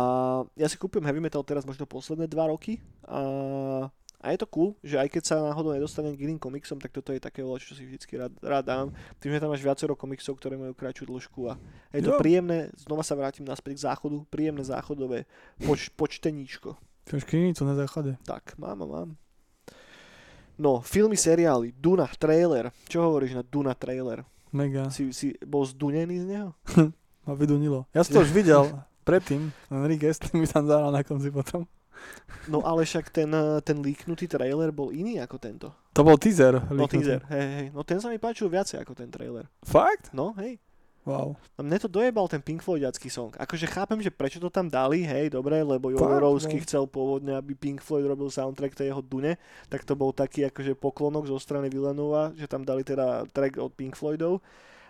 ja 0.53 0.69
si 0.69 0.77
kúpim 0.77 1.01
heavy 1.01 1.19
metal 1.19 1.41
teraz 1.41 1.65
možno 1.65 1.89
posledné 1.89 2.29
2 2.29 2.53
roky 2.53 2.77
a 3.09 3.89
a 4.23 4.31
je 4.31 4.39
to 4.39 4.47
cool, 4.47 4.79
že 4.79 4.95
aj 4.95 5.11
keď 5.11 5.23
sa 5.27 5.35
náhodou 5.43 5.75
nedostanem 5.75 6.15
k 6.15 6.23
iným 6.23 6.39
komiksom, 6.39 6.79
tak 6.79 6.95
toto 6.95 7.11
je 7.11 7.19
také 7.19 7.43
čo 7.43 7.75
si 7.75 7.83
vždycky 7.83 8.15
rád, 8.15 8.31
rád 8.39 8.63
dám. 8.63 8.87
Tým, 9.19 9.35
že 9.35 9.43
tam 9.43 9.51
máš 9.51 9.59
viacero 9.59 9.99
komiksov, 9.99 10.39
ktoré 10.39 10.55
majú 10.55 10.71
kratšiu 10.71 11.11
dĺžku 11.11 11.51
a 11.51 11.59
je 11.91 12.07
to 12.07 12.15
jo. 12.15 12.19
príjemné, 12.23 12.71
znova 12.79 13.03
sa 13.03 13.19
vrátim 13.19 13.43
naspäť 13.43 13.83
k 13.83 13.83
záchodu, 13.91 14.23
príjemné 14.31 14.63
záchodové 14.63 15.27
poč, 15.59 15.91
počteníčko. 15.91 16.79
Máš 17.11 17.27
knižnicu 17.27 17.61
na 17.67 17.75
záchode. 17.75 18.15
Tak, 18.23 18.55
mám 18.55 18.79
a 18.79 18.87
mám. 18.87 19.09
No, 20.55 20.79
filmy, 20.79 21.19
seriály, 21.19 21.75
Duna, 21.75 22.07
trailer. 22.07 22.71
Čo 22.87 23.11
hovoríš 23.11 23.35
na 23.35 23.43
Duna 23.43 23.75
trailer? 23.75 24.23
Mega. 24.53 24.87
Si, 24.93 25.11
si 25.11 25.35
bol 25.43 25.65
zdunený 25.67 26.23
z 26.23 26.25
neho? 26.29 26.49
Ma 27.27 27.33
vydunilo. 27.35 27.89
Ja 27.91 28.05
som 28.05 28.21
to 28.21 28.23
už 28.23 28.31
videl 28.31 28.69
predtým. 29.09 29.51
Enrique 29.73 30.13
mi 30.37 30.47
tam 30.47 30.69
zahral 30.69 30.93
na 30.93 31.01
konci 31.01 31.33
potom. 31.33 31.67
No 32.51 32.59
ale 32.63 32.83
však 32.83 33.07
ten, 33.09 33.31
eh, 33.31 33.59
ten 33.63 33.79
líknutý 33.79 34.27
trailer 34.27 34.69
bol 34.75 34.91
iný 34.91 35.19
ako 35.23 35.37
tento. 35.39 35.67
To 35.95 36.01
bol 36.03 36.19
teaser. 36.19 36.59
No 36.73 36.89
teaser, 36.89 37.23
hej, 37.31 37.47
hej. 37.55 37.67
No 37.71 37.85
ten 37.87 38.01
sa 38.03 38.11
mi 38.11 38.19
páčil 38.19 38.51
viacej 38.51 38.83
ako 38.83 38.97
ten 38.97 39.07
trailer. 39.07 39.47
Fakt? 39.63 40.11
No, 40.11 40.35
hej. 40.41 40.59
Wow. 41.03 41.35
A 41.59 41.67
mne 41.67 41.75
to 41.83 41.91
dojebal 41.91 42.31
ten 42.31 42.39
Pink 42.39 42.63
Floydiacký 42.63 43.11
song. 43.11 43.35
Akože 43.35 43.67
chápem, 43.67 43.99
že 43.99 44.07
prečo 44.07 44.39
to 44.39 44.47
tam 44.47 44.71
dali, 44.71 45.03
hej, 45.03 45.35
dobre, 45.35 45.59
lebo 45.59 45.91
Jorovský 45.91 46.59
no. 46.59 46.63
chcel 46.63 46.83
pôvodne, 46.87 47.35
aby 47.35 47.59
Pink 47.59 47.83
Floyd 47.83 48.07
robil 48.07 48.31
soundtrack 48.31 48.71
tej 48.71 48.95
jeho 48.95 49.03
Dune, 49.03 49.35
tak 49.67 49.83
to 49.83 49.99
bol 49.99 50.15
taký 50.15 50.47
akože 50.47 50.79
poklonok 50.79 51.27
zo 51.27 51.35
strany 51.43 51.67
Villenova, 51.67 52.31
že 52.39 52.47
tam 52.47 52.63
dali 52.63 52.87
teda 52.87 53.27
track 53.35 53.59
od 53.59 53.75
Pink 53.75 53.99
Floydov 53.99 54.39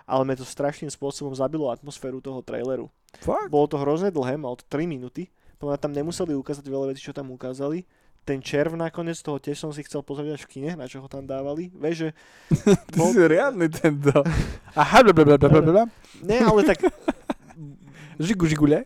ale 0.03 0.27
mne 0.27 0.35
to 0.39 0.43
strašným 0.43 0.91
spôsobom 0.91 1.31
zabilo 1.31 1.71
atmosféru 1.71 2.19
toho 2.19 2.43
traileru. 2.43 2.91
Fakt? 3.23 3.47
Bolo 3.47 3.71
to 3.71 3.79
hrozne 3.79 4.11
dlhé, 4.11 4.35
mal 4.35 4.59
to 4.59 4.67
3 4.67 4.83
minúty 4.83 5.31
podľa 5.63 5.79
tam 5.79 5.95
nemuseli 5.95 6.35
ukázať 6.35 6.67
veľa 6.67 6.91
vecí, 6.91 7.07
čo 7.07 7.15
tam 7.15 7.31
ukázali. 7.31 7.87
Ten 8.27 8.43
červ 8.43 8.75
nakoniec, 8.75 9.15
toho 9.23 9.39
tiež 9.39 9.63
som 9.63 9.71
si 9.71 9.79
chcel 9.87 10.03
pozrieť 10.03 10.35
až 10.35 10.43
v 10.43 10.51
kine, 10.59 10.75
na 10.75 10.91
čo 10.91 10.99
ho 10.99 11.07
tam 11.07 11.23
dávali. 11.23 11.71
Vieš, 11.71 11.95
že... 11.95 12.09
Ty 12.91 12.99
bol... 12.99 13.15
si 13.15 13.23
riadny 13.23 13.71
tento. 13.71 14.11
Aha, 14.83 15.07
blablabla. 15.07 15.87
Nie, 16.19 16.43
ale 16.43 16.67
tak... 16.67 16.83
Žigu, 18.27 18.43
žigule. 18.51 18.83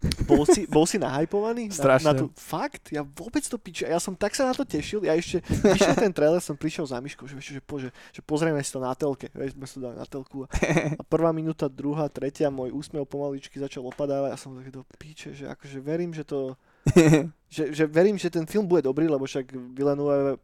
Bol 0.00 0.48
si, 0.48 0.64
bol 0.64 0.88
si 0.88 0.96
nahypovaný? 0.96 1.68
Strašne. 1.68 2.08
Na, 2.08 2.16
na 2.16 2.20
tú, 2.24 2.32
fakt? 2.32 2.88
Ja 2.88 3.04
vôbec 3.04 3.44
to 3.44 3.60
piče. 3.60 3.84
Ja 3.84 4.00
som 4.00 4.16
tak 4.16 4.32
sa 4.32 4.48
na 4.48 4.56
to 4.56 4.64
tešil. 4.64 5.04
Ja 5.04 5.12
ešte, 5.12 5.44
vyšiel 5.44 5.92
ten 5.92 6.12
trailer, 6.16 6.40
som 6.40 6.56
prišiel 6.56 6.88
za 6.88 7.04
myškou, 7.04 7.28
že, 7.28 7.36
že, 7.36 7.60
po, 7.60 7.76
že, 7.76 7.92
že 8.08 8.24
pozrieme 8.24 8.64
si 8.64 8.72
to 8.72 8.80
na 8.80 8.96
telke. 8.96 9.28
Vieš, 9.28 9.60
sme 9.60 9.66
si 9.68 9.74
to 9.76 9.80
dali 9.84 10.00
na 10.00 10.08
telku. 10.08 10.48
A, 10.48 10.48
a 10.96 11.02
prvá 11.04 11.36
minúta, 11.36 11.68
druhá, 11.68 12.08
tretia, 12.08 12.48
môj 12.48 12.72
úsmev 12.72 13.04
pomaličky 13.04 13.60
začal 13.60 13.84
opadávať. 13.92 14.32
A 14.32 14.40
som 14.40 14.56
taký 14.56 14.72
do 14.72 14.88
piče, 14.96 15.36
že 15.36 15.44
akože 15.52 15.78
verím, 15.84 16.16
že 16.16 16.24
to... 16.24 16.56
Že, 17.50 17.74
že 17.74 17.84
verím, 17.90 18.14
že 18.14 18.30
ten 18.30 18.46
film 18.46 18.62
bude 18.62 18.86
dobrý, 18.86 19.10
lebo 19.10 19.26
však 19.26 19.74
Villeneuve, 19.74 20.38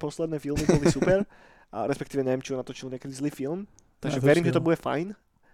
posledné 0.00 0.40
filmy 0.40 0.64
boli 0.64 0.88
super. 0.88 1.20
A 1.76 1.84
respektíve 1.84 2.24
neviem, 2.24 2.40
čo 2.40 2.56
natočil 2.56 2.88
nejaký 2.88 3.12
zlý 3.12 3.28
film. 3.28 3.68
Takže 4.00 4.16
verím, 4.24 4.48
že 4.48 4.56
to 4.56 4.64
bude 4.64 4.80
fajn 4.80 5.12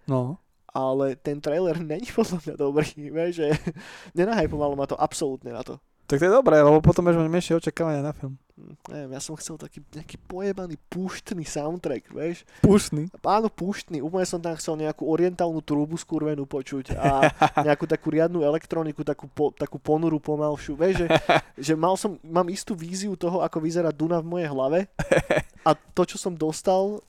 No. 0.09 0.41
Ale 0.73 1.15
ten 1.19 1.41
trailer 1.41 1.77
není 1.91 2.07
podľa 2.09 2.37
mňa 2.45 2.55
dobrý, 2.55 2.91
vieš, 3.09 3.31
že 3.45 3.47
nenahypovalo 4.19 4.73
ma 4.75 4.85
to 4.89 4.97
absolútne 4.99 5.53
na 5.53 5.63
to. 5.65 5.77
Tak 6.09 6.17
to 6.17 6.25
je 6.25 6.33
dobré, 6.33 6.57
lebo 6.57 6.81
potom 6.81 7.05
budeš 7.05 7.21
mať 7.21 7.29
menšie 7.29 7.53
očakávania 7.53 8.01
na 8.01 8.17
film. 8.17 8.33
Hm, 8.57 8.73
Neviem, 8.89 9.11
ja 9.13 9.21
som 9.21 9.37
chcel 9.37 9.61
taký 9.61 9.85
nejaký 9.93 10.17
pojebaný 10.25 10.73
púštny 10.89 11.45
soundtrack, 11.45 12.09
vieš. 12.09 12.49
Púštny. 12.65 13.13
Áno, 13.21 13.45
púštny, 13.45 14.01
úplne 14.01 14.25
som 14.25 14.41
tam 14.41 14.57
chcel 14.57 14.73
nejakú 14.81 15.05
orientálnu 15.05 15.61
trúbu 15.61 16.01
skurvenú 16.01 16.49
počuť 16.49 16.97
a 16.97 17.29
nejakú 17.67 17.85
takú 17.85 18.09
riadnu 18.09 18.41
elektroniku, 18.41 19.05
takú, 19.05 19.29
po, 19.29 19.53
takú 19.53 19.77
ponuru 19.77 20.17
pomalšiu, 20.17 20.73
vieš, 20.73 21.05
že, 21.05 21.07
že 21.61 21.73
mal 21.77 21.93
som, 21.93 22.17
mám 22.25 22.49
istú 22.49 22.73
víziu 22.73 23.13
toho, 23.13 23.45
ako 23.45 23.61
vyzerá 23.61 23.93
Duna 23.93 24.17
v 24.17 24.33
mojej 24.33 24.49
hlave 24.49 24.89
a 25.61 25.77
to, 25.77 26.09
čo 26.09 26.17
som 26.17 26.33
dostal... 26.33 27.05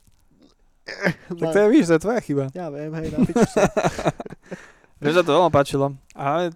Tak 1.31 1.49
to 1.49 1.59
je, 1.59 1.69
víš, 1.69 1.85
to 1.87 1.95
je 1.95 2.03
tvoja 2.03 2.21
chyba. 2.21 2.45
Ja 2.51 2.69
viem, 2.69 2.91
hej, 2.93 3.09
na. 3.09 3.19
Mne 4.97 5.11
sa 5.11 5.23
to 5.23 5.33
veľmi 5.33 5.49
páčilo. 5.49 5.97
Ale, 6.13 6.53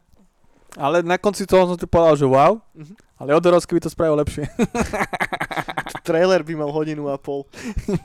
ale 0.75 0.97
na 1.01 1.17
konci 1.17 1.45
toho 1.45 1.65
som 1.65 1.77
ti 1.77 1.85
povedal, 1.85 2.15
že 2.15 2.25
wow, 2.25 2.61
Mhm. 2.75 2.95
ale 3.17 3.31
Odorovský 3.33 3.73
by 3.73 3.83
to 3.83 3.89
spravil 3.89 4.19
lepšie. 4.19 4.45
Trailer 6.03 6.41
by 6.41 6.55
mal 6.55 6.69
hodinu 6.69 7.09
a 7.09 7.17
pol. 7.17 7.49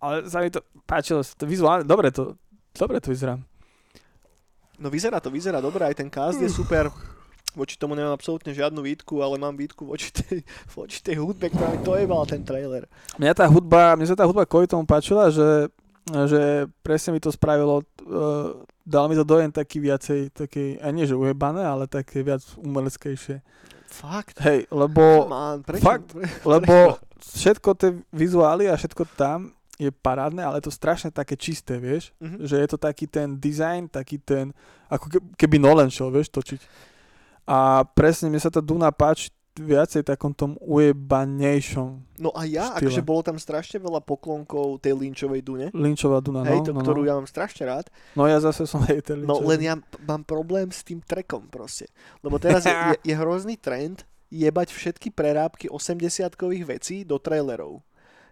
ale 0.00 0.14
sa 0.24 0.40
mi 0.40 0.48
to 0.48 0.64
páčilo, 0.82 1.20
to 1.20 1.44
vizuálne, 1.44 1.84
dobre 1.84 2.08
to, 2.08 2.34
dobre 2.72 2.96
to 2.98 3.12
vyzerá. 3.12 3.36
No 4.80 4.88
vyzerá 4.88 5.20
to, 5.20 5.28
vyzerá 5.28 5.60
dobre, 5.60 5.84
aj 5.84 5.94
ten 5.94 6.08
cast 6.08 6.40
je 6.40 6.48
super. 6.48 6.88
Voči 7.54 7.74
tomu 7.76 7.98
nemám 7.98 8.14
absolútne 8.14 8.54
žiadnu 8.54 8.80
výtku, 8.82 9.18
ale 9.20 9.36
mám 9.40 9.58
výtku 9.58 9.86
voči 9.86 10.10
tej, 10.14 10.46
voči 10.78 11.02
tej 11.02 11.18
hudbe, 11.18 11.50
ktorá 11.50 11.74
mi 11.74 11.80
to 11.82 11.98
jebala 11.98 12.24
ten 12.26 12.42
trailer. 12.46 12.86
Mňa 13.18 13.34
tá 13.34 13.46
hudba, 13.50 13.94
mne 13.98 14.06
sa 14.06 14.16
tá 14.18 14.24
hudba 14.26 14.46
kvôli 14.46 14.70
tomu 14.70 14.86
páčila, 14.86 15.28
že, 15.30 15.68
že 16.06 16.66
presne 16.84 17.16
mi 17.16 17.20
to 17.20 17.34
spravilo, 17.34 17.82
uh, 18.06 18.54
dal 18.86 19.10
mi 19.10 19.18
to 19.18 19.26
dojem 19.26 19.50
taký 19.50 19.82
viacej, 19.82 20.34
taký, 20.34 20.78
a 20.78 20.90
nie 20.94 21.06
že 21.06 21.18
ujebané, 21.18 21.62
ale 21.66 21.90
také 21.90 22.22
viac 22.22 22.42
umeleckejšie. 22.58 23.42
Fakt? 23.90 24.38
Hej, 24.46 24.70
lebo, 24.70 25.26
Man, 25.26 25.66
prečo? 25.66 25.82
fakt, 25.82 26.14
Pre, 26.14 26.22
lebo 26.46 26.94
všetko 27.18 27.68
tie 27.74 27.90
vizuály 28.14 28.70
a 28.70 28.78
všetko 28.78 29.02
tam 29.18 29.50
je 29.80 29.88
parádne, 29.88 30.44
ale 30.44 30.60
je 30.60 30.68
to 30.68 30.76
strašne 30.76 31.08
také 31.08 31.40
čisté, 31.40 31.80
vieš? 31.80 32.12
Mhm. 32.20 32.44
Že 32.44 32.56
je 32.60 32.68
to 32.68 32.78
taký 32.78 33.08
ten 33.08 33.40
design, 33.40 33.88
taký 33.88 34.20
ten, 34.20 34.52
ako 34.92 35.06
ke- 35.08 35.26
keby 35.40 35.56
Nolan 35.56 35.88
šiel, 35.88 36.12
vieš, 36.12 36.28
točiť. 36.30 36.60
A 37.50 37.82
presne, 37.82 38.30
mne 38.30 38.38
sa 38.38 38.54
tá 38.54 38.62
Duna 38.62 38.94
páči 38.94 39.34
viacej 39.58 40.06
takom 40.06 40.30
tom 40.30 40.54
ujebanejšom. 40.62 42.22
No 42.22 42.30
a 42.30 42.46
ja, 42.46 42.70
štýle. 42.70 42.86
akože 42.86 43.02
bolo 43.02 43.20
tam 43.26 43.36
strašne 43.36 43.82
veľa 43.82 43.98
poklonkov 44.06 44.78
tej 44.78 44.94
Lynchovej 44.94 45.42
Dune. 45.42 45.66
Lynchová 45.74 46.22
Duna, 46.22 46.46
Hej, 46.46 46.62
no, 46.62 46.64
to, 46.64 46.72
no, 46.72 46.80
ktorú 46.86 47.02
no. 47.02 47.08
ja 47.10 47.14
mám 47.18 47.26
strašne 47.26 47.66
rád. 47.66 47.90
no 48.14 48.30
ja 48.30 48.38
zase 48.38 48.64
som 48.70 48.80
hejter 48.86 49.18
No 49.18 49.42
len 49.42 49.60
ja 49.60 49.74
mám 50.06 50.22
problém 50.22 50.70
s 50.70 50.86
tým 50.86 51.02
trekom 51.02 51.50
proste. 51.50 51.90
Lebo 52.22 52.38
teraz 52.38 52.62
je, 52.62 52.72
je, 52.72 53.10
je 53.10 53.14
hrozný 53.18 53.58
trend 53.58 54.06
jebať 54.30 54.70
všetky 54.70 55.10
prerábky 55.10 55.66
80-kových 55.66 56.64
vecí 56.78 57.02
do 57.02 57.18
trailerov. 57.18 57.82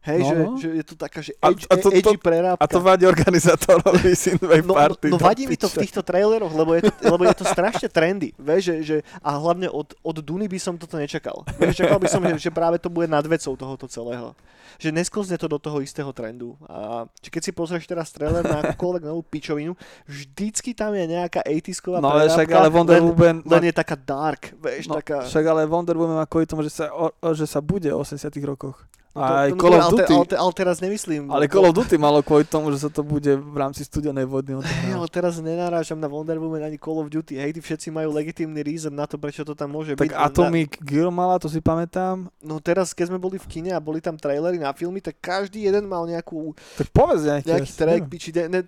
Hej, 0.08 0.20
No, 0.20 0.28
že, 0.28 0.34
no. 0.40 0.52
že 0.56 0.68
je 0.72 0.84
to 0.88 0.94
taká, 0.96 1.20
že 1.20 1.32
edgy, 1.36 1.64
a 1.68 1.74
to- 1.76 1.92
to- 1.92 1.92
edgy 1.92 2.16
prerábka. 2.16 2.64
A 2.64 2.66
to 2.66 2.80
vadí 2.80 3.04
organizátorovi 3.04 4.16
Synthwave 4.24 4.64
No, 4.64 4.72
Party. 4.72 5.12
no 5.12 5.20
do 5.20 5.24
vadí 5.24 5.44
mi 5.44 5.60
to 5.60 5.68
v 5.68 5.84
týchto 5.84 6.00
traileroch, 6.00 6.48
lebo 6.50 6.72
je 6.72 6.88
to, 6.88 6.92
lebo 7.04 7.22
je 7.28 7.36
to 7.36 7.44
strašne 7.44 7.88
trendy. 7.92 8.32
Vieš, 8.40 8.62
že, 8.64 8.74
že, 8.82 8.96
a 9.20 9.36
hlavne 9.36 9.68
od, 9.68 9.92
od 10.00 10.16
Duny 10.24 10.48
by 10.48 10.56
som 10.56 10.80
toto 10.80 10.96
nečakal. 10.96 11.44
Vieš, 11.60 11.84
čakal 11.84 12.00
by 12.00 12.08
som, 12.08 12.24
že, 12.24 12.48
že 12.48 12.50
práve 12.50 12.80
to 12.80 12.88
bude 12.88 13.04
nad 13.06 13.22
vecou 13.22 13.52
tohoto 13.52 13.84
celého. 13.84 14.32
Že 14.78 14.94
nesklzne 14.94 15.36
to 15.36 15.48
do 15.48 15.58
toho 15.58 15.80
istého 15.80 16.08
trendu. 16.12 16.56
A 16.68 17.04
či 17.20 17.28
keď 17.28 17.42
si 17.44 17.52
pozrieš 17.52 17.84
teraz 17.84 18.08
trailer 18.08 18.44
na 18.44 18.64
akúkoľvek 18.64 19.02
novú 19.04 19.20
pičovinu, 19.20 19.76
vždycky 20.04 20.72
tam 20.72 20.96
je 20.96 21.04
nejaká 21.04 21.44
80 21.44 22.00
No 22.00 22.08
ale 22.08 22.28
však 22.28 22.48
ale 22.48 22.68
Wonder 22.70 22.96
len, 22.96 23.04
Woman... 23.10 23.36
len 23.44 23.62
je 23.68 23.74
taká 23.74 23.96
dark, 23.96 24.54
vieš, 24.56 24.88
no, 24.88 24.96
taká... 25.00 25.24
však 25.24 25.44
ale 25.44 25.66
Wonder 25.66 25.96
Woman 25.96 26.16
má 26.16 26.26
kvôli 26.26 26.46
tomu, 26.46 26.62
že 26.62 26.70
sa, 26.70 26.88
o, 26.92 27.10
o, 27.10 27.28
že 27.34 27.44
sa 27.44 27.58
bude 27.60 27.88
v 27.88 27.96
80 27.96 28.28
rokoch. 28.44 28.88
To- 29.18 29.38
aj 29.38 29.50
Call 29.58 29.74
of 29.74 29.82
ale, 29.82 29.92
Duty. 29.92 30.14
ale, 30.14 30.26
te- 30.30 30.38
ale 30.38 30.52
teraz 30.54 30.76
nemyslím. 30.78 31.22
Ale 31.28 31.44
Call 31.50 31.66
of 31.66 31.74
Duty 31.74 31.94
malo 31.98 32.22
kvôli 32.22 32.46
tomu, 32.46 32.70
že 32.70 32.86
sa 32.86 32.90
to 32.90 33.02
bude 33.02 33.34
v 33.34 33.56
rámci 33.58 33.82
studenej 33.82 34.24
vojny 34.24 34.62
Hej, 34.62 34.94
ale 34.94 35.08
teraz 35.10 35.42
nenarážam 35.42 35.98
na 35.98 36.06
Wonder 36.06 36.38
Woman 36.38 36.62
ani 36.62 36.78
Call 36.78 37.02
of 37.02 37.10
Duty. 37.10 37.36
Hej, 37.36 37.58
tí 37.58 37.60
všetci 37.60 37.88
majú 37.92 38.14
legitímny 38.14 38.62
reason 38.62 38.94
na 38.94 39.04
to, 39.04 39.18
prečo 39.20 39.42
to 39.42 39.52
tam 39.52 39.74
môže 39.74 39.98
byť. 39.98 40.00
Tak 40.00 40.14
Atomic 40.14 40.78
Girl 40.80 41.10
mala, 41.12 41.36
to 41.42 41.50
si 41.50 41.58
pamätám. 41.58 42.30
No 42.40 42.62
teraz, 42.62 42.96
keď 42.96 43.12
sme 43.12 43.18
boli 43.20 43.36
v 43.36 43.46
kine 43.50 43.74
a 43.74 43.80
boli 43.82 43.98
tam 44.00 44.16
trailery 44.16 44.56
na 44.56 44.72
filmy, 44.72 45.02
tak 45.02 45.18
každý 45.20 45.68
jeden 45.68 45.84
mal 45.90 46.08
nejakú, 46.08 46.56
Tak 46.80 46.88
povedz 46.94 47.26
nejaký. 47.28 47.46
nejaký 47.50 47.72
track, 47.76 48.02
piči, 48.08 48.30
ne, 48.32 48.44
ne, 48.48 48.60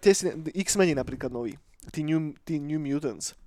X-meni 0.52 0.92
napríklad 0.92 1.32
noví. 1.32 1.56
Tí 1.88 2.04
New, 2.04 2.36
tí 2.44 2.60
New 2.60 2.76
Mutants. 2.76 3.39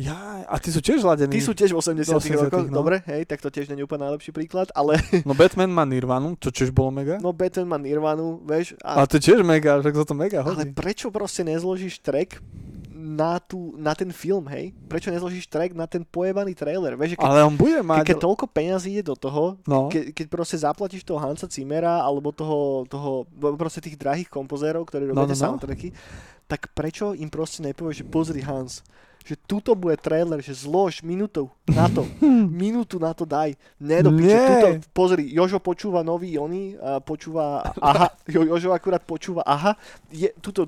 Ja, 0.00 0.16
a 0.48 0.56
tí 0.56 0.72
sú 0.72 0.80
tiež 0.80 1.04
ladení. 1.04 1.28
Tí 1.28 1.44
sú 1.44 1.52
tiež 1.52 1.70
v 1.70 1.78
80 1.78 2.08
Do 2.08 2.16
80-tych, 2.16 2.48
rokoch, 2.48 2.66
no. 2.72 2.80
dobre, 2.80 3.04
hej, 3.04 3.28
tak 3.28 3.38
to 3.38 3.52
tiež 3.52 3.68
nie 3.68 3.76
je 3.76 3.84
úplne 3.84 4.08
najlepší 4.08 4.32
príklad, 4.32 4.72
ale 4.72 4.96
No 5.28 5.36
Batman 5.36 5.68
má 5.68 5.84
Nirvanu, 5.84 6.40
čo 6.40 6.48
tiež 6.48 6.72
bolo 6.72 6.88
mega. 6.88 7.20
no 7.20 7.36
Batman 7.36 7.68
má 7.68 7.78
Nirvanu, 7.78 8.40
vieš, 8.40 8.72
a, 8.80 8.96
Ale 8.96 9.06
to 9.06 9.20
tiež 9.20 9.44
mega, 9.44 9.76
že 9.78 9.92
sa 9.92 10.08
to 10.08 10.16
mega 10.16 10.40
ale 10.40 10.56
hodí. 10.56 10.72
prečo 10.72 11.12
proste 11.12 11.44
nezložíš 11.44 12.00
track 12.00 12.40
na, 12.90 13.36
tú, 13.40 13.76
na 13.76 13.92
ten 13.92 14.08
film, 14.08 14.44
hej? 14.48 14.72
Prečo 14.84 15.08
nezložíš 15.08 15.48
track 15.48 15.72
na 15.72 15.84
ten 15.84 16.00
pojebaný 16.00 16.52
trailer? 16.52 16.96
Vieš, 16.96 17.16
keď, 17.16 17.24
Ale 17.26 17.44
on 17.44 17.56
bude 17.56 17.76
keď, 17.76 17.84
mať... 17.84 18.04
keď 18.06 18.16
toľko 18.20 18.44
peňazí 18.46 18.88
ide 18.92 19.04
do 19.04 19.16
toho, 19.16 19.56
No, 19.64 19.88
Ke, 19.88 20.12
keď 20.12 20.26
proste 20.28 20.56
zaplatíš 20.56 21.04
toho 21.04 21.16
Hansa 21.16 21.44
Zimmera 21.44 22.00
alebo 22.00 22.28
toho, 22.30 22.84
toho 22.86 23.24
proste 23.56 23.80
tých 23.80 23.96
drahých 23.96 24.28
kompozérov, 24.28 24.84
ktorí 24.84 25.08
No, 25.08 25.16
robia 25.16 25.32
no, 25.32 25.36
no. 25.36 25.44
soundtracky, 25.44 25.92
tak 26.44 26.72
prečo 26.72 27.12
im 27.12 27.28
proste 27.28 27.60
nepovieš, 27.62 28.00
že 28.00 28.06
pozri 28.06 28.40
Hans, 28.40 28.80
že 29.24 29.36
tuto 29.36 29.76
bude 29.76 29.94
trailer, 30.00 30.40
že 30.40 30.56
zlož 30.56 31.04
minútu 31.04 31.46
na 31.68 31.86
to, 31.86 32.08
minútu 32.62 32.98
na 32.98 33.14
to 33.14 33.28
daj, 33.28 33.54
ne 33.78 33.98
do 34.02 34.10
piče, 34.10 34.34
Nie. 34.34 34.48
tuto, 34.48 34.68
pozri, 34.90 35.28
Jožo 35.30 35.60
počúva 35.62 36.02
nový 36.02 36.34
a 36.80 36.98
počúva, 36.98 37.62
aha, 37.78 38.10
jo, 38.34 38.42
Jožo 38.42 38.72
akurát 38.72 39.02
počúva, 39.04 39.44
aha, 39.46 39.76
je, 40.10 40.32
tuto, 40.40 40.66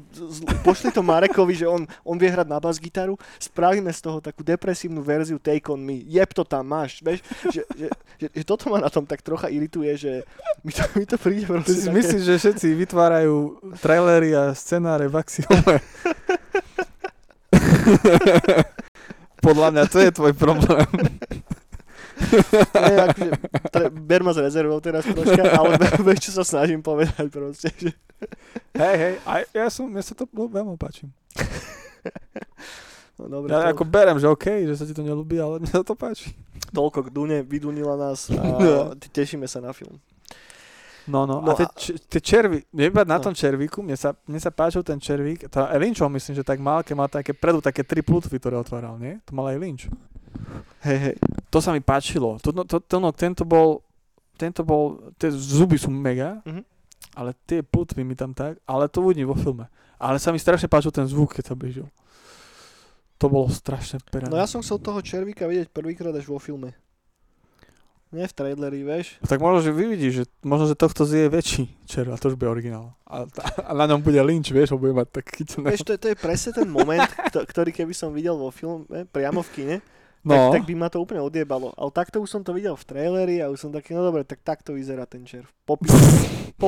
pošli 0.63 0.93
to 0.93 1.03
Marekovi, 1.03 1.59
že 1.59 1.67
on, 1.67 1.89
on 2.05 2.17
vie 2.21 2.31
hrať 2.31 2.47
na 2.47 2.61
bas 2.61 2.79
gitaru, 2.79 3.17
spravíme 3.41 3.91
z 3.91 4.01
toho 4.01 4.19
takú 4.21 4.45
depresívnu 4.45 5.03
verziu 5.03 5.41
Take 5.41 5.67
On 5.73 5.81
Me, 5.81 6.05
jeb 6.07 6.31
to 6.31 6.45
tam 6.47 6.69
máš, 6.69 7.01
vieš, 7.03 7.25
že, 7.51 7.63
že, 7.75 7.87
že, 8.21 8.27
že 8.31 8.43
toto 8.47 8.71
ma 8.71 8.79
na 8.79 8.93
tom 8.93 9.09
tak 9.09 9.25
trocha 9.25 9.49
irituje, 9.49 9.91
že 9.97 10.13
mi 10.63 10.71
to, 10.71 10.83
mi 10.95 11.05
to 11.09 11.17
príde 11.19 11.45
ty 11.45 11.51
proste 11.51 11.75
si 11.75 11.87
také- 11.89 11.97
myslíš, 11.99 12.23
že 12.23 12.35
všetci 12.39 12.69
vytvárajú 12.87 13.35
trailery 13.83 14.31
a 14.37 14.55
scenáre 14.55 15.11
v 15.11 15.15
axiome? 15.19 15.77
Podľa 19.41 19.69
mňa 19.71 19.85
to 19.87 19.99
je 19.99 20.11
tvoj 20.13 20.33
problém. 20.33 20.87
Nie, 22.73 22.97
akože, 23.05 23.31
tre, 23.69 23.85
ber 23.91 24.21
ma 24.21 24.31
z 24.31 24.41
rezervou 24.41 24.79
teraz 24.79 25.03
troška, 25.05 25.43
ale 25.51 25.75
vieš, 26.07 26.31
čo 26.31 26.33
sa 26.33 26.45
snažím 26.47 26.79
povedať 26.79 27.27
proste, 27.29 27.69
že 27.73 27.91
Hej, 28.73 28.95
hej, 28.97 29.15
a 29.25 29.33
ja 29.45 29.67
som, 29.67 29.91
ja 29.91 29.99
sa 30.01 30.15
to 30.15 30.31
no, 30.31 30.47
veľmi 30.47 30.77
páči. 30.77 31.11
no 33.19 33.27
dobre, 33.27 33.51
Ja 33.51 33.67
to, 33.67 33.75
ako 33.75 33.85
berem, 33.85 34.15
že 34.17 34.27
OK, 34.27 34.47
že 34.63 34.75
sa 34.75 34.87
ti 34.87 34.95
to 34.95 35.03
nelúbi, 35.03 35.37
ale 35.37 35.59
mne 35.59 35.69
sa 35.69 35.83
to 35.83 35.93
páči. 35.93 36.31
toľko 36.71 37.03
k 37.03 37.09
Dune, 37.11 37.39
vydunila 37.43 37.97
nás 37.97 38.31
a 38.31 38.39
No. 38.39 38.95
te- 38.95 39.11
tešíme 39.13 39.45
sa 39.45 39.59
na 39.59 39.75
film. 39.75 39.99
No, 41.05 41.27
no, 41.27 41.41
No 41.41 41.51
a 41.51 41.57
tie, 41.57 41.67
a- 41.67 41.75
č- 41.75 41.99
tie 42.07 42.21
červy, 42.21 42.63
iba 42.71 43.03
na 43.03 43.19
No. 43.19 43.25
tom 43.25 43.33
červíku, 43.33 43.81
mne 43.81 43.95
sa, 43.95 44.15
mne 44.23 44.39
sa 44.39 44.49
páčil 44.49 44.81
ten 44.81 44.97
červík, 44.97 45.47
to 45.47 45.59
aj 45.61 45.75
Lynchov 45.75 46.07
myslím, 46.09 46.35
že 46.35 46.45
tak 46.45 46.59
mal, 46.59 46.81
keď 46.81 46.95
mal 46.95 47.09
také 47.09 47.33
predu, 47.33 47.59
také 47.59 47.83
tri 47.83 48.01
plutvy, 48.01 48.37
ktoré 48.37 48.55
otváral, 48.55 48.95
nie? 48.97 49.19
To 49.25 49.33
mal 49.33 49.49
aj 49.49 49.59
Lynch. 49.59 49.91
Hej, 50.81 50.99
hej. 51.01 51.15
To 51.49 51.59
sa 51.59 51.71
mi 51.71 51.79
páčilo. 51.79 52.39
To, 52.39 52.51
no, 52.51 52.63
to, 52.63 52.79
to, 52.79 52.97
no, 52.97 53.11
tento 53.11 53.43
bol, 53.43 53.83
tento 54.35 54.63
bol, 54.63 55.13
tie 55.17 55.29
zuby 55.29 55.75
sú 55.75 55.89
mega, 55.89 56.39
Mhm. 56.45 56.63
ale 57.15 57.35
tie 57.43 57.61
plutvy 57.61 58.03
mi 58.03 58.15
tam 58.15 58.31
tak, 58.31 58.63
ale 58.63 58.87
to 58.87 59.01
uvidím 59.01 59.27
vo 59.27 59.35
filme. 59.35 59.67
Ale 59.97 60.19
sa 60.19 60.31
mi 60.31 60.39
strašne 60.39 60.67
páčil 60.67 60.91
ten 60.91 61.05
zvuk, 61.05 61.31
keď 61.33 61.45
sa 61.45 61.55
blížil. 61.55 61.87
To 63.17 63.27
bolo 63.27 63.47
strašne 63.49 64.03
perané. 64.05 64.27
No 64.29 64.37
ja 64.37 64.47
som 64.47 64.59
chcel 64.59 64.79
toho 64.79 64.99
červíka 64.99 65.47
vidieť 65.47 65.71
prvýkrát 65.71 66.11
až 66.11 66.27
vo 66.27 66.39
filme. 66.39 66.75
Nie 68.13 68.25
v 68.25 68.35
traileri, 68.35 68.81
vieš. 68.83 69.17
Tak 69.23 69.37
možno, 69.39 69.59
že 69.59 69.71
vy 69.71 69.85
vidíš, 69.89 70.13
že 70.15 70.25
možno, 70.41 70.65
že 70.67 70.77
tohto 70.77 71.03
zje 71.03 71.27
väčší 71.27 71.65
čer 71.83 72.05
a 72.07 72.15
to 72.15 72.29
už 72.29 72.37
bude 72.37 72.47
originál. 72.47 72.93
A, 73.03 73.25
a 73.59 73.73
na 73.73 73.85
ňom 73.87 73.99
bude 73.99 74.21
Lynch, 74.21 74.49
vieš, 74.49 74.71
ho 74.71 74.79
bude 74.79 74.93
mať 74.93 75.09
tak 75.11 75.33
chytené. 75.33 75.65
Vieš, 75.67 75.83
to, 75.83 75.93
je- 75.93 76.01
to 76.01 76.09
je 76.09 76.17
presne 76.19 76.53
ten 76.53 76.69
moment, 76.69 77.01
kto- 77.25 77.43
ktorý 77.43 77.73
keby 77.73 77.91
som 77.91 78.11
videl 78.11 78.33
vo 78.35 78.49
filme, 78.49 78.85
priamo 79.07 79.41
v 79.41 79.51
kine, 79.51 79.77
No, 80.23 80.55
tak, 80.55 80.63
tak 80.63 80.71
by 80.71 80.75
ma 80.77 80.87
to 80.87 81.03
úplne 81.03 81.19
odjebalo. 81.19 81.75
Ale 81.75 81.91
takto 81.91 82.23
už 82.23 82.31
som 82.31 82.43
to 82.43 82.53
videl 82.53 82.79
v 82.79 82.85
traileri 82.85 83.37
a 83.39 83.51
už 83.51 83.59
som 83.59 83.71
taký, 83.71 83.91
no 83.91 84.05
dobre, 84.05 84.23
tak 84.23 84.39
takto 84.39 84.71
vyzerá 84.71 85.03
ten 85.03 85.27
červ. 85.27 85.51
Po 85.67 85.75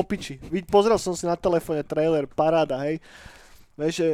piči. 0.09 0.43
Pozrel 0.67 0.99
som 0.99 1.13
si 1.13 1.23
na 1.23 1.39
telefóne 1.39 1.79
trailer, 1.79 2.27
paráda, 2.27 2.75
hej. 2.83 2.99
Vieš, 3.75 3.93
že 3.93 4.07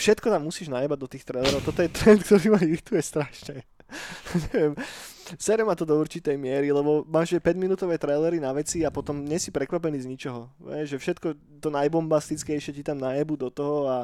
všetko 0.00 0.28
tam 0.28 0.42
musíš 0.42 0.68
najebať 0.68 0.98
do 0.98 1.08
tých 1.08 1.24
trailerov. 1.24 1.60
Toto 1.62 1.80
je 1.80 1.88
trend, 1.88 2.20
ktorý 2.20 2.46
ma 2.50 2.60
irituje 2.60 3.00
strašne. 3.00 3.64
Sere 5.40 5.64
ma 5.64 5.72
to 5.72 5.88
do 5.88 5.96
určitej 5.96 6.36
miery, 6.36 6.68
lebo 6.68 7.04
máš 7.08 7.36
že 7.36 7.40
5 7.40 7.56
minútové 7.56 7.96
trailery 7.96 8.36
na 8.40 8.52
veci 8.52 8.84
a 8.84 8.92
potom 8.92 9.24
nie 9.24 9.40
si 9.40 9.48
prekvapený 9.48 10.04
z 10.04 10.10
ničoho. 10.10 10.52
Vieš, 10.60 10.96
že 10.96 10.98
všetko 11.00 11.26
to 11.64 11.68
najbombastickejšie 11.72 12.76
ti 12.76 12.82
tam 12.84 13.00
najebu 13.00 13.40
do 13.40 13.48
toho 13.48 13.88
a... 13.88 13.98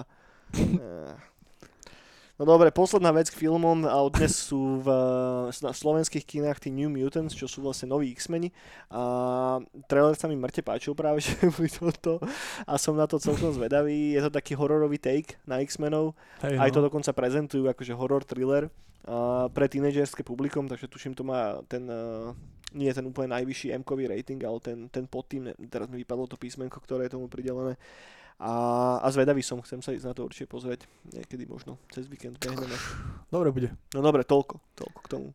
eh. 2.40 2.42
No 2.42 2.48
dobre, 2.48 2.72
posledná 2.72 3.12
vec 3.12 3.28
k 3.28 3.36
filmom 3.36 3.84
a 3.84 4.00
dnes 4.08 4.32
sú 4.32 4.80
v 4.80 4.88
eh, 4.88 5.60
na 5.60 5.76
slovenských 5.76 6.24
kinách 6.24 6.64
tí 6.64 6.72
New 6.72 6.88
Mutants, 6.88 7.36
čo 7.36 7.44
sú 7.44 7.60
vlastne 7.60 7.92
noví 7.92 8.08
X-meni 8.16 8.48
a 8.88 9.60
trailer 9.84 10.16
sa 10.16 10.24
mi 10.24 10.40
mŕte 10.40 10.64
páčil 10.64 10.96
práve, 10.96 11.20
že 11.24 11.36
boli 11.36 11.68
toto 11.68 12.16
a 12.64 12.80
som 12.80 12.96
na 12.96 13.04
to 13.04 13.20
celkom 13.20 13.52
zvedavý. 13.52 14.16
Je 14.16 14.24
to 14.24 14.32
taký 14.32 14.56
hororový 14.56 14.96
take 14.96 15.36
na 15.44 15.60
X-menov, 15.60 16.16
hej, 16.40 16.56
aj 16.56 16.72
to 16.72 16.80
no. 16.80 16.88
dokonca 16.88 17.12
prezentujú 17.12 17.68
akože 17.68 17.92
horror 17.92 18.24
thriller 18.24 18.72
a 19.04 19.48
pre 19.52 19.68
tínedžerské 19.68 20.24
publikum, 20.24 20.68
takže 20.68 20.88
tuším 20.88 21.16
to 21.16 21.24
má 21.24 21.60
ten 21.68 21.88
uh, 21.88 22.36
nie 22.74 22.86
je 22.86 23.02
ten 23.02 23.06
úplne 23.06 23.34
najvyšší 23.34 23.74
M-kový 23.82 24.06
rating, 24.06 24.38
ale 24.46 24.58
ten, 24.62 24.78
ten 24.86 25.04
podtým, 25.10 25.50
teraz 25.66 25.90
mi 25.90 26.06
vypadlo 26.06 26.30
to 26.30 26.38
písmenko, 26.38 26.78
ktoré 26.78 27.10
je 27.10 27.18
tomu 27.18 27.26
pridelené. 27.26 27.74
A, 28.40 28.52
a 28.98 29.08
zvedavý 29.10 29.40
som, 29.40 29.60
chcem 29.60 29.78
sa 29.78 29.92
ísť 29.92 30.06
na 30.06 30.14
to 30.14 30.24
určite 30.24 30.48
pozrieť. 30.48 30.88
Niekedy 31.06 31.44
možno 31.44 31.76
cez 31.88 32.08
víkend 32.08 32.40
behneme. 32.40 32.72
Dobre 33.28 33.52
bude. 33.52 33.68
No 33.92 34.00
dobre, 34.00 34.24
toľko, 34.24 34.56
toľko 34.74 34.98
k 34.98 35.08
tomu. 35.08 35.28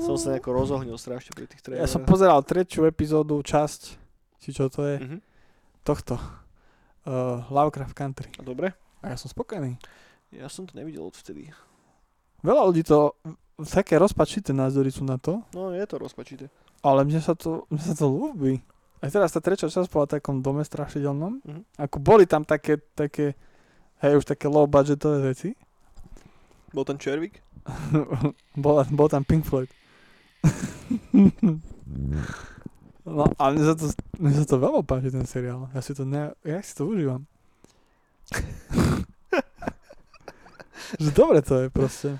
Som 0.00 0.16
sa 0.16 0.32
nejako 0.32 0.50
rozohnil 0.50 0.96
strašne 0.96 1.30
pri 1.30 1.44
tých 1.44 1.60
Ja 1.60 1.84
traileroch. 1.84 1.88
som 1.90 2.02
pozeral 2.02 2.40
tretiu 2.40 2.84
epizódu, 2.84 3.36
časť, 3.38 3.80
či 4.38 4.48
čo 4.50 4.68
to 4.68 4.84
je, 4.86 4.96
Mhm. 4.98 5.18
tohto. 5.82 6.16
Uh, 7.02 7.42
Lovecraft 7.48 7.92
Country. 7.92 8.30
A 8.32 8.42
dobre? 8.42 8.72
A 9.00 9.10
ja 9.10 9.16
som 9.16 9.26
spokojný. 9.26 9.74
Ja 10.30 10.46
som 10.46 10.64
to 10.64 10.72
nevidel 10.72 11.02
odvtedy. 11.02 11.50
Veľa 12.40 12.62
ľudí 12.64 12.82
to, 12.82 13.18
také 13.60 13.98
rozpačité 13.98 14.50
názory 14.50 14.88
sú 14.88 15.02
na 15.02 15.16
to, 15.16 15.42
No 15.50 15.68
je 15.70 15.82
to 15.82 15.98
rozpačité. 15.98 16.46
ale 16.80 17.02
mne 17.02 17.18
sa 17.18 17.34
to, 17.34 17.66
mne 17.68 17.82
sa 17.82 17.92
to 17.92 18.06
ľúbi. 18.06 18.62
Aj 19.02 19.10
teraz 19.10 19.34
tá 19.34 19.42
tretia 19.42 19.66
časť 19.66 19.90
bola 19.90 20.06
v 20.06 20.14
takom 20.18 20.46
dome 20.46 20.62
strašidelnom. 20.62 21.42
Mhm. 21.42 21.62
Ako 21.82 21.98
boli 21.98 22.30
tam 22.30 22.46
také, 22.46 22.78
také, 22.94 23.34
hej, 23.98 24.22
už 24.22 24.30
také 24.30 24.46
low 24.46 24.70
budgetové 24.70 25.34
veci. 25.34 25.58
Bol 26.70 26.86
ten 26.86 26.96
červík? 26.96 27.42
bol, 28.62 28.86
bol 28.94 29.08
tam 29.10 29.26
Pink 29.26 29.42
Floyd. 29.42 29.66
no 33.06 33.24
a 33.38 33.50
mne 33.50 33.62
sa 33.62 33.74
to, 33.74 33.90
mne 34.18 34.34
sa 34.38 34.46
to 34.46 34.58
veľmi 34.58 34.82
páči 34.86 35.10
ten 35.10 35.26
seriál. 35.26 35.68
Ja 35.74 35.80
si 35.82 35.94
to, 35.94 36.04
ne, 36.06 36.30
ja 36.46 36.62
si 36.62 36.74
to 36.74 36.86
užívam. 36.86 37.26
že 41.02 41.10
dobre 41.10 41.42
to 41.42 41.66
je 41.66 41.68
proste. 41.70 42.18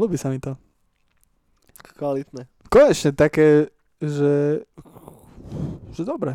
Ľúbi 0.00 0.16
sa 0.16 0.32
mi 0.32 0.40
to. 0.40 0.56
Kvalitné. 1.96 2.48
Konečne 2.72 3.12
také, 3.12 3.68
že, 4.00 4.64
že 5.90 6.02
dobre. 6.02 6.34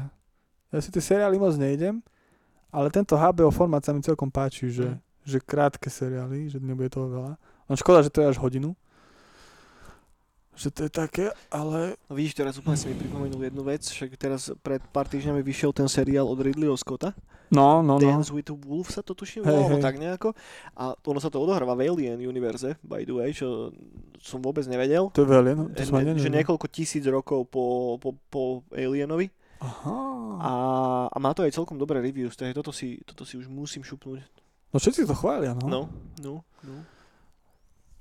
Ja 0.70 0.80
si 0.84 0.92
tie 0.92 1.00
seriály 1.00 1.40
moc 1.40 1.56
nejdem, 1.56 2.04
ale 2.68 2.92
tento 2.92 3.16
HBO 3.16 3.50
formát 3.50 3.80
sa 3.80 3.96
mi 3.96 4.04
celkom 4.04 4.28
páči, 4.28 4.68
že, 4.68 4.96
Mm. 4.96 5.00
že 5.24 5.38
krátke 5.40 5.88
seriály, 5.88 6.52
že 6.52 6.58
nebude 6.60 6.92
toho 6.92 7.08
veľa. 7.08 7.34
No 7.66 7.74
škoda, 7.80 8.04
že 8.04 8.12
to 8.12 8.22
je 8.22 8.30
až 8.36 8.38
hodinu. 8.38 8.76
Že 10.56 10.68
to 10.72 10.80
je 10.88 10.92
také, 10.92 11.26
ale... 11.52 12.00
No 12.08 12.16
vidíš, 12.16 12.36
teraz 12.40 12.56
úplne 12.56 12.80
si 12.80 12.88
mi 12.88 12.96
pripomenul 12.96 13.44
jednu 13.44 13.64
vec, 13.68 13.84
však 13.84 14.16
teraz 14.16 14.52
pred 14.64 14.80
pár 14.92 15.04
týždňami 15.08 15.44
vyšiel 15.44 15.76
ten 15.76 15.88
seriál 15.92 16.28
od 16.28 16.40
Ridleyho 16.40 16.80
Scotta. 16.80 17.12
No, 17.52 17.82
no, 17.82 17.98
no. 17.98 18.02
Dance 18.02 18.34
with 18.34 18.50
the 18.50 18.58
Wolf 18.58 18.90
sa 18.90 19.06
to 19.06 19.14
tuším, 19.14 19.46
Hej, 19.46 19.54
volalo 19.54 19.78
hej. 19.78 19.84
tak 19.84 19.96
nejako. 19.98 20.34
A 20.74 20.98
ono 20.98 21.20
sa 21.22 21.30
to 21.30 21.38
odohráva 21.38 21.78
v 21.78 21.86
Alien 21.86 22.18
univerze, 22.22 22.80
by 22.82 23.06
the 23.06 23.14
way, 23.14 23.30
čo 23.30 23.70
som 24.18 24.42
vôbec 24.42 24.66
nevedel. 24.66 25.14
To 25.14 25.22
je 25.22 25.30
veľa, 25.30 25.52
no. 25.54 25.64
To 25.70 25.78
E, 25.78 25.86
som 25.86 26.02
ani 26.02 26.18
že 26.18 26.34
niekoľko 26.34 26.66
tisíc 26.70 27.06
rokov 27.06 27.46
po, 27.48 27.96
po, 28.02 28.18
po 28.30 28.42
Alienovi. 28.74 29.30
Aha. 29.62 29.98
A, 30.42 30.52
a 31.14 31.18
má 31.22 31.32
to 31.32 31.46
aj 31.46 31.54
celkom 31.54 31.78
dobré 31.78 32.02
reviews, 32.02 32.34
takže 32.34 32.54
toto 32.54 32.74
si, 32.74 33.00
toto 33.06 33.24
si 33.24 33.38
už 33.38 33.46
musím 33.48 33.86
šupnúť. 33.86 34.20
No 34.74 34.82
všetci 34.82 35.08
to 35.08 35.16
chvália, 35.16 35.56
no. 35.56 35.66
No, 35.70 35.82
no, 36.20 36.34
no. 36.66 36.76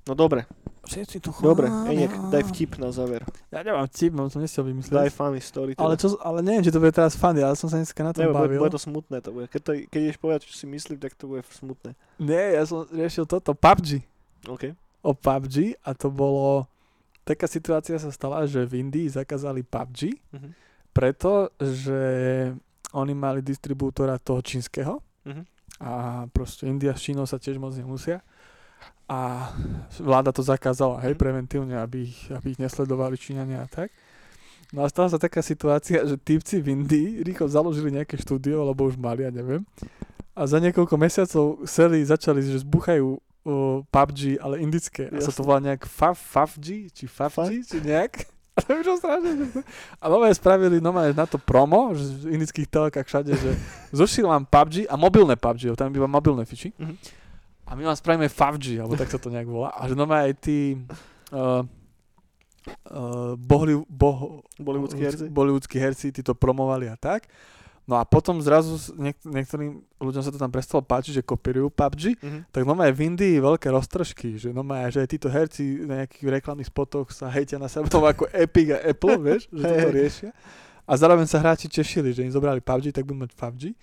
No 0.05 0.13
dobre, 0.13 0.45
Všetci 0.85 1.17
to 1.17 1.33
dobre. 1.35 1.65
chvália. 1.65 1.89
Eniek, 2.05 2.13
daj 2.29 2.43
vtip 2.45 2.77
na 2.77 2.89
záver. 2.89 3.25
Ja 3.49 3.59
nemám 3.59 3.85
vtip, 3.85 4.11
mám 4.11 4.29
to 4.29 4.37
nestiel 4.37 4.61
vymyslieť. 4.63 4.93
Daj 4.93 5.09
funny 5.09 5.41
story. 5.41 5.73
Teda. 5.73 5.81
ale, 5.81 5.93
čo, 5.95 6.13
ale 6.19 6.39
neviem, 6.39 6.61
či 6.61 6.69
to 6.69 6.77
bude 6.77 6.93
teraz 6.93 7.13
funny, 7.13 7.41
ale 7.41 7.53
som 7.53 7.65
sa 7.65 7.75
dneska 7.75 7.97
na 7.99 8.13
tom 8.13 8.21
Ne, 8.21 8.29
bude, 8.29 8.37
bavil. 8.47 8.59
bude 8.59 8.69
to 8.69 8.77
smutné 8.79 9.17
to 9.17 9.29
bude. 9.31 9.49
Keď, 9.49 9.59
to, 9.59 9.71
keď 9.83 9.99
ideš 10.03 10.19
povedať, 10.19 10.39
čo 10.45 10.53
si 10.55 10.65
myslím, 10.67 10.97
tak 10.99 11.11
to 11.11 11.25
bude 11.25 11.41
smutné. 11.43 11.97
Nie, 12.15 12.53
ja 12.53 12.63
som 12.63 12.85
riešil 12.85 13.25
toto, 13.25 13.51
PUBG. 13.51 14.05
OK. 14.45 14.77
O 15.01 15.11
PUBG 15.11 15.55
a 15.79 15.91
to 15.91 16.07
bolo... 16.07 16.69
Taká 17.23 17.49
situácia 17.49 17.97
sa 17.97 18.13
stala, 18.13 18.45
že 18.45 18.61
v 18.61 18.79
Indii 18.79 19.09
zakázali 19.09 19.61
PUBG, 19.63 20.21
Mhm. 20.31 20.49
preto, 20.91 21.49
že 21.57 21.97
oni 22.91 23.11
mali 23.11 23.41
distribútora 23.41 24.15
toho 24.15 24.39
čínskeho 24.39 25.01
Mhm. 25.25 25.43
a 25.81 25.91
proste 26.29 26.63
India 26.63 26.93
s 26.93 27.01
Čínou 27.01 27.25
sa 27.25 27.35
tiež 27.35 27.57
moc 27.57 27.73
nemusia. 27.73 28.21
A 29.05 29.53
vláda 29.95 30.33
to 30.33 30.41
zakázala, 30.41 30.97
hej, 31.01 31.13
Mhm. 31.13 31.19
preventívne, 31.19 31.75
aby 31.77 32.09
ich, 32.09 32.25
aby 32.29 32.51
ich 32.51 32.59
nesledovali 32.59 33.13
Číňania 33.15 33.63
a 33.63 33.69
tak. 33.69 33.93
No 34.73 34.81
a 34.81 34.89
stala 34.89 35.13
sa 35.13 35.21
taká 35.21 35.39
situácia, 35.39 36.01
že 36.03 36.17
típci 36.17 36.57
v 36.57 36.73
Indii 36.73 37.21
rýchlo 37.21 37.45
založili 37.45 37.93
nejaké 37.93 38.17
štúdio, 38.17 38.65
lebo 38.65 38.89
už 38.89 38.97
mali, 38.97 39.21
ja 39.21 39.29
neviem. 39.29 39.61
A 40.33 40.49
za 40.49 40.57
niekoľko 40.57 40.95
mesiacov 40.97 41.45
seli 41.63 42.01
začali, 42.01 42.41
že 42.41 42.65
zbuchajú 42.65 43.07
o, 43.07 43.19
PUBG, 43.85 44.41
ale 44.41 44.59
indické. 44.59 45.07
A 45.07 45.21
sa 45.21 45.29
to 45.29 45.37
Jasne. 45.37 45.45
volá 45.45 45.59
nejak 45.61 45.85
Faf, 45.85 46.17
FAFG, 46.17 46.89
či 46.91 47.05
FAFG, 47.05 47.61
či 47.61 47.77
nejak. 47.79 48.25
A 48.55 48.59
to 48.63 48.73
je 48.73 48.77
už 48.81 48.99
strašne. 48.99 49.31
A 50.01 50.05
nové 50.09 50.33
spravili 50.33 50.81
nové 50.81 51.13
na 51.13 51.29
to 51.29 51.37
promo, 51.37 51.93
že 51.93 52.25
v 52.25 52.33
indických 52.33 52.67
telkách 52.67 53.05
všade, 53.05 53.31
že 53.31 53.51
zošil 53.93 54.25
vám 54.25 54.43
PUBG 54.43 54.89
a 54.89 54.97
mobilné 54.97 55.37
PUBG, 55.37 55.77
tam 55.77 55.93
býva 55.93 56.09
mobilné 56.09 56.41
fiči. 56.43 56.73
Mhm. 56.73 56.95
A 57.65 57.73
my 57.73 57.83
vám 57.83 57.95
spravíme 57.95 58.27
FAFG, 58.27 58.77
alebo 58.77 58.93
tak 58.93 59.09
sa 59.09 59.17
to 59.17 59.27
nejak 59.27 59.45
volá. 59.45 59.69
A 59.71 59.85
že 59.85 59.93
nové 59.93 60.13
aj 60.13 60.33
tí 60.37 60.77
uh, 61.31 61.65
uh, 62.91 63.33
bohli, 63.35 63.73
boh, 63.83 64.45
Bollywoodskí 64.55 65.01
herci? 65.01 65.25
Bollywoodskí 65.27 65.77
herci, 65.77 66.07
tí 66.09 66.21
to 66.21 66.33
promovali 66.33 66.85
a 66.85 66.95
tak. 66.95 67.25
No 67.85 67.95
a 67.95 68.03
potom 68.03 68.41
zrazu 68.41 68.77
niek- 68.97 69.21
niektorým 69.21 69.77
ľuďom 69.97 70.21
sa 70.21 70.33
to 70.33 70.37
tam 70.37 70.49
prestalo 70.49 70.81
páčiť, 70.81 71.15
že 71.15 71.23
kopírujú 71.23 71.69
PUBG, 71.69 72.17
Mhm. 72.17 72.39
tak 72.49 72.65
no 72.65 72.73
v 72.73 73.01
Indii 73.03 73.37
veľké 73.37 73.69
roztržky, 73.69 74.37
že 74.37 74.49
no 74.49 74.65
že 74.89 75.01
aj 75.01 75.09
títo 75.09 75.29
herci 75.29 75.85
na 75.85 76.01
nejakých 76.01 76.25
reklamných 76.31 76.65
spotoch 76.65 77.09
sa 77.09 77.29
hejtia 77.29 77.57
na 77.57 77.69
seba 77.69 77.85
tomu 77.85 78.09
ako 78.09 78.25
Epic 78.31 78.73
a 78.73 78.81
Apple, 78.81 79.17
vieš, 79.19 79.45
že 79.49 79.65
hej. 79.65 79.89
riešia. 79.91 80.31
A 80.85 80.93
zároveň 80.93 81.25
sa 81.25 81.37
hráči 81.37 81.65
tešili, 81.65 82.09
že 82.09 82.21
im 82.21 82.29
zobrali 82.29 82.57
PUBG, 82.57 82.89
tak 82.91 83.05
budú 83.05 83.21
mať 83.21 83.33
PUBG. 83.33 83.73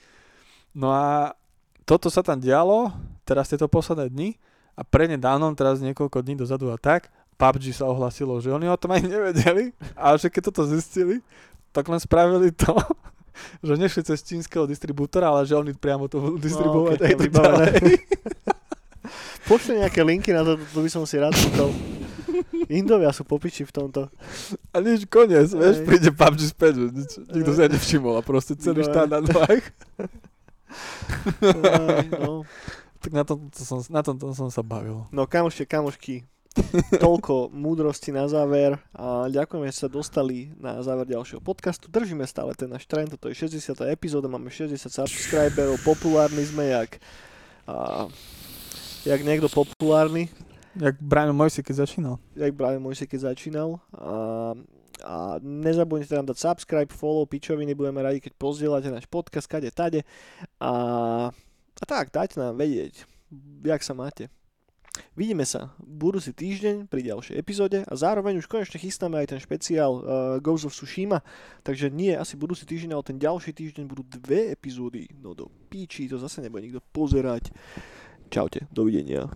No 0.73 0.91
a 0.91 1.35
toto 1.83 2.09
sa 2.09 2.21
tam 2.21 2.37
dialo, 2.37 2.91
teraz 3.23 3.47
tieto 3.47 3.67
posledné 3.67 4.09
dni 4.09 4.31
a 4.73 4.83
prednedávnom, 4.83 5.53
teraz 5.53 5.79
niekoľko 5.79 6.19
dní 6.19 6.35
dozadu 6.35 6.69
a 6.69 6.77
tak, 6.77 7.09
PUBG 7.35 7.73
sa 7.73 7.85
ohlasilo, 7.85 8.39
že 8.39 8.49
oni 8.49 8.67
o 8.67 8.77
tom 8.77 8.91
ani 8.91 9.09
nevedeli, 9.09 9.75
ale 9.95 10.15
že 10.17 10.29
keď 10.29 10.43
toto 10.49 10.63
zistili, 10.65 11.19
tak 11.71 11.87
len 11.87 11.99
spravili 11.99 12.51
to, 12.51 12.71
že 13.67 13.75
nešli 13.75 14.03
cez 14.05 14.23
čínskeho 14.23 14.65
distribútora, 14.65 15.27
ale 15.27 15.43
že 15.43 15.55
oni 15.55 15.73
priamo 15.73 16.07
to 16.07 16.21
budú 16.21 16.37
distribuovať 16.39 16.97
ok, 16.97 17.03
aj 17.03 17.09
tak 17.09 17.21
vybavené. 17.21 17.67
ďalej. 17.73 17.97
Pošli 19.51 19.75
nejaké 19.77 20.01
linky 20.01 20.31
na 20.31 20.47
to, 20.47 20.55
to 20.57 20.79
by 20.79 20.89
som 20.89 21.03
si 21.03 21.19
rád 21.19 21.35
kúkol. 21.35 21.75
Indovia 22.71 23.11
sú 23.11 23.27
popiči 23.27 23.67
v 23.67 23.75
tomto. 23.75 24.07
A 24.71 24.79
nič, 24.79 25.05
koniec, 25.05 25.51
vieš, 25.51 25.83
príde 25.83 26.09
PUBG 26.09 26.41
späť, 26.47 26.73
že 26.79 26.87
nič, 26.89 27.11
nikto 27.29 27.51
sa 27.51 27.67
nevšimol 27.67 28.15
a 28.17 28.23
proste 28.23 28.55
celý 28.55 28.81
No. 28.81 28.89
štát 28.89 29.09
na 29.11 29.19
nohách. 29.19 29.67
No. 32.19 32.43
Tak 33.03 33.11
na 33.19 33.27
tom 33.27 33.51
to 33.51 33.67
som, 33.67 33.83
na 33.91 33.99
tom, 33.99 34.15
som 34.31 34.47
sa 34.47 34.63
bavil. 34.63 35.11
no 35.11 35.27
kamošie, 35.27 35.67
kamošky, 35.67 36.23
toľko 37.03 37.51
múdrosti 37.67 38.15
na 38.15 38.31
záver 38.31 38.79
a 38.95 39.27
ďakujeme, 39.27 39.67
že 39.67 39.83
sa 39.83 39.89
dostali 39.91 40.55
na 40.55 40.79
záver 40.87 41.11
ďalšieho 41.11 41.43
podcastu. 41.43 41.91
Držíme 41.91 42.23
stále 42.31 42.55
ten 42.55 42.71
náš 42.71 42.87
trend, 42.87 43.11
toto 43.11 43.27
je 43.27 43.35
60. 43.35 43.75
epizóda, 43.91 44.31
máme 44.31 44.55
60 44.55 44.79
subscriberov, 44.87 45.83
populárni 45.83 46.47
sme 46.47 46.71
jak, 46.71 47.03
a, 47.67 48.07
jak 49.03 49.21
niekto 49.27 49.51
populárny. 49.51 50.31
Jak 50.79 51.03
Brian 51.03 51.35
Moise, 51.35 51.59
keď 51.59 51.83
začínal. 51.83 52.23
jak 52.39 52.55
Brian 52.55 52.79
Moise, 52.79 53.11
keď 53.11 53.35
začínal. 53.35 53.83
A, 53.99 54.55
a 55.05 55.37
nezabudnite 55.43 56.15
nám 56.15 56.31
dať 56.31 56.39
subscribe, 56.39 56.91
follow, 56.91 57.27
pičoviny, 57.27 57.75
budeme 57.75 58.03
radi, 58.03 58.23
keď 58.23 58.33
pozdielate 58.39 58.89
náš 58.89 59.07
podcast, 59.11 59.51
kade, 59.51 59.71
tade. 59.75 60.07
A, 60.63 60.73
a 61.79 61.85
tak, 61.85 62.15
dajte 62.15 62.39
nám 62.39 62.57
vedieť, 62.57 63.05
jak 63.67 63.83
sa 63.83 63.93
máte. 63.93 64.31
Vidíme 65.17 65.49
sa 65.49 65.73
budúci 65.81 66.37
týždeň 66.37 66.85
pri 66.85 67.01
ďalšej 67.01 67.41
epizóde 67.41 67.81
a 67.81 67.93
zároveň 67.97 68.45
už 68.45 68.49
konečne 68.49 68.77
chystáme 68.77 69.17
aj 69.25 69.33
ten 69.33 69.41
špeciál 69.41 69.93
uh, 69.97 70.03
Ghost 70.37 70.69
of 70.69 70.77
Tsushima, 70.77 71.25
takže 71.65 71.89
nie 71.89 72.13
asi 72.13 72.37
budúci 72.37 72.69
týždeň, 72.69 72.93
ale 72.93 73.09
ten 73.09 73.17
ďalší 73.17 73.57
týždeň 73.57 73.89
budú 73.89 74.05
dve 74.05 74.53
epizódy. 74.53 75.09
No 75.17 75.33
do 75.33 75.49
píči, 75.73 76.13
to 76.13 76.21
zase 76.21 76.45
nebude 76.45 76.69
nikto 76.69 76.85
pozerať. 76.93 77.57
Čaute, 78.29 78.69
dovidenia. 78.69 79.33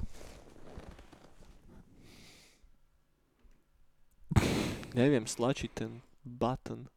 Neviem 4.97 5.29
stlačiť 5.29 5.71
ten 5.77 6.01
button. 6.25 6.89